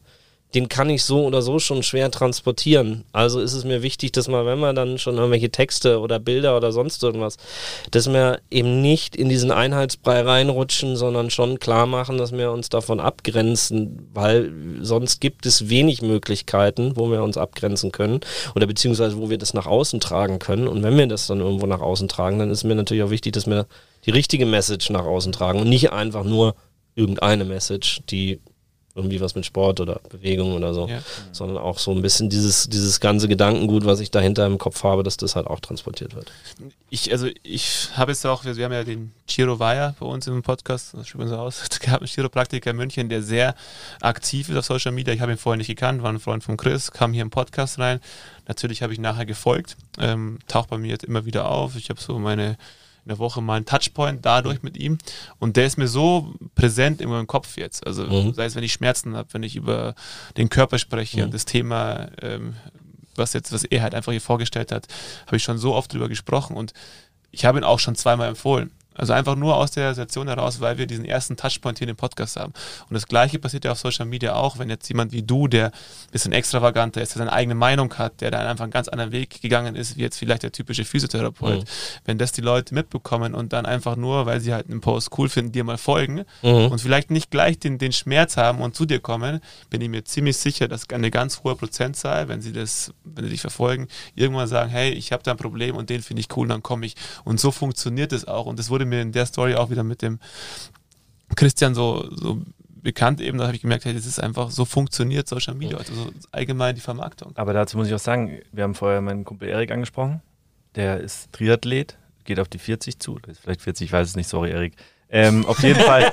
den 0.54 0.68
kann 0.68 0.90
ich 0.90 1.04
so 1.04 1.24
oder 1.24 1.40
so 1.40 1.58
schon 1.58 1.82
schwer 1.82 2.10
transportieren. 2.10 3.04
Also 3.12 3.40
ist 3.40 3.54
es 3.54 3.64
mir 3.64 3.82
wichtig, 3.82 4.12
dass 4.12 4.28
man, 4.28 4.44
wenn 4.44 4.58
man 4.58 4.76
dann 4.76 4.98
schon 4.98 5.16
irgendwelche 5.16 5.50
Texte 5.50 6.00
oder 6.00 6.18
Bilder 6.18 6.56
oder 6.56 6.72
sonst 6.72 7.02
irgendwas, 7.02 7.36
dass 7.90 8.12
wir 8.12 8.40
eben 8.50 8.82
nicht 8.82 9.16
in 9.16 9.28
diesen 9.28 9.50
Einheitsbrei 9.50 10.20
reinrutschen, 10.20 10.96
sondern 10.96 11.30
schon 11.30 11.58
klar 11.58 11.86
machen, 11.86 12.18
dass 12.18 12.32
wir 12.32 12.52
uns 12.52 12.68
davon 12.68 13.00
abgrenzen, 13.00 14.08
weil 14.12 14.52
sonst 14.80 15.20
gibt 15.20 15.46
es 15.46 15.70
wenig 15.70 16.02
Möglichkeiten, 16.02 16.92
wo 16.96 17.10
wir 17.10 17.22
uns 17.22 17.38
abgrenzen 17.38 17.90
können 17.90 18.20
oder 18.54 18.66
beziehungsweise 18.66 19.16
wo 19.16 19.30
wir 19.30 19.38
das 19.38 19.54
nach 19.54 19.66
außen 19.66 20.00
tragen 20.00 20.38
können. 20.38 20.68
Und 20.68 20.82
wenn 20.82 20.98
wir 20.98 21.06
das 21.06 21.26
dann 21.26 21.40
irgendwo 21.40 21.66
nach 21.66 21.80
außen 21.80 22.08
tragen, 22.08 22.38
dann 22.38 22.50
ist 22.50 22.64
mir 22.64 22.74
natürlich 22.74 23.02
auch 23.02 23.10
wichtig, 23.10 23.32
dass 23.32 23.46
wir 23.46 23.66
die 24.04 24.10
richtige 24.10 24.46
Message 24.46 24.90
nach 24.90 25.04
außen 25.04 25.32
tragen 25.32 25.60
und 25.60 25.68
nicht 25.68 25.92
einfach 25.92 26.24
nur 26.24 26.54
irgendeine 26.94 27.44
Message, 27.44 28.02
die 28.10 28.40
irgendwie 28.94 29.20
was 29.20 29.34
mit 29.34 29.46
Sport 29.46 29.80
oder 29.80 30.00
Bewegung 30.10 30.54
oder 30.54 30.74
so, 30.74 30.86
ja. 30.86 30.98
sondern 31.32 31.56
auch 31.56 31.78
so 31.78 31.92
ein 31.92 32.02
bisschen 32.02 32.28
dieses, 32.28 32.68
dieses 32.68 33.00
ganze 33.00 33.26
Gedankengut, 33.26 33.86
was 33.86 34.00
ich 34.00 34.10
dahinter 34.10 34.46
im 34.46 34.58
Kopf 34.58 34.84
habe, 34.84 35.02
dass 35.02 35.16
das 35.16 35.34
halt 35.34 35.46
auch 35.46 35.60
transportiert 35.60 36.14
wird. 36.14 36.30
Ich, 36.90 37.10
also 37.10 37.28
ich 37.42 37.88
habe 37.94 38.12
jetzt 38.12 38.26
auch, 38.26 38.44
wir, 38.44 38.54
wir 38.56 38.66
haben 38.66 38.72
ja 38.72 38.84
den 38.84 39.12
Chiro 39.26 39.58
Weyer 39.58 39.94
bei 39.98 40.04
uns 40.04 40.26
im 40.26 40.42
Podcast, 40.42 40.92
das 40.92 41.08
spricht 41.08 41.20
man 41.20 41.28
so 41.28 41.36
aus, 41.36 41.62
es 41.70 41.80
gab 41.80 42.00
einen 42.00 42.06
Chiropraktiker 42.06 42.70
in 42.70 42.76
München, 42.76 43.08
der 43.08 43.22
sehr 43.22 43.54
aktiv 44.02 44.50
ist 44.50 44.56
auf 44.56 44.66
Social 44.66 44.92
Media. 44.92 45.14
Ich 45.14 45.20
habe 45.20 45.32
ihn 45.32 45.38
vorher 45.38 45.56
nicht 45.56 45.68
gekannt, 45.68 46.02
war 46.02 46.12
ein 46.12 46.20
Freund 46.20 46.44
von 46.44 46.58
Chris, 46.58 46.90
kam 46.90 47.14
hier 47.14 47.22
im 47.22 47.30
Podcast 47.30 47.78
rein. 47.78 48.00
Natürlich 48.46 48.82
habe 48.82 48.92
ich 48.92 48.98
nachher 48.98 49.24
gefolgt, 49.24 49.76
ähm, 49.98 50.38
taucht 50.48 50.68
bei 50.68 50.76
mir 50.76 50.88
jetzt 50.88 51.04
immer 51.04 51.24
wieder 51.24 51.50
auf. 51.50 51.76
Ich 51.76 51.88
habe 51.88 52.00
so 52.00 52.18
meine 52.18 52.58
in 53.04 53.08
der 53.08 53.18
Woche 53.18 53.42
mal 53.42 53.56
einen 53.56 53.66
Touchpoint 53.66 54.24
dadurch 54.24 54.62
mit 54.62 54.76
ihm. 54.76 54.98
Und 55.38 55.56
der 55.56 55.66
ist 55.66 55.76
mir 55.76 55.88
so 55.88 56.34
präsent 56.54 57.00
in 57.00 57.08
meinem 57.08 57.26
Kopf 57.26 57.56
jetzt. 57.56 57.86
Also 57.86 58.04
mhm. 58.04 58.34
sei 58.34 58.44
es, 58.44 58.54
wenn 58.54 58.62
ich 58.62 58.72
Schmerzen 58.72 59.16
habe, 59.16 59.28
wenn 59.32 59.42
ich 59.42 59.56
über 59.56 59.94
den 60.36 60.48
Körper 60.48 60.78
spreche 60.78 61.18
mhm. 61.18 61.24
und 61.24 61.34
das 61.34 61.44
Thema, 61.44 62.08
ähm, 62.20 62.54
was 63.16 63.32
jetzt, 63.32 63.52
was 63.52 63.64
er 63.64 63.82
halt 63.82 63.94
einfach 63.94 64.12
hier 64.12 64.20
vorgestellt 64.20 64.72
hat, 64.72 64.86
habe 65.26 65.36
ich 65.36 65.42
schon 65.42 65.58
so 65.58 65.74
oft 65.74 65.92
drüber 65.92 66.08
gesprochen 66.08 66.56
und 66.56 66.72
ich 67.32 67.44
habe 67.44 67.58
ihn 67.58 67.64
auch 67.64 67.78
schon 67.78 67.96
zweimal 67.96 68.28
empfohlen. 68.28 68.70
Also 68.94 69.12
einfach 69.12 69.36
nur 69.36 69.56
aus 69.56 69.70
der 69.70 69.94
Situation 69.94 70.28
heraus, 70.28 70.60
weil 70.60 70.78
wir 70.78 70.86
diesen 70.86 71.04
ersten 71.04 71.36
Touchpoint 71.36 71.78
hier 71.78 71.86
in 71.88 71.94
dem 71.94 71.96
Podcast 71.96 72.36
haben. 72.36 72.52
Und 72.88 72.94
das 72.94 73.06
gleiche 73.06 73.38
passiert 73.38 73.64
ja 73.64 73.72
auf 73.72 73.78
Social 73.78 74.06
Media 74.06 74.34
auch, 74.34 74.58
wenn 74.58 74.68
jetzt 74.68 74.88
jemand 74.88 75.12
wie 75.12 75.22
du, 75.22 75.48
der 75.48 75.66
ein 75.66 75.72
bisschen 76.10 76.32
extravaganter 76.32 77.00
ist, 77.00 77.14
der 77.14 77.20
seine 77.20 77.32
eigene 77.32 77.54
Meinung 77.54 77.94
hat, 77.94 78.20
der 78.20 78.30
da 78.30 78.38
einfach 78.48 78.64
einen 78.64 78.72
ganz 78.72 78.88
anderen 78.88 79.12
Weg 79.12 79.40
gegangen 79.40 79.74
ist, 79.74 79.96
wie 79.96 80.02
jetzt 80.02 80.18
vielleicht 80.18 80.42
der 80.42 80.52
typische 80.52 80.84
Physiotherapeut, 80.84 81.60
mhm. 81.60 81.64
wenn 82.04 82.18
das 82.18 82.32
die 82.32 82.40
Leute 82.40 82.74
mitbekommen 82.74 83.34
und 83.34 83.52
dann 83.52 83.66
einfach 83.66 83.96
nur, 83.96 84.26
weil 84.26 84.40
sie 84.40 84.52
halt 84.52 84.68
einen 84.68 84.80
Post 84.80 85.10
cool 85.18 85.28
finden, 85.28 85.52
dir 85.52 85.64
mal 85.64 85.78
folgen 85.78 86.24
mhm. 86.42 86.66
und 86.66 86.80
vielleicht 86.80 87.10
nicht 87.10 87.30
gleich 87.30 87.58
den, 87.58 87.78
den 87.78 87.92
Schmerz 87.92 88.36
haben 88.36 88.60
und 88.60 88.74
zu 88.74 88.84
dir 88.84 89.00
kommen, 89.00 89.40
bin 89.70 89.80
ich 89.80 89.88
mir 89.88 90.04
ziemlich 90.04 90.36
sicher, 90.36 90.68
dass 90.68 90.88
eine 90.90 91.10
ganz 91.10 91.42
hohe 91.44 91.56
Prozentzahl, 91.56 92.28
wenn 92.28 92.40
sie 92.40 92.52
das, 92.52 92.92
wenn 93.04 93.24
sie 93.24 93.30
dich 93.30 93.40
verfolgen, 93.40 93.88
irgendwann 94.14 94.48
sagen, 94.48 94.70
hey, 94.70 94.90
ich 94.90 95.12
habe 95.12 95.22
da 95.22 95.32
ein 95.32 95.36
Problem 95.36 95.76
und 95.76 95.90
den 95.90 96.02
finde 96.02 96.20
ich 96.20 96.36
cool, 96.36 96.48
dann 96.48 96.62
komme 96.62 96.86
ich. 96.86 96.94
Und 97.24 97.40
so 97.40 97.50
funktioniert 97.50 98.12
es 98.12 98.26
auch. 98.26 98.46
Und 98.46 98.58
das 98.58 98.70
wurde 98.70 98.81
wurde 98.82 98.88
mir 98.88 99.02
in 99.02 99.12
der 99.12 99.26
Story 99.26 99.54
auch 99.54 99.70
wieder 99.70 99.84
mit 99.84 100.02
dem 100.02 100.18
Christian 101.36 101.74
so, 101.74 102.08
so 102.10 102.42
bekannt 102.82 103.20
eben, 103.20 103.38
da 103.38 103.44
habe 103.44 103.54
ich 103.54 103.62
gemerkt, 103.62 103.84
hey, 103.84 103.94
das 103.94 104.06
ist 104.06 104.18
einfach, 104.18 104.50
so 104.50 104.64
funktioniert 104.64 105.28
Social 105.28 105.54
Media, 105.54 105.78
also 105.78 106.10
allgemein 106.32 106.74
die 106.74 106.80
Vermarktung. 106.80 107.32
Aber 107.36 107.52
dazu 107.52 107.76
muss 107.76 107.86
ich 107.86 107.94
auch 107.94 108.00
sagen, 108.00 108.40
wir 108.50 108.64
haben 108.64 108.74
vorher 108.74 109.00
meinen 109.00 109.24
Kumpel 109.24 109.48
Erik 109.48 109.70
angesprochen, 109.70 110.20
der 110.74 110.98
ist 110.98 111.32
Triathlet, 111.32 111.96
geht 112.24 112.40
auf 112.40 112.48
die 112.48 112.58
40 112.58 112.98
zu, 112.98 113.18
vielleicht 113.40 113.62
40, 113.62 113.86
ich 113.86 113.92
weiß 113.92 114.08
es 114.08 114.16
nicht, 114.16 114.28
sorry 114.28 114.50
Erik. 114.50 114.74
Ähm, 115.08 115.46
auf 115.46 115.62
jeden 115.62 115.80
Fall 115.86 116.10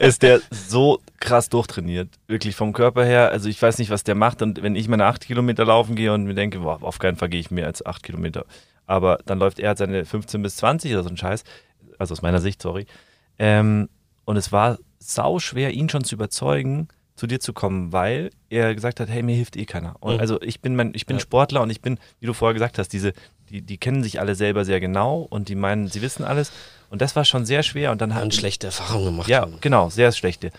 ist 0.00 0.22
der 0.22 0.40
so 0.50 1.00
krass 1.20 1.48
durchtrainiert, 1.48 2.08
wirklich 2.26 2.54
vom 2.54 2.72
Körper 2.72 3.04
her. 3.04 3.30
Also 3.30 3.48
ich 3.48 3.60
weiß 3.60 3.78
nicht, 3.78 3.90
was 3.90 4.02
der 4.02 4.16
macht. 4.16 4.42
Und 4.42 4.62
wenn 4.62 4.74
ich 4.74 4.88
meine 4.88 5.06
8 5.06 5.24
Kilometer 5.24 5.64
laufen 5.64 5.94
gehe 5.94 6.12
und 6.12 6.24
mir 6.24 6.34
denke, 6.34 6.58
boah, 6.58 6.82
auf 6.82 6.98
keinen 6.98 7.16
Fall 7.16 7.28
gehe 7.28 7.38
ich 7.38 7.52
mehr 7.52 7.66
als 7.66 7.86
8 7.86 8.02
Kilometer. 8.02 8.44
Aber 8.86 9.20
dann 9.24 9.38
läuft 9.38 9.60
er 9.60 9.68
halt 9.68 9.78
seine 9.78 10.04
15 10.04 10.42
bis 10.42 10.56
20 10.56 10.92
oder 10.92 11.04
so 11.04 11.10
ein 11.10 11.16
Scheiß 11.16 11.44
also 12.00 12.12
aus 12.12 12.22
meiner 12.22 12.40
Sicht, 12.40 12.60
sorry. 12.62 12.86
Ähm, 13.38 13.88
und 14.24 14.36
es 14.36 14.52
war 14.52 14.78
sau 14.98 15.38
schwer, 15.38 15.72
ihn 15.72 15.88
schon 15.88 16.04
zu 16.04 16.14
überzeugen, 16.14 16.88
zu 17.16 17.26
dir 17.26 17.40
zu 17.40 17.52
kommen, 17.52 17.92
weil 17.92 18.30
er 18.48 18.74
gesagt 18.74 18.98
hat, 18.98 19.10
hey, 19.10 19.22
mir 19.22 19.34
hilft 19.34 19.56
eh 19.56 19.66
keiner. 19.66 19.96
Und 20.00 20.14
mhm. 20.14 20.20
also 20.20 20.40
ich 20.40 20.60
bin 20.60 20.74
mein, 20.74 20.92
ich 20.94 21.04
bin 21.04 21.16
ja. 21.16 21.20
Sportler 21.20 21.60
und 21.60 21.70
ich 21.70 21.82
bin, 21.82 21.98
wie 22.18 22.26
du 22.26 22.32
vorher 22.32 22.54
gesagt 22.54 22.78
hast, 22.78 22.88
diese, 22.88 23.12
die, 23.50 23.60
die 23.60 23.76
kennen 23.76 24.02
sich 24.02 24.20
alle 24.20 24.34
selber 24.34 24.64
sehr 24.64 24.80
genau 24.80 25.26
und 25.28 25.48
die 25.48 25.54
meinen, 25.54 25.88
sie 25.88 26.00
wissen 26.00 26.24
alles. 26.24 26.50
Und 26.88 27.02
das 27.02 27.16
war 27.16 27.24
schon 27.24 27.44
sehr 27.44 27.62
schwer. 27.62 27.92
Und 27.92 28.00
dann 28.00 28.14
haben 28.14 28.30
schlechte 28.30 28.68
Erfahrungen 28.68 29.06
gemacht. 29.06 29.28
Ja, 29.28 29.42
haben. 29.42 29.58
genau, 29.60 29.90
sehr 29.90 30.12
schlechte. 30.12 30.50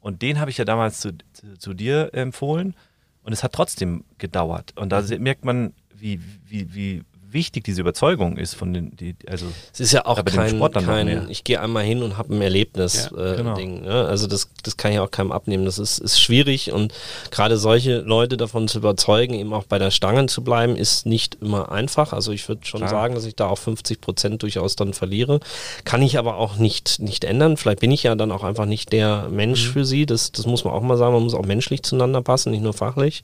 Und 0.00 0.22
den 0.22 0.40
habe 0.40 0.50
ich 0.50 0.58
ja 0.58 0.64
damals 0.64 1.00
zu, 1.00 1.12
zu, 1.32 1.58
zu, 1.58 1.74
dir 1.74 2.10
empfohlen 2.12 2.74
und 3.22 3.32
es 3.32 3.42
hat 3.42 3.52
trotzdem 3.52 4.04
gedauert. 4.18 4.72
Und 4.76 4.90
da 4.90 5.00
mhm. 5.02 5.22
merkt 5.22 5.44
man, 5.44 5.72
wie, 5.94 6.20
wie, 6.46 6.74
wie 6.74 7.02
wichtig 7.32 7.64
diese 7.64 7.80
Überzeugung 7.80 8.36
ist 8.36 8.54
von 8.54 8.72
den, 8.72 8.96
die, 8.96 9.14
also 9.26 9.46
es 9.72 9.80
ist 9.80 9.92
ja 9.92 10.06
auch 10.06 10.24
kein, 10.24 10.60
kein 10.72 11.30
ich 11.30 11.44
gehe 11.44 11.60
einmal 11.60 11.84
hin 11.84 12.02
und 12.02 12.16
habe 12.16 12.34
ein 12.34 12.42
Erlebnis 12.42 13.10
ja, 13.12 13.32
äh, 13.32 13.36
genau. 13.36 13.54
Ding. 13.54 13.82
Ne? 13.82 14.06
Also 14.06 14.26
das, 14.26 14.48
das 14.62 14.76
kann 14.76 14.92
ich 14.92 14.98
auch 14.98 15.10
keinem 15.10 15.32
abnehmen. 15.32 15.64
Das 15.64 15.78
ist, 15.78 15.98
ist 15.98 16.20
schwierig 16.20 16.72
und 16.72 16.92
gerade 17.30 17.56
solche 17.56 18.00
Leute 18.00 18.36
davon 18.36 18.68
zu 18.68 18.78
überzeugen, 18.78 19.34
eben 19.34 19.52
auch 19.52 19.64
bei 19.64 19.78
der 19.78 19.90
Stange 19.90 20.26
zu 20.26 20.42
bleiben, 20.42 20.76
ist 20.76 21.06
nicht 21.06 21.36
immer 21.40 21.70
einfach. 21.70 22.12
Also 22.12 22.32
ich 22.32 22.48
würde 22.48 22.64
schon 22.64 22.80
Klar. 22.80 22.90
sagen, 22.90 23.14
dass 23.14 23.24
ich 23.24 23.36
da 23.36 23.46
auch 23.46 23.58
50 23.58 24.00
Prozent 24.00 24.42
durchaus 24.42 24.76
dann 24.76 24.92
verliere. 24.92 25.40
Kann 25.84 26.02
ich 26.02 26.18
aber 26.18 26.36
auch 26.36 26.56
nicht, 26.56 27.00
nicht 27.00 27.24
ändern. 27.24 27.56
Vielleicht 27.56 27.80
bin 27.80 27.92
ich 27.92 28.02
ja 28.02 28.14
dann 28.14 28.32
auch 28.32 28.44
einfach 28.44 28.66
nicht 28.66 28.92
der 28.92 29.28
Mensch 29.30 29.68
mhm. 29.68 29.72
für 29.72 29.84
sie. 29.84 30.06
Das, 30.06 30.32
das 30.32 30.46
muss 30.46 30.64
man 30.64 30.74
auch 30.74 30.82
mal 30.82 30.96
sagen. 30.96 31.14
Man 31.14 31.22
muss 31.22 31.34
auch 31.34 31.46
menschlich 31.46 31.82
zueinander 31.82 32.22
passen, 32.22 32.50
nicht 32.50 32.62
nur 32.62 32.74
fachlich. 32.74 33.22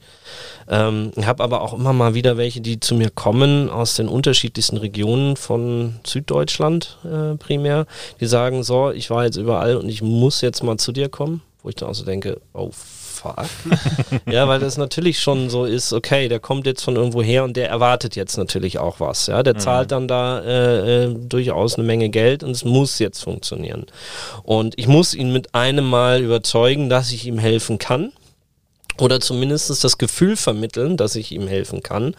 Ähm, 0.68 1.10
ich 1.16 1.26
habe 1.26 1.42
aber 1.42 1.62
auch 1.62 1.74
immer 1.74 1.92
mal 1.92 2.14
wieder 2.14 2.36
welche, 2.36 2.60
die 2.60 2.80
zu 2.80 2.94
mir 2.94 3.10
kommen 3.10 3.70
aus 3.70 3.95
den 3.98 4.08
unterschiedlichsten 4.08 4.76
Regionen 4.76 5.36
von 5.36 5.96
Süddeutschland 6.04 6.98
äh, 7.04 7.36
primär, 7.36 7.86
die 8.20 8.26
sagen, 8.26 8.62
so, 8.62 8.90
ich 8.90 9.10
war 9.10 9.24
jetzt 9.24 9.36
überall 9.36 9.76
und 9.76 9.88
ich 9.88 10.02
muss 10.02 10.40
jetzt 10.40 10.62
mal 10.62 10.78
zu 10.78 10.92
dir 10.92 11.08
kommen, 11.08 11.42
wo 11.62 11.68
ich 11.68 11.74
dann 11.76 11.88
auch 11.88 11.94
so 11.94 12.04
denke, 12.04 12.40
oh 12.52 12.70
fuck. 12.72 13.46
ja, 14.30 14.46
weil 14.48 14.60
das 14.60 14.76
natürlich 14.76 15.20
schon 15.20 15.50
so 15.50 15.64
ist, 15.64 15.92
okay, 15.92 16.28
der 16.28 16.40
kommt 16.40 16.66
jetzt 16.66 16.82
von 16.82 16.96
irgendwo 16.96 17.22
her 17.22 17.44
und 17.44 17.56
der 17.56 17.68
erwartet 17.68 18.16
jetzt 18.16 18.36
natürlich 18.36 18.78
auch 18.78 19.00
was. 19.00 19.26
Ja, 19.26 19.42
der 19.42 19.54
mhm. 19.54 19.58
zahlt 19.58 19.92
dann 19.92 20.08
da 20.08 20.40
äh, 20.40 21.04
äh, 21.04 21.14
durchaus 21.14 21.74
eine 21.74 21.86
Menge 21.86 22.08
Geld 22.08 22.42
und 22.42 22.50
es 22.50 22.64
muss 22.64 22.98
jetzt 22.98 23.22
funktionieren. 23.22 23.86
Und 24.42 24.78
ich 24.78 24.86
muss 24.86 25.14
ihn 25.14 25.32
mit 25.32 25.54
einem 25.54 25.88
Mal 25.88 26.22
überzeugen, 26.22 26.88
dass 26.88 27.12
ich 27.12 27.26
ihm 27.26 27.38
helfen 27.38 27.78
kann 27.78 28.12
oder 28.98 29.20
zumindest 29.20 29.84
das 29.84 29.98
Gefühl 29.98 30.36
vermitteln, 30.36 30.96
dass 30.96 31.16
ich 31.16 31.32
ihm 31.32 31.48
helfen 31.48 31.82
kann, 31.82 32.14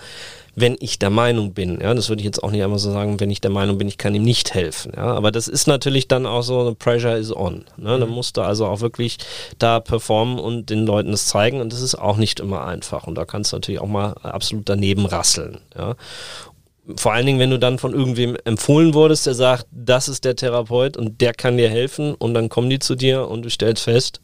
wenn 0.59 0.75
ich 0.79 0.97
der 0.97 1.11
Meinung 1.11 1.53
bin. 1.53 1.79
Ja, 1.79 1.93
das 1.93 2.09
würde 2.09 2.21
ich 2.21 2.25
jetzt 2.25 2.43
auch 2.43 2.49
nicht 2.49 2.63
einmal 2.63 2.79
so 2.79 2.91
sagen, 2.91 3.19
wenn 3.19 3.29
ich 3.29 3.41
der 3.41 3.51
Meinung 3.51 3.77
bin, 3.77 3.87
ich 3.87 3.99
kann 3.99 4.15
ihm 4.15 4.23
nicht 4.23 4.55
helfen. 4.55 4.91
Ja, 4.95 5.13
aber 5.13 5.31
das 5.31 5.47
ist 5.47 5.67
natürlich 5.67 6.07
dann 6.07 6.25
auch 6.25 6.41
so, 6.41 6.75
pressure 6.77 7.15
is 7.15 7.31
on. 7.33 7.65
Ne? 7.77 7.95
Mhm. 7.95 7.99
Da 7.99 8.05
musst 8.07 8.37
du 8.37 8.41
also 8.41 8.65
auch 8.65 8.81
wirklich 8.81 9.17
da 9.59 9.79
performen 9.79 10.39
und 10.39 10.71
den 10.71 10.87
Leuten 10.87 11.11
das 11.11 11.27
zeigen 11.27 11.61
und 11.61 11.71
das 11.73 11.81
ist 11.81 11.93
auch 11.93 12.17
nicht 12.17 12.39
immer 12.39 12.65
einfach. 12.65 13.05
Und 13.05 13.13
da 13.15 13.25
kannst 13.25 13.53
du 13.53 13.57
natürlich 13.57 13.79
auch 13.79 13.87
mal 13.87 14.13
absolut 14.23 14.67
daneben 14.67 15.05
rasseln. 15.05 15.59
Ja 15.77 15.95
vor 16.95 17.11
allen 17.11 17.25
Dingen, 17.25 17.39
wenn 17.39 17.49
du 17.49 17.59
dann 17.59 17.79
von 17.79 17.93
irgendwem 17.93 18.37
empfohlen 18.45 18.93
wurdest, 18.93 19.25
der 19.25 19.33
sagt, 19.33 19.67
das 19.71 20.07
ist 20.07 20.23
der 20.23 20.37
Therapeut 20.37 20.95
und 20.95 21.19
der 21.19 21.33
kann 21.33 21.57
dir 21.57 21.69
helfen 21.69 22.15
und 22.15 22.33
dann 22.33 22.47
kommen 22.47 22.69
die 22.69 22.79
zu 22.79 22.95
dir 22.95 23.27
und 23.27 23.43
du 23.43 23.49
stellst 23.49 23.83
fest, 23.83 24.21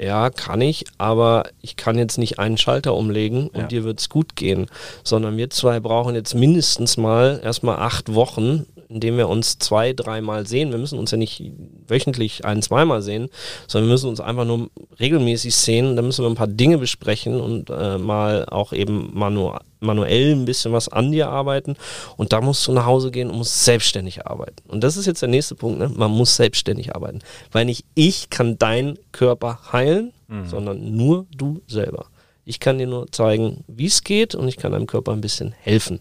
ja, 0.00 0.30
kann 0.30 0.60
ich, 0.60 0.84
aber 0.96 1.44
ich 1.60 1.76
kann 1.76 1.98
jetzt 1.98 2.18
nicht 2.18 2.38
einen 2.38 2.56
Schalter 2.56 2.94
umlegen 2.94 3.48
und 3.48 3.62
ja. 3.62 3.66
dir 3.66 3.84
wird 3.84 4.00
es 4.00 4.08
gut 4.08 4.36
gehen, 4.36 4.66
sondern 5.02 5.36
wir 5.36 5.50
zwei 5.50 5.80
brauchen 5.80 6.14
jetzt 6.14 6.34
mindestens 6.34 6.96
mal 6.96 7.40
erstmal 7.42 7.76
acht 7.76 8.14
Wochen, 8.14 8.66
indem 8.88 9.16
wir 9.16 9.28
uns 9.28 9.58
zwei, 9.58 9.92
dreimal 9.92 10.46
sehen. 10.46 10.70
Wir 10.70 10.78
müssen 10.78 10.98
uns 10.98 11.10
ja 11.10 11.18
nicht 11.18 11.42
wöchentlich 11.86 12.44
ein, 12.44 12.62
zweimal 12.62 13.02
sehen, 13.02 13.28
sondern 13.66 13.88
wir 13.88 13.92
müssen 13.92 14.08
uns 14.08 14.20
einfach 14.20 14.44
nur 14.44 14.70
regelmäßig 14.98 15.54
sehen. 15.54 15.96
Da 15.96 16.02
müssen 16.02 16.24
wir 16.24 16.30
ein 16.30 16.34
paar 16.34 16.46
Dinge 16.46 16.78
besprechen 16.78 17.40
und 17.40 17.70
äh, 17.70 17.98
mal 17.98 18.46
auch 18.46 18.72
eben 18.72 19.10
manu 19.12 19.52
manuell 19.80 20.32
ein 20.34 20.44
bisschen 20.44 20.72
was 20.72 20.88
an 20.88 21.12
dir 21.12 21.28
arbeiten. 21.28 21.76
Und 22.16 22.32
da 22.32 22.40
musst 22.40 22.66
du 22.66 22.72
nach 22.72 22.86
Hause 22.86 23.10
gehen 23.10 23.30
und 23.30 23.36
musst 23.38 23.64
selbstständig 23.64 24.26
arbeiten. 24.26 24.68
Und 24.68 24.82
das 24.82 24.96
ist 24.96 25.06
jetzt 25.06 25.22
der 25.22 25.28
nächste 25.28 25.54
Punkt. 25.54 25.78
Ne? 25.78 25.88
Man 25.88 26.10
muss 26.10 26.34
selbstständig 26.34 26.96
arbeiten. 26.96 27.20
Weil 27.52 27.66
nicht 27.66 27.84
ich 27.94 28.30
kann 28.30 28.58
deinen 28.58 28.98
Körper 29.12 29.60
heilen, 29.72 30.12
mhm. 30.26 30.46
sondern 30.46 30.96
nur 30.96 31.26
du 31.30 31.62
selber. 31.68 32.06
Ich 32.44 32.60
kann 32.60 32.78
dir 32.78 32.86
nur 32.86 33.12
zeigen, 33.12 33.62
wie 33.68 33.86
es 33.86 34.02
geht 34.02 34.34
und 34.34 34.48
ich 34.48 34.56
kann 34.56 34.72
deinem 34.72 34.86
Körper 34.86 35.12
ein 35.12 35.20
bisschen 35.20 35.52
helfen. 35.52 36.00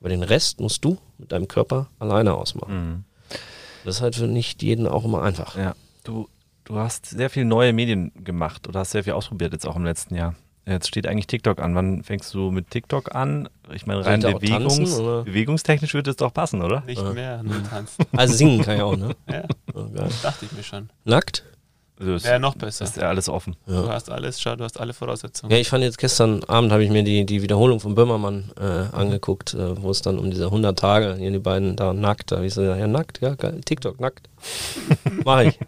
Aber 0.00 0.08
den 0.08 0.22
Rest 0.22 0.60
musst 0.60 0.84
du 0.84 0.98
mit 1.18 1.32
deinem 1.32 1.46
Körper 1.46 1.88
alleine 1.98 2.34
ausmachen. 2.34 2.74
Mhm. 2.74 3.04
Das 3.84 3.96
ist 3.96 4.02
halt 4.02 4.16
für 4.16 4.26
nicht 4.26 4.62
jeden 4.62 4.86
auch 4.86 5.04
immer 5.04 5.22
einfach. 5.22 5.56
Ja, 5.56 5.74
du, 6.04 6.28
du 6.64 6.76
hast 6.76 7.06
sehr 7.06 7.30
viele 7.30 7.46
neue 7.46 7.72
Medien 7.72 8.12
gemacht 8.24 8.68
oder 8.68 8.80
hast 8.80 8.90
sehr 8.90 9.04
viel 9.04 9.12
ausprobiert 9.12 9.52
jetzt 9.52 9.66
auch 9.66 9.76
im 9.76 9.84
letzten 9.84 10.14
Jahr. 10.14 10.34
Jetzt 10.66 10.88
steht 10.88 11.06
eigentlich 11.06 11.26
TikTok 11.26 11.58
an. 11.58 11.74
Wann 11.74 12.04
fängst 12.04 12.32
du 12.34 12.50
mit 12.50 12.70
TikTok 12.70 13.14
an? 13.14 13.48
Ich 13.72 13.86
meine, 13.86 14.04
rein 14.04 14.20
Bewegungs 14.20 14.76
tanzen, 14.76 15.24
bewegungstechnisch 15.24 15.94
würde 15.94 16.10
es 16.10 16.16
doch 16.16 16.32
passen, 16.32 16.62
oder? 16.62 16.82
Nicht 16.86 17.02
ja. 17.02 17.12
mehr, 17.12 17.42
nur 17.42 17.62
tanzen. 17.64 18.04
Also 18.12 18.34
singen 18.34 18.62
kann 18.62 18.76
ich 18.76 18.82
auch, 18.82 18.96
ne? 18.96 19.16
ja. 19.30 19.44
Oh, 19.74 19.86
Dachte 20.22 20.44
ich 20.44 20.52
mir 20.52 20.62
schon. 20.62 20.90
Nackt? 21.04 21.44
Also 22.00 22.24
Wäre 22.24 22.40
noch 22.40 22.54
besser. 22.54 22.84
Ist 22.84 22.96
ja 22.96 23.08
alles 23.08 23.28
offen. 23.28 23.56
Ja. 23.66 23.82
Du 23.82 23.88
hast 23.88 24.10
alles, 24.10 24.40
schau, 24.40 24.56
du 24.56 24.64
hast 24.64 24.80
alle 24.80 24.94
Voraussetzungen. 24.94 25.52
Ja, 25.52 25.58
ich 25.58 25.68
fand 25.68 25.84
jetzt 25.84 25.98
gestern 25.98 26.42
Abend 26.44 26.72
habe 26.72 26.82
ich 26.82 26.90
mir 26.90 27.02
die, 27.02 27.26
die 27.26 27.42
Wiederholung 27.42 27.78
von 27.80 27.94
Böhmermann 27.94 28.50
äh, 28.58 28.96
angeguckt, 28.96 29.54
äh, 29.54 29.80
wo 29.82 29.90
es 29.90 30.00
dann 30.00 30.18
um 30.18 30.30
diese 30.30 30.46
100 30.46 30.78
Tage, 30.78 31.16
hier 31.18 31.30
die 31.30 31.38
beiden 31.38 31.76
da 31.76 31.92
nackt, 31.92 32.32
da 32.32 32.36
habe 32.36 32.46
ich 32.46 32.54
so, 32.54 32.62
ja 32.62 32.86
nackt, 32.86 33.20
ja 33.20 33.34
geil, 33.34 33.60
TikTok 33.64 34.00
nackt. 34.00 34.28
Mach 35.24 35.42
ich. 35.42 35.58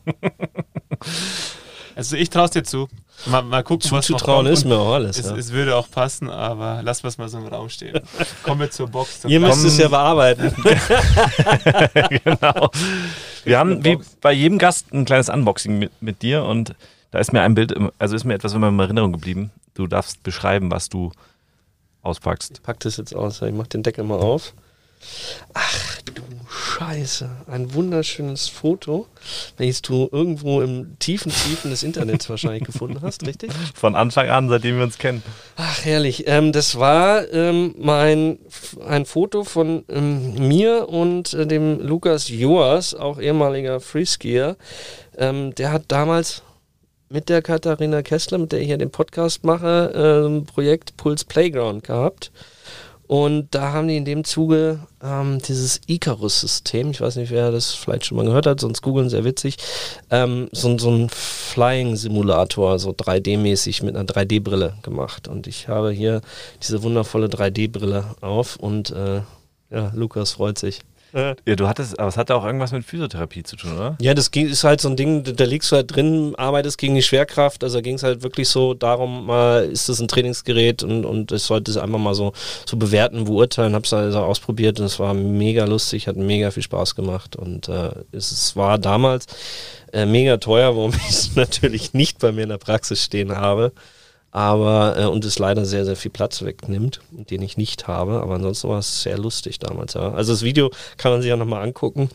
Also 1.94 2.16
ich 2.16 2.30
traue 2.30 2.46
es 2.46 2.50
dir 2.52 2.64
zu. 2.64 2.88
Mal, 3.26 3.42
mal 3.42 3.62
gucken, 3.62 3.90
was 3.90 4.06
zu 4.06 4.14
trauen 4.14 4.46
ist 4.46 4.64
mir 4.64 4.76
auch 4.76 4.94
alles. 4.94 5.18
Es, 5.18 5.26
ja. 5.26 5.36
es, 5.36 5.52
würde 5.52 5.76
auch 5.76 5.90
passen, 5.90 6.28
aber 6.28 6.80
lass 6.82 7.04
was 7.04 7.18
mal 7.18 7.28
so 7.28 7.38
im 7.38 7.46
Raum 7.46 7.68
stehen. 7.68 8.00
Kommen 8.42 8.60
wir 8.62 8.70
zur 8.70 8.88
Box. 8.88 9.24
Ihr 9.26 9.38
müsst 9.38 9.64
es 9.64 9.78
ja 9.78 9.88
bearbeiten. 9.88 10.52
genau. 12.24 12.70
Wir 13.44 13.58
haben 13.58 13.84
wie 13.84 13.98
bei 14.20 14.32
jedem 14.32 14.58
Gast 14.58 14.92
ein 14.92 15.04
kleines 15.04 15.28
Unboxing 15.28 15.78
mit, 15.78 15.92
mit 16.00 16.22
dir 16.22 16.44
und 16.44 16.74
da 17.10 17.18
ist 17.18 17.32
mir 17.32 17.42
ein 17.42 17.54
Bild, 17.54 17.74
also 17.98 18.16
ist 18.16 18.24
mir 18.24 18.34
etwas 18.34 18.54
immer 18.54 18.68
in 18.68 18.78
Erinnerung 18.78 19.12
geblieben. 19.12 19.50
Du 19.74 19.86
darfst 19.86 20.22
beschreiben, 20.22 20.70
was 20.70 20.88
du 20.88 21.12
auspackst. 22.02 22.52
Ich 22.56 22.62
pack 22.62 22.80
das 22.80 22.96
jetzt 22.96 23.14
aus. 23.14 23.42
Ich 23.42 23.52
mach 23.52 23.66
den 23.66 23.82
Deckel 23.82 24.04
mal 24.04 24.18
auf. 24.18 24.54
Ach 25.54 26.02
du 26.02 26.22
Scheiße. 26.52 27.30
Ein 27.46 27.74
wunderschönes 27.74 28.48
Foto, 28.48 29.06
welches 29.56 29.82
du 29.82 30.08
irgendwo 30.12 30.60
im 30.60 30.98
tiefen 30.98 31.32
Tiefen 31.32 31.70
des 31.70 31.82
Internets 31.82 32.28
wahrscheinlich 32.28 32.64
gefunden 32.64 33.00
hast, 33.02 33.26
richtig? 33.26 33.50
Von 33.74 33.94
Anfang 33.94 34.28
an, 34.28 34.48
seitdem 34.48 34.76
wir 34.76 34.84
uns 34.84 34.98
kennen. 34.98 35.22
Ach, 35.56 35.84
herrlich. 35.84 36.24
Ähm, 36.26 36.52
das 36.52 36.78
war 36.78 37.30
ähm, 37.32 37.74
mein, 37.78 38.38
ein 38.86 39.06
Foto 39.06 39.44
von 39.44 39.84
ähm, 39.88 40.48
mir 40.48 40.88
und 40.88 41.32
äh, 41.34 41.46
dem 41.46 41.80
Lukas 41.80 42.28
Joas, 42.28 42.94
auch 42.94 43.18
ehemaliger 43.18 43.80
Freeskier. 43.80 44.56
Ähm, 45.16 45.54
der 45.54 45.72
hat 45.72 45.84
damals 45.88 46.42
mit 47.08 47.28
der 47.28 47.42
Katharina 47.42 48.02
Kessler, 48.02 48.38
mit 48.38 48.52
der 48.52 48.60
ich 48.60 48.68
ja 48.68 48.76
den 48.76 48.90
Podcast 48.90 49.44
mache, 49.44 49.92
ein 49.94 50.36
ähm, 50.36 50.46
Projekt 50.46 50.96
Puls 50.96 51.24
Playground 51.24 51.84
gehabt. 51.84 52.30
Und 53.06 53.48
da 53.54 53.72
haben 53.72 53.88
die 53.88 53.96
in 53.96 54.04
dem 54.04 54.24
Zuge 54.24 54.80
ähm, 55.02 55.38
dieses 55.46 55.80
Icarus-System, 55.86 56.92
ich 56.92 57.00
weiß 57.00 57.16
nicht, 57.16 57.30
wer 57.30 57.50
das 57.50 57.72
vielleicht 57.72 58.06
schon 58.06 58.16
mal 58.16 58.24
gehört 58.24 58.46
hat, 58.46 58.60
sonst 58.60 58.80
googeln, 58.80 59.10
sehr 59.10 59.24
witzig, 59.24 59.56
ähm, 60.10 60.48
so, 60.52 60.78
so 60.78 60.90
ein 60.90 61.08
Flying-Simulator, 61.10 62.78
so 62.78 62.90
3D-mäßig 62.90 63.84
mit 63.84 63.96
einer 63.96 64.06
3D-Brille 64.06 64.74
gemacht. 64.82 65.28
Und 65.28 65.46
ich 65.46 65.68
habe 65.68 65.90
hier 65.90 66.22
diese 66.62 66.82
wundervolle 66.82 67.26
3D-Brille 67.26 68.04
auf 68.20 68.56
und 68.56 68.90
äh, 68.90 69.22
ja, 69.70 69.90
Lukas 69.94 70.32
freut 70.32 70.58
sich. 70.58 70.80
Ja, 71.46 71.56
du 71.56 71.68
hattest, 71.68 71.98
aber 71.98 72.08
es 72.08 72.16
hatte 72.16 72.34
auch 72.34 72.44
irgendwas 72.44 72.72
mit 72.72 72.84
Physiotherapie 72.84 73.42
zu 73.42 73.56
tun, 73.56 73.74
oder? 73.74 73.96
Ja, 74.00 74.14
das 74.14 74.28
ist 74.28 74.64
halt 74.64 74.80
so 74.80 74.88
ein 74.88 74.96
Ding, 74.96 75.24
da 75.24 75.44
liegst 75.44 75.70
du 75.72 75.76
halt 75.76 75.94
drin, 75.94 76.34
arbeitest 76.36 76.78
gegen 76.78 76.94
die 76.94 77.02
Schwerkraft. 77.02 77.64
Also 77.64 77.82
ging 77.82 77.96
es 77.96 78.02
halt 78.02 78.22
wirklich 78.22 78.48
so 78.48 78.74
darum, 78.74 79.26
mal 79.26 79.64
ist 79.64 79.88
das 79.88 80.00
ein 80.00 80.08
Trainingsgerät 80.08 80.82
und, 80.82 81.04
und 81.04 81.32
ich 81.32 81.42
sollte 81.42 81.70
es 81.70 81.76
einfach 81.76 81.98
mal 81.98 82.14
so, 82.14 82.32
so 82.66 82.76
bewerten, 82.76 83.24
beurteilen. 83.24 83.74
Hab's 83.74 83.92
also 83.92 84.20
ausprobiert 84.20 84.80
und 84.80 84.86
es 84.86 84.98
war 84.98 85.14
mega 85.14 85.64
lustig, 85.64 86.08
hat 86.08 86.16
mega 86.16 86.50
viel 86.50 86.62
Spaß 86.62 86.94
gemacht 86.94 87.36
und 87.36 87.68
äh, 87.68 87.90
es, 88.12 88.30
es 88.32 88.56
war 88.56 88.78
damals 88.78 89.26
äh, 89.92 90.06
mega 90.06 90.38
teuer, 90.38 90.76
warum 90.76 90.92
ich 90.94 91.10
es 91.10 91.36
natürlich 91.36 91.92
nicht 91.92 92.18
bei 92.18 92.32
mir 92.32 92.44
in 92.44 92.50
der 92.50 92.58
Praxis 92.58 93.04
stehen 93.04 93.36
habe 93.36 93.72
aber 94.32 94.96
äh, 94.98 95.04
und 95.04 95.24
es 95.26 95.38
leider 95.38 95.64
sehr, 95.66 95.84
sehr 95.84 95.94
viel 95.94 96.10
Platz 96.10 96.42
wegnimmt, 96.42 97.00
den 97.10 97.42
ich 97.42 97.58
nicht 97.58 97.86
habe. 97.86 98.22
Aber 98.22 98.34
ansonsten 98.34 98.68
war 98.70 98.78
es 98.78 99.02
sehr 99.02 99.18
lustig 99.18 99.58
damals. 99.58 99.94
Ja. 99.94 100.10
Also 100.12 100.32
das 100.32 100.42
Video 100.42 100.70
kann 100.96 101.12
man 101.12 101.20
sich 101.20 101.28
ja 101.28 101.36
nochmal 101.36 101.62
angucken. 101.62 102.08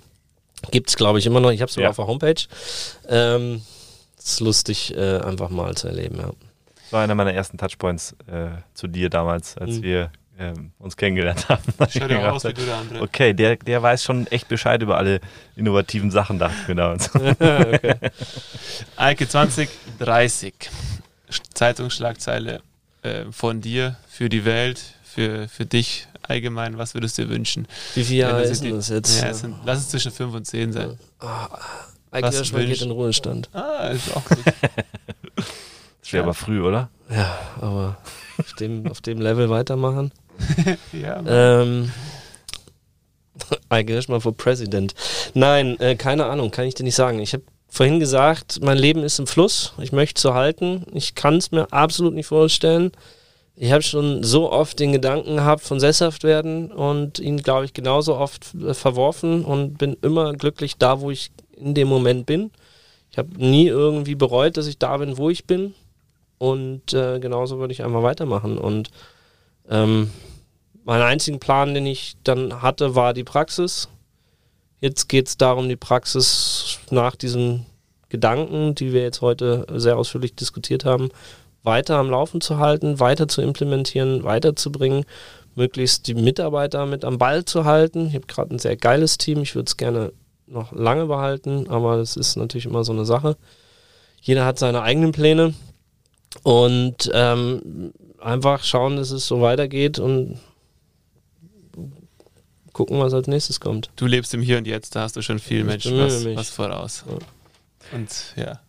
Gibt 0.71 0.89
es, 0.89 0.97
glaube 0.97 1.19
ich, 1.19 1.27
immer 1.27 1.39
noch. 1.39 1.51
Ich 1.51 1.61
habe 1.61 1.69
es 1.69 1.75
sogar 1.75 1.85
ja. 1.85 1.89
auf 1.91 1.95
der 1.95 2.07
Homepage. 2.07 2.41
Ähm, 3.07 3.61
ist 4.17 4.39
lustig, 4.39 4.95
äh, 4.95 5.19
einfach 5.19 5.49
mal 5.49 5.75
zu 5.75 5.87
erleben, 5.87 6.17
ja. 6.17 6.31
Das 6.83 6.93
war 6.93 7.03
einer 7.03 7.15
meiner 7.15 7.33
ersten 7.33 7.57
Touchpoints 7.57 8.15
äh, 8.31 8.47
zu 8.73 8.87
dir 8.87 9.09
damals, 9.09 9.57
als 9.57 9.75
mhm. 9.75 9.83
wir 9.83 10.11
ähm, 10.39 10.71
uns 10.79 10.97
kennengelernt 10.97 11.47
haben. 11.49 11.61
Schaut 11.89 12.09
ja 12.09 12.31
aus 12.31 12.43
wie 12.45 12.53
du 12.53 12.65
der 12.65 12.77
andere. 12.77 13.01
Okay, 13.01 13.33
der, 13.33 13.57
der 13.57 13.81
weiß 13.83 14.03
schon 14.03 14.25
echt 14.27 14.47
Bescheid 14.47 14.81
über 14.81 14.97
alle 14.97 15.19
innovativen 15.55 16.09
Sachen, 16.11 16.39
dachte 16.39 16.55
ich 16.61 16.67
mir 16.67 16.75
damals. 16.75 17.13
okay. 17.13 17.95
Eike 18.95 19.27
2030. 19.27 20.53
Zeitungsschlagzeile 21.53 22.61
äh, 23.03 23.25
von 23.31 23.61
dir 23.61 23.97
für 24.09 24.29
die 24.29 24.45
Welt, 24.45 24.81
für, 25.03 25.47
für 25.47 25.65
dich 25.65 26.07
allgemein, 26.23 26.77
was 26.77 26.93
würdest 26.93 27.17
du 27.17 27.23
dir 27.23 27.29
wünschen? 27.29 27.67
Wie 27.95 28.03
viele 28.03 28.19
Jahre 28.19 28.43
ist 28.43 28.63
die, 28.63 28.71
das 28.71 28.89
jetzt? 28.89 29.21
Ja, 29.21 29.29
es 29.29 29.39
sind, 29.39 29.55
lass 29.65 29.79
es 29.79 29.89
zwischen 29.89 30.11
5 30.11 30.33
und 30.33 30.45
10 30.45 30.73
sein. 30.73 30.97
Ja. 31.21 31.49
Oh, 31.51 31.57
eigentlich 32.11 32.53
man 32.53 32.65
geht 32.65 32.81
in 32.81 32.91
Ruhestand. 32.91 33.49
Ah, 33.53 33.89
ist 33.89 34.15
auch 34.15 34.25
gut. 34.25 34.39
das 35.35 36.13
wäre 36.13 36.17
ja. 36.17 36.23
aber 36.23 36.33
früh, 36.33 36.61
oder? 36.61 36.89
Ja, 37.09 37.37
aber 37.61 37.97
auf 38.37 38.53
dem, 38.53 38.87
auf 38.87 39.01
dem 39.01 39.21
Level 39.21 39.49
weitermachen. 39.49 40.11
ja. 40.93 41.21
Ähm, 41.25 41.91
eigentlich 43.69 44.07
mal 44.07 44.21
for 44.21 44.35
President. 44.35 44.93
Nein, 45.33 45.79
äh, 45.79 45.95
keine 45.95 46.25
Ahnung, 46.25 46.51
kann 46.51 46.65
ich 46.65 46.75
dir 46.75 46.83
nicht 46.83 46.95
sagen. 46.95 47.19
Ich 47.19 47.33
habe 47.33 47.43
vorhin 47.77 47.99
gesagt, 47.99 48.59
mein 48.63 48.77
Leben 48.77 49.03
ist 49.03 49.19
im 49.19 49.27
Fluss. 49.27 49.73
Ich 49.79 49.91
möchte 49.91 50.17
es 50.17 50.23
so 50.23 50.33
halten. 50.33 50.85
Ich 50.93 51.13
kann 51.13 51.35
es 51.35 51.51
mir 51.51 51.71
absolut 51.71 52.15
nicht 52.15 52.25
vorstellen. 52.25 52.91
Ich 53.55 53.71
habe 53.71 53.83
schon 53.83 54.23
so 54.23 54.51
oft 54.51 54.79
den 54.79 54.91
Gedanken 54.91 55.35
gehabt 55.35 55.61
von 55.61 55.79
sesshaft 55.79 56.23
werden 56.23 56.71
und 56.71 57.19
ihn, 57.19 57.37
glaube 57.37 57.65
ich, 57.65 57.73
genauso 57.73 58.17
oft 58.17 58.53
äh, 58.55 58.73
verworfen 58.73 59.45
und 59.45 59.77
bin 59.77 59.95
immer 60.01 60.33
glücklich 60.33 60.77
da, 60.77 61.01
wo 61.01 61.11
ich 61.11 61.31
in 61.55 61.75
dem 61.75 61.87
Moment 61.87 62.25
bin. 62.25 62.51
Ich 63.11 63.17
habe 63.17 63.29
nie 63.37 63.67
irgendwie 63.67 64.15
bereut, 64.15 64.57
dass 64.57 64.67
ich 64.67 64.79
da 64.79 64.97
bin, 64.97 65.17
wo 65.17 65.29
ich 65.29 65.45
bin. 65.45 65.73
Und 66.39 66.93
äh, 66.93 67.19
genauso 67.19 67.59
würde 67.59 67.73
ich 67.73 67.83
einfach 67.83 68.03
weitermachen. 68.03 68.57
Und 68.57 68.89
ähm, 69.69 70.11
mein 70.83 71.01
einzigen 71.01 71.39
Plan, 71.39 71.73
den 71.73 71.85
ich 71.85 72.15
dann 72.23 72.61
hatte, 72.61 72.95
war 72.95 73.13
die 73.13 73.23
Praxis. 73.23 73.87
Jetzt 74.79 75.09
geht 75.09 75.27
es 75.27 75.37
darum, 75.37 75.69
die 75.69 75.75
Praxis 75.75 76.79
nach 76.91 77.15
diesen 77.15 77.65
Gedanken, 78.09 78.75
die 78.75 78.93
wir 78.93 79.01
jetzt 79.01 79.21
heute 79.21 79.65
sehr 79.73 79.97
ausführlich 79.97 80.35
diskutiert 80.35 80.85
haben, 80.85 81.09
weiter 81.63 81.97
am 81.97 82.09
Laufen 82.09 82.41
zu 82.41 82.59
halten, 82.59 82.99
weiter 82.99 83.27
zu 83.27 83.41
implementieren, 83.41 84.23
weiterzubringen, 84.23 85.05
möglichst 85.55 86.07
die 86.07 86.13
Mitarbeiter 86.13 86.85
mit 86.85 87.03
am 87.03 87.17
Ball 87.17 87.43
zu 87.43 87.65
halten. 87.65 88.07
Ich 88.07 88.15
habe 88.15 88.27
gerade 88.27 88.55
ein 88.55 88.59
sehr 88.59 88.77
geiles 88.77 89.17
Team, 89.17 89.41
ich 89.41 89.55
würde 89.55 89.67
es 89.67 89.77
gerne 89.77 90.13
noch 90.45 90.71
lange 90.71 91.07
behalten, 91.07 91.67
aber 91.67 91.97
das 91.97 92.15
ist 92.15 92.37
natürlich 92.37 92.67
immer 92.67 92.83
so 92.83 92.93
eine 92.93 93.05
Sache. 93.05 93.35
Jeder 94.21 94.45
hat 94.45 94.59
seine 94.59 94.83
eigenen 94.83 95.11
Pläne 95.11 95.53
und 96.43 97.09
ähm, 97.13 97.91
einfach 98.19 98.63
schauen, 98.63 98.95
dass 98.95 99.11
es 99.11 99.27
so 99.27 99.41
weitergeht 99.41 99.99
und 99.99 100.39
gucken, 102.77 102.99
was 102.99 103.13
als 103.13 103.27
nächstes 103.27 103.59
kommt. 103.59 103.89
Du 103.95 104.05
lebst 104.05 104.35
im 104.35 104.41
Hier 104.43 104.59
und 104.59 104.67
Jetzt, 104.67 104.95
da 104.95 105.01
hast 105.01 105.15
du 105.15 105.23
schon 105.23 105.39
viel 105.39 105.63
Mensch 105.63 105.87
was, 105.87 106.23
was, 106.35 106.49
voraus. 106.49 107.03
Ja. 107.09 107.97
Und 107.97 108.33
ja. 108.35 108.59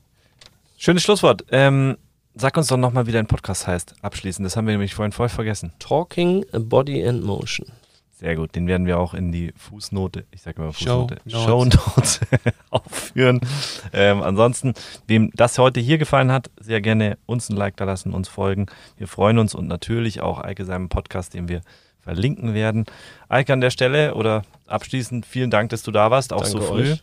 Schönes 0.78 1.02
Schlusswort. 1.02 1.44
Ähm, 1.50 1.98
sag 2.34 2.56
uns 2.56 2.68
doch 2.68 2.78
nochmal, 2.78 3.06
wie 3.06 3.12
dein 3.12 3.26
Podcast 3.26 3.66
heißt. 3.66 3.96
Abschließend. 4.00 4.46
Das 4.46 4.56
haben 4.56 4.66
wir 4.66 4.72
nämlich 4.72 4.94
vorhin 4.94 5.12
voll 5.12 5.28
vergessen. 5.28 5.72
Talking 5.78 6.46
Body 6.52 7.06
and 7.06 7.22
Motion. 7.22 7.66
Sehr 8.12 8.34
gut, 8.34 8.56
den 8.56 8.66
werden 8.66 8.86
wir 8.86 8.98
auch 8.98 9.14
in 9.14 9.30
die 9.30 9.52
Fußnote, 9.54 10.24
ich 10.32 10.42
sage 10.42 10.60
immer 10.60 10.72
Fußnote, 10.72 11.18
Show 11.28 11.64
Notes, 11.64 12.18
aufführen. 12.70 13.40
Ähm, 13.92 14.22
ansonsten, 14.22 14.74
wem 15.06 15.30
das 15.34 15.56
heute 15.58 15.78
hier 15.78 15.98
gefallen 15.98 16.32
hat, 16.32 16.50
sehr 16.58 16.80
gerne 16.80 17.16
uns 17.26 17.48
ein 17.48 17.56
Like 17.56 17.76
da 17.76 17.84
lassen, 17.84 18.12
uns 18.12 18.26
folgen. 18.26 18.66
Wir 18.96 19.06
freuen 19.06 19.38
uns 19.38 19.54
und 19.54 19.68
natürlich 19.68 20.20
auch 20.20 20.40
Eike 20.40 20.64
seinem 20.64 20.88
Podcast, 20.88 21.34
den 21.34 21.48
wir 21.48 21.60
verlinken 22.08 22.54
werden. 22.54 22.86
Eike 23.28 23.52
an 23.52 23.60
der 23.60 23.68
Stelle 23.68 24.14
oder 24.14 24.42
abschließend 24.66 25.26
vielen 25.26 25.50
Dank, 25.50 25.68
dass 25.68 25.82
du 25.82 25.90
da 25.90 26.10
warst, 26.10 26.32
auch 26.32 26.42
Danke 26.42 26.58
so 26.58 26.60
früh. 26.62 26.96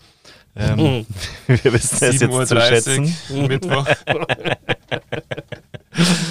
Ähm, 0.55 1.05
wir 1.47 1.73
wissen 1.73 1.97
es 2.01 2.19
jetzt 2.19 2.47
zu 2.47 2.59
schätzen. 2.59 3.15
Mittwoch. 3.29 3.87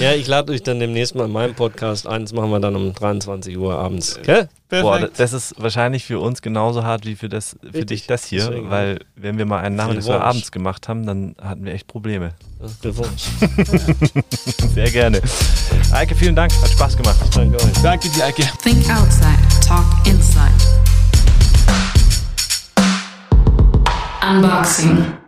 ja, 0.00 0.12
ich 0.12 0.26
lade 0.26 0.52
euch 0.52 0.62
dann 0.62 0.78
demnächst 0.78 1.14
mal 1.14 1.24
in 1.24 1.32
meinem 1.32 1.54
Podcast 1.54 2.06
ein. 2.06 2.22
Das 2.22 2.32
machen 2.32 2.50
wir 2.50 2.60
dann 2.60 2.76
um 2.76 2.92
23 2.92 3.56
Uhr 3.56 3.78
abends. 3.78 4.18
Okay? 4.18 4.46
Boah, 4.68 5.08
das 5.16 5.32
ist 5.32 5.54
wahrscheinlich 5.58 6.04
für 6.04 6.18
uns 6.18 6.42
genauso 6.42 6.84
hart 6.84 7.06
wie 7.06 7.14
für, 7.14 7.28
das, 7.28 7.56
für 7.70 7.84
dich 7.84 8.06
das 8.06 8.24
hier, 8.24 8.46
Deswegen 8.46 8.70
weil 8.70 9.00
wenn 9.14 9.38
wir 9.38 9.46
mal 9.46 9.60
einen 9.60 9.76
Nachmittag 9.76 10.06
oder 10.06 10.24
abends 10.24 10.50
gemacht 10.50 10.88
haben, 10.88 11.06
dann 11.06 11.36
hatten 11.40 11.64
wir 11.64 11.72
echt 11.72 11.86
Probleme. 11.86 12.34
Glückwunsch. 12.80 13.24
Sehr 14.74 14.90
gerne. 14.90 15.20
Eike, 15.92 16.14
vielen 16.14 16.34
Dank. 16.34 16.52
Hat 16.62 16.70
Spaß 16.70 16.96
gemacht. 16.96 17.16
Danke 17.34 17.56
euch. 17.56 17.82
Danke 17.82 18.08
dir, 18.08 18.24
Eike. 18.24 18.42
Think 18.62 18.88
outside, 18.90 19.38
talk 19.66 19.84
inside. 20.06 20.50
Unboxing. 24.26 25.23